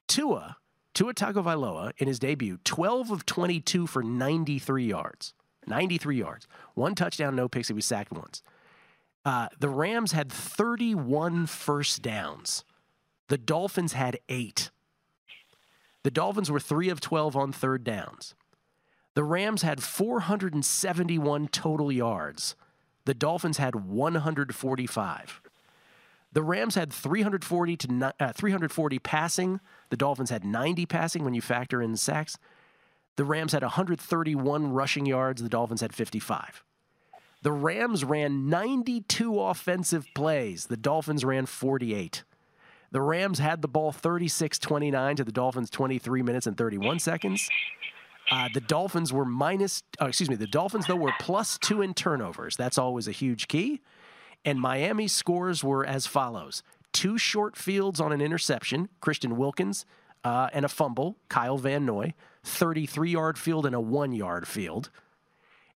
Tua 0.07 0.57
Tua 0.95 1.13
Tagovailoa 1.13 1.91
in 1.99 2.07
his 2.07 2.17
debut, 2.17 2.57
12 2.63 3.11
of 3.11 3.27
22 3.27 3.85
for 3.85 4.01
93 4.01 4.85
yards, 4.85 5.35
93 5.67 6.17
yards, 6.17 6.47
one 6.73 6.95
touchdown, 6.95 7.35
no 7.35 7.47
picks. 7.47 7.67
He 7.67 7.75
was 7.75 7.85
sacked 7.85 8.11
once. 8.11 8.41
Uh, 9.23 9.49
the 9.59 9.69
Rams 9.69 10.13
had 10.13 10.31
31 10.31 11.45
first 11.45 12.01
downs. 12.01 12.63
The 13.27 13.37
Dolphins 13.37 13.93
had 13.93 14.17
eight. 14.29 14.71
The 16.01 16.09
Dolphins 16.09 16.49
were 16.49 16.59
three 16.59 16.89
of 16.89 17.01
12 17.01 17.37
on 17.37 17.51
third 17.51 17.83
downs. 17.83 18.33
The 19.13 19.23
Rams 19.23 19.61
had 19.61 19.83
471 19.83 21.49
total 21.49 21.91
yards. 21.91 22.55
The 23.05 23.13
Dolphins 23.13 23.59
had 23.59 23.75
145. 23.75 25.41
The 26.37 26.43
Rams 26.43 26.75
had 26.75 26.93
340 26.93 27.77
to 27.77 28.13
uh, 28.19 28.31
340 28.31 28.99
passing. 28.99 29.59
The 29.89 29.97
Dolphins 29.97 30.29
had 30.29 30.45
90 30.45 30.85
passing 30.85 31.23
when 31.23 31.33
you 31.33 31.41
factor 31.41 31.81
in 31.81 31.97
sacks. 31.97 32.37
The 33.15 33.23
Rams 33.23 33.53
had 33.53 33.63
131 33.63 34.71
rushing 34.71 35.07
yards. 35.07 35.41
The 35.41 35.49
Dolphins 35.49 35.81
had 35.81 35.95
55. 35.95 36.63
The 37.41 37.51
Rams 37.51 38.03
ran 38.03 38.49
92 38.49 39.39
offensive 39.39 40.05
plays. 40.13 40.67
The 40.67 40.77
Dolphins 40.77 41.25
ran 41.25 41.47
48. 41.47 42.23
The 42.91 43.01
Rams 43.01 43.39
had 43.39 43.63
the 43.63 43.67
ball 43.67 43.91
36 43.91 44.59
29 44.59 45.15
to 45.15 45.23
the 45.23 45.31
Dolphins 45.31 45.71
23 45.71 46.21
minutes 46.21 46.45
and 46.45 46.55
31 46.55 46.99
seconds. 46.99 47.49
Uh, 48.29 48.47
the 48.53 48.61
Dolphins 48.61 49.11
were 49.11 49.25
minus, 49.25 49.81
uh, 49.99 50.05
excuse 50.05 50.29
me, 50.29 50.35
the 50.35 50.45
Dolphins, 50.45 50.85
though, 50.85 50.97
were 50.97 51.13
plus 51.19 51.57
two 51.57 51.81
in 51.81 51.95
turnovers. 51.95 52.55
That's 52.55 52.77
always 52.77 53.07
a 53.07 53.11
huge 53.11 53.47
key. 53.47 53.81
And 54.47 54.61
Miami's 54.61 55.11
scores 55.11 55.61
were 55.61 55.85
as 55.85 56.07
follows 56.07 56.63
two 56.93 57.17
short 57.17 57.57
fields 57.57 57.99
on 57.99 58.13
an 58.13 58.21
interception, 58.21 58.87
Christian 59.01 59.35
Wilkins, 59.35 59.85
uh, 60.23 60.49
and 60.53 60.63
a 60.63 60.69
fumble, 60.69 61.17
Kyle 61.27 61.57
Van 61.57 61.85
Noy, 61.85 62.13
33 62.45 63.11
yard 63.11 63.37
field 63.37 63.65
and 63.65 63.75
a 63.75 63.81
one 63.81 64.13
yard 64.13 64.47
field. 64.47 64.89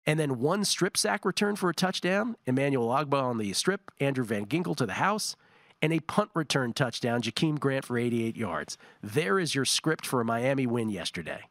And 0.06 0.18
then 0.18 0.40
one 0.40 0.64
strip 0.64 0.96
sack 0.96 1.26
return 1.26 1.58
for 1.58 1.70
a 1.70 1.74
touchdown, 1.74 2.38
Emmanuel 2.46 2.88
Ogbah 2.88 3.22
on 3.22 3.40
the 3.40 3.52
strip, 3.52 3.92
Andrew 4.00 4.24
Van 4.24 4.46
Ginkel 4.46 4.78
to 4.78 4.86
the 4.86 4.94
house, 4.94 5.36
and 5.82 5.92
a 5.92 6.00
punt 6.00 6.32
return 6.34 6.72
touchdown, 6.72 7.22
Jakeem 7.22 7.60
Grant 7.60 7.84
for 7.84 7.98
88 7.98 8.38
yards. 8.38 8.78
There 9.04 9.38
is 9.38 9.54
your 9.54 9.66
script 9.66 10.06
for 10.06 10.22
a 10.22 10.26
Miami 10.26 10.66
win 10.66 10.90
yesterday 10.90 11.51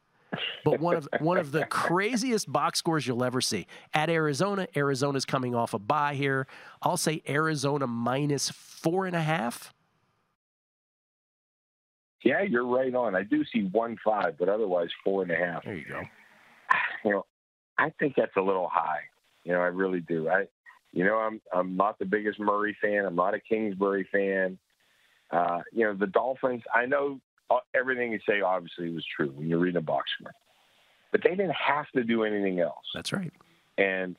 but 0.65 0.81
one 0.81 0.97
of 0.97 1.09
one 1.21 1.39
of 1.39 1.53
the 1.53 1.65
craziest 1.67 2.51
box 2.51 2.79
scores 2.79 3.07
you'll 3.07 3.25
ever 3.25 3.41
see. 3.41 3.67
At 3.95 4.11
Arizona, 4.11 4.69
Arizona's 4.77 5.25
coming 5.25 5.55
off 5.55 5.75
a 5.75 5.79
bye 5.79 6.15
here. 6.15 6.47
I'll 6.83 6.97
say 6.97 7.23
Arizona 7.29 7.87
minus 7.87 8.51
four 8.51 9.07
and 9.07 9.17
a 9.17 9.23
half. 9.23 9.73
Yeah, 12.23 12.43
you're 12.43 12.67
right 12.67 12.95
on. 12.95 13.15
I 13.15 13.23
do 13.23 13.45
see 13.45 13.63
one 13.73 13.97
five, 14.05 14.37
but 14.39 14.49
otherwise 14.49 14.89
four 15.05 15.23
and 15.23 15.31
a 15.31 15.37
half. 15.37 15.65
There 15.65 15.77
you 15.77 15.87
go. 15.89 16.03
You 17.03 17.13
know, 17.13 17.25
I 17.79 17.89
think 17.99 18.13
that's 18.15 18.37
a 18.37 18.43
little 18.43 18.69
high. 18.71 19.01
You 19.45 19.53
know, 19.53 19.61
I 19.61 19.69
really 19.69 20.01
do. 20.01 20.29
I, 20.29 20.45
you 20.93 21.03
know, 21.03 21.17
I'm 21.17 21.41
I'm 21.51 21.77
not 21.77 21.99
the 21.99 22.05
biggest 22.05 22.39
Murray 22.39 22.77
fan. 22.81 23.07
I'm 23.07 23.17
not 23.17 23.33
a 23.33 23.41
Kingsbury 23.41 24.07
fan. 24.13 24.59
Uh, 25.31 25.61
you 25.73 25.85
know, 25.85 25.95
the 25.95 26.07
Dolphins. 26.07 26.63
I 26.75 26.85
know 26.85 27.19
everything 27.75 28.13
you 28.13 28.21
say 28.29 28.41
obviously 28.41 28.91
was 28.91 29.05
true 29.17 29.31
when 29.35 29.49
you're 29.49 29.59
reading 29.59 29.79
a 29.79 29.83
box 29.83 30.11
score, 30.19 30.33
but 31.13 31.23
they 31.23 31.31
didn't 31.31 31.53
have 31.53 31.87
to 31.95 32.05
do 32.05 32.25
anything 32.25 32.61
else. 32.61 32.85
That's 32.95 33.13
right. 33.13 33.33
And 33.79 34.17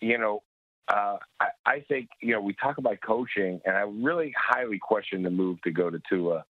you 0.00 0.18
know, 0.18 0.42
uh, 0.88 1.16
I, 1.40 1.46
I 1.64 1.80
think 1.88 2.08
you 2.20 2.32
know 2.32 2.40
we 2.40 2.54
talk 2.54 2.78
about 2.78 2.98
coaching, 3.00 3.60
and 3.64 3.76
I 3.76 3.80
really 3.80 4.34
highly 4.36 4.78
question 4.78 5.22
the 5.22 5.30
move 5.30 5.60
to 5.62 5.70
go 5.70 5.90
to 5.90 6.00
Tua. 6.08 6.44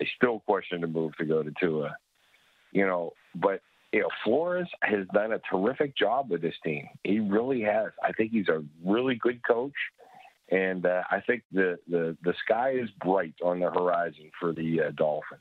I 0.00 0.04
still 0.16 0.40
question 0.40 0.80
the 0.80 0.86
move 0.86 1.16
to 1.18 1.24
go 1.24 1.42
to 1.42 1.52
Tua. 1.60 1.96
You 2.72 2.86
know, 2.86 3.12
but 3.34 3.60
you 3.92 4.00
know, 4.00 4.08
Flores 4.24 4.68
has 4.82 5.06
done 5.12 5.32
a 5.32 5.40
terrific 5.50 5.96
job 5.96 6.30
with 6.30 6.40
this 6.40 6.54
team. 6.64 6.88
He 7.04 7.20
really 7.20 7.60
has. 7.62 7.90
I 8.02 8.12
think 8.12 8.32
he's 8.32 8.48
a 8.48 8.64
really 8.84 9.16
good 9.16 9.40
coach, 9.46 9.74
and 10.52 10.84
uh, 10.84 11.02
I 11.10 11.20
think 11.20 11.42
the, 11.50 11.78
the 11.88 12.16
the 12.22 12.34
sky 12.44 12.72
is 12.72 12.90
bright 13.02 13.34
on 13.42 13.58
the 13.58 13.70
horizon 13.70 14.30
for 14.38 14.52
the 14.52 14.82
uh, 14.82 14.90
Dolphins. 14.90 15.40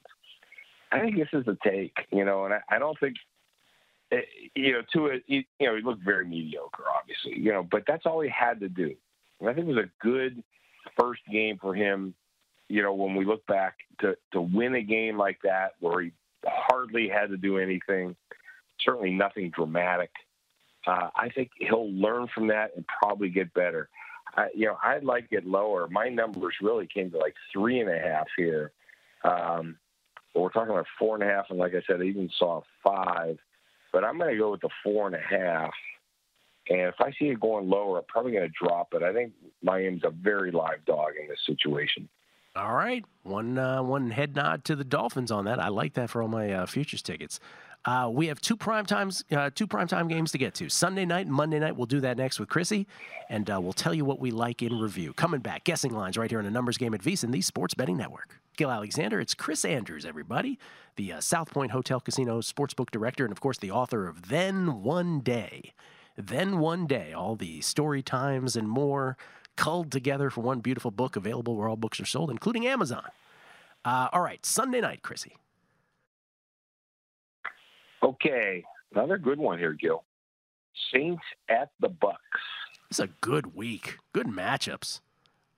I 0.91 0.99
think 0.99 1.17
this 1.17 1.27
is 1.33 1.45
the 1.45 1.57
take, 1.63 1.95
you 2.11 2.25
know, 2.25 2.45
and 2.45 2.53
I, 2.53 2.61
I 2.69 2.79
don't 2.79 2.99
think 2.99 3.17
it, 4.09 4.25
you 4.55 4.73
know, 4.73 4.81
to 4.93 5.05
it, 5.07 5.23
you 5.27 5.43
know, 5.59 5.75
he 5.75 5.81
looked 5.81 6.03
very 6.03 6.25
mediocre, 6.25 6.83
obviously, 6.97 7.37
you 7.37 7.51
know, 7.51 7.67
but 7.69 7.83
that's 7.87 8.05
all 8.05 8.21
he 8.21 8.29
had 8.29 8.59
to 8.61 8.69
do. 8.69 8.93
And 9.39 9.49
I 9.49 9.53
think 9.53 9.67
it 9.67 9.73
was 9.75 9.85
a 9.85 10.05
good 10.05 10.43
first 10.99 11.21
game 11.31 11.57
for 11.59 11.73
him, 11.73 12.13
you 12.67 12.81
know, 12.81 12.93
when 12.93 13.15
we 13.15 13.25
look 13.25 13.45
back 13.47 13.75
to, 13.99 14.17
to 14.33 14.41
win 14.41 14.75
a 14.75 14.81
game 14.81 15.17
like 15.17 15.39
that 15.43 15.73
where 15.79 16.01
he 16.01 16.11
hardly 16.45 17.07
had 17.07 17.29
to 17.29 17.37
do 17.37 17.57
anything, 17.57 18.15
certainly 18.79 19.11
nothing 19.11 19.49
dramatic. 19.49 20.11
Uh, 20.85 21.09
I 21.15 21.29
think 21.29 21.51
he'll 21.59 21.91
learn 21.91 22.27
from 22.33 22.47
that 22.47 22.71
and 22.75 22.85
probably 23.01 23.29
get 23.29 23.53
better. 23.53 23.87
I, 24.35 24.47
you 24.55 24.65
know, 24.65 24.77
I'd 24.83 25.03
like 25.03 25.27
it 25.31 25.45
lower. 25.45 25.87
My 25.89 26.09
numbers 26.09 26.55
really 26.61 26.87
came 26.87 27.11
to 27.11 27.17
like 27.17 27.35
three 27.51 27.79
and 27.79 27.89
a 27.89 27.99
half 27.99 28.27
here. 28.37 28.71
Um, 29.23 29.77
but 30.33 30.41
we're 30.41 30.49
talking 30.49 30.71
about 30.71 30.87
four 30.97 31.15
and 31.15 31.23
a 31.23 31.27
half, 31.27 31.47
and 31.49 31.59
like 31.59 31.73
I 31.73 31.81
said, 31.85 32.01
I 32.01 32.05
even 32.05 32.29
saw 32.37 32.61
five. 32.83 33.37
But 33.91 34.05
I'm 34.05 34.17
going 34.17 34.31
to 34.31 34.37
go 34.37 34.51
with 34.51 34.61
the 34.61 34.69
four 34.83 35.07
and 35.07 35.15
a 35.15 35.19
half. 35.19 35.73
And 36.69 36.81
if 36.81 36.95
I 36.99 37.11
see 37.19 37.25
it 37.25 37.39
going 37.39 37.69
lower, 37.69 37.97
I'm 37.97 38.05
probably 38.07 38.31
going 38.31 38.47
to 38.47 38.65
drop 38.65 38.93
it. 38.93 39.03
I 39.03 39.11
think 39.11 39.33
Miami's 39.61 40.03
a 40.05 40.11
very 40.11 40.51
live 40.51 40.85
dog 40.85 41.09
in 41.21 41.27
this 41.27 41.39
situation. 41.45 42.07
All 42.55 42.73
right, 42.73 43.05
one 43.23 43.57
uh, 43.57 43.81
one 43.81 44.11
head 44.11 44.35
nod 44.35 44.65
to 44.65 44.75
the 44.75 44.83
Dolphins 44.83 45.31
on 45.31 45.45
that. 45.45 45.57
I 45.59 45.69
like 45.69 45.93
that 45.93 46.09
for 46.09 46.21
all 46.21 46.27
my 46.27 46.51
uh, 46.51 46.65
futures 46.65 47.01
tickets. 47.01 47.39
Uh, 47.83 48.09
we 48.11 48.27
have 48.27 48.39
two 48.39 48.55
prime 48.55 48.85
times, 48.85 49.23
uh, 49.31 49.49
two 49.53 49.65
prime 49.65 49.87
time 49.87 50.07
games 50.07 50.31
to 50.31 50.37
get 50.37 50.53
to. 50.53 50.69
Sunday 50.69 51.05
night 51.05 51.25
and 51.25 51.33
Monday 51.33 51.57
night. 51.57 51.75
We'll 51.75 51.87
do 51.87 51.99
that 52.01 52.17
next 52.17 52.39
with 52.39 52.47
Chrissy, 52.47 52.85
and 53.27 53.49
uh, 53.49 53.59
we'll 53.59 53.73
tell 53.73 53.93
you 53.93 54.05
what 54.05 54.19
we 54.19 54.29
like 54.29 54.61
in 54.61 54.77
review. 54.79 55.13
Coming 55.13 55.41
back, 55.41 55.63
guessing 55.63 55.91
lines 55.91 56.17
right 56.17 56.29
here 56.29 56.39
in 56.39 56.45
a 56.45 56.51
numbers 56.51 56.77
game 56.77 56.93
at 56.93 57.01
VSiN, 57.01 57.31
the 57.31 57.41
Sports 57.41 57.73
Betting 57.73 57.97
Network. 57.97 58.39
Gill 58.55 58.69
Alexander, 58.69 59.19
it's 59.19 59.33
Chris 59.33 59.65
Andrews, 59.65 60.05
everybody, 60.05 60.59
the 60.95 61.13
uh, 61.13 61.21
South 61.21 61.49
Point 61.49 61.71
Hotel 61.71 61.99
Casino 61.99 62.41
Sportsbook 62.41 62.91
Director, 62.91 63.25
and 63.25 63.31
of 63.31 63.41
course 63.41 63.57
the 63.57 63.71
author 63.71 64.07
of 64.07 64.29
Then 64.29 64.83
One 64.83 65.21
Day. 65.21 65.73
Then 66.15 66.59
One 66.59 66.85
Day, 66.85 67.13
all 67.13 67.35
the 67.35 67.61
story 67.61 68.03
times 68.03 68.55
and 68.55 68.69
more 68.69 69.17
culled 69.55 69.91
together 69.91 70.29
for 70.29 70.41
one 70.41 70.59
beautiful 70.59 70.91
book 70.91 71.15
available 71.15 71.55
where 71.55 71.67
all 71.67 71.77
books 71.77 71.99
are 71.99 72.05
sold, 72.05 72.29
including 72.29 72.67
Amazon. 72.67 73.07
Uh, 73.83 74.09
all 74.13 74.21
right, 74.21 74.45
Sunday 74.45 74.81
night, 74.81 75.01
Chrissy. 75.01 75.35
Okay, 78.03 78.63
another 78.93 79.17
good 79.17 79.39
one 79.39 79.59
here, 79.59 79.73
Gill. 79.73 80.03
Saints 80.93 81.23
at 81.49 81.69
the 81.79 81.89
Bucks. 81.89 82.17
It's 82.89 82.99
a 82.99 83.07
good 83.21 83.55
week. 83.55 83.97
Good 84.13 84.27
matchups. 84.27 85.01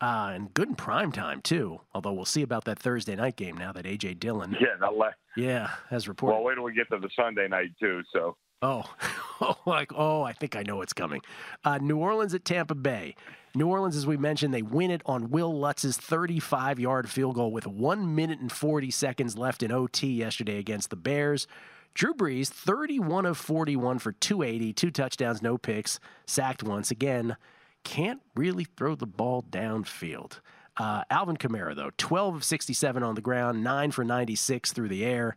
Uh, 0.01 0.31
and 0.33 0.53
good 0.53 0.67
in 0.69 0.75
prime 0.75 1.11
time, 1.11 1.41
too. 1.41 1.79
Although 1.93 2.11
we'll 2.13 2.25
see 2.25 2.41
about 2.41 2.65
that 2.65 2.77
Thursday 2.77 3.15
night 3.15 3.37
game 3.37 3.55
now 3.55 3.71
that 3.71 3.85
A.J. 3.85 4.15
Dillon, 4.15 4.55
Yeah, 4.59 4.75
not 4.79 4.95
le- 4.97 5.15
yeah, 5.37 5.69
has 5.89 6.07
reported. 6.07 6.35
Well, 6.35 6.43
wait 6.43 6.55
till 6.55 6.63
we 6.63 6.73
get 6.73 6.89
to 6.91 6.99
the 6.99 7.09
Sunday 7.15 7.47
night 7.47 7.71
too. 7.79 8.01
So 8.11 8.35
Oh, 8.61 8.83
oh, 9.41 9.57
like 9.65 9.91
oh, 9.95 10.21
I 10.23 10.33
think 10.33 10.55
I 10.55 10.63
know 10.63 10.77
what's 10.77 10.93
coming. 10.93 11.21
Uh, 11.63 11.77
New 11.77 11.97
Orleans 11.97 12.33
at 12.33 12.43
Tampa 12.43 12.75
Bay. 12.75 13.15
New 13.55 13.67
Orleans, 13.67 13.95
as 13.95 14.05
we 14.07 14.17
mentioned, 14.17 14.53
they 14.53 14.61
win 14.63 14.91
it 14.91 15.01
on 15.05 15.29
Wil 15.29 15.53
Lutz's 15.57 15.97
35-yard 15.97 17.07
field 17.09 17.35
goal 17.35 17.51
with 17.51 17.67
one 17.67 18.15
minute 18.15 18.39
and 18.39 18.51
40 18.51 18.89
seconds 18.91 19.37
left 19.37 19.61
in 19.63 19.71
OT 19.71 20.07
yesterday 20.07 20.57
against 20.57 20.89
the 20.89 20.95
Bears. 20.95 21.45
Drew 21.93 22.13
Brees, 22.13 22.47
31 22.47 23.25
of 23.25 23.37
41 23.37 23.99
for 23.99 24.11
280, 24.11 24.73
two 24.73 24.89
touchdowns, 24.89 25.41
no 25.41 25.57
picks, 25.57 25.99
sacked 26.25 26.63
once 26.63 26.89
again. 26.89 27.37
Can't 27.83 28.21
really 28.35 28.63
throw 28.63 28.95
the 28.95 29.05
ball 29.05 29.43
downfield. 29.43 30.39
Uh, 30.75 31.03
Alvin 31.11 31.37
Kamara, 31.37 31.75
though, 31.75 31.91
12 31.97 32.35
of 32.35 32.43
67 32.43 33.03
on 33.03 33.13
the 33.13 33.21
ground, 33.21 33.63
9 33.63 33.91
for 33.91 34.03
96 34.03 34.71
through 34.71 34.89
the 34.89 35.05
air. 35.05 35.35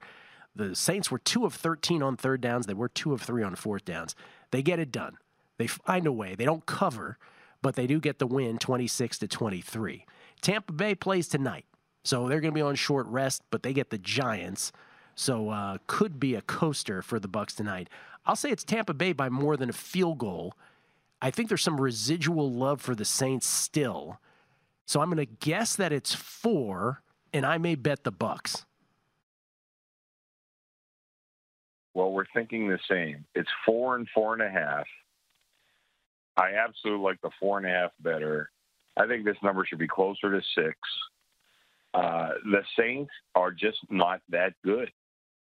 The 0.54 0.74
Saints 0.74 1.10
were 1.10 1.18
2 1.18 1.44
of 1.44 1.52
13 1.54 2.02
on 2.02 2.16
third 2.16 2.40
downs. 2.40 2.64
They 2.64 2.74
were 2.74 2.88
2 2.88 3.12
of 3.12 3.20
3 3.20 3.42
on 3.42 3.54
fourth 3.54 3.84
downs. 3.84 4.14
They 4.50 4.62
get 4.62 4.78
it 4.78 4.90
done. 4.90 5.18
They 5.58 5.66
find 5.66 6.06
a 6.06 6.12
way. 6.12 6.34
They 6.34 6.46
don't 6.46 6.64
cover, 6.64 7.18
but 7.60 7.74
they 7.74 7.86
do 7.86 8.00
get 8.00 8.18
the 8.18 8.26
win 8.26 8.56
26 8.56 9.18
to 9.18 9.28
23. 9.28 10.06
Tampa 10.40 10.72
Bay 10.72 10.94
plays 10.94 11.28
tonight. 11.28 11.66
So 12.04 12.28
they're 12.28 12.40
going 12.40 12.54
to 12.54 12.58
be 12.58 12.62
on 12.62 12.76
short 12.76 13.06
rest, 13.08 13.42
but 13.50 13.62
they 13.62 13.74
get 13.74 13.90
the 13.90 13.98
Giants. 13.98 14.72
So 15.16 15.48
uh, 15.48 15.78
could 15.86 16.20
be 16.20 16.34
a 16.34 16.42
coaster 16.42 17.02
for 17.02 17.18
the 17.18 17.26
Bucks 17.26 17.54
tonight. 17.54 17.88
I'll 18.24 18.36
say 18.36 18.50
it's 18.50 18.64
Tampa 18.64 18.94
Bay 18.94 19.12
by 19.12 19.28
more 19.28 19.56
than 19.56 19.70
a 19.70 19.72
field 19.72 20.18
goal. 20.18 20.54
I 21.20 21.30
think 21.30 21.48
there's 21.48 21.62
some 21.62 21.80
residual 21.80 22.52
love 22.52 22.80
for 22.80 22.94
the 22.94 23.04
Saints 23.04 23.46
still. 23.46 24.20
So 24.84 25.00
I'm 25.00 25.10
going 25.10 25.26
to 25.26 25.32
guess 25.40 25.74
that 25.76 25.92
it's 25.92 26.14
4 26.14 27.02
and 27.32 27.44
I 27.44 27.58
may 27.58 27.74
bet 27.74 28.04
the 28.04 28.12
Bucks. 28.12 28.66
Well, 31.94 32.12
we're 32.12 32.26
thinking 32.34 32.68
the 32.68 32.78
same. 32.90 33.24
It's 33.34 33.48
four 33.64 33.96
and 33.96 34.06
four 34.14 34.34
and 34.34 34.42
a 34.42 34.50
half. 34.50 34.86
I 36.36 36.52
absolutely 36.62 37.02
like 37.02 37.18
the 37.22 37.30
four 37.40 37.56
and 37.56 37.66
a 37.66 37.70
half 37.70 37.90
better. 38.00 38.50
I 38.98 39.06
think 39.06 39.24
this 39.24 39.38
number 39.42 39.64
should 39.64 39.78
be 39.78 39.88
closer 39.88 40.30
to 40.30 40.42
six. 40.54 40.76
Uh, 41.94 42.32
the 42.44 42.62
Saints 42.78 43.10
are 43.34 43.50
just 43.50 43.78
not 43.88 44.20
that 44.28 44.52
good. 44.62 44.92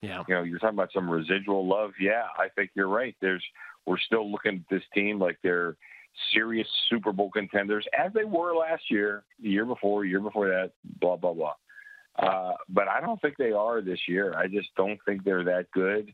Yeah. 0.06 0.24
You 0.28 0.36
know, 0.36 0.44
you're 0.44 0.60
talking 0.60 0.78
about 0.78 0.92
some 0.94 1.10
residual 1.10 1.68
love. 1.68 1.92
Yeah, 2.00 2.24
I 2.38 2.50
think 2.56 2.72
you're 2.76 2.88
right. 2.88 3.16
There's 3.22 3.44
we're 3.86 4.00
still 4.00 4.32
looking 4.32 4.56
at 4.56 4.70
this 4.70 4.84
team 4.94 5.20
like 5.20 5.38
they're 5.44 5.76
serious 6.34 6.68
Super 6.90 7.12
Bowl 7.12 7.30
contenders, 7.30 7.86
as 7.98 8.14
they 8.14 8.24
were 8.24 8.56
last 8.56 8.84
year, 8.90 9.24
the 9.42 9.50
year 9.50 9.66
before, 9.66 10.06
year 10.06 10.22
before 10.22 10.48
that, 10.48 10.72
blah 11.00 11.16
blah 11.18 11.34
blah. 11.34 11.54
Uh, 12.18 12.54
but 12.70 12.88
I 12.88 13.02
don't 13.02 13.22
think 13.22 13.36
they 13.38 13.52
are 13.52 13.82
this 13.82 14.00
year. 14.08 14.34
I 14.38 14.48
just 14.48 14.70
don't 14.78 15.00
think 15.06 15.24
they're 15.24 15.44
that 15.44 15.72
good. 15.74 16.14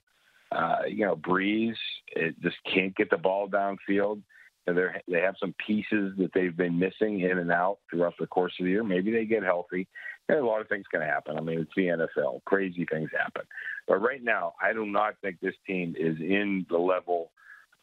Uh, 0.51 0.79
you 0.87 1.05
know, 1.05 1.15
Brees 1.15 1.75
it 2.07 2.39
just 2.41 2.57
can't 2.73 2.95
get 2.95 3.09
the 3.09 3.17
ball 3.17 3.47
downfield. 3.47 4.21
And 4.67 4.77
they 5.07 5.21
have 5.21 5.35
some 5.39 5.55
pieces 5.65 6.13
that 6.19 6.31
they've 6.35 6.55
been 6.55 6.77
missing 6.77 7.21
in 7.21 7.39
and 7.39 7.51
out 7.51 7.79
throughout 7.89 8.13
the 8.19 8.27
course 8.27 8.53
of 8.59 8.65
the 8.65 8.69
year. 8.69 8.83
Maybe 8.83 9.11
they 9.11 9.25
get 9.25 9.43
healthy. 9.43 9.87
A 10.29 10.35
lot 10.35 10.61
of 10.61 10.69
things 10.69 10.85
going 10.91 11.05
to 11.05 11.11
happen. 11.11 11.37
I 11.37 11.41
mean, 11.41 11.59
it's 11.59 11.71
the 11.75 11.87
NFL. 11.87 12.43
Crazy 12.45 12.85
things 12.89 13.09
happen. 13.17 13.43
But 13.87 13.97
right 13.97 14.23
now, 14.23 14.53
I 14.61 14.71
do 14.71 14.85
not 14.85 15.15
think 15.21 15.39
this 15.39 15.55
team 15.67 15.95
is 15.97 16.17
in 16.19 16.65
the 16.69 16.77
level 16.77 17.31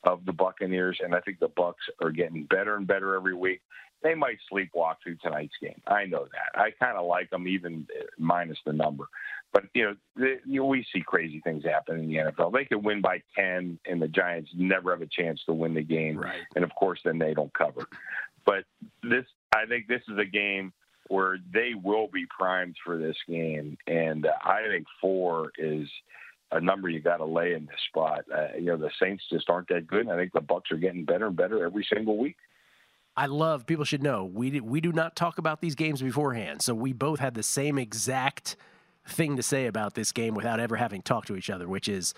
of 0.04 0.24
the 0.24 0.32
Buccaneers, 0.32 0.98
and 1.02 1.14
I 1.14 1.20
think 1.20 1.40
the 1.40 1.48
Bucks 1.48 1.84
are 2.00 2.10
getting 2.10 2.44
better 2.44 2.76
and 2.76 2.86
better 2.86 3.14
every 3.14 3.34
week. 3.34 3.60
They 4.02 4.14
might 4.14 4.38
sleepwalk 4.50 4.96
through 5.02 5.16
tonight's 5.16 5.56
game. 5.60 5.80
I 5.88 6.04
know 6.04 6.26
that. 6.26 6.58
I 6.58 6.70
kind 6.70 6.96
of 6.96 7.06
like 7.06 7.30
them, 7.30 7.48
even 7.48 7.86
eh, 7.98 8.04
minus 8.16 8.58
the 8.64 8.72
number. 8.72 9.08
But 9.52 9.64
you 9.74 9.84
know, 9.84 9.96
the, 10.14 10.36
you 10.46 10.60
know, 10.60 10.66
we 10.66 10.86
see 10.92 11.00
crazy 11.00 11.40
things 11.40 11.64
happen 11.64 11.98
in 11.98 12.08
the 12.08 12.16
NFL. 12.16 12.52
They 12.52 12.64
could 12.64 12.84
win 12.84 13.00
by 13.00 13.22
ten, 13.34 13.78
and 13.86 14.00
the 14.00 14.06
Giants 14.06 14.50
never 14.54 14.92
have 14.92 15.02
a 15.02 15.06
chance 15.06 15.40
to 15.46 15.52
win 15.52 15.74
the 15.74 15.82
game. 15.82 16.18
Right. 16.18 16.42
And 16.54 16.64
of 16.64 16.70
course, 16.76 17.00
then 17.04 17.18
they 17.18 17.34
don't 17.34 17.52
cover. 17.54 17.86
But 18.46 18.64
this, 19.02 19.24
I 19.52 19.66
think, 19.66 19.88
this 19.88 20.02
is 20.08 20.18
a 20.18 20.24
game 20.24 20.72
where 21.08 21.38
they 21.52 21.72
will 21.74 22.08
be 22.08 22.26
primed 22.26 22.76
for 22.84 22.98
this 22.98 23.16
game, 23.26 23.76
and 23.86 24.26
uh, 24.26 24.30
I 24.44 24.62
think 24.68 24.86
four 25.00 25.52
is 25.58 25.88
a 26.50 26.60
number 26.60 26.88
you 26.88 27.00
got 27.00 27.18
to 27.18 27.24
lay 27.24 27.52
in 27.52 27.66
this 27.66 27.80
spot. 27.88 28.24
Uh, 28.34 28.56
you 28.56 28.66
know, 28.66 28.76
the 28.76 28.90
Saints 29.00 29.24
just 29.30 29.50
aren't 29.50 29.68
that 29.68 29.86
good, 29.86 30.08
I 30.08 30.16
think 30.16 30.32
the 30.32 30.40
Bucks 30.40 30.70
are 30.70 30.76
getting 30.76 31.04
better 31.04 31.26
and 31.26 31.36
better 31.36 31.64
every 31.64 31.86
single 31.92 32.16
week. 32.16 32.36
I 33.16 33.26
love 33.26 33.66
people 33.66 33.84
should 33.84 34.02
know 34.02 34.24
we 34.24 34.50
do, 34.50 34.62
we 34.62 34.80
do 34.80 34.92
not 34.92 35.16
talk 35.16 35.38
about 35.38 35.60
these 35.60 35.74
games 35.74 36.00
beforehand, 36.00 36.62
so 36.62 36.74
we 36.74 36.92
both 36.92 37.18
had 37.18 37.34
the 37.34 37.42
same 37.42 37.78
exact 37.78 38.56
thing 39.06 39.36
to 39.36 39.42
say 39.42 39.66
about 39.66 39.94
this 39.94 40.12
game 40.12 40.34
without 40.34 40.60
ever 40.60 40.76
having 40.76 41.02
talked 41.02 41.26
to 41.28 41.36
each 41.36 41.50
other, 41.50 41.66
which 41.68 41.88
is 41.88 42.14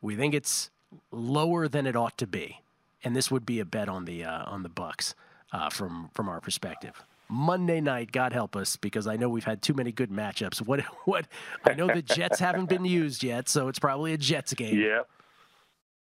we 0.00 0.14
think 0.14 0.34
it's 0.34 0.70
lower 1.10 1.66
than 1.66 1.86
it 1.86 1.96
ought 1.96 2.16
to 2.18 2.26
be, 2.26 2.60
and 3.02 3.16
this 3.16 3.30
would 3.30 3.44
be 3.44 3.58
a 3.58 3.64
bet 3.64 3.88
on 3.88 4.04
the 4.04 4.24
uh, 4.24 4.44
on 4.44 4.62
the 4.62 4.68
Bucks 4.68 5.14
uh, 5.52 5.70
from 5.70 6.10
from 6.14 6.28
our 6.28 6.40
perspective. 6.40 7.02
Monday 7.34 7.80
night, 7.80 8.12
God 8.12 8.32
help 8.32 8.54
us, 8.56 8.76
because 8.76 9.06
I 9.06 9.16
know 9.16 9.28
we've 9.28 9.44
had 9.44 9.60
too 9.60 9.74
many 9.74 9.92
good 9.92 10.10
matchups. 10.10 10.60
What 10.64 10.80
what 11.04 11.26
I 11.64 11.74
know 11.74 11.88
the 11.88 12.02
Jets 12.02 12.38
haven't 12.38 12.68
been 12.68 12.84
used 12.84 13.22
yet, 13.22 13.48
so 13.48 13.68
it's 13.68 13.78
probably 13.78 14.12
a 14.12 14.18
Jets 14.18 14.54
game. 14.54 14.78
Yep. 14.78 15.08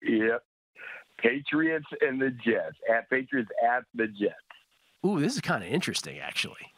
Yep. 0.02 0.42
Patriots 1.18 1.86
and 2.02 2.20
the 2.20 2.30
Jets. 2.30 2.76
At 2.92 3.08
Patriots 3.08 3.50
at 3.64 3.84
the 3.94 4.06
Jets. 4.06 4.34
Ooh, 5.04 5.18
this 5.20 5.34
is 5.34 5.40
kind 5.40 5.64
of 5.64 5.70
interesting, 5.70 6.18
actually. 6.18 6.72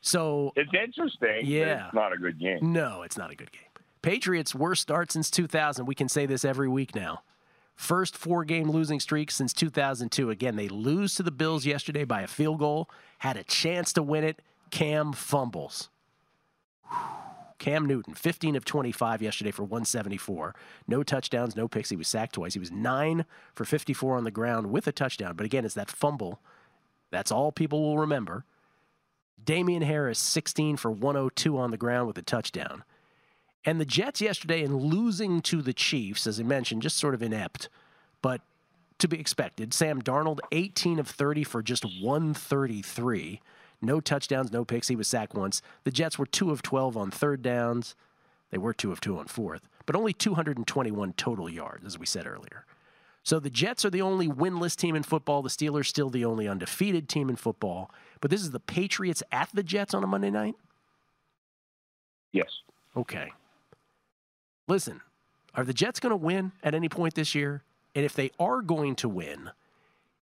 So 0.00 0.52
It's 0.56 0.70
interesting. 0.72 1.18
but 1.20 1.44
Yeah. 1.46 1.86
It's 1.86 1.94
not 1.94 2.12
a 2.12 2.18
good 2.18 2.38
game. 2.38 2.58
No, 2.72 3.02
it's 3.02 3.16
not 3.16 3.30
a 3.30 3.34
good 3.34 3.50
game. 3.52 3.62
Patriots 4.02 4.54
worst 4.54 4.82
start 4.82 5.10
since 5.10 5.30
2000. 5.30 5.86
We 5.86 5.94
can 5.94 6.08
say 6.08 6.26
this 6.26 6.44
every 6.44 6.68
week 6.68 6.94
now. 6.94 7.22
First 7.78 8.16
four 8.16 8.44
game 8.44 8.68
losing 8.72 8.98
streak 8.98 9.30
since 9.30 9.52
2002. 9.52 10.30
Again, 10.30 10.56
they 10.56 10.66
lose 10.66 11.14
to 11.14 11.22
the 11.22 11.30
Bills 11.30 11.64
yesterday 11.64 12.04
by 12.04 12.22
a 12.22 12.26
field 12.26 12.58
goal. 12.58 12.90
Had 13.18 13.36
a 13.36 13.44
chance 13.44 13.92
to 13.92 14.02
win 14.02 14.24
it. 14.24 14.42
Cam 14.72 15.12
fumbles. 15.12 15.88
Cam 17.60 17.86
Newton, 17.86 18.14
15 18.14 18.56
of 18.56 18.64
25 18.64 19.22
yesterday 19.22 19.52
for 19.52 19.62
174. 19.62 20.56
No 20.88 21.04
touchdowns, 21.04 21.54
no 21.54 21.68
picks. 21.68 21.88
He 21.88 21.96
was 21.96 22.08
sacked 22.08 22.34
twice. 22.34 22.54
He 22.54 22.58
was 22.58 22.72
9 22.72 23.24
for 23.54 23.64
54 23.64 24.16
on 24.16 24.24
the 24.24 24.32
ground 24.32 24.72
with 24.72 24.88
a 24.88 24.92
touchdown. 24.92 25.36
But 25.36 25.46
again, 25.46 25.64
it's 25.64 25.74
that 25.74 25.88
fumble. 25.88 26.40
That's 27.12 27.30
all 27.30 27.52
people 27.52 27.80
will 27.80 27.98
remember. 27.98 28.44
Damien 29.42 29.82
Harris, 29.82 30.18
16 30.18 30.78
for 30.78 30.90
102 30.90 31.56
on 31.56 31.70
the 31.70 31.76
ground 31.76 32.08
with 32.08 32.18
a 32.18 32.22
touchdown. 32.22 32.82
And 33.64 33.80
the 33.80 33.84
Jets 33.84 34.20
yesterday, 34.20 34.62
in 34.62 34.76
losing 34.76 35.42
to 35.42 35.62
the 35.62 35.72
Chiefs, 35.72 36.26
as 36.26 36.40
I 36.40 36.42
mentioned, 36.42 36.82
just 36.82 36.96
sort 36.96 37.14
of 37.14 37.22
inept, 37.22 37.68
but 38.22 38.40
to 38.98 39.08
be 39.08 39.18
expected. 39.18 39.74
Sam 39.74 40.02
Darnold, 40.02 40.38
18 40.52 40.98
of 40.98 41.08
30 41.08 41.44
for 41.44 41.62
just 41.62 41.84
133. 41.84 43.40
No 43.80 44.00
touchdowns, 44.00 44.52
no 44.52 44.64
picks. 44.64 44.88
He 44.88 44.96
was 44.96 45.08
sacked 45.08 45.34
once. 45.34 45.62
The 45.84 45.90
Jets 45.90 46.18
were 46.18 46.26
2 46.26 46.50
of 46.50 46.62
12 46.62 46.96
on 46.96 47.10
third 47.10 47.42
downs. 47.42 47.94
They 48.50 48.58
were 48.58 48.72
2 48.72 48.90
of 48.90 49.00
2 49.00 49.18
on 49.18 49.26
fourth, 49.26 49.68
but 49.86 49.94
only 49.94 50.12
221 50.12 51.12
total 51.12 51.48
yards, 51.48 51.84
as 51.84 51.98
we 51.98 52.06
said 52.06 52.26
earlier. 52.26 52.64
So 53.22 53.38
the 53.38 53.50
Jets 53.50 53.84
are 53.84 53.90
the 53.90 54.00
only 54.00 54.26
winless 54.26 54.74
team 54.74 54.96
in 54.96 55.02
football. 55.02 55.42
The 55.42 55.50
Steelers 55.50 55.86
still 55.86 56.08
the 56.08 56.24
only 56.24 56.48
undefeated 56.48 57.08
team 57.08 57.28
in 57.28 57.36
football. 57.36 57.90
But 58.20 58.30
this 58.30 58.40
is 58.40 58.52
the 58.52 58.60
Patriots 58.60 59.22
at 59.30 59.50
the 59.52 59.62
Jets 59.62 59.92
on 59.92 60.02
a 60.02 60.06
Monday 60.06 60.30
night? 60.30 60.54
Yes. 62.32 62.48
Okay. 62.96 63.30
Listen, 64.68 65.00
are 65.54 65.64
the 65.64 65.72
Jets 65.72 65.98
going 65.98 66.10
to 66.10 66.16
win 66.16 66.52
at 66.62 66.74
any 66.74 66.90
point 66.90 67.14
this 67.14 67.34
year? 67.34 67.62
And 67.94 68.04
if 68.04 68.12
they 68.12 68.30
are 68.38 68.60
going 68.60 68.94
to 68.96 69.08
win, 69.08 69.50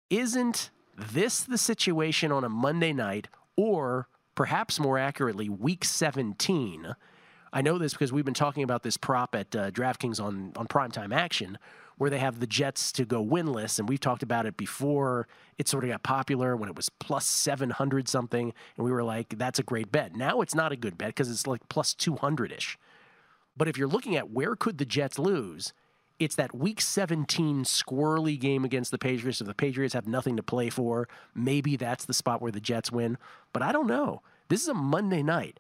isn't 0.09 0.71
this 0.97 1.41
the 1.41 1.59
situation 1.59 2.31
on 2.31 2.43
a 2.43 2.49
Monday 2.49 2.91
night, 2.91 3.27
or 3.55 4.07
perhaps 4.35 4.79
more 4.79 4.97
accurately, 4.97 5.47
week 5.47 5.85
17? 5.85 6.95
I 7.53 7.61
know 7.61 7.77
this 7.77 7.93
because 7.93 8.11
we've 8.11 8.25
been 8.25 8.33
talking 8.33 8.63
about 8.63 8.81
this 8.81 8.97
prop 8.97 9.35
at 9.35 9.55
uh, 9.55 9.71
DraftKings 9.71 10.19
on, 10.19 10.53
on 10.55 10.67
primetime 10.67 11.13
action, 11.13 11.59
where 11.97 12.09
they 12.09 12.17
have 12.17 12.39
the 12.39 12.47
Jets 12.47 12.91
to 12.93 13.05
go 13.05 13.23
winless. 13.23 13.77
And 13.77 13.87
we've 13.87 13.99
talked 13.99 14.23
about 14.23 14.47
it 14.47 14.57
before 14.57 15.27
it 15.59 15.67
sort 15.67 15.83
of 15.83 15.91
got 15.91 16.01
popular 16.01 16.55
when 16.55 16.67
it 16.67 16.75
was 16.75 16.89
plus 16.89 17.27
700 17.27 18.07
something. 18.09 18.53
And 18.75 18.85
we 18.85 18.91
were 18.91 19.03
like, 19.03 19.37
that's 19.37 19.59
a 19.59 19.63
great 19.63 19.91
bet. 19.91 20.15
Now 20.15 20.41
it's 20.41 20.55
not 20.55 20.71
a 20.71 20.75
good 20.75 20.97
bet 20.97 21.09
because 21.09 21.29
it's 21.29 21.45
like 21.45 21.61
plus 21.69 21.93
200 21.93 22.51
ish. 22.51 22.79
But 23.55 23.67
if 23.67 23.77
you're 23.77 23.87
looking 23.87 24.15
at 24.15 24.31
where 24.31 24.55
could 24.55 24.77
the 24.77 24.85
Jets 24.85 25.19
lose, 25.19 25.73
it's 26.19 26.35
that 26.35 26.55
week 26.55 26.81
17 26.81 27.63
squirrely 27.63 28.39
game 28.39 28.63
against 28.63 28.91
the 28.91 28.97
Patriots. 28.97 29.41
If 29.41 29.47
the 29.47 29.55
Patriots 29.55 29.93
have 29.93 30.07
nothing 30.07 30.37
to 30.37 30.43
play 30.43 30.69
for, 30.69 31.07
maybe 31.33 31.75
that's 31.75 32.05
the 32.05 32.13
spot 32.13 32.41
where 32.41 32.51
the 32.51 32.59
Jets 32.59 32.91
win. 32.91 33.17
But 33.53 33.63
I 33.63 33.71
don't 33.71 33.87
know. 33.87 34.21
This 34.47 34.61
is 34.61 34.67
a 34.67 34.73
Monday 34.73 35.23
night. 35.23 35.59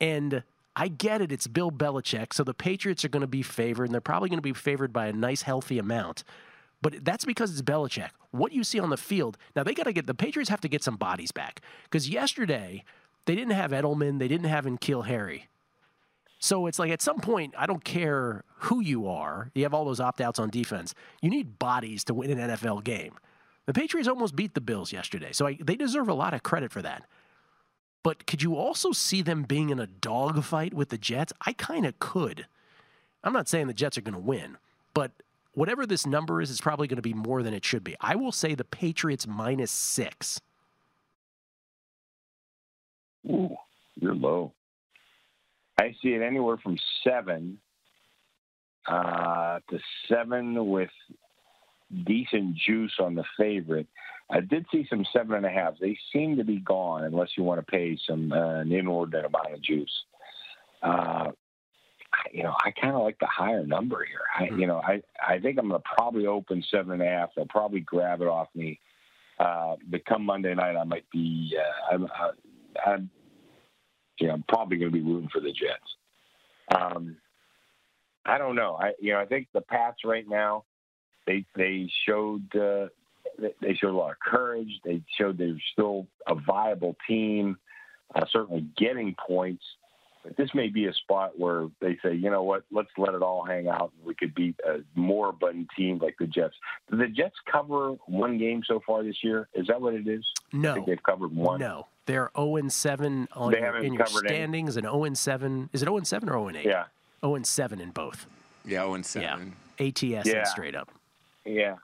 And 0.00 0.42
I 0.76 0.88
get 0.88 1.22
it. 1.22 1.32
It's 1.32 1.46
Bill 1.46 1.70
Belichick. 1.70 2.32
So 2.34 2.44
the 2.44 2.54
Patriots 2.54 3.04
are 3.04 3.08
going 3.08 3.22
to 3.22 3.26
be 3.26 3.42
favored, 3.42 3.84
and 3.84 3.94
they're 3.94 4.00
probably 4.00 4.28
going 4.28 4.38
to 4.38 4.42
be 4.42 4.52
favored 4.52 4.92
by 4.92 5.06
a 5.06 5.12
nice, 5.12 5.42
healthy 5.42 5.78
amount. 5.78 6.24
But 6.82 7.04
that's 7.04 7.24
because 7.24 7.50
it's 7.50 7.62
Belichick. 7.62 8.10
What 8.30 8.52
you 8.52 8.62
see 8.64 8.78
on 8.78 8.90
the 8.90 8.96
field, 8.96 9.38
now 9.56 9.62
they 9.62 9.72
got 9.72 9.84
to 9.84 9.92
get, 9.92 10.06
the 10.06 10.14
Patriots 10.14 10.50
have 10.50 10.60
to 10.62 10.68
get 10.68 10.82
some 10.82 10.96
bodies 10.96 11.32
back. 11.32 11.60
Because 11.84 12.10
yesterday, 12.10 12.84
they 13.24 13.34
didn't 13.34 13.54
have 13.54 13.70
Edelman, 13.70 14.18
they 14.18 14.28
didn't 14.28 14.48
have 14.48 14.66
N'Keal 14.66 15.06
Harry. 15.06 15.48
So 16.44 16.66
it's 16.66 16.78
like 16.78 16.90
at 16.90 17.00
some 17.00 17.20
point, 17.20 17.54
I 17.56 17.64
don't 17.64 17.82
care 17.82 18.44
who 18.58 18.82
you 18.82 19.08
are, 19.08 19.50
you 19.54 19.62
have 19.62 19.72
all 19.72 19.86
those 19.86 19.98
opt 19.98 20.20
outs 20.20 20.38
on 20.38 20.50
defense. 20.50 20.94
You 21.22 21.30
need 21.30 21.58
bodies 21.58 22.04
to 22.04 22.12
win 22.12 22.38
an 22.38 22.50
NFL 22.50 22.84
game. 22.84 23.14
The 23.64 23.72
Patriots 23.72 24.06
almost 24.06 24.36
beat 24.36 24.52
the 24.52 24.60
Bills 24.60 24.92
yesterday, 24.92 25.32
so 25.32 25.46
I, 25.46 25.56
they 25.58 25.74
deserve 25.74 26.06
a 26.06 26.12
lot 26.12 26.34
of 26.34 26.42
credit 26.42 26.70
for 26.70 26.82
that. 26.82 27.04
But 28.02 28.26
could 28.26 28.42
you 28.42 28.56
also 28.56 28.92
see 28.92 29.22
them 29.22 29.44
being 29.44 29.70
in 29.70 29.80
a 29.80 29.86
dogfight 29.86 30.74
with 30.74 30.90
the 30.90 30.98
Jets? 30.98 31.32
I 31.46 31.54
kind 31.54 31.86
of 31.86 31.98
could. 31.98 32.46
I'm 33.22 33.32
not 33.32 33.48
saying 33.48 33.68
the 33.68 33.72
Jets 33.72 33.96
are 33.96 34.02
going 34.02 34.12
to 34.12 34.20
win, 34.20 34.58
but 34.92 35.12
whatever 35.54 35.86
this 35.86 36.04
number 36.04 36.42
is, 36.42 36.50
is 36.50 36.60
probably 36.60 36.86
going 36.88 36.96
to 36.96 37.02
be 37.02 37.14
more 37.14 37.42
than 37.42 37.54
it 37.54 37.64
should 37.64 37.82
be. 37.84 37.96
I 38.02 38.16
will 38.16 38.32
say 38.32 38.54
the 38.54 38.64
Patriots 38.64 39.26
minus 39.26 39.70
six. 39.70 40.42
Ooh, 43.30 43.56
you're 43.94 44.14
low. 44.14 44.52
I 45.78 45.94
see 46.02 46.10
it 46.10 46.22
anywhere 46.22 46.56
from 46.56 46.78
seven 47.02 47.58
uh, 48.86 49.60
to 49.70 49.78
seven 50.08 50.68
with 50.68 50.90
decent 52.06 52.56
juice 52.56 52.94
on 52.98 53.14
the 53.14 53.24
favorite. 53.38 53.86
I 54.30 54.40
did 54.40 54.66
see 54.72 54.86
some 54.88 55.04
seven 55.12 55.34
and 55.34 55.46
a 55.46 55.50
half. 55.50 55.74
They 55.78 55.98
seem 56.12 56.36
to 56.36 56.44
be 56.44 56.58
gone 56.58 57.04
unless 57.04 57.30
you 57.36 57.44
want 57.44 57.60
to 57.60 57.70
pay 57.70 57.98
some 58.06 58.32
uh, 58.32 58.60
an 58.60 58.72
inordinate 58.72 59.26
amount 59.26 59.52
of 59.52 59.62
juice. 59.62 59.92
Uh, 60.82 61.30
you 62.32 62.42
know, 62.42 62.54
I 62.64 62.70
kind 62.70 62.94
of 62.94 63.02
like 63.02 63.18
the 63.18 63.26
higher 63.26 63.66
number 63.66 64.04
here. 64.04 64.20
I, 64.38 64.54
you 64.56 64.66
know, 64.66 64.78
I 64.78 65.02
I 65.26 65.38
think 65.40 65.58
I'm 65.58 65.68
going 65.68 65.80
to 65.80 65.88
probably 65.96 66.26
open 66.26 66.64
seven 66.70 66.92
and 66.92 67.02
a 67.02 67.06
half. 67.06 67.30
They'll 67.34 67.46
probably 67.46 67.80
grab 67.80 68.22
it 68.22 68.28
off 68.28 68.48
me. 68.54 68.78
Uh, 69.38 69.76
but 69.88 70.04
come 70.04 70.24
Monday 70.24 70.54
night, 70.54 70.76
I 70.76 70.84
might 70.84 71.08
be. 71.10 71.56
Uh, 71.58 71.94
I'm, 71.94 72.04
uh, 72.04 72.86
I'm, 72.86 73.10
you 74.18 74.28
know, 74.28 74.34
I'm 74.34 74.44
probably 74.48 74.78
going 74.78 74.92
to 74.92 74.96
be 74.96 75.04
rooting 75.04 75.30
for 75.32 75.40
the 75.40 75.52
Jets. 75.52 75.96
Um, 76.74 77.16
I 78.24 78.38
don't 78.38 78.56
know. 78.56 78.76
I 78.80 78.92
you 79.00 79.12
know, 79.12 79.20
I 79.20 79.26
think 79.26 79.48
the 79.52 79.60
Pats 79.60 79.98
right 80.04 80.26
now, 80.28 80.64
they 81.26 81.44
they 81.56 81.90
showed 82.06 82.44
uh, 82.56 82.88
they 83.60 83.74
showed 83.74 83.94
a 83.94 83.96
lot 83.96 84.12
of 84.12 84.18
courage. 84.18 84.80
They 84.84 85.02
showed 85.18 85.38
they're 85.38 85.60
still 85.72 86.06
a 86.26 86.34
viable 86.34 86.96
team, 87.06 87.58
uh, 88.14 88.24
certainly 88.32 88.66
getting 88.76 89.14
points. 89.26 89.64
But 90.22 90.38
this 90.38 90.48
may 90.54 90.68
be 90.68 90.86
a 90.86 90.94
spot 90.94 91.38
where 91.38 91.68
they 91.82 91.98
say, 92.02 92.14
you 92.14 92.30
know 92.30 92.42
what, 92.42 92.64
let's 92.72 92.88
let 92.96 93.14
it 93.14 93.20
all 93.20 93.44
hang 93.44 93.68
out. 93.68 93.92
and 93.98 94.06
We 94.06 94.14
could 94.14 94.34
beat 94.34 94.58
a 94.66 94.78
more 94.98 95.32
button 95.32 95.68
team 95.76 95.98
like 95.98 96.16
the 96.18 96.26
Jets. 96.26 96.54
Did 96.90 97.00
the 97.00 97.08
Jets 97.08 97.36
cover 97.50 97.96
one 98.06 98.38
game 98.38 98.62
so 98.66 98.80
far 98.86 99.02
this 99.02 99.22
year? 99.22 99.48
Is 99.52 99.66
that 99.66 99.82
what 99.82 99.92
it 99.92 100.08
is? 100.08 100.24
No, 100.50 100.70
I 100.70 100.74
think 100.76 100.86
they've 100.86 101.02
covered 101.02 101.36
one. 101.36 101.60
No, 101.60 101.86
they're 102.06 102.30
0 102.36 102.56
and 102.56 102.72
7 102.72 103.28
on 103.32 103.52
They 103.52 103.58
your, 103.60 103.76
in 103.78 103.94
your 103.94 104.04
covered 104.04 104.26
any. 104.26 104.34
standings, 104.36 104.76
and 104.76 104.84
0 104.84 105.04
and 105.04 105.16
7. 105.18 105.70
Is 105.72 105.82
it 105.82 105.86
0 105.86 105.96
and 105.96 106.06
7 106.06 106.28
or 106.28 106.32
0 106.32 106.48
and 106.48 106.56
8? 106.58 106.64
Yeah. 106.66 106.84
0 107.22 107.34
and 107.36 107.46
7 107.46 107.80
in 107.80 107.90
both. 107.90 108.26
Yeah, 108.64 108.80
0 108.82 108.94
and 108.94 109.06
7. 109.06 109.54
Yeah. 109.78 109.86
ATS 109.86 110.02
Yeah. 110.26 110.38
and 110.38 110.46
straight 110.46 110.74
up. 110.74 110.90
Yeah, 111.44 111.76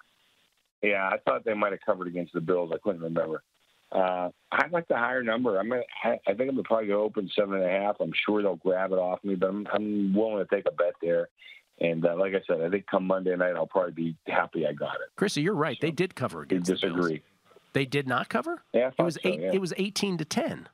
yeah. 0.82 1.08
I 1.12 1.18
thought 1.18 1.44
they 1.44 1.54
might 1.54 1.72
have 1.72 1.80
covered 1.84 2.06
against 2.08 2.32
the 2.32 2.40
Bills. 2.40 2.70
I 2.74 2.78
couldn't 2.78 3.02
remember. 3.02 3.42
Uh, 3.92 4.30
I'd 4.52 4.70
like 4.72 4.86
the 4.88 4.96
higher 4.96 5.22
number. 5.22 5.58
I'm 5.58 5.68
gonna, 5.68 5.82
I, 6.04 6.10
I 6.26 6.34
think 6.34 6.42
I'm 6.42 6.50
gonna 6.50 6.62
probably 6.62 6.86
go 6.86 7.02
open 7.02 7.28
seven 7.36 7.56
and 7.56 7.64
a 7.64 7.68
half. 7.68 7.96
I'm 8.00 8.12
sure 8.24 8.40
they'll 8.40 8.54
grab 8.56 8.92
it 8.92 8.98
off 8.98 9.22
me, 9.24 9.34
but 9.34 9.48
I'm, 9.48 9.66
I'm 9.72 10.14
willing 10.14 10.38
to 10.46 10.54
take 10.54 10.64
a 10.66 10.70
bet 10.70 10.94
there. 11.02 11.28
And 11.80 12.06
uh, 12.06 12.14
like 12.16 12.34
I 12.34 12.40
said, 12.46 12.60
I 12.62 12.70
think 12.70 12.86
come 12.86 13.06
Monday 13.06 13.34
night, 13.36 13.56
I'll 13.56 13.66
probably 13.66 13.92
be 13.92 14.16
happy 14.26 14.66
I 14.66 14.72
got 14.72 14.94
it. 14.96 15.08
Chrissy, 15.16 15.42
you're 15.42 15.54
right. 15.54 15.76
They 15.80 15.90
did 15.90 16.14
cover 16.14 16.46
They 16.48 16.56
against 16.56 16.80
the 16.80 16.86
Bills. 16.88 17.10
They 17.72 17.84
did 17.84 18.08
not 18.08 18.28
cover. 18.28 18.62
Yeah, 18.72 18.90
it 18.98 19.02
was 19.02 19.14
so, 19.14 19.20
eight. 19.24 19.40
yeah. 19.40 19.52
It 19.52 19.60
was 19.60 19.72
18 19.76 20.18
to 20.18 20.24
10. 20.24 20.68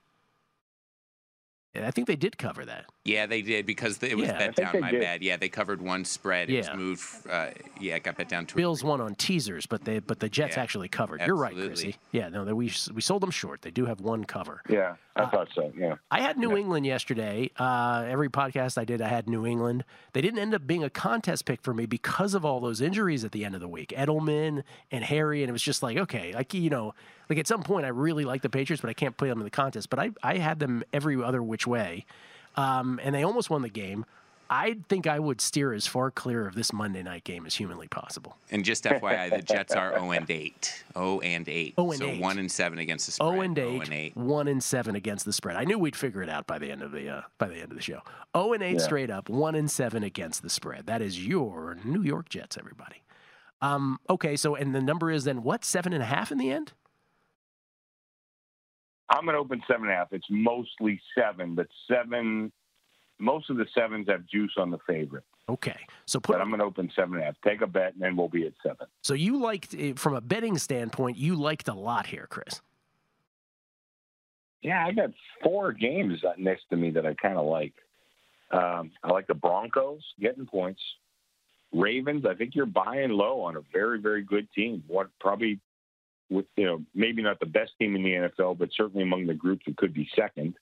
Yeah, 1.75 1.87
I 1.87 1.91
think 1.91 2.07
they 2.07 2.17
did 2.17 2.39
cover 2.39 2.65
that. 2.65 2.87
Yeah, 3.07 3.27
they 3.27 3.43
did 3.43 3.67
because 3.67 4.03
it 4.03 4.17
was 4.17 4.27
Yeah, 4.29 4.39
bet 4.39 4.57
down. 4.57 4.73
they 4.73 4.81
My 4.81 4.91
did. 4.91 5.01
bad. 5.01 5.23
Yeah, 5.23 5.37
they 5.37 5.49
covered 5.49 5.81
one 5.81 6.05
spread. 6.05 6.51
It 6.51 6.55
Yeah. 6.55 6.59
was 6.71 6.79
moved. 6.79 7.05
Uh, 7.29 7.51
yeah, 7.81 7.97
it 7.97 8.03
got 8.03 8.17
bet 8.17 8.29
down 8.29 8.47
to. 8.47 8.57
Bills 8.57 8.83
won 8.83 9.01
on 9.01 9.15
teasers, 9.15 9.67
but 9.67 9.85
they 9.85 10.01
but 10.01 10.21
the 10.21 10.29
Jets 10.29 10.57
Yeah, 10.57 10.63
actually 10.63 10.89
covered. 10.89 11.21
You're 11.27 11.37
right, 11.37 11.53
absolutely. 11.53 11.83
Chrissy. 11.85 11.97
Yeah, 12.13 12.29
no, 12.29 12.45
they, 12.45 12.53
we 12.53 12.73
we 12.95 13.01
sold 13.01 13.23
them 13.23 13.31
short. 13.31 13.63
They 13.63 13.71
do 13.71 13.87
have 13.87 14.01
one 14.01 14.25
cover. 14.25 14.63
Yeah, 14.69 14.97
I 15.15 15.23
Uh, 15.23 15.31
thought 15.31 15.49
so. 15.55 15.73
Yeah. 15.77 15.97
I 16.11 16.21
had 16.21 16.37
New 16.39 16.57
England 16.57 16.85
yesterday. 16.87 17.51
Uh, 17.59 18.05
every 18.09 18.29
podcast 18.29 18.77
I 18.79 18.85
did, 18.85 19.01
I 19.01 19.09
had 19.09 19.29
New 19.29 19.47
England. 19.47 19.85
They 20.13 20.21
didn't 20.21 20.41
end 20.41 20.55
up 20.55 20.67
being 20.67 20.83
a 20.85 20.91
contest 20.91 21.45
pick 21.45 21.63
for 21.63 21.73
me 21.73 21.87
because 21.87 22.35
of 22.35 22.45
all 22.45 22.61
those 22.61 22.81
injuries 22.81 23.25
at 23.25 23.33
the 23.33 23.45
end 23.45 23.55
of 23.55 23.61
the 23.61 23.69
week. 23.69 23.95
Edelman 23.97 24.63
and 24.91 25.05
Harry, 25.05 25.43
and 25.43 25.49
it 25.49 25.53
was 25.53 25.63
just 25.63 25.83
like, 25.83 25.97
okay, 25.97 26.33
like 26.35 26.53
you 26.55 26.71
know, 26.71 26.95
like 27.31 27.39
at 27.39 27.47
some 27.47 27.63
point 27.63 27.85
I 27.87 27.89
really 27.91 28.25
like 28.25 28.43
the 28.43 28.51
Patriots, 28.51 28.81
but 28.81 28.91
I 28.91 28.95
can't 28.95 29.17
play 29.17 29.29
them 29.29 29.39
in 29.39 29.45
the 29.45 29.51
contest. 29.51 29.91
But 29.91 29.99
I 29.99 30.11
I 30.23 30.39
had 30.39 30.59
them 30.59 30.83
every 30.93 31.23
other 31.23 31.43
which 31.43 31.67
way, 31.67 32.05
um, 32.57 33.01
and 33.03 33.15
they 33.15 33.23
almost 33.23 33.51
won 33.51 33.63
the 33.63 33.69
game. 33.69 34.05
I 34.49 34.77
think 34.89 35.09
I 35.09 35.19
would 35.19 35.41
steer 35.41 35.73
as 35.73 35.89
far 35.89 36.13
clear 36.13 36.47
of 36.47 36.55
this 36.55 36.73
Monday 36.73 37.03
night 37.03 37.25
game 37.25 37.47
as 37.47 37.57
humanly 37.57 37.89
possible. 37.89 38.37
And 38.53 38.65
just 38.65 38.85
FYI, 38.85 39.29
the 39.31 39.43
Jets 39.43 39.75
are 39.75 39.93
0 39.95 40.13
and 40.13 40.31
8. 40.31 40.85
0 40.95 41.19
and 41.21 41.49
8. 41.49 41.75
0 41.75 41.91
and 41.91 41.99
so 41.99 42.07
8. 42.07 42.21
1 42.21 42.39
and 42.39 42.53
7 42.53 42.79
against 42.79 43.07
the 43.07 43.13
spread. 43.13 43.29
0 43.33 43.41
and 43.41 43.59
8, 43.59 43.63
0 43.65 43.81
and 43.81 43.93
8. 43.93 44.17
1 44.17 44.49
and 44.49 44.63
7 44.63 44.95
against 44.95 45.25
the 45.25 45.33
spread. 45.33 45.57
I 45.57 45.65
knew 45.65 45.81
we'd 45.81 45.97
figure 45.97 46.23
it 46.23 46.29
out 46.31 46.47
by 46.47 46.61
the 46.61 46.71
end 46.71 46.83
of 46.83 46.93
the 46.93 47.09
uh, 47.09 47.23
by 47.39 47.49
the 47.49 47.57
end 47.57 47.73
of 47.73 47.77
the 47.77 47.83
show. 47.83 48.03
0 48.37 48.53
and 48.53 48.63
8 48.63 48.73
Yeah. 48.75 48.79
straight 48.79 49.11
up, 49.11 49.29
1 49.29 49.55
and 49.57 49.69
7 49.69 50.05
against 50.05 50.43
the 50.45 50.51
spread. 50.51 50.87
That 50.87 51.03
is 51.03 51.27
your 51.27 51.77
New 51.85 52.03
York 52.03 52.29
Jets, 52.29 52.57
everybody. 52.57 53.03
Um, 53.61 53.99
okay, 54.09 54.37
so 54.37 54.55
and 54.55 54.73
the 54.73 54.81
number 54.81 55.11
is 55.11 55.25
then 55.25 55.43
what 55.43 55.65
seven 55.65 55.93
and 55.93 56.05
a 56.05 56.07
half 56.07 56.31
in 56.31 56.39
the 56.39 56.53
end? 56.53 56.73
I'm 59.09 59.25
going 59.25 59.35
to 59.35 59.41
open 59.41 59.63
seven 59.69 59.85
and 59.85 59.93
a 59.93 59.97
half. 59.97 60.13
It's 60.13 60.27
mostly 60.31 61.01
seven, 61.17 61.55
but 61.55 61.69
seven. 61.91 62.53
Most 63.19 63.49
of 63.49 63.57
the 63.57 63.67
sevens 63.75 64.09
have 64.09 64.27
juice 64.27 64.53
on 64.59 64.71
the 64.71 64.79
favorite. 64.87 65.25
Okay, 65.49 65.79
so 66.07 66.19
put. 66.19 66.33
But 66.33 66.43
I'm 66.43 66.49
going 66.49 66.59
to 66.59 66.67
open 66.67 66.91
seven 66.95 67.15
and 67.15 67.23
a 67.23 67.27
half. 67.27 67.37
Take 67.45 67.63
a 67.63 67.67
bet, 67.67 67.95
and 67.95 68.03
then 68.03 68.17
we'll 68.17 68.29
be 68.29 68.47
at 68.47 68.53
seven. 68.63 68.87
So 69.03 69.15
you 69.15 69.41
liked 69.41 69.75
eh, 69.79 69.93
from 69.97 70.15
a 70.15 70.21
betting 70.21 70.59
standpoint, 70.59 71.17
you 71.17 71.37
liked 71.37 71.69
a 71.69 71.75
lot 71.75 72.07
here, 72.07 72.27
Chris. 72.29 72.61
Yeah, 74.61 74.85
I 74.85 74.93
got 74.93 75.11
four 75.45 75.73
games 75.73 76.21
next 76.37 76.65
to 76.71 76.77
me 76.77 76.91
that 76.91 77.07
I 77.07 77.15
kind 77.15 77.39
of 77.39 77.47
like. 77.47 77.75
Um, 78.51 78.91
I 79.03 79.13
like 79.13 79.27
the 79.29 79.35
Broncos 79.35 80.03
getting 80.21 80.47
points. 80.47 80.81
Ravens, 81.73 82.25
I 82.29 82.35
think 82.35 82.55
you're 82.55 82.67
buying 82.67 83.11
low 83.11 83.41
on 83.43 83.57
a 83.57 83.61
very, 83.73 84.01
very 84.01 84.23
good 84.23 84.49
team. 84.53 84.83
What 84.87 85.09
probably, 85.21 85.61
with 86.31 86.47
you 86.57 86.67
know, 86.67 86.83
maybe 86.95 87.23
not 87.23 87.41
the 87.41 87.47
best 87.47 87.73
team 87.79 87.97
in 87.97 88.03
the 88.03 88.11
NFL, 88.11 88.59
but 88.59 88.71
certainly 88.77 89.03
among 89.03 89.27
the 89.27 89.35
groups 89.35 89.65
it 89.67 89.77
could 89.77 89.95
be 89.95 90.09
second. 90.17 90.55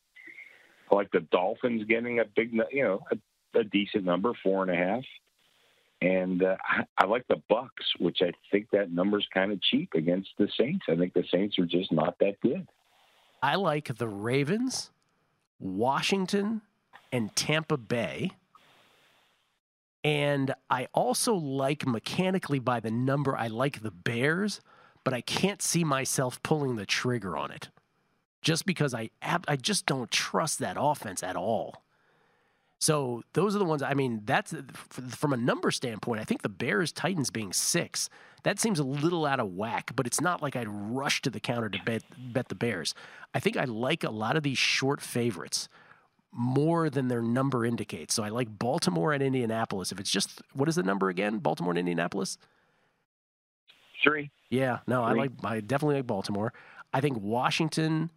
I 0.90 0.94
like 0.94 1.10
the 1.10 1.20
Dolphins 1.20 1.84
getting 1.88 2.20
a 2.20 2.24
big, 2.24 2.52
you 2.70 2.84
know, 2.84 3.00
a, 3.10 3.58
a 3.58 3.64
decent 3.64 4.04
number, 4.04 4.32
four 4.42 4.62
and 4.62 4.70
a 4.70 4.76
half. 4.76 5.04
And 6.02 6.42
uh, 6.42 6.56
I, 6.62 6.84
I 6.98 7.06
like 7.06 7.26
the 7.28 7.40
Bucks, 7.48 7.84
which 7.98 8.18
I 8.20 8.32
think 8.50 8.68
that 8.72 8.92
number's 8.92 9.26
kind 9.32 9.52
of 9.52 9.62
cheap 9.62 9.94
against 9.94 10.30
the 10.38 10.48
Saints. 10.58 10.84
I 10.88 10.96
think 10.96 11.14
the 11.14 11.24
Saints 11.30 11.58
are 11.58 11.64
just 11.64 11.90
not 11.90 12.18
that 12.18 12.40
good. 12.40 12.66
I 13.42 13.56
like 13.56 13.96
the 13.96 14.08
Ravens, 14.08 14.90
Washington, 15.58 16.62
and 17.12 17.34
Tampa 17.34 17.76
Bay. 17.76 18.32
And 20.02 20.54
I 20.68 20.88
also 20.92 21.34
like 21.34 21.86
mechanically 21.86 22.58
by 22.58 22.80
the 22.80 22.90
number, 22.90 23.36
I 23.36 23.46
like 23.46 23.82
the 23.82 23.90
Bears, 23.90 24.60
but 25.04 25.14
I 25.14 25.20
can't 25.20 25.62
see 25.62 25.84
myself 25.84 26.42
pulling 26.42 26.76
the 26.76 26.86
trigger 26.86 27.36
on 27.36 27.50
it 27.50 27.68
just 28.42 28.66
because 28.66 28.94
I, 28.94 29.10
I 29.22 29.56
just 29.56 29.86
don't 29.86 30.10
trust 30.10 30.58
that 30.58 30.76
offense 30.78 31.22
at 31.22 31.36
all. 31.36 31.82
So 32.78 33.22
those 33.32 33.56
are 33.56 33.58
the 33.58 33.64
ones. 33.64 33.82
I 33.82 33.94
mean, 33.94 34.22
that's 34.26 34.54
from 35.08 35.32
a 35.32 35.38
number 35.38 35.70
standpoint. 35.70 36.20
I 36.20 36.24
think 36.24 36.42
the 36.42 36.50
Bears 36.50 36.92
Titans 36.92 37.30
being 37.30 37.52
six 37.52 38.10
that 38.44 38.60
seems 38.60 38.78
a 38.78 38.84
little 38.84 39.26
out 39.26 39.40
of 39.40 39.54
whack. 39.54 39.92
But 39.96 40.06
it's 40.06 40.20
not 40.20 40.42
like 40.42 40.54
I'd 40.54 40.68
rush 40.68 41.22
to 41.22 41.30
the 41.30 41.40
counter 41.40 41.68
to 41.68 41.78
bet 41.84 42.02
bet 42.18 42.48
the 42.48 42.54
Bears. 42.54 42.94
I 43.34 43.40
think 43.40 43.56
I 43.56 43.64
like 43.64 44.04
a 44.04 44.10
lot 44.10 44.36
of 44.36 44.42
these 44.42 44.58
short 44.58 45.00
favorites 45.00 45.68
more 46.30 46.90
than 46.90 47.08
their 47.08 47.22
number 47.22 47.64
indicates. 47.64 48.14
So 48.14 48.22
I 48.22 48.28
like 48.28 48.58
Baltimore 48.58 49.12
and 49.12 49.22
Indianapolis. 49.22 49.90
If 49.90 49.98
it's 49.98 50.10
just 50.10 50.42
what 50.52 50.68
is 50.68 50.76
the 50.76 50.82
number 50.82 51.08
again? 51.08 51.38
Baltimore 51.38 51.72
and 51.72 51.78
Indianapolis. 51.78 52.38
Three. 54.04 54.30
Yeah, 54.50 54.78
no, 54.86 55.02
I 55.02 55.14
like 55.14 55.30
I 55.42 55.60
definitely 55.60 55.96
like 55.96 56.06
Baltimore. 56.06 56.52
I 56.92 57.00
think 57.00 57.16
Washington 57.20 58.10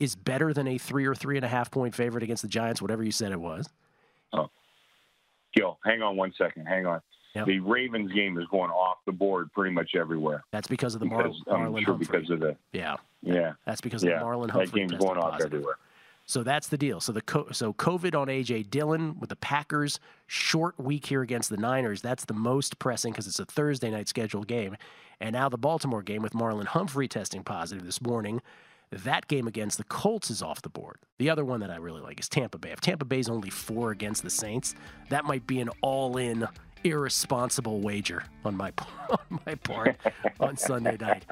is 0.00 0.16
better 0.16 0.52
than 0.54 0.66
a 0.68 0.78
three 0.78 1.04
or 1.06 1.14
three 1.14 1.36
and 1.36 1.44
a 1.44 1.48
half 1.48 1.70
point 1.70 1.94
favorite 1.94 2.22
against 2.22 2.42
the 2.42 2.48
Giants, 2.48 2.80
whatever 2.80 3.02
you 3.02 3.12
said 3.12 3.32
it 3.32 3.40
was. 3.40 3.68
Oh, 4.32 4.48
Gill, 5.54 5.78
hang 5.84 6.00
on 6.02 6.16
one 6.16 6.32
second. 6.38 6.66
Hang 6.66 6.86
on. 6.86 7.00
the 7.46 7.58
Ravens 7.60 8.12
game 8.12 8.38
is 8.38 8.46
going 8.50 8.70
off 8.70 8.98
the 9.06 9.12
board 9.12 9.52
pretty 9.52 9.74
much 9.74 9.94
everywhere. 9.96 10.44
That's 10.52 10.68
because 10.68 10.94
of 10.94 11.00
the 11.00 11.06
because, 11.06 11.34
Mar- 11.46 11.56
I'm 11.58 11.72
Marlon 11.72 11.84
sure 11.84 11.94
Humphrey. 11.94 12.06
because 12.20 12.30
of 12.30 12.40
the 12.40 12.56
Yeah. 12.72 12.96
yeah. 13.22 13.52
That's 13.66 13.80
because 13.80 14.02
yeah. 14.04 14.20
of 14.20 14.22
Marlon 14.22 14.52
That 14.52 14.72
game's 14.72 14.92
going 14.92 15.18
off 15.18 15.32
positive. 15.32 15.54
everywhere. 15.54 15.76
So 16.26 16.42
that's 16.42 16.68
the 16.68 16.78
deal. 16.78 17.00
So 17.00 17.12
the 17.12 17.20
co- 17.20 17.50
so 17.52 17.72
COVID 17.74 18.14
on 18.14 18.28
AJ 18.28 18.70
Dillon 18.70 19.18
with 19.20 19.28
the 19.28 19.36
Packers 19.36 20.00
short 20.26 20.78
week 20.78 21.06
here 21.06 21.22
against 21.22 21.50
the 21.50 21.56
Niners. 21.56 22.00
That's 22.00 22.24
the 22.24 22.34
most 22.34 22.78
pressing 22.78 23.12
because 23.12 23.26
it's 23.26 23.38
a 23.38 23.44
Thursday 23.44 23.90
night 23.90 24.08
scheduled 24.08 24.46
game, 24.46 24.76
and 25.20 25.34
now 25.34 25.48
the 25.48 25.58
Baltimore 25.58 26.02
game 26.02 26.22
with 26.22 26.32
Marlon 26.32 26.66
Humphrey 26.66 27.08
testing 27.08 27.44
positive 27.44 27.84
this 27.84 28.00
morning. 28.00 28.40
That 28.90 29.26
game 29.26 29.46
against 29.48 29.76
the 29.78 29.84
Colts 29.84 30.30
is 30.30 30.40
off 30.40 30.62
the 30.62 30.68
board. 30.68 30.98
The 31.18 31.28
other 31.28 31.44
one 31.44 31.60
that 31.60 31.70
I 31.70 31.76
really 31.76 32.00
like 32.00 32.20
is 32.20 32.28
Tampa 32.28 32.58
Bay. 32.58 32.70
If 32.70 32.80
Tampa 32.80 33.04
Bay's 33.04 33.28
only 33.28 33.50
four 33.50 33.90
against 33.90 34.22
the 34.22 34.30
Saints, 34.30 34.74
that 35.10 35.24
might 35.24 35.46
be 35.46 35.58
an 35.60 35.68
all-in 35.80 36.46
irresponsible 36.84 37.80
wager 37.80 38.22
on 38.44 38.56
my 38.56 38.72
on 39.10 39.40
my 39.46 39.54
part 39.56 39.96
on 40.40 40.56
Sunday 40.56 40.96
night. 41.00 41.24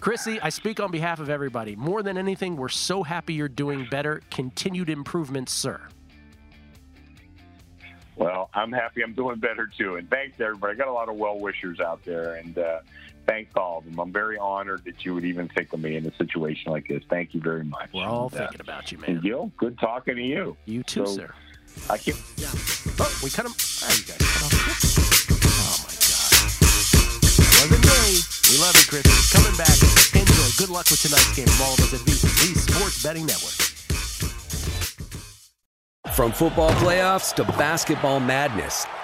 Chrissy, 0.00 0.40
I 0.40 0.48
speak 0.48 0.80
on 0.80 0.90
behalf 0.90 1.18
of 1.20 1.28
everybody. 1.28 1.74
More 1.76 2.02
than 2.02 2.16
anything, 2.16 2.56
we're 2.56 2.68
so 2.68 3.02
happy 3.02 3.34
you're 3.34 3.48
doing 3.48 3.86
better. 3.90 4.22
Continued 4.30 4.88
improvements, 4.90 5.52
sir. 5.52 5.80
Well, 8.16 8.50
I'm 8.54 8.72
happy 8.72 9.02
I'm 9.02 9.12
doing 9.12 9.38
better 9.38 9.66
too. 9.78 9.96
And 9.96 10.08
thanks 10.10 10.40
everybody. 10.40 10.74
I 10.74 10.76
got 10.76 10.88
a 10.88 10.92
lot 10.92 11.08
of 11.08 11.16
well 11.16 11.38
wishers 11.38 11.78
out 11.78 12.04
there 12.04 12.34
and 12.34 12.58
uh, 12.58 12.80
thanks 13.26 13.52
to 13.54 13.60
all 13.60 13.78
of 13.78 13.84
them. 13.84 13.98
I'm 14.00 14.12
very 14.12 14.36
honored 14.38 14.84
that 14.84 15.04
you 15.04 15.14
would 15.14 15.24
even 15.24 15.48
think 15.48 15.72
of 15.72 15.80
me 15.80 15.96
in 15.96 16.04
a 16.06 16.14
situation 16.16 16.72
like 16.72 16.88
this. 16.88 17.02
Thank 17.08 17.32
you 17.34 17.40
very 17.40 17.62
much. 17.64 17.90
We're 17.92 18.04
all 18.04 18.28
And, 18.32 18.34
uh, 18.34 18.38
thinking 18.46 18.60
about 18.60 18.90
you, 18.90 18.98
man. 18.98 19.10
And 19.10 19.22
Gill, 19.22 19.52
good 19.56 19.78
talking 19.78 20.16
to 20.16 20.22
you. 20.22 20.56
You 20.64 20.82
too, 20.82 21.06
So, 21.06 21.16
sir. 21.16 21.34
I 21.88 21.96
can't. 21.98 22.18
Oh, 22.98 23.18
we 23.22 23.30
cut 23.30 23.46
him. 23.46 23.52
Oh, 23.54 23.94
you 23.96 24.04
guys 24.04 24.18
cut 24.18 24.42
off 24.42 24.52
Oh 25.60 25.78
my 25.86 25.94
God. 25.94 27.38
That 27.52 27.68
wasn't 27.70 27.84
me. 28.32 28.37
We 28.50 28.56
love 28.56 28.74
you, 28.76 28.86
Chris. 28.88 29.04
Coming 29.30 29.54
back. 29.58 29.76
Enjoy. 30.16 30.48
Good 30.56 30.70
luck 30.70 30.88
with 30.90 31.02
tonight's 31.02 31.36
game 31.36 31.46
from 31.48 31.66
all 31.66 31.74
of 31.74 31.80
us 31.80 31.92
at 31.92 32.00
VSiN, 32.00 32.54
the 32.54 32.60
Sports 32.72 33.02
Betting 33.02 33.26
Network. 33.26 33.52
From 36.14 36.32
football 36.32 36.70
playoffs 36.80 37.34
to 37.34 37.44
basketball 37.44 38.20
madness, 38.20 38.86